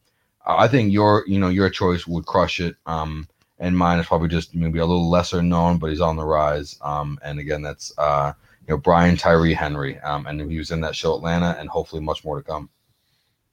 I 0.49 0.69
think 0.69 0.93
your, 0.93 1.25
you 1.27 1.39
know, 1.39 1.49
your 1.49 1.69
choice 1.71 2.07
would 2.07 2.27
crush 2.27 2.59
it. 2.61 2.77
Um, 2.87 3.29
and 3.59 3.77
mine 3.77 3.99
is 3.99 4.07
probably 4.07 4.29
just 4.29 4.55
maybe 4.55 4.79
a 4.79 4.87
little 4.87 5.11
lesser 5.11 5.43
known, 5.43 5.79
but 5.79 5.91
he's 5.91 6.01
on 6.01 6.17
the 6.17 6.25
rise. 6.25 6.79
Um, 6.81 7.19
and 7.23 7.39
again, 7.39 7.61
that's 7.63 7.93
uh, 7.99 8.33
you 8.67 8.75
know, 8.75 8.79
Brian 8.79 9.17
Tyree 9.17 9.55
Henry. 9.55 9.99
Um, 10.01 10.27
and 10.27 10.51
he 10.51 10.59
was 10.59 10.71
in 10.71 10.81
that 10.83 10.95
show 10.95 11.17
Atlanta, 11.17 11.57
and 11.59 11.69
hopefully 11.69 12.03
much 12.03 12.25
more 12.25 12.37
to 12.37 12.43
come. 12.43 12.71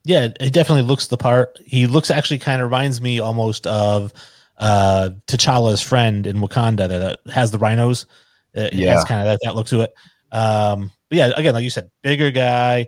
Yeah, 0.03 0.27
it 0.39 0.53
definitely 0.53 0.83
looks 0.83 1.07
the 1.07 1.17
part. 1.17 1.59
He 1.65 1.87
looks 1.87 2.11
actually 2.11 2.37
kind 2.37 2.61
of 2.61 2.67
reminds 2.67 3.01
me 3.01 3.19
almost 3.19 3.65
of 3.67 4.13
uh 4.57 5.09
T'Challa's 5.27 5.81
friend 5.81 6.25
in 6.25 6.37
Wakanda 6.37 6.87
that 6.87 7.19
has 7.33 7.51
the 7.51 7.57
rhinos. 7.57 8.05
It 8.53 8.73
yeah, 8.73 8.93
has 8.93 9.03
kind 9.03 9.21
of 9.21 9.25
that, 9.25 9.39
that 9.43 9.55
look 9.55 9.67
to 9.67 9.81
it. 9.81 9.93
Um, 10.31 10.91
but 11.09 11.17
yeah, 11.17 11.31
again, 11.35 11.53
like 11.53 11.63
you 11.63 11.69
said, 11.69 11.89
bigger 12.03 12.31
guy, 12.31 12.87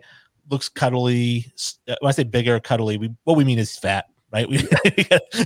looks 0.49 0.69
cuddly. 0.69 1.51
When 1.85 1.97
I 2.03 2.11
say 2.11 2.23
bigger, 2.23 2.59
cuddly, 2.59 2.97
we 2.97 3.11
what 3.23 3.37
we 3.37 3.43
mean 3.43 3.59
is 3.59 3.77
fat, 3.77 4.05
right? 4.31 4.47
We, 4.49 4.57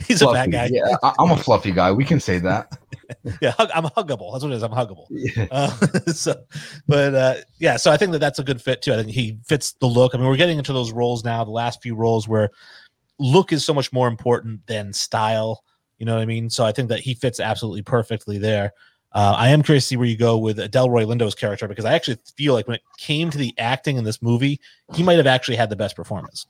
he's 0.07 0.19
fluffy. 0.19 0.39
a 0.39 0.43
fat 0.43 0.51
guy. 0.51 0.69
Yeah, 0.71 0.95
I'm 1.19 1.31
a 1.31 1.37
fluffy 1.37 1.71
guy. 1.71 1.91
We 1.91 2.05
can 2.05 2.19
say 2.19 2.39
that. 2.39 2.77
yeah, 3.41 3.53
I'm 3.57 3.85
huggable. 3.85 4.31
That's 4.31 4.43
what 4.43 4.51
it 4.51 4.55
is. 4.55 4.63
I'm 4.63 4.71
huggable. 4.71 5.05
Yeah. 5.09 5.47
Uh, 5.51 5.69
so, 6.11 6.43
but 6.87 7.13
uh, 7.13 7.35
yeah, 7.59 7.77
so 7.77 7.91
I 7.91 7.97
think 7.97 8.11
that 8.13 8.19
that's 8.19 8.39
a 8.39 8.43
good 8.43 8.61
fit 8.61 8.81
too. 8.81 8.93
I 8.93 8.97
think 8.97 9.09
he 9.09 9.37
fits 9.45 9.73
the 9.73 9.87
look. 9.87 10.13
I 10.13 10.17
mean, 10.17 10.27
we're 10.27 10.37
getting 10.37 10.57
into 10.57 10.73
those 10.73 10.91
roles 10.91 11.23
now. 11.23 11.43
The 11.43 11.51
last 11.51 11.81
few 11.81 11.95
roles 11.95 12.27
where 12.27 12.49
look 13.19 13.51
is 13.53 13.65
so 13.65 13.73
much 13.73 13.91
more 13.93 14.07
important 14.07 14.65
than 14.67 14.93
style. 14.93 15.63
You 15.97 16.05
know 16.05 16.15
what 16.15 16.21
I 16.21 16.25
mean? 16.25 16.49
So 16.49 16.65
I 16.65 16.71
think 16.71 16.89
that 16.89 16.99
he 16.99 17.13
fits 17.13 17.39
absolutely 17.39 17.83
perfectly 17.83 18.37
there. 18.37 18.73
Uh, 19.13 19.35
I 19.37 19.49
am 19.49 19.61
curious 19.61 19.83
to 19.85 19.87
see 19.89 19.97
where 19.97 20.07
you 20.07 20.17
go 20.17 20.37
with 20.37 20.57
Delroy 20.57 21.05
Lindo's 21.05 21.35
character 21.35 21.67
because 21.67 21.85
I 21.85 21.93
actually 21.93 22.17
feel 22.37 22.53
like 22.53 22.67
when 22.67 22.75
it 22.75 22.83
came 22.97 23.29
to 23.29 23.37
the 23.37 23.53
acting 23.57 23.97
in 23.97 24.05
this 24.05 24.21
movie, 24.21 24.59
he 24.93 25.03
might 25.03 25.17
have 25.17 25.27
actually 25.27 25.57
had 25.57 25.69
the 25.69 25.75
best 25.75 25.95
performance. 25.95 26.45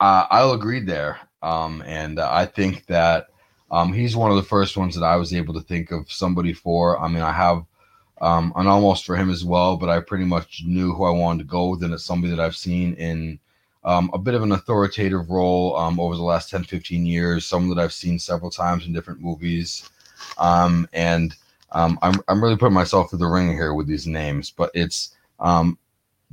Uh, 0.00 0.26
I'll 0.30 0.52
agree 0.52 0.80
there. 0.80 1.18
Um, 1.42 1.82
and 1.86 2.18
uh, 2.18 2.28
I 2.32 2.46
think 2.46 2.86
that 2.86 3.28
um, 3.70 3.92
he's 3.92 4.16
one 4.16 4.30
of 4.30 4.36
the 4.36 4.42
first 4.42 4.76
ones 4.76 4.94
that 4.94 5.04
I 5.04 5.16
was 5.16 5.34
able 5.34 5.54
to 5.54 5.60
think 5.60 5.90
of 5.90 6.10
somebody 6.10 6.54
for. 6.54 6.98
I 6.98 7.08
mean, 7.08 7.22
I 7.22 7.32
have 7.32 7.64
um, 8.20 8.52
an 8.56 8.66
almost 8.66 9.04
for 9.04 9.16
him 9.16 9.30
as 9.30 9.44
well, 9.44 9.76
but 9.76 9.88
I 9.88 10.00
pretty 10.00 10.24
much 10.24 10.62
knew 10.64 10.94
who 10.94 11.04
I 11.04 11.10
wanted 11.10 11.44
to 11.44 11.50
go 11.50 11.68
with, 11.68 11.82
and 11.82 11.92
it's 11.92 12.04
somebody 12.04 12.34
that 12.34 12.42
I've 12.42 12.56
seen 12.56 12.94
in 12.94 13.38
um, 13.84 14.10
a 14.12 14.18
bit 14.18 14.34
of 14.34 14.42
an 14.42 14.52
authoritative 14.52 15.30
role 15.30 15.76
um, 15.76 15.98
over 16.00 16.14
the 16.14 16.22
last 16.22 16.50
10, 16.50 16.64
15 16.64 17.06
years, 17.06 17.46
someone 17.46 17.74
that 17.74 17.82
I've 17.82 17.92
seen 17.92 18.18
several 18.18 18.50
times 18.50 18.86
in 18.86 18.92
different 18.92 19.20
movies. 19.20 19.88
Um, 20.36 20.86
and 20.92 21.34
um, 21.72 21.98
I'm 22.02 22.14
I'm 22.28 22.42
really 22.42 22.56
putting 22.56 22.74
myself 22.74 23.10
through 23.10 23.20
the 23.20 23.26
ring 23.26 23.52
here 23.52 23.74
with 23.74 23.86
these 23.86 24.06
names, 24.06 24.50
but 24.50 24.70
it's 24.74 25.14
um, 25.38 25.78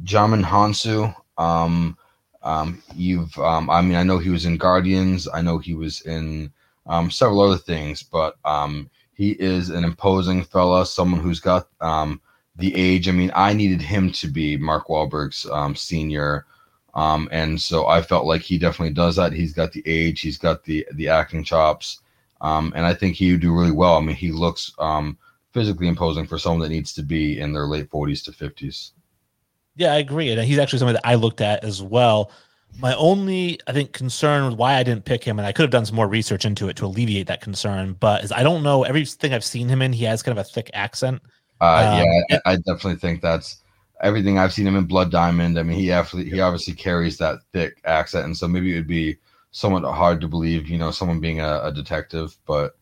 Djimon 0.04 0.44
Hounsou. 0.44 1.16
Um, 1.38 1.98
um, 2.44 2.82
you've 2.96 3.38
um, 3.40 3.70
I 3.70 3.82
mean 3.82 3.96
I 3.96 4.04
know 4.04 4.18
he 4.18 4.30
was 4.30 4.46
in 4.46 4.58
Guardians. 4.58 5.28
I 5.32 5.42
know 5.42 5.58
he 5.58 5.74
was 5.74 6.02
in 6.02 6.52
um, 6.88 7.12
several 7.12 7.42
other 7.42 7.58
things, 7.58 8.04
but 8.04 8.38
um, 8.46 8.90
he 9.14 9.32
is 9.32 9.70
an 9.70 9.84
imposing 9.84 10.44
fella, 10.44 10.86
someone 10.86 11.20
who's 11.22 11.40
got 11.40 11.68
um, 11.82 12.22
the 12.56 12.74
age. 12.76 13.08
I 13.08 13.12
mean, 13.12 13.32
I 13.36 13.54
needed 13.54 13.82
him 13.82 14.12
to 14.14 14.28
be 14.28 14.58
Mark 14.58 14.88
Wahlberg's 14.88 15.46
um, 15.52 15.76
senior, 15.76 16.46
um, 16.96 17.28
and 17.32 17.60
so 17.62 17.88
I 17.88 18.02
felt 18.02 18.26
like 18.26 18.42
he 18.42 18.58
definitely 18.58 18.94
does 18.94 19.18
that. 19.18 19.34
He's 19.34 19.54
got 19.54 19.72
the 19.72 19.84
age, 19.86 20.22
he's 20.22 20.38
got 20.38 20.64
the 20.64 20.88
the 20.94 21.10
acting 21.10 21.44
chops, 21.44 22.02
um, 22.42 22.74
and 22.76 22.86
I 22.86 22.94
think 22.94 23.16
he 23.16 23.32
would 23.34 23.42
do 23.42 23.54
really 23.56 23.72
well. 23.72 23.98
I 23.98 24.02
mean, 24.02 24.16
he 24.16 24.32
looks 24.32 24.74
um, 24.80 25.18
physically 25.58 25.88
imposing 25.88 26.28
for 26.28 26.38
someone 26.38 26.60
that 26.60 26.70
needs 26.70 26.94
to 26.94 27.02
be 27.02 27.40
in 27.40 27.52
their 27.52 27.66
late 27.66 27.90
forties 27.90 28.22
to 28.22 28.32
fifties. 28.32 28.92
Yeah, 29.76 29.94
I 29.94 29.98
agree, 29.98 30.32
and 30.32 30.40
he's 30.40 30.60
actually 30.60 30.78
somebody 30.78 30.98
that 30.98 31.08
I 31.08 31.16
looked 31.16 31.42
at 31.42 31.64
as 31.64 31.82
well. 31.82 32.32
My 32.80 32.94
only, 32.96 33.60
I 33.66 33.72
think, 33.72 33.92
concern 33.92 34.46
with 34.46 34.54
why 34.54 34.76
I 34.76 34.84
didn't 34.84 35.06
pick 35.06 35.24
him, 35.24 35.40
and 35.40 35.48
I 35.48 35.52
could 35.52 35.64
have 35.64 35.72
done 35.72 35.86
some 35.88 35.96
more 35.96 36.08
research 36.08 36.46
into 36.46 36.70
it 36.70 36.76
to 36.76 36.86
alleviate 36.86 37.26
that 37.26 37.42
concern, 37.42 37.94
but 38.00 38.24
is 38.24 38.32
I 38.32 38.44
don't 38.44 38.62
know 38.62 38.84
everything 38.84 39.34
I've 39.34 39.44
seen 39.44 39.68
him 39.68 39.82
in. 39.82 39.94
He 39.94 40.04
has 40.04 40.22
kind 40.22 40.38
of 40.38 40.46
a 40.46 40.48
thick 40.48 40.70
accent. 40.76 41.24
Uh, 41.60 42.02
um, 42.04 42.06
yeah, 42.30 42.40
I, 42.46 42.52
I, 42.52 42.56
definitely 42.58 42.98
think 42.98 43.24
that's 43.24 43.64
everything 44.04 44.38
I've 44.38 44.54
seen 44.54 44.68
him 44.68 44.76
in 44.76 44.86
Blood 44.86 45.10
Diamond. 45.10 45.58
I 45.58 45.64
mean, 45.64 45.80
he 45.80 45.92
actually 45.92 46.30
he 46.30 46.40
obviously 46.40 46.76
carries 46.76 47.18
that 47.18 47.40
thick 47.52 47.82
accent, 47.84 48.26
and 48.26 48.38
so 48.38 48.48
maybe 48.48 48.74
it 48.74 48.76
would 48.76 48.88
be 48.88 49.18
somewhat 49.50 49.84
hard 49.84 50.22
to 50.22 50.28
believe, 50.28 50.68
you 50.68 50.78
know, 50.78 50.92
someone 50.92 51.20
being 51.20 51.40
a, 51.40 51.62
a 51.64 51.72
detective, 51.72 52.38
but 52.46 52.77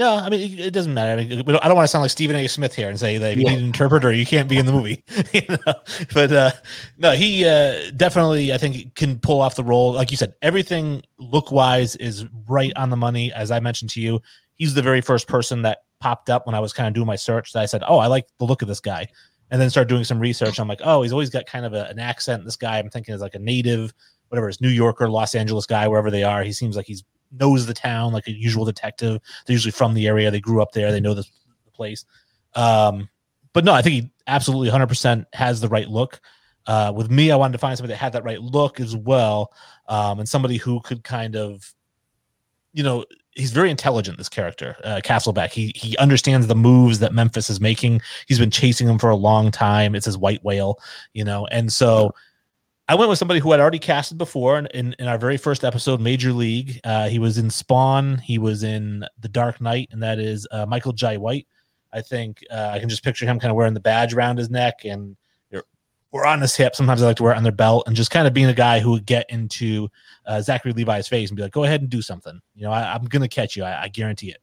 no, 0.00 0.16
I 0.16 0.30
mean 0.30 0.58
it, 0.58 0.72
doesn't 0.72 0.94
matter. 0.94 1.20
I, 1.20 1.26
mean, 1.26 1.40
I 1.40 1.68
don't 1.68 1.76
want 1.76 1.84
to 1.84 1.88
sound 1.88 2.00
like 2.00 2.10
Stephen 2.10 2.34
A. 2.34 2.46
Smith 2.48 2.74
here 2.74 2.88
and 2.88 2.98
say 2.98 3.18
that 3.18 3.32
if 3.32 3.38
you 3.38 3.44
yeah. 3.44 3.50
need 3.50 3.58
an 3.58 3.64
interpreter, 3.66 4.10
you 4.10 4.24
can't 4.24 4.48
be 4.48 4.56
in 4.56 4.64
the 4.64 4.72
movie. 4.72 5.04
you 5.34 5.42
know? 5.46 5.74
But 6.14 6.32
uh, 6.32 6.52
no, 6.96 7.12
he 7.12 7.44
uh, 7.44 7.90
definitely 7.94 8.50
I 8.50 8.56
think 8.56 8.94
can 8.94 9.18
pull 9.18 9.42
off 9.42 9.56
the 9.56 9.62
role. 9.62 9.92
Like 9.92 10.10
you 10.10 10.16
said, 10.16 10.32
everything 10.40 11.02
look 11.18 11.52
wise 11.52 11.96
is 11.96 12.24
right 12.48 12.72
on 12.76 12.88
the 12.88 12.96
money. 12.96 13.30
As 13.34 13.50
I 13.50 13.60
mentioned 13.60 13.90
to 13.90 14.00
you, 14.00 14.22
he's 14.54 14.72
the 14.72 14.80
very 14.80 15.02
first 15.02 15.28
person 15.28 15.60
that 15.62 15.80
popped 16.00 16.30
up 16.30 16.46
when 16.46 16.54
I 16.54 16.60
was 16.60 16.72
kind 16.72 16.88
of 16.88 16.94
doing 16.94 17.06
my 17.06 17.16
search. 17.16 17.52
That 17.52 17.60
I 17.60 17.66
said, 17.66 17.82
"Oh, 17.86 17.98
I 17.98 18.06
like 18.06 18.24
the 18.38 18.46
look 18.46 18.62
of 18.62 18.68
this 18.68 18.80
guy," 18.80 19.06
and 19.50 19.60
then 19.60 19.68
started 19.68 19.90
doing 19.90 20.04
some 20.04 20.18
research. 20.18 20.58
I'm 20.58 20.66
like, 20.66 20.80
"Oh, 20.82 21.02
he's 21.02 21.12
always 21.12 21.28
got 21.28 21.44
kind 21.44 21.66
of 21.66 21.74
a, 21.74 21.84
an 21.88 21.98
accent." 21.98 22.46
This 22.46 22.56
guy, 22.56 22.78
I'm 22.78 22.88
thinking, 22.88 23.14
is 23.14 23.20
like 23.20 23.34
a 23.34 23.38
native, 23.38 23.92
whatever, 24.30 24.48
it's 24.48 24.62
New 24.62 24.70
Yorker, 24.70 25.10
Los 25.10 25.34
Angeles 25.34 25.66
guy, 25.66 25.86
wherever 25.88 26.10
they 26.10 26.24
are. 26.24 26.42
He 26.42 26.54
seems 26.54 26.74
like 26.74 26.86
he's 26.86 27.04
knows 27.32 27.66
the 27.66 27.74
town 27.74 28.12
like 28.12 28.26
a 28.26 28.32
usual 28.32 28.64
detective. 28.64 29.20
They're 29.46 29.54
usually 29.54 29.72
from 29.72 29.94
the 29.94 30.06
area. 30.06 30.30
They 30.30 30.40
grew 30.40 30.62
up 30.62 30.72
there. 30.72 30.90
They 30.90 31.00
know 31.00 31.14
the, 31.14 31.24
the 31.64 31.70
place. 31.72 32.04
Um, 32.54 33.08
but 33.52 33.64
no, 33.64 33.72
I 33.72 33.82
think 33.82 33.94
he 33.94 34.10
absolutely 34.26 34.70
100% 34.70 35.26
has 35.32 35.60
the 35.60 35.68
right 35.68 35.88
look. 35.88 36.20
Uh, 36.66 36.92
with 36.94 37.10
me, 37.10 37.30
I 37.30 37.36
wanted 37.36 37.52
to 37.52 37.58
find 37.58 37.76
somebody 37.76 37.94
that 37.94 37.98
had 37.98 38.12
that 38.12 38.24
right 38.24 38.40
look 38.40 38.80
as 38.80 38.94
well, 38.94 39.52
um, 39.88 40.20
and 40.20 40.28
somebody 40.28 40.56
who 40.56 40.80
could 40.80 41.02
kind 41.02 41.34
of, 41.34 41.74
you 42.72 42.82
know, 42.82 43.04
he's 43.34 43.50
very 43.50 43.70
intelligent. 43.70 44.18
This 44.18 44.28
character, 44.28 44.76
uh, 44.84 45.00
Castlebeck, 45.02 45.50
he 45.50 45.72
he 45.74 45.96
understands 45.96 46.46
the 46.46 46.54
moves 46.54 46.98
that 46.98 47.14
Memphis 47.14 47.50
is 47.50 47.60
making. 47.60 48.02
He's 48.26 48.38
been 48.38 48.50
chasing 48.50 48.86
him 48.86 48.98
for 48.98 49.10
a 49.10 49.16
long 49.16 49.50
time. 49.50 49.94
It's 49.94 50.06
his 50.06 50.18
white 50.18 50.44
whale, 50.44 50.78
you 51.14 51.24
know, 51.24 51.46
and 51.46 51.72
so 51.72 52.14
I 52.90 52.94
went 52.96 53.08
with 53.08 53.20
somebody 53.20 53.38
who 53.38 53.52
had 53.52 53.60
already 53.60 53.78
casted 53.78 54.18
before 54.18 54.58
in, 54.58 54.66
in, 54.74 54.96
in 54.98 55.06
our 55.06 55.16
very 55.16 55.36
first 55.36 55.62
episode, 55.62 56.00
Major 56.00 56.32
League. 56.32 56.80
Uh, 56.82 57.08
he 57.08 57.20
was 57.20 57.38
in 57.38 57.48
Spawn. 57.48 58.18
He 58.18 58.36
was 58.36 58.64
in 58.64 59.06
The 59.20 59.28
Dark 59.28 59.60
Knight, 59.60 59.90
and 59.92 60.02
that 60.02 60.18
is 60.18 60.44
uh, 60.50 60.66
Michael 60.66 60.92
Jai 60.92 61.16
White. 61.16 61.46
I 61.92 62.00
think 62.00 62.42
uh, 62.50 62.70
I 62.74 62.80
can 62.80 62.88
just 62.88 63.04
picture 63.04 63.26
him 63.26 63.38
kind 63.38 63.52
of 63.52 63.56
wearing 63.56 63.74
the 63.74 63.80
badge 63.80 64.12
around 64.12 64.38
his 64.38 64.50
neck 64.50 64.84
and 64.84 65.16
or 66.10 66.26
on 66.26 66.40
his 66.40 66.56
hip. 66.56 66.74
Sometimes 66.74 67.00
I 67.00 67.06
like 67.06 67.18
to 67.18 67.22
wear 67.22 67.32
it 67.32 67.36
on 67.36 67.44
their 67.44 67.52
belt 67.52 67.84
and 67.86 67.94
just 67.94 68.10
kind 68.10 68.26
of 68.26 68.34
being 68.34 68.48
a 68.48 68.52
guy 68.52 68.80
who 68.80 68.90
would 68.90 69.06
get 69.06 69.30
into 69.30 69.88
uh, 70.26 70.40
Zachary 70.40 70.72
Levi's 70.72 71.06
face 71.06 71.30
and 71.30 71.36
be 71.36 71.44
like, 71.44 71.52
"Go 71.52 71.62
ahead 71.62 71.82
and 71.82 71.88
do 71.88 72.02
something." 72.02 72.40
You 72.56 72.64
know, 72.64 72.72
I, 72.72 72.96
am 72.96 73.04
going 73.04 73.22
to 73.22 73.28
catch 73.28 73.56
you. 73.56 73.62
I, 73.62 73.82
I, 73.82 73.88
guarantee 73.88 74.30
it. 74.30 74.42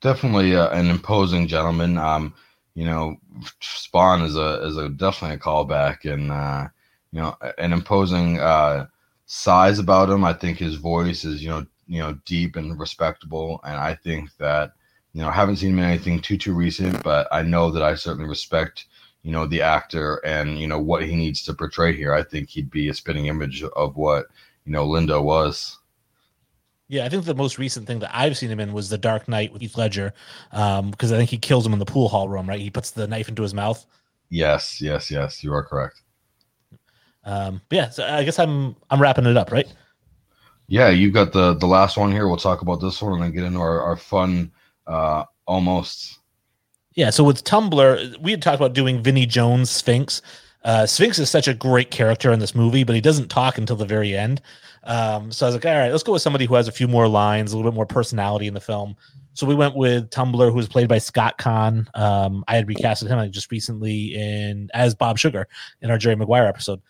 Definitely 0.00 0.56
uh, 0.56 0.70
an 0.70 0.88
imposing 0.88 1.46
gentleman. 1.46 1.98
Um, 1.98 2.32
you 2.74 2.86
know, 2.86 3.16
Spawn 3.60 4.22
is 4.22 4.34
a 4.34 4.64
is 4.64 4.78
a 4.78 4.88
definitely 4.88 5.36
a 5.36 5.40
callback, 5.40 6.10
and 6.10 6.30
uh, 6.30 6.68
you 7.14 7.20
know, 7.20 7.36
an 7.58 7.72
imposing 7.72 8.40
uh, 8.40 8.88
size 9.26 9.78
about 9.78 10.10
him. 10.10 10.24
I 10.24 10.32
think 10.32 10.58
his 10.58 10.74
voice 10.74 11.24
is, 11.24 11.44
you 11.44 11.48
know, 11.48 11.64
you 11.86 12.00
know, 12.00 12.18
deep 12.24 12.56
and 12.56 12.78
respectable. 12.78 13.60
And 13.62 13.76
I 13.76 13.94
think 13.94 14.30
that, 14.38 14.72
you 15.12 15.22
know, 15.22 15.28
I 15.28 15.32
haven't 15.32 15.56
seen 15.56 15.70
him 15.70 15.78
in 15.78 15.84
anything 15.84 16.20
too 16.20 16.36
too 16.36 16.54
recent, 16.54 17.04
but 17.04 17.28
I 17.30 17.42
know 17.42 17.70
that 17.70 17.84
I 17.84 17.94
certainly 17.94 18.28
respect, 18.28 18.86
you 19.22 19.30
know, 19.30 19.46
the 19.46 19.62
actor 19.62 20.16
and 20.26 20.58
you 20.58 20.66
know 20.66 20.80
what 20.80 21.04
he 21.04 21.14
needs 21.14 21.40
to 21.44 21.54
portray 21.54 21.94
here. 21.94 22.12
I 22.12 22.24
think 22.24 22.48
he'd 22.48 22.68
be 22.68 22.88
a 22.88 22.94
spitting 22.94 23.26
image 23.26 23.62
of 23.62 23.96
what 23.96 24.26
you 24.64 24.72
know 24.72 24.84
Lindo 24.88 25.22
was. 25.22 25.78
Yeah, 26.88 27.04
I 27.04 27.08
think 27.08 27.24
the 27.24 27.34
most 27.34 27.58
recent 27.58 27.86
thing 27.86 28.00
that 28.00 28.10
I've 28.12 28.36
seen 28.36 28.50
him 28.50 28.60
in 28.60 28.72
was 28.72 28.88
The 28.88 28.98
Dark 28.98 29.28
Knight 29.28 29.52
with 29.52 29.62
Heath 29.62 29.78
Ledger, 29.78 30.12
because 30.50 30.80
um, 30.80 30.94
I 31.00 31.06
think 31.16 31.30
he 31.30 31.38
kills 31.38 31.64
him 31.64 31.72
in 31.72 31.78
the 31.78 31.84
pool 31.84 32.08
hall 32.08 32.28
room. 32.28 32.48
Right, 32.48 32.60
he 32.60 32.70
puts 32.70 32.90
the 32.90 33.06
knife 33.06 33.28
into 33.28 33.42
his 33.42 33.54
mouth. 33.54 33.86
Yes, 34.30 34.80
yes, 34.80 35.12
yes. 35.12 35.44
You 35.44 35.54
are 35.54 35.62
correct. 35.62 36.03
Um, 37.24 37.60
but 37.68 37.76
yeah, 37.76 37.90
so 37.90 38.04
I 38.04 38.24
guess 38.24 38.38
I'm 38.38 38.76
I'm 38.90 39.00
wrapping 39.00 39.26
it 39.26 39.36
up, 39.36 39.50
right? 39.50 39.66
Yeah, 40.66 40.88
you've 40.90 41.14
got 41.14 41.32
the 41.32 41.54
the 41.54 41.66
last 41.66 41.96
one 41.96 42.12
here. 42.12 42.28
We'll 42.28 42.36
talk 42.36 42.62
about 42.62 42.80
this 42.80 43.00
one 43.00 43.14
and 43.14 43.22
then 43.22 43.32
get 43.32 43.44
into 43.44 43.60
our, 43.60 43.80
our 43.80 43.96
fun 43.96 44.52
uh 44.86 45.24
almost. 45.46 46.18
Yeah, 46.94 47.10
so 47.10 47.24
with 47.24 47.42
Tumbler, 47.44 47.98
we 48.20 48.30
had 48.30 48.40
talked 48.40 48.56
about 48.56 48.72
doing 48.72 49.02
Vinnie 49.02 49.26
Jones 49.26 49.68
Sphinx. 49.68 50.22
Uh, 50.64 50.86
Sphinx 50.86 51.18
is 51.18 51.28
such 51.28 51.48
a 51.48 51.54
great 51.54 51.90
character 51.90 52.32
in 52.32 52.38
this 52.38 52.54
movie, 52.54 52.84
but 52.84 52.94
he 52.94 53.00
doesn't 53.00 53.28
talk 53.28 53.58
until 53.58 53.76
the 53.76 53.84
very 53.84 54.16
end. 54.16 54.40
Um, 54.84 55.32
so 55.32 55.44
I 55.44 55.48
was 55.48 55.56
like, 55.56 55.66
all 55.66 55.76
right, 55.76 55.90
let's 55.90 56.02
go 56.02 56.12
with 56.12 56.22
somebody 56.22 56.46
who 56.46 56.54
has 56.54 56.68
a 56.68 56.72
few 56.72 56.88
more 56.88 57.08
lines, 57.08 57.52
a 57.52 57.56
little 57.56 57.70
bit 57.70 57.76
more 57.76 57.84
personality 57.84 58.46
in 58.46 58.54
the 58.54 58.60
film. 58.60 58.96
So 59.34 59.46
we 59.46 59.54
went 59.54 59.74
with 59.74 60.10
Tumbler, 60.10 60.50
who 60.50 60.56
was 60.56 60.68
played 60.68 60.88
by 60.88 60.98
Scott 60.98 61.38
Caan. 61.38 61.88
Um, 61.98 62.44
I 62.46 62.54
had 62.54 62.68
recasted 62.68 63.08
him 63.08 63.32
just 63.32 63.50
recently 63.50 64.14
in 64.14 64.70
as 64.72 64.94
Bob 64.94 65.18
Sugar 65.18 65.48
in 65.82 65.90
our 65.90 65.98
Jerry 65.98 66.14
Maguire 66.14 66.46
episode. 66.46 66.80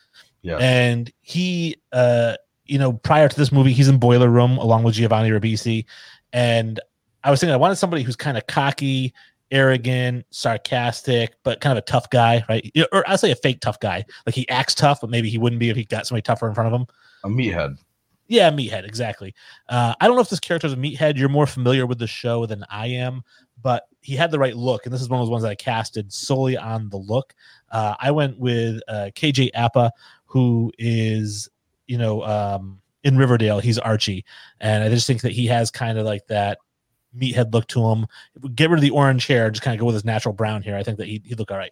Yeah. 0.44 0.58
And 0.58 1.10
he, 1.22 1.76
uh, 1.92 2.36
you 2.66 2.78
know, 2.78 2.92
prior 2.92 3.28
to 3.28 3.36
this 3.36 3.50
movie, 3.50 3.72
he's 3.72 3.88
in 3.88 3.98
Boiler 3.98 4.28
Room 4.28 4.58
along 4.58 4.84
with 4.84 4.94
Giovanni 4.94 5.30
Ribisi. 5.30 5.86
And 6.32 6.78
I 7.24 7.30
was 7.30 7.40
thinking 7.40 7.54
I 7.54 7.56
wanted 7.56 7.76
somebody 7.76 8.02
who's 8.02 8.14
kind 8.14 8.36
of 8.36 8.46
cocky, 8.46 9.14
arrogant, 9.50 10.26
sarcastic, 10.30 11.34
but 11.44 11.60
kind 11.60 11.78
of 11.78 11.82
a 11.82 11.86
tough 11.86 12.10
guy, 12.10 12.44
right? 12.48 12.70
Or 12.92 13.08
I'd 13.08 13.20
say 13.20 13.30
a 13.30 13.36
fake 13.36 13.60
tough 13.60 13.80
guy. 13.80 14.04
Like 14.26 14.34
he 14.34 14.46
acts 14.50 14.74
tough, 14.74 15.00
but 15.00 15.08
maybe 15.08 15.30
he 15.30 15.38
wouldn't 15.38 15.60
be 15.60 15.70
if 15.70 15.76
he 15.76 15.84
got 15.84 16.06
somebody 16.06 16.22
tougher 16.22 16.46
in 16.46 16.54
front 16.54 16.72
of 16.72 16.78
him. 16.78 16.86
A 17.24 17.28
meathead. 17.28 17.78
Yeah, 18.26 18.50
meathead, 18.50 18.84
exactly. 18.84 19.34
Uh, 19.68 19.94
I 20.00 20.06
don't 20.06 20.16
know 20.16 20.22
if 20.22 20.30
this 20.30 20.40
character 20.40 20.66
is 20.66 20.72
a 20.72 20.76
meathead. 20.76 21.16
You're 21.16 21.28
more 21.28 21.46
familiar 21.46 21.86
with 21.86 21.98
the 21.98 22.06
show 22.06 22.46
than 22.46 22.64
I 22.70 22.88
am, 22.88 23.22
but 23.62 23.86
he 24.00 24.16
had 24.16 24.30
the 24.30 24.38
right 24.38 24.56
look, 24.56 24.86
and 24.86 24.94
this 24.94 25.00
is 25.00 25.08
one 25.08 25.20
of 25.20 25.26
those 25.26 25.30
ones 25.30 25.42
that 25.42 25.50
I 25.50 25.54
casted 25.54 26.12
solely 26.12 26.56
on 26.56 26.88
the 26.88 26.96
look. 26.96 27.34
Uh, 27.70 27.94
I 28.00 28.10
went 28.10 28.38
with 28.38 28.80
uh, 28.88 29.10
KJ 29.14 29.50
Apa, 29.54 29.92
who 30.34 30.72
is, 30.78 31.48
you 31.86 31.96
know, 31.96 32.24
um, 32.24 32.80
in 33.04 33.16
Riverdale. 33.16 33.60
He's 33.60 33.78
Archie, 33.78 34.24
and 34.60 34.82
I 34.82 34.88
just 34.88 35.06
think 35.06 35.20
that 35.20 35.30
he 35.30 35.46
has 35.46 35.70
kind 35.70 35.96
of 35.96 36.04
like 36.04 36.26
that 36.26 36.58
meathead 37.16 37.54
look 37.54 37.68
to 37.68 37.86
him. 37.86 38.06
Get 38.52 38.68
rid 38.68 38.78
of 38.78 38.82
the 38.82 38.90
orange 38.90 39.28
hair, 39.28 39.48
just 39.48 39.62
kind 39.62 39.76
of 39.76 39.78
go 39.78 39.86
with 39.86 39.94
his 39.94 40.04
natural 40.04 40.34
brown 40.34 40.60
hair. 40.60 40.76
I 40.76 40.82
think 40.82 40.98
that 40.98 41.06
he 41.06 41.22
he'd 41.24 41.38
look 41.38 41.52
all 41.52 41.56
right. 41.56 41.70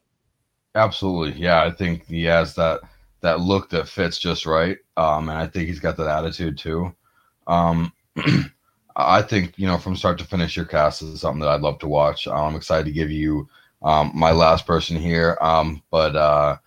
Absolutely, 0.76 1.42
yeah. 1.42 1.64
I 1.64 1.72
think 1.72 2.06
he 2.06 2.22
has 2.22 2.54
that 2.54 2.82
that 3.20 3.40
look 3.40 3.68
that 3.70 3.88
fits 3.88 4.16
just 4.16 4.46
right, 4.46 4.78
um, 4.96 5.28
and 5.28 5.38
I 5.38 5.48
think 5.48 5.66
he's 5.66 5.80
got 5.80 5.96
that 5.96 6.06
attitude 6.06 6.56
too. 6.56 6.94
Um, 7.48 7.92
I 8.94 9.22
think 9.22 9.58
you 9.58 9.66
know 9.66 9.76
from 9.76 9.96
start 9.96 10.18
to 10.18 10.24
finish, 10.24 10.54
your 10.54 10.66
cast 10.66 11.02
is 11.02 11.20
something 11.20 11.40
that 11.40 11.48
I'd 11.48 11.62
love 11.62 11.80
to 11.80 11.88
watch. 11.88 12.28
I'm 12.28 12.54
excited 12.54 12.84
to 12.84 12.92
give 12.92 13.10
you 13.10 13.48
um, 13.82 14.12
my 14.14 14.30
last 14.30 14.68
person 14.68 14.96
here, 14.96 15.36
um, 15.40 15.82
but 15.90 16.14
uh, 16.14 16.58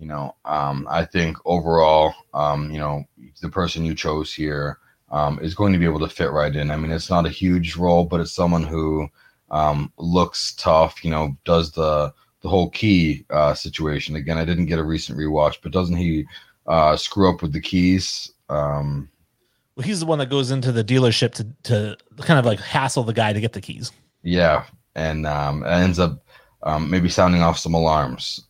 you 0.00 0.06
know, 0.06 0.34
um, 0.46 0.88
I 0.90 1.04
think 1.04 1.36
overall, 1.44 2.14
um, 2.32 2.70
you 2.70 2.78
know, 2.78 3.04
the 3.42 3.50
person 3.50 3.84
you 3.84 3.94
chose 3.94 4.32
here 4.32 4.78
um, 5.10 5.38
is 5.40 5.54
going 5.54 5.74
to 5.74 5.78
be 5.78 5.84
able 5.84 6.00
to 6.00 6.08
fit 6.08 6.30
right 6.30 6.54
in. 6.54 6.70
I 6.70 6.76
mean, 6.76 6.90
it's 6.90 7.10
not 7.10 7.26
a 7.26 7.30
huge 7.30 7.76
role, 7.76 8.04
but 8.04 8.20
it's 8.20 8.32
someone 8.32 8.64
who 8.64 9.08
um, 9.50 9.92
looks 9.98 10.54
tough. 10.54 11.04
You 11.04 11.10
know, 11.10 11.36
does 11.44 11.72
the 11.72 12.14
the 12.40 12.48
whole 12.48 12.70
key 12.70 13.26
uh, 13.28 13.52
situation 13.52 14.16
again. 14.16 14.38
I 14.38 14.46
didn't 14.46 14.66
get 14.66 14.78
a 14.78 14.84
recent 14.84 15.18
rewatch, 15.18 15.58
but 15.62 15.72
doesn't 15.72 15.96
he 15.96 16.24
uh, 16.66 16.96
screw 16.96 17.28
up 17.28 17.42
with 17.42 17.52
the 17.52 17.60
keys? 17.60 18.32
Um, 18.48 19.10
well, 19.76 19.86
he's 19.86 20.00
the 20.00 20.06
one 20.06 20.18
that 20.20 20.30
goes 20.30 20.50
into 20.50 20.72
the 20.72 20.82
dealership 20.82 21.32
to 21.34 21.46
to 21.64 21.96
kind 22.22 22.38
of 22.38 22.46
like 22.46 22.58
hassle 22.58 23.04
the 23.04 23.12
guy 23.12 23.34
to 23.34 23.40
get 23.40 23.52
the 23.52 23.60
keys. 23.60 23.92
Yeah, 24.22 24.64
and 24.94 25.26
um, 25.26 25.62
ends 25.66 25.98
up 25.98 26.24
um, 26.62 26.90
maybe 26.90 27.10
sounding 27.10 27.42
off 27.42 27.58
some 27.58 27.74
alarms. 27.74 28.46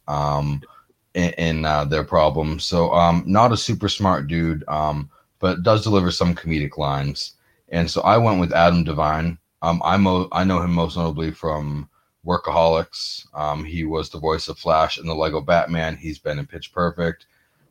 In, 1.15 1.31
in 1.31 1.65
uh, 1.65 1.85
their 1.85 2.05
problems. 2.05 2.65
So, 2.65 2.93
um, 2.93 3.25
not 3.27 3.53
a 3.53 3.57
super 3.57 3.89
smart 3.89 4.29
dude, 4.29 4.63
um, 4.69 5.11
but 5.41 5.63
does 5.65 5.83
deliver 5.83 6.11
some 6.13 6.35
comedic 6.35 6.79
lines. 6.79 7.33
And 7.71 7.91
so 7.91 8.01
I 8.03 8.17
went 8.17 8.41
with 8.41 8.53
Adam 8.53 8.85
Devine. 8.85 9.39
Um, 9.63 9.83
I 9.85 9.97
mo- 9.97 10.29
I 10.33 10.45
know 10.45 10.61
him 10.61 10.73
most 10.73 10.97
notably 10.97 11.31
from 11.31 11.89
Workaholics. 12.25 13.27
Um, 13.35 13.65
he 13.65 13.85
was 13.85 14.11
the 14.11 14.19
voice 14.19 14.49
of 14.49 14.59
Flash 14.59 14.99
in 14.99 15.07
the 15.07 15.15
Lego 15.15 15.41
Batman. 15.41 15.97
He's 15.97 16.19
been 16.19 16.39
in 16.39 16.47
Pitch 16.47 16.73
Perfect. 16.73 17.27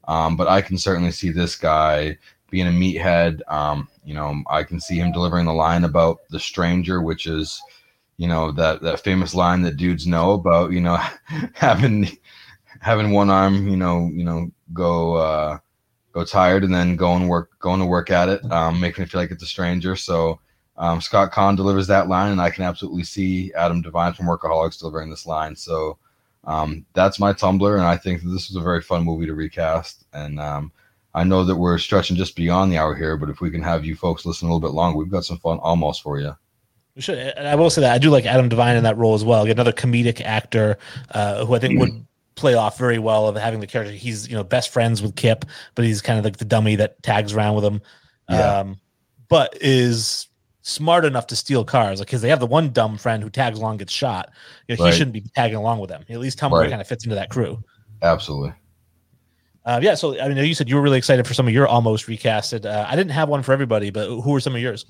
Um, 0.07 0.35
but 0.35 0.47
I 0.47 0.61
can 0.61 0.77
certainly 0.77 1.11
see 1.11 1.31
this 1.31 1.55
guy 1.55 2.17
being 2.49 2.67
a 2.67 2.71
meathead. 2.71 3.41
Um, 3.47 3.87
you 4.03 4.13
know, 4.13 4.41
I 4.49 4.63
can 4.63 4.79
see 4.79 4.97
him 4.97 5.11
delivering 5.11 5.45
the 5.45 5.53
line 5.53 5.83
about 5.83 6.19
the 6.29 6.39
stranger, 6.39 7.01
which 7.01 7.27
is, 7.27 7.61
you 8.17 8.27
know, 8.27 8.51
that 8.53 8.81
that 8.81 9.01
famous 9.01 9.35
line 9.35 9.61
that 9.63 9.77
dudes 9.77 10.07
know 10.07 10.31
about, 10.31 10.71
you 10.71 10.81
know, 10.81 10.97
having 11.53 12.09
having 12.79 13.11
one 13.11 13.29
arm, 13.29 13.67
you 13.67 13.77
know, 13.77 14.09
you 14.13 14.23
know, 14.23 14.51
go 14.73 15.15
uh, 15.15 15.57
go 16.11 16.23
tired 16.23 16.63
and 16.63 16.73
then 16.73 16.95
go 16.95 17.15
and 17.15 17.29
work, 17.29 17.51
going 17.59 17.79
to 17.79 17.85
work 17.85 18.09
at 18.09 18.29
it, 18.29 18.51
um, 18.51 18.79
making 18.79 19.03
it 19.03 19.09
feel 19.09 19.21
like 19.21 19.31
it's 19.31 19.43
a 19.43 19.47
stranger. 19.47 19.95
So 19.95 20.39
um, 20.77 21.01
Scott 21.01 21.31
Caan 21.31 21.55
delivers 21.55 21.87
that 21.87 22.07
line, 22.07 22.31
and 22.31 22.41
I 22.41 22.49
can 22.49 22.63
absolutely 22.63 23.03
see 23.03 23.53
Adam 23.53 23.81
Devine 23.81 24.13
from 24.13 24.27
Workaholics 24.27 24.79
delivering 24.79 25.09
this 25.09 25.25
line. 25.25 25.55
So 25.55 25.97
um, 26.45 26.85
that's 26.93 27.19
my 27.19 27.33
Tumbler, 27.33 27.75
and 27.75 27.85
I 27.85 27.97
think 27.97 28.21
this 28.21 28.49
was 28.49 28.55
a 28.55 28.61
very 28.61 28.81
fun 28.81 29.03
movie 29.03 29.25
to 29.25 29.33
recast. 29.33 30.05
And 30.13 30.39
um, 30.39 30.71
I 31.13 31.23
know 31.23 31.43
that 31.43 31.57
we're 31.57 31.77
stretching 31.77 32.15
just 32.15 32.35
beyond 32.35 32.71
the 32.71 32.77
hour 32.77 32.95
here, 32.95 33.17
but 33.17 33.29
if 33.29 33.41
we 33.41 33.51
can 33.51 33.61
have 33.61 33.83
you 33.85 33.95
folks 33.95 34.25
listen 34.25 34.47
a 34.47 34.51
little 34.53 34.65
bit 34.65 34.73
longer, 34.73 34.97
we've 34.97 35.11
got 35.11 35.25
some 35.25 35.39
fun 35.39 35.59
almost 35.59 36.01
for 36.01 36.19
you. 36.19 36.35
We 36.95 37.01
should. 37.01 37.17
And 37.17 37.47
I 37.47 37.55
will 37.55 37.69
say 37.69 37.81
that 37.81 37.93
I 37.93 37.97
do 37.97 38.09
like 38.09 38.25
Adam 38.25 38.49
Devine 38.49 38.77
in 38.77 38.83
that 38.83 38.97
role 38.97 39.15
as 39.15 39.23
well. 39.23 39.45
Another 39.45 39.71
comedic 39.73 40.21
actor 40.21 40.77
uh, 41.11 41.45
who 41.45 41.55
I 41.55 41.59
think 41.59 41.79
would 41.79 42.05
play 42.39 42.55
off 42.55 42.77
very 42.77 42.99
well 42.99 43.27
of 43.27 43.35
having 43.35 43.59
the 43.59 43.67
character. 43.67 43.93
He's 43.93 44.27
you 44.27 44.35
know 44.35 44.43
best 44.43 44.69
friends 44.69 45.01
with 45.01 45.15
Kip, 45.15 45.45
but 45.75 45.85
he's 45.85 46.01
kind 46.01 46.17
of 46.17 46.25
like 46.25 46.37
the 46.37 46.45
dummy 46.45 46.75
that 46.77 47.01
tags 47.03 47.33
around 47.33 47.55
with 47.55 47.65
him. 47.65 47.81
Yeah. 48.29 48.59
Um, 48.59 48.77
but 49.27 49.57
is 49.61 50.27
smart 50.61 51.05
enough 51.05 51.27
to 51.27 51.35
steal 51.35 51.63
cars, 51.63 51.99
like 51.99 52.07
because 52.07 52.21
they 52.21 52.29
have 52.29 52.39
the 52.39 52.47
one 52.47 52.71
dumb 52.71 52.97
friend 52.97 53.21
who 53.21 53.29
tags 53.29 53.59
along 53.59 53.77
gets 53.77 53.91
shot. 53.91 54.31
You 54.67 54.75
know, 54.75 54.83
right. 54.83 54.93
he 54.93 54.97
shouldn't 54.97 55.13
be 55.13 55.21
tagging 55.35 55.57
along 55.57 55.79
with 55.79 55.89
them. 55.89 56.03
At 56.09 56.19
least 56.19 56.37
Tumbler 56.37 56.61
right. 56.61 56.69
kind 56.69 56.81
of 56.81 56.87
fits 56.87 57.03
into 57.03 57.15
that 57.15 57.29
crew. 57.29 57.63
Absolutely. 58.01 58.53
Uh, 59.65 59.79
yeah, 59.83 59.93
so 59.93 60.19
I 60.19 60.27
mean, 60.29 60.37
you 60.37 60.55
said 60.55 60.69
you 60.69 60.75
were 60.75 60.81
really 60.81 60.97
excited 60.97 61.27
for 61.27 61.33
some 61.33 61.47
of 61.47 61.53
your 61.53 61.67
almost 61.67 62.07
recasted. 62.07 62.65
Uh, 62.65 62.85
I 62.87 62.95
didn't 62.95 63.11
have 63.11 63.29
one 63.29 63.43
for 63.43 63.51
everybody, 63.51 63.91
but 63.91 64.07
who 64.07 64.31
were 64.31 64.39
some 64.39 64.55
of 64.55 64.61
yours? 64.61 64.85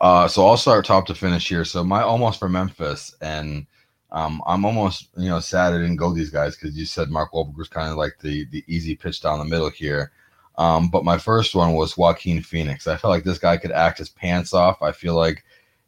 Uh, 0.00 0.28
so 0.28 0.46
I'll 0.46 0.56
start 0.56 0.84
top 0.84 1.06
to 1.06 1.14
finish 1.14 1.48
here. 1.48 1.64
So 1.64 1.82
my 1.82 2.02
almost 2.02 2.38
for 2.38 2.48
Memphis, 2.48 3.14
and 3.20 3.66
um, 4.12 4.42
I'm 4.46 4.64
almost 4.64 5.08
you 5.16 5.28
know 5.28 5.40
sad 5.40 5.72
I 5.72 5.78
didn't 5.78 5.96
go 5.96 6.12
these 6.12 6.30
guys 6.30 6.56
because 6.56 6.76
you 6.76 6.84
said 6.86 7.10
Mark 7.10 7.32
Wahlberg 7.32 7.56
was 7.56 7.68
kind 7.68 7.90
of 7.90 7.96
like 7.96 8.18
the 8.20 8.44
the 8.46 8.64
easy 8.68 8.94
pitch 8.94 9.22
down 9.22 9.38
the 9.38 9.44
middle 9.44 9.70
here. 9.70 10.12
Um, 10.58 10.90
but 10.90 11.04
my 11.04 11.16
first 11.16 11.54
one 11.54 11.72
was 11.72 11.96
Joaquin 11.96 12.42
Phoenix. 12.42 12.86
I 12.86 12.98
felt 12.98 13.10
like 13.10 13.24
this 13.24 13.38
guy 13.38 13.56
could 13.56 13.72
act 13.72 13.98
his 13.98 14.10
pants 14.10 14.52
off. 14.52 14.82
I 14.82 14.92
feel 14.92 15.14
like 15.14 15.44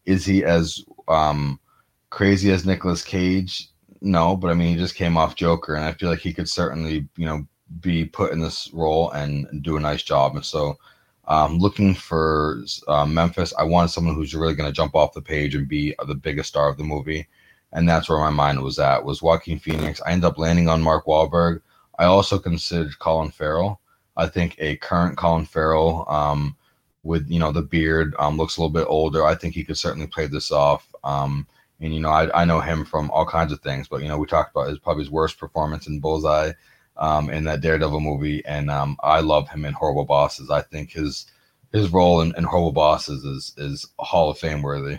is 0.07 0.25
he 0.25 0.43
as 0.43 0.83
um, 1.07 1.61
crazy 2.09 2.51
as 2.51 2.65
Nicolas 2.65 3.03
Cage? 3.03 3.69
No, 4.01 4.37
but 4.37 4.51
I 4.51 4.55
mean 4.55 4.69
he 4.69 4.77
just 4.77 4.95
came 4.95 5.19
off 5.19 5.37
Joker, 5.37 5.75
and 5.75 5.85
I 5.85 5.93
feel 5.93 6.09
like 6.09 6.21
he 6.21 6.33
could 6.33 6.49
certainly 6.49 7.07
you 7.17 7.27
know 7.27 7.47
be 7.81 8.05
put 8.05 8.33
in 8.33 8.41
this 8.41 8.71
role 8.73 9.11
and 9.11 9.63
do 9.63 9.77
a 9.77 9.81
nice 9.81 10.03
job. 10.03 10.35
And 10.35 10.45
so, 10.45 10.79
um, 11.27 11.59
looking 11.59 11.95
for 11.95 12.63
uh, 12.89 13.07
Memphis, 13.07 13.53
I 13.59 13.65
wanted 13.65 13.89
someone 13.89 14.15
who's 14.15 14.35
really 14.35 14.55
going 14.55 14.69
to 14.69 14.75
jump 14.75 14.95
off 14.95 15.15
the 15.15 15.23
page 15.23 15.55
and 15.55 15.69
be 15.69 15.95
the 16.07 16.15
biggest 16.15 16.49
star 16.49 16.69
of 16.69 16.77
the 16.77 16.85
movie, 16.85 17.27
and 17.75 17.89
that's 17.89 18.09
where 18.09 18.19
my 18.19 18.31
mind 18.31 18.63
was 18.63 18.79
at. 18.79 19.05
Was 19.05 19.21
Joaquin 19.21 19.59
Phoenix? 19.59 20.01
I 20.07 20.13
ended 20.13 20.25
up 20.25 20.39
landing 20.39 20.69
on 20.69 20.81
Mark 20.81 21.07
Wahlberg. 21.07 21.61
I 21.99 22.05
also 22.05 22.39
considered 22.39 22.99
Colin 23.01 23.31
Farrell. 23.31 23.81
I 24.17 24.29
think 24.29 24.55
a 24.59 24.77
current 24.77 25.19
Colin 25.19 25.45
Farrell, 25.45 26.07
um, 26.09 26.57
with 27.03 27.29
you 27.29 27.39
know 27.39 27.53
the 27.53 27.63
beard, 27.63 28.15
um, 28.19 28.37
looks 28.37 28.57
a 28.57 28.61
little 28.61 28.73
bit 28.73 28.87
older. 28.89 29.25
I 29.25 29.35
think 29.35 29.55
he 29.55 29.65
could 29.65 29.77
certainly 29.77 30.07
play 30.07 30.27
this 30.27 30.53
off. 30.53 30.89
Um, 31.03 31.47
and 31.81 31.93
you 31.93 32.01
know, 32.01 32.11
I, 32.11 32.43
I 32.43 32.45
know 32.45 32.61
him 32.61 32.85
from 32.85 33.11
all 33.11 33.27
kinds 33.27 33.53
of 33.53 33.61
things, 33.61 33.89
but 33.89 34.03
you 34.03 34.09
know, 34.09 34.17
we 34.17 34.27
talked 34.27 34.53
about 34.53 34.69
his 34.69 34.79
probably 34.79 35.03
his 35.03 35.11
worst 35.11 35.39
performance 35.39 35.89
in 35.89 36.01
Bullseye 36.01 36.53
um, 36.97 37.29
in 37.29 37.45
that 37.45 37.61
Daredevil 37.61 38.01
movie, 38.01 38.45
and 38.47 38.71
um, 38.71 38.97
I 39.03 39.21
love 39.21 39.49
him 39.49 39.65
in 39.65 39.75
Horrible 39.75 40.05
Bosses. 40.05 40.51
I 40.51 40.63
think 40.63 40.93
his 40.93 41.27
his 41.73 41.93
role 41.93 42.21
in, 42.21 42.33
in 42.37 42.45
Horrible 42.45 42.73
Bosses 42.73 43.25
is 43.25 43.53
is 43.59 43.87
Hall 43.99 44.31
of 44.31 44.39
Fame 44.39 44.63
worthy. 44.63 44.99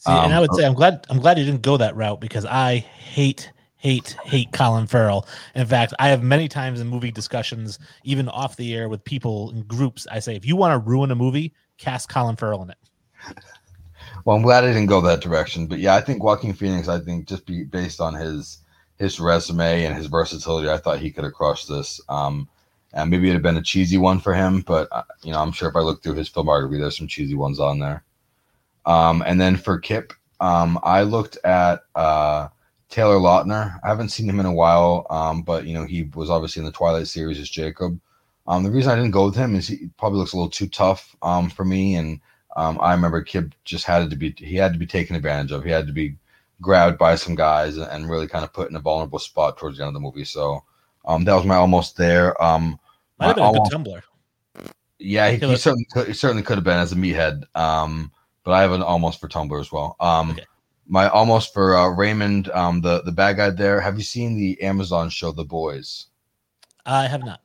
See, 0.00 0.10
um, 0.10 0.24
and 0.24 0.34
I 0.34 0.40
would 0.40 0.54
say 0.54 0.64
I'm 0.64 0.72
glad 0.72 1.06
I'm 1.10 1.18
glad 1.18 1.38
you 1.38 1.44
didn't 1.44 1.60
go 1.60 1.76
that 1.76 1.94
route 1.94 2.20
because 2.20 2.46
I 2.46 2.76
hate 2.78 3.52
hate 3.76 4.16
hate 4.24 4.50
Colin 4.50 4.86
Farrell. 4.86 5.26
In 5.54 5.66
fact, 5.66 5.92
I 5.98 6.08
have 6.08 6.22
many 6.22 6.48
times 6.48 6.80
in 6.80 6.86
movie 6.86 7.10
discussions, 7.10 7.78
even 8.04 8.26
off 8.30 8.56
the 8.56 8.74
air 8.74 8.88
with 8.88 9.04
people 9.04 9.50
in 9.50 9.60
groups, 9.64 10.06
I 10.10 10.20
say 10.20 10.36
if 10.36 10.46
you 10.46 10.56
want 10.56 10.72
to 10.72 10.90
ruin 10.90 11.10
a 11.10 11.14
movie, 11.14 11.52
cast 11.76 12.08
Colin 12.08 12.36
Farrell 12.36 12.62
in 12.62 12.70
it. 12.70 12.78
Well, 14.24 14.36
I'm 14.36 14.42
glad 14.42 14.64
I 14.64 14.68
didn't 14.68 14.86
go 14.86 15.02
that 15.02 15.20
direction, 15.20 15.66
but 15.66 15.80
yeah, 15.80 15.94
I 15.94 16.00
think 16.00 16.22
Joaquin 16.22 16.54
Phoenix. 16.54 16.88
I 16.88 16.98
think 16.98 17.28
just 17.28 17.44
be 17.44 17.64
based 17.64 18.00
on 18.00 18.14
his 18.14 18.58
his 18.98 19.20
resume 19.20 19.84
and 19.84 19.94
his 19.94 20.06
versatility, 20.06 20.70
I 20.70 20.78
thought 20.78 20.98
he 20.98 21.10
could 21.10 21.24
have 21.24 21.34
crushed 21.34 21.68
this. 21.68 22.00
Um, 22.08 22.48
and 22.94 23.10
maybe 23.10 23.28
it'd 23.28 23.34
have 23.34 23.42
been 23.42 23.56
a 23.56 23.62
cheesy 23.62 23.98
one 23.98 24.18
for 24.18 24.32
him, 24.32 24.62
but 24.62 24.88
uh, 24.92 25.02
you 25.22 25.32
know, 25.32 25.40
I'm 25.40 25.52
sure 25.52 25.68
if 25.68 25.76
I 25.76 25.80
look 25.80 26.02
through 26.02 26.14
his 26.14 26.30
filmography, 26.30 26.80
there's 26.80 26.96
some 26.96 27.06
cheesy 27.06 27.34
ones 27.34 27.60
on 27.60 27.78
there. 27.78 28.02
Um, 28.86 29.22
and 29.26 29.40
then 29.40 29.56
for 29.56 29.78
Kip, 29.78 30.12
um, 30.40 30.78
I 30.82 31.02
looked 31.02 31.38
at 31.44 31.82
uh, 31.94 32.48
Taylor 32.88 33.16
Lautner. 33.16 33.78
I 33.84 33.88
haven't 33.88 34.08
seen 34.08 34.28
him 34.28 34.40
in 34.40 34.46
a 34.46 34.52
while, 34.52 35.06
um, 35.10 35.42
but 35.42 35.66
you 35.66 35.74
know, 35.74 35.84
he 35.84 36.04
was 36.14 36.30
obviously 36.30 36.60
in 36.60 36.66
the 36.66 36.72
Twilight 36.72 37.06
series 37.06 37.38
as 37.38 37.50
Jacob. 37.50 38.00
Um, 38.46 38.64
the 38.64 38.70
reason 38.70 38.90
I 38.90 38.96
didn't 38.96 39.12
go 39.12 39.26
with 39.26 39.36
him 39.36 39.54
is 39.54 39.68
he 39.68 39.90
probably 39.96 40.18
looks 40.18 40.32
a 40.32 40.36
little 40.36 40.50
too 40.50 40.66
tough 40.66 41.14
um, 41.22 41.50
for 41.50 41.64
me, 41.64 41.94
and 41.94 42.20
um, 42.56 42.78
I 42.80 42.92
remember 42.94 43.22
Kip 43.22 43.54
just 43.64 43.84
had 43.84 44.10
to 44.10 44.16
be 44.16 44.34
he 44.36 44.56
had 44.56 44.72
to 44.72 44.78
be 44.78 44.86
taken 44.86 45.14
advantage 45.14 45.52
of. 45.52 45.62
He 45.62 45.70
had 45.70 45.86
to 45.86 45.92
be 45.92 46.16
grabbed 46.60 46.98
by 46.98 47.14
some 47.14 47.34
guys 47.34 47.76
and 47.76 48.10
really 48.10 48.26
kind 48.26 48.44
of 48.44 48.52
put 48.52 48.68
in 48.70 48.76
a 48.76 48.80
vulnerable 48.80 49.18
spot 49.18 49.56
towards 49.56 49.78
the 49.78 49.84
end 49.84 49.88
of 49.88 49.94
the 49.94 50.00
movie. 50.00 50.24
So 50.24 50.64
um, 51.04 51.24
that 51.24 51.34
was 51.34 51.46
my 51.46 51.56
almost 51.56 51.96
there. 51.96 52.40
Um, 52.42 52.78
Might 53.18 53.28
have 53.28 53.36
been 53.36 53.44
almost, 53.44 53.72
a 53.72 53.76
good 53.76 53.84
Tumbler. 53.84 54.04
Yeah, 54.98 55.30
he, 55.30 55.38
he 55.38 55.56
certainly 55.56 55.86
could, 55.90 56.08
he 56.08 56.12
certainly 56.12 56.42
could 56.42 56.56
have 56.56 56.64
been 56.64 56.78
as 56.78 56.92
a 56.92 56.96
meathead. 56.96 57.44
Um, 57.54 58.12
but 58.44 58.52
I 58.52 58.62
have 58.62 58.72
an 58.72 58.82
almost 58.82 59.20
for 59.20 59.28
Tumbler 59.28 59.60
as 59.60 59.72
well. 59.72 59.96
Um, 60.00 60.32
okay. 60.32 60.44
My 60.86 61.08
almost 61.08 61.54
for 61.54 61.76
uh, 61.76 61.88
Raymond, 61.88 62.50
um, 62.50 62.80
the 62.80 63.02
the 63.02 63.12
bad 63.12 63.36
guy 63.36 63.50
there. 63.50 63.80
Have 63.80 63.96
you 63.96 64.02
seen 64.02 64.36
the 64.36 64.60
Amazon 64.60 65.08
show 65.08 65.30
The 65.30 65.44
Boys? 65.44 66.06
I 66.84 67.06
have 67.06 67.24
not. 67.24 67.40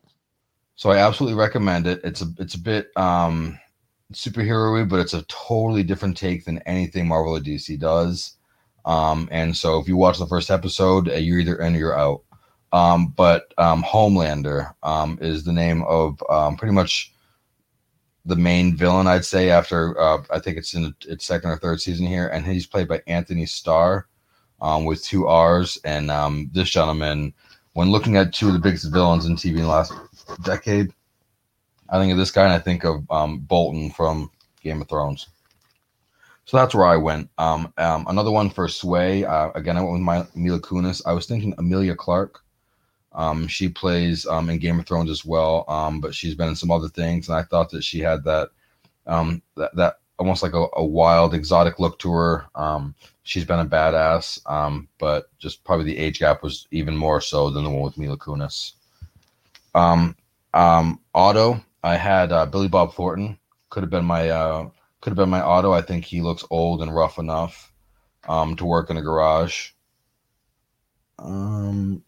So 0.76 0.90
I 0.90 0.98
absolutely 0.98 1.38
recommend 1.38 1.88
it. 1.88 2.02
It's 2.04 2.22
a 2.22 2.28
it's 2.40 2.56
a 2.56 2.60
bit 2.60 2.96
um 2.98 3.60
superhero-y, 4.14 4.86
but 4.86 5.00
it's 5.00 5.14
a 5.14 5.24
totally 5.24 5.84
different 5.84 6.18
take 6.18 6.46
than 6.46 6.60
anything 6.60 7.08
Marvel 7.08 7.36
or 7.36 7.40
DC 7.40 7.80
does. 7.80 8.36
Um, 8.86 9.28
and 9.32 9.56
so 9.56 9.80
if 9.80 9.88
you 9.88 9.98
watch 9.98 10.20
the 10.20 10.28
first 10.28 10.52
episode, 10.52 11.10
uh, 11.10 11.14
you're 11.14 11.40
either 11.40 11.56
in 11.58 11.76
or 11.76 11.78
you're 11.80 11.98
out. 11.98 12.22
Um, 12.72 13.14
but 13.16 13.54
um, 13.58 13.84
Homelander 13.84 14.74
um, 14.84 15.18
is 15.22 15.44
the 15.44 15.54
name 15.54 15.84
of 15.84 16.22
um, 16.30 16.56
pretty 16.56 16.74
much 16.74 17.14
the 18.26 18.36
main 18.36 18.76
villain, 18.76 19.08
I'd 19.08 19.26
say. 19.26 19.50
After 19.50 20.00
uh, 20.00 20.24
I 20.32 20.40
think 20.40 20.58
it's 20.58 20.74
in 20.74 20.94
its 21.08 21.26
second 21.26 21.52
or 21.52 21.58
third 21.58 21.82
season 21.82 22.06
here, 22.06 22.28
and 22.28 22.46
he's 22.46 22.66
played 22.66 22.88
by 22.88 23.02
Anthony 23.08 23.46
Starr 23.46 24.08
um, 24.62 24.86
with 24.86 25.04
two 25.04 25.28
R's. 25.28 25.78
And 25.84 26.10
um, 26.10 26.50
this 26.54 26.70
gentleman, 26.70 27.34
when 27.74 27.92
looking 27.92 28.18
at 28.18 28.34
two 28.34 28.48
of 28.48 28.54
the 28.54 28.60
biggest 28.60 28.92
villains 28.92 29.26
in 29.26 29.36
TV 29.36 29.58
in 29.58 29.62
the 29.64 29.68
last 29.68 29.94
decade, 30.44 30.92
I 31.90 32.00
think 32.00 32.12
of 32.12 32.18
this 32.18 32.32
guy, 32.32 32.44
and 32.44 32.54
I 32.54 32.60
think 32.60 32.84
of 32.84 33.10
um, 33.12 33.40
Bolton 33.40 33.92
from 33.92 34.32
Game 34.62 34.82
of 34.82 34.90
Thrones. 34.90 35.28
So 36.46 36.58
that's 36.58 36.76
where 36.76 36.86
I 36.86 36.98
went. 36.98 37.30
Um, 37.38 37.74
um, 37.78 38.06
another 38.08 38.32
one 38.32 38.50
for 38.50 38.68
Sway. 38.68 39.26
Uh, 39.26 39.50
again, 39.56 39.78
I 39.78 39.82
went 39.82 39.94
with 39.94 40.02
my 40.02 40.28
Mila 40.36 40.60
Kunis. 40.60 41.02
I 41.06 41.14
was 41.14 41.26
thinking 41.26 41.56
Emilia 41.58 41.96
Clarke. 41.96 42.42
Um, 43.16 43.48
she 43.48 43.70
plays 43.70 44.26
um, 44.26 44.50
in 44.50 44.60
Game 44.60 44.78
of 44.78 44.86
Thrones 44.86 45.10
as 45.10 45.24
well, 45.24 45.64
um, 45.70 46.02
but 46.02 46.14
she's 46.14 46.36
been 46.36 46.50
in 46.50 46.56
some 46.56 46.70
other 46.70 46.90
things, 46.90 47.30
and 47.30 47.38
I 47.38 47.44
thought 47.44 47.70
that 47.72 47.84
she 47.84 48.00
had 48.00 48.24
that 48.26 48.50
um, 49.08 49.42
that, 49.56 49.74
that 49.76 50.00
almost 50.20 50.44
like 50.44 50.54
a, 50.54 50.68
a 50.74 50.84
wild, 50.86 51.34
exotic 51.34 51.80
look 51.80 51.98
to 52.00 52.12
her. 52.12 52.46
Um, 52.56 52.94
she's 53.24 53.46
been 53.46 53.60
a 53.60 53.66
badass, 53.66 54.40
um, 54.50 54.90
but 54.98 55.30
just 55.40 55.64
probably 55.64 55.86
the 55.86 55.98
age 55.98 56.20
gap 56.20 56.44
was 56.44 56.68
even 56.72 56.96
more 56.96 57.22
so 57.22 57.50
than 57.50 57.64
the 57.64 57.70
one 57.70 57.84
with 57.84 57.98
Mila 57.98 58.18
Kunis. 58.18 58.74
Otto, 61.14 61.64
I 61.84 61.96
had 61.96 62.32
uh, 62.32 62.46
Billy 62.46 62.68
Bob 62.68 62.94
Thornton. 62.94 63.38
Could 63.70 63.84
have 63.84 63.90
been 63.90 64.06
my 64.06 64.30
uh, 64.30 64.70
could 65.02 65.12
have 65.12 65.18
been 65.18 65.30
my 65.30 65.42
Otto. 65.42 65.72
I 65.72 65.82
think 65.82 66.04
he 66.04 66.22
looks 66.22 66.44
old 66.50 66.82
and 66.82 66.94
rough 66.94 67.18
enough 67.18 67.72
to 68.56 68.66
work 68.66 68.90
in 68.90 68.98
a 68.98 69.02
garage. 69.02 69.72
Um, 71.20 72.04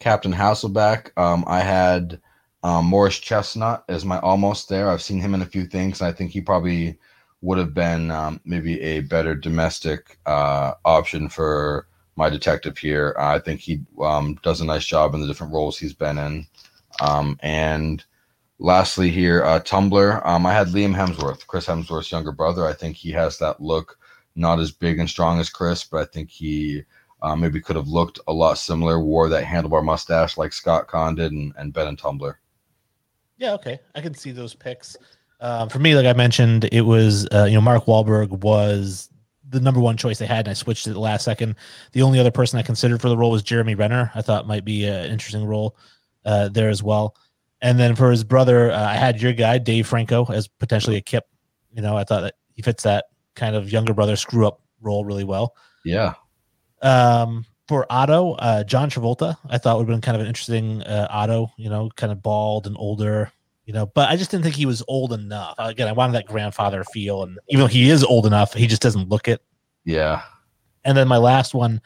Captain 0.00 0.32
Castlebeck. 0.32 1.16
Um, 1.16 1.44
I 1.46 1.60
had 1.60 2.20
um, 2.62 2.86
Morris 2.86 3.18
Chestnut 3.18 3.84
as 3.88 4.04
my 4.04 4.18
almost 4.20 4.68
there. 4.68 4.90
I've 4.90 5.02
seen 5.02 5.20
him 5.20 5.34
in 5.34 5.42
a 5.42 5.46
few 5.46 5.66
things, 5.66 6.00
and 6.00 6.08
I 6.08 6.12
think 6.12 6.32
he 6.32 6.40
probably 6.40 6.98
would 7.42 7.58
have 7.58 7.72
been 7.72 8.10
um, 8.10 8.40
maybe 8.44 8.80
a 8.80 9.00
better 9.00 9.34
domestic 9.34 10.18
uh, 10.26 10.72
option 10.84 11.28
for 11.28 11.86
my 12.16 12.28
detective 12.28 12.76
here. 12.76 13.14
I 13.18 13.38
think 13.38 13.60
he 13.60 13.80
um, 14.00 14.38
does 14.42 14.60
a 14.60 14.66
nice 14.66 14.84
job 14.84 15.14
in 15.14 15.20
the 15.20 15.26
different 15.26 15.52
roles 15.52 15.78
he's 15.78 15.94
been 15.94 16.18
in. 16.18 16.46
Um, 17.00 17.38
and 17.42 18.04
lastly 18.58 19.10
here, 19.10 19.42
uh, 19.42 19.60
Tumbler. 19.60 20.26
Um, 20.26 20.44
I 20.44 20.52
had 20.52 20.68
Liam 20.68 20.94
Hemsworth, 20.94 21.46
Chris 21.46 21.66
Hemsworth's 21.66 22.12
younger 22.12 22.32
brother. 22.32 22.66
I 22.66 22.74
think 22.74 22.96
he 22.96 23.10
has 23.12 23.38
that 23.38 23.62
look, 23.62 23.98
not 24.34 24.60
as 24.60 24.70
big 24.70 24.98
and 24.98 25.08
strong 25.08 25.40
as 25.40 25.48
Chris, 25.48 25.84
but 25.84 26.02
I 26.02 26.04
think 26.04 26.30
he 26.30 26.82
uh, 27.22 27.36
maybe 27.36 27.60
could 27.60 27.76
have 27.76 27.88
looked 27.88 28.20
a 28.28 28.32
lot 28.32 28.54
similar, 28.54 29.00
wore 29.00 29.28
that 29.28 29.44
handlebar 29.44 29.84
mustache 29.84 30.36
like 30.36 30.52
Scott 30.52 30.88
Caan 30.88 31.16
did, 31.16 31.32
and, 31.32 31.52
and 31.56 31.72
Ben 31.72 31.88
and 31.88 31.98
Tumbler. 31.98 32.40
Yeah, 33.36 33.54
okay, 33.54 33.80
I 33.94 34.00
can 34.00 34.14
see 34.14 34.32
those 34.32 34.54
picks. 34.54 34.96
Um, 35.40 35.68
for 35.68 35.78
me, 35.78 35.94
like 35.94 36.06
I 36.06 36.12
mentioned, 36.12 36.68
it 36.72 36.82
was 36.82 37.26
uh, 37.32 37.44
you 37.44 37.54
know 37.54 37.60
Mark 37.60 37.86
Wahlberg 37.86 38.30
was 38.30 39.10
the 39.48 39.60
number 39.60 39.80
one 39.80 39.96
choice 39.96 40.18
they 40.18 40.26
had, 40.26 40.46
and 40.46 40.48
I 40.48 40.54
switched 40.54 40.86
it 40.86 40.92
the 40.92 41.00
last 41.00 41.24
second. 41.24 41.56
The 41.92 42.02
only 42.02 42.18
other 42.20 42.30
person 42.30 42.58
I 42.58 42.62
considered 42.62 43.00
for 43.00 43.08
the 43.08 43.16
role 43.16 43.30
was 43.30 43.42
Jeremy 43.42 43.74
Renner. 43.74 44.10
I 44.14 44.22
thought 44.22 44.46
might 44.46 44.64
be 44.64 44.84
an 44.84 45.10
interesting 45.10 45.44
role 45.44 45.76
uh, 46.24 46.48
there 46.48 46.68
as 46.68 46.82
well. 46.82 47.16
And 47.62 47.78
then 47.78 47.94
for 47.94 48.10
his 48.10 48.24
brother, 48.24 48.70
uh, 48.70 48.86
I 48.86 48.94
had 48.94 49.20
your 49.20 49.32
guy 49.32 49.58
Dave 49.58 49.86
Franco 49.86 50.24
as 50.26 50.48
potentially 50.48 50.96
a 50.96 51.00
Kip. 51.00 51.26
You 51.72 51.82
know, 51.82 51.96
I 51.96 52.04
thought 52.04 52.22
that 52.22 52.34
he 52.54 52.62
fits 52.62 52.84
that 52.84 53.06
kind 53.34 53.54
of 53.54 53.70
younger 53.70 53.92
brother 53.92 54.16
screw 54.16 54.46
up 54.46 54.60
role 54.80 55.04
really 55.04 55.24
well. 55.24 55.54
Yeah. 55.84 56.14
Um, 56.82 57.44
for 57.68 57.86
Otto, 57.88 58.32
uh, 58.32 58.64
John 58.64 58.90
Travolta, 58.90 59.36
I 59.48 59.58
thought 59.58 59.78
would 59.78 59.88
have 59.88 59.94
been 59.94 60.00
kind 60.00 60.16
of 60.16 60.22
an 60.22 60.26
interesting 60.26 60.82
uh, 60.82 61.06
Otto. 61.08 61.52
You 61.56 61.70
know, 61.70 61.90
kind 61.96 62.10
of 62.10 62.22
bald 62.22 62.66
and 62.66 62.76
older. 62.78 63.30
You 63.64 63.74
know, 63.74 63.86
but 63.86 64.08
I 64.08 64.16
just 64.16 64.32
didn't 64.32 64.42
think 64.42 64.56
he 64.56 64.66
was 64.66 64.82
old 64.88 65.12
enough. 65.12 65.54
Again, 65.58 65.86
I 65.86 65.92
wanted 65.92 66.14
that 66.14 66.26
grandfather 66.26 66.82
feel, 66.82 67.22
and 67.22 67.38
even 67.48 67.60
though 67.60 67.68
he 67.68 67.88
is 67.88 68.02
old 68.02 68.26
enough, 68.26 68.54
he 68.54 68.66
just 68.66 68.82
doesn't 68.82 69.08
look 69.08 69.28
it. 69.28 69.40
Yeah. 69.84 70.22
And 70.84 70.96
then 70.96 71.06
my 71.06 71.18
last 71.18 71.54
one, 71.54 71.80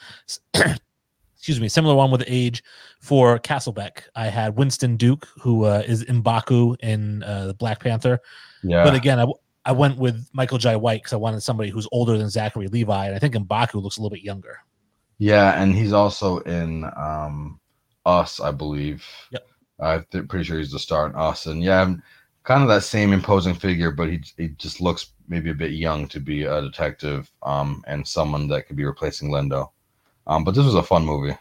excuse 0.54 1.60
me, 1.60 1.68
similar 1.68 1.94
one 1.94 2.10
with 2.10 2.24
age 2.26 2.62
for 3.00 3.38
Castlebeck. 3.38 4.04
I 4.14 4.28
had 4.28 4.56
Winston 4.56 4.96
Duke, 4.96 5.28
who 5.38 5.64
uh, 5.64 5.82
is 5.86 6.04
Mbaku 6.04 6.76
in 6.80 7.22
uh, 7.24 7.48
the 7.48 7.54
Black 7.54 7.80
Panther. 7.80 8.20
Yeah. 8.62 8.82
But 8.82 8.94
again, 8.94 9.20
I, 9.20 9.26
I 9.66 9.72
went 9.72 9.98
with 9.98 10.26
Michael 10.32 10.56
Jai 10.56 10.76
White 10.76 11.02
because 11.02 11.12
I 11.12 11.16
wanted 11.16 11.42
somebody 11.42 11.68
who's 11.68 11.88
older 11.92 12.16
than 12.16 12.30
Zachary 12.30 12.68
Levi, 12.68 13.06
and 13.06 13.14
I 13.14 13.18
think 13.18 13.34
Mbaku 13.34 13.82
looks 13.82 13.98
a 13.98 14.00
little 14.00 14.14
bit 14.14 14.22
younger. 14.22 14.60
Yeah, 15.18 15.60
and 15.60 15.74
he's 15.74 15.92
also 15.92 16.38
in 16.40 16.84
um, 16.96 17.60
Us, 18.04 18.40
I 18.40 18.50
believe. 18.50 19.04
Yep. 19.30 19.46
I'm 19.80 20.06
th- 20.10 20.28
pretty 20.28 20.44
sure 20.44 20.58
he's 20.58 20.72
the 20.72 20.78
star 20.78 21.06
in 21.06 21.14
Us, 21.14 21.46
and 21.46 21.62
yeah, 21.62 21.82
I'm 21.82 22.02
kind 22.42 22.62
of 22.62 22.68
that 22.68 22.82
same 22.82 23.12
imposing 23.12 23.54
figure, 23.54 23.90
but 23.90 24.08
he 24.08 24.22
he 24.36 24.48
just 24.50 24.80
looks 24.80 25.12
maybe 25.28 25.50
a 25.50 25.54
bit 25.54 25.72
young 25.72 26.06
to 26.08 26.20
be 26.20 26.44
a 26.44 26.60
detective, 26.60 27.30
um, 27.42 27.82
and 27.86 28.06
someone 28.06 28.48
that 28.48 28.66
could 28.66 28.76
be 28.76 28.84
replacing 28.84 29.30
Lindo. 29.30 29.70
Um, 30.26 30.44
but 30.44 30.54
this 30.54 30.64
was 30.64 30.74
a 30.74 30.82
fun 30.82 31.04
movie. 31.04 31.36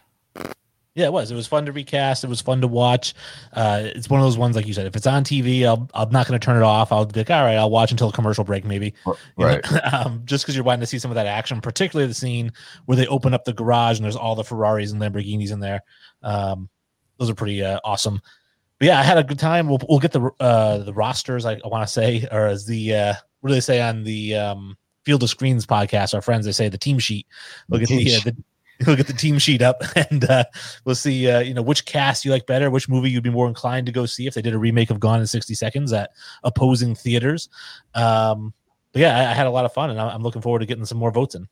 Yeah, 0.95 1.05
it 1.05 1.13
was. 1.13 1.31
It 1.31 1.35
was 1.35 1.47
fun 1.47 1.65
to 1.65 1.71
recast. 1.71 2.23
It 2.23 2.27
was 2.27 2.39
fun 2.39 2.61
to 2.61 2.67
watch. 2.67 3.15
Uh, 3.51 3.81
it's 3.95 4.09
one 4.09 4.19
of 4.19 4.27
those 4.27 4.37
ones, 4.37 4.55
like 4.55 4.67
you 4.67 4.73
said, 4.73 4.85
if 4.85 4.95
it's 4.95 5.07
on 5.07 5.23
TV, 5.23 5.65
I'll, 5.65 5.89
I'm 5.95 6.11
not 6.11 6.27
going 6.27 6.39
to 6.39 6.45
turn 6.45 6.55
it 6.55 6.61
off. 6.61 6.91
I'll 6.91 7.05
be 7.05 7.19
like, 7.19 7.31
all 7.31 7.43
right, 7.43 7.55
I'll 7.55 7.71
watch 7.71 7.89
until 7.89 8.09
a 8.09 8.11
commercial 8.11 8.43
break, 8.43 8.63
maybe. 8.63 8.93
Right. 9.35 9.59
um, 9.93 10.21
just 10.25 10.43
because 10.43 10.55
you're 10.55 10.63
wanting 10.63 10.81
to 10.81 10.85
see 10.85 10.99
some 10.99 11.09
of 11.09 11.15
that 11.15 11.25
action, 11.25 11.61
particularly 11.61 12.07
the 12.07 12.13
scene 12.13 12.51
where 12.85 12.95
they 12.95 13.07
open 13.07 13.33
up 13.33 13.43
the 13.43 13.53
garage 13.53 13.97
and 13.97 14.05
there's 14.05 14.15
all 14.15 14.35
the 14.35 14.43
Ferraris 14.43 14.91
and 14.91 15.01
Lamborghinis 15.01 15.51
in 15.51 15.59
there. 15.59 15.81
Um, 16.21 16.69
those 17.17 17.29
are 17.29 17.35
pretty 17.35 17.63
uh, 17.63 17.79
awesome. 17.83 18.21
But 18.77 18.87
yeah, 18.87 18.99
I 18.99 19.03
had 19.03 19.17
a 19.17 19.23
good 19.23 19.39
time. 19.39 19.67
We'll, 19.67 19.79
we'll 19.89 19.99
get 19.99 20.11
the 20.11 20.29
uh, 20.39 20.79
the 20.79 20.93
rosters, 20.93 21.45
I, 21.45 21.53
I 21.53 21.67
want 21.67 21.87
to 21.87 21.91
say, 21.91 22.27
or 22.31 22.45
as 22.45 22.67
the, 22.67 22.93
uh, 22.93 23.13
what 23.41 23.49
do 23.49 23.55
they 23.55 23.61
say 23.61 23.81
on 23.81 24.03
the 24.03 24.35
um, 24.35 24.77
Field 25.05 25.23
of 25.23 25.29
Screens 25.29 25.65
podcast? 25.65 26.13
Our 26.13 26.21
friends, 26.21 26.45
they 26.45 26.51
say 26.51 26.69
the 26.69 26.77
team 26.77 26.99
sheet. 26.99 27.25
We'll 27.67 27.79
get 27.79 27.89
the, 27.89 28.15
uh, 28.15 28.19
the 28.25 28.43
we'll 28.87 28.95
get 28.95 29.07
the 29.07 29.13
team 29.13 29.37
sheet 29.39 29.61
up 29.61 29.81
and 29.95 30.23
uh, 30.25 30.43
we'll 30.85 30.95
see 30.95 31.29
uh, 31.29 31.39
you 31.39 31.53
know 31.53 31.61
which 31.61 31.85
cast 31.85 32.25
you 32.25 32.31
like 32.31 32.45
better 32.45 32.69
which 32.69 32.89
movie 32.89 33.09
you'd 33.09 33.23
be 33.23 33.29
more 33.29 33.47
inclined 33.47 33.85
to 33.85 33.91
go 33.91 34.05
see 34.05 34.27
if 34.27 34.33
they 34.33 34.41
did 34.41 34.53
a 34.53 34.59
remake 34.59 34.89
of 34.89 34.99
gone 34.99 35.19
in 35.19 35.27
60 35.27 35.53
seconds 35.53 35.93
at 35.93 36.11
opposing 36.43 36.95
theaters 36.95 37.49
um 37.95 38.53
but 38.91 39.01
yeah 39.01 39.17
I, 39.17 39.31
I 39.31 39.33
had 39.33 39.47
a 39.47 39.51
lot 39.51 39.65
of 39.65 39.73
fun 39.73 39.89
and 39.89 39.99
i'm 39.99 40.23
looking 40.23 40.41
forward 40.41 40.59
to 40.59 40.65
getting 40.65 40.85
some 40.85 40.97
more 40.97 41.11
votes 41.11 41.35
in 41.35 41.47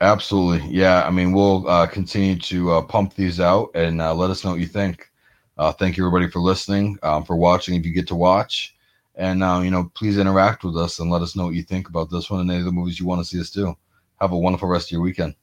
Absolutely. 0.00 0.68
Yeah. 0.68 1.06
I 1.06 1.10
mean, 1.10 1.32
we'll 1.32 1.66
uh, 1.68 1.86
continue 1.86 2.38
to 2.40 2.72
uh, 2.72 2.82
pump 2.82 3.14
these 3.14 3.40
out 3.40 3.70
and 3.74 4.02
uh, 4.02 4.14
let 4.14 4.30
us 4.30 4.44
know 4.44 4.50
what 4.50 4.60
you 4.60 4.66
think. 4.66 5.10
Uh, 5.56 5.72
thank 5.72 5.96
you, 5.96 6.06
everybody, 6.06 6.30
for 6.30 6.40
listening, 6.40 6.98
um, 7.02 7.24
for 7.24 7.34
watching. 7.34 7.74
If 7.74 7.86
you 7.86 7.92
get 7.92 8.06
to 8.08 8.14
watch, 8.14 8.74
and 9.14 9.40
you 9.64 9.70
know, 9.70 9.90
please 9.94 10.18
interact 10.18 10.64
with 10.64 10.76
us 10.76 10.98
and 10.98 11.10
let 11.10 11.22
us 11.22 11.34
know 11.34 11.46
what 11.46 11.54
you 11.54 11.62
think 11.62 11.88
about 11.88 12.10
this 12.10 12.28
one 12.28 12.40
and 12.40 12.50
any 12.50 12.58
of 12.58 12.66
the 12.66 12.72
movies 12.72 13.00
you 13.00 13.06
want 13.06 13.22
to 13.22 13.24
see 13.24 13.40
us 13.40 13.48
do. 13.48 13.74
Have 14.20 14.32
a 14.32 14.38
wonderful 14.38 14.68
rest 14.68 14.88
of 14.88 14.92
your 14.92 15.00
weekend. 15.00 15.34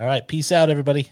All 0.00 0.06
right 0.06 0.26
peace 0.26 0.50
out 0.52 0.70
everybody 0.70 1.02